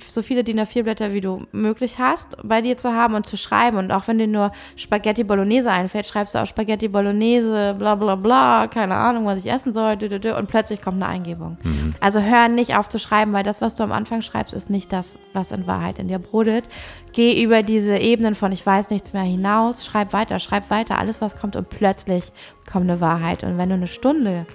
so 0.00 0.22
viele 0.22 0.42
DIN 0.42 0.60
A4-Blätter, 0.60 1.12
wie 1.12 1.20
du 1.20 1.46
möglich 1.52 1.98
hast, 1.98 2.36
bei 2.42 2.60
dir 2.60 2.76
zu 2.76 2.92
haben 2.92 3.14
und 3.14 3.26
zu 3.26 3.36
schreiben. 3.36 3.76
Und 3.76 3.92
auch 3.92 4.08
wenn 4.08 4.18
dir 4.18 4.26
nur 4.26 4.50
Spaghetti 4.74 5.22
Bolognese 5.22 5.70
einfällt, 5.70 6.06
schreibst 6.06 6.34
du 6.34 6.40
auch 6.40 6.46
Spaghetti 6.46 6.88
Bolognese, 6.88 7.74
bla 7.78 7.94
bla 7.94 8.16
bla, 8.16 8.66
keine 8.66 8.96
Ahnung, 8.96 9.24
was 9.24 9.38
ich 9.38 9.50
essen 9.50 9.72
soll, 9.72 9.96
und 9.96 10.48
plötzlich 10.48 10.82
kommt 10.82 11.02
eine 11.02 11.06
Eingebung. 11.06 11.58
Mhm. 11.62 11.94
Also 12.00 12.20
hör 12.20 12.48
nicht 12.48 12.76
auf 12.76 12.88
zu 12.88 12.98
schreiben, 12.98 13.32
weil 13.32 13.44
das, 13.44 13.60
was 13.60 13.76
du 13.76 13.84
am 13.84 13.92
Anfang 13.92 14.22
schreibst, 14.22 14.52
ist 14.52 14.68
nicht 14.68 14.92
das, 14.92 15.16
was 15.32 15.52
in 15.52 15.66
Wahrheit 15.66 15.98
in 15.98 16.08
dir 16.08 16.18
brodelt. 16.18 16.68
Geh 17.12 17.42
über 17.42 17.62
diese 17.62 17.98
Ebenen 17.98 18.34
von 18.34 18.50
ich 18.50 18.66
weiß 18.66 18.90
nichts 18.90 19.12
mehr 19.12 19.22
hinaus, 19.22 19.86
schreib 19.86 20.12
weiter, 20.12 20.38
schreib 20.40 20.70
weiter, 20.70 20.98
alles, 20.98 21.20
was 21.20 21.36
kommt 21.36 21.54
und 21.54 21.68
plötzlich 21.68 22.32
kommt 22.70 22.90
eine 22.90 23.00
Wahrheit. 23.00 23.44
Und 23.44 23.58
wenn 23.58 23.68
du 23.68 23.76
eine 23.76 23.86
Stunde 23.86 24.46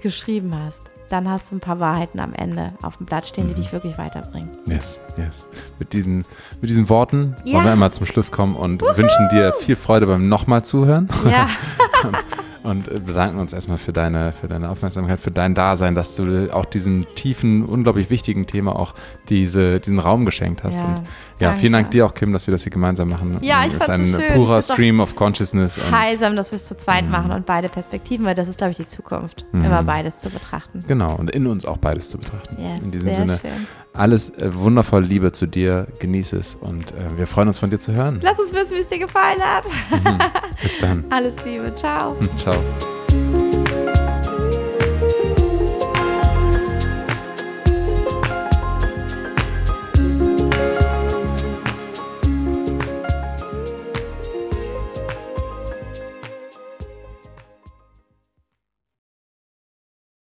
geschrieben 0.00 0.54
hast, 0.54 0.90
dann 1.08 1.30
hast 1.30 1.50
du 1.50 1.56
ein 1.56 1.60
paar 1.60 1.80
Wahrheiten 1.80 2.20
am 2.20 2.32
Ende 2.34 2.72
auf 2.82 2.96
dem 2.96 3.06
Blatt 3.06 3.26
stehen, 3.26 3.46
die 3.46 3.52
mhm. 3.52 3.56
dich 3.56 3.72
wirklich 3.72 3.98
weiterbringen. 3.98 4.50
Yes, 4.66 5.00
yes. 5.16 5.46
Mit 5.78 5.92
diesen, 5.92 6.24
mit 6.60 6.70
diesen 6.70 6.88
Worten 6.88 7.36
ja. 7.44 7.54
wollen 7.54 7.64
wir 7.64 7.72
immer 7.72 7.92
zum 7.92 8.06
Schluss 8.06 8.32
kommen 8.32 8.56
und 8.56 8.82
Uhu. 8.82 8.96
wünschen 8.96 9.28
dir 9.30 9.52
viel 9.60 9.76
Freude 9.76 10.06
beim 10.06 10.28
nochmal 10.28 10.64
zuhören. 10.64 11.08
Ja. 11.24 11.48
und 12.66 12.88
äh, 12.88 12.98
bedanken 12.98 13.38
uns 13.38 13.52
erstmal 13.52 13.78
für 13.78 13.92
deine, 13.92 14.32
für 14.32 14.48
deine 14.48 14.68
Aufmerksamkeit, 14.70 15.20
für 15.20 15.30
dein 15.30 15.54
Dasein, 15.54 15.94
dass 15.94 16.16
du 16.16 16.52
auch 16.52 16.64
diesem 16.64 17.06
tiefen, 17.14 17.64
unglaublich 17.64 18.10
wichtigen 18.10 18.46
Thema 18.46 18.76
auch 18.76 18.94
diese, 19.28 19.78
diesen 19.78 20.00
Raum 20.00 20.24
geschenkt 20.24 20.64
hast. 20.64 20.82
Ja, 20.82 20.84
und 20.84 20.96
ja, 20.96 21.02
danke. 21.38 21.60
vielen 21.60 21.72
Dank 21.72 21.90
dir 21.92 22.06
auch, 22.06 22.14
Kim, 22.14 22.32
dass 22.32 22.46
wir 22.46 22.52
das 22.52 22.64
hier 22.64 22.72
gemeinsam 22.72 23.08
machen. 23.08 23.38
Ja, 23.42 23.64
ich 23.64 23.72
Das 23.72 23.82
ist 23.82 23.90
ein 23.90 24.06
so 24.06 24.20
purer 24.34 24.62
Stream 24.62 25.00
of 25.00 25.14
Consciousness. 25.14 25.78
Heilsam, 25.90 26.34
dass 26.34 26.50
wir 26.50 26.56
es 26.56 26.66
zu 26.66 26.76
zweit 26.76 27.04
mhm. 27.04 27.10
machen 27.12 27.30
und 27.30 27.46
beide 27.46 27.68
Perspektiven, 27.68 28.26
weil 28.26 28.34
das 28.34 28.48
ist, 28.48 28.58
glaube 28.58 28.72
ich, 28.72 28.76
die 28.76 28.86
Zukunft, 28.86 29.46
mhm. 29.52 29.64
immer 29.64 29.82
beides 29.84 30.18
zu 30.18 30.28
betrachten. 30.28 30.84
Genau, 30.88 31.14
und 31.14 31.30
in 31.30 31.46
uns 31.46 31.64
auch 31.64 31.78
beides 31.78 32.10
zu 32.10 32.18
betrachten. 32.18 32.56
Yes, 32.60 32.82
in 32.82 32.90
diesem 32.90 33.14
Sinne. 33.14 33.38
Schön. 33.38 33.66
Alles 33.96 34.30
äh, 34.30 34.54
wundervoll 34.54 35.04
Liebe 35.04 35.32
zu 35.32 35.46
dir, 35.46 35.86
genieße 35.98 36.36
es 36.36 36.54
und 36.54 36.92
äh, 36.92 37.16
wir 37.16 37.26
freuen 37.26 37.48
uns 37.48 37.58
von 37.58 37.70
dir 37.70 37.78
zu 37.78 37.92
hören. 37.92 38.20
Lass 38.22 38.38
uns 38.38 38.52
wissen, 38.52 38.76
wie 38.76 38.80
es 38.80 38.88
dir 38.88 38.98
gefallen 38.98 39.40
hat. 39.40 39.64
Mhm. 39.90 40.18
Bis 40.62 40.78
dann. 40.78 41.04
Alles 41.10 41.36
Liebe, 41.44 41.74
ciao. 41.74 42.16
Ciao. 42.36 42.56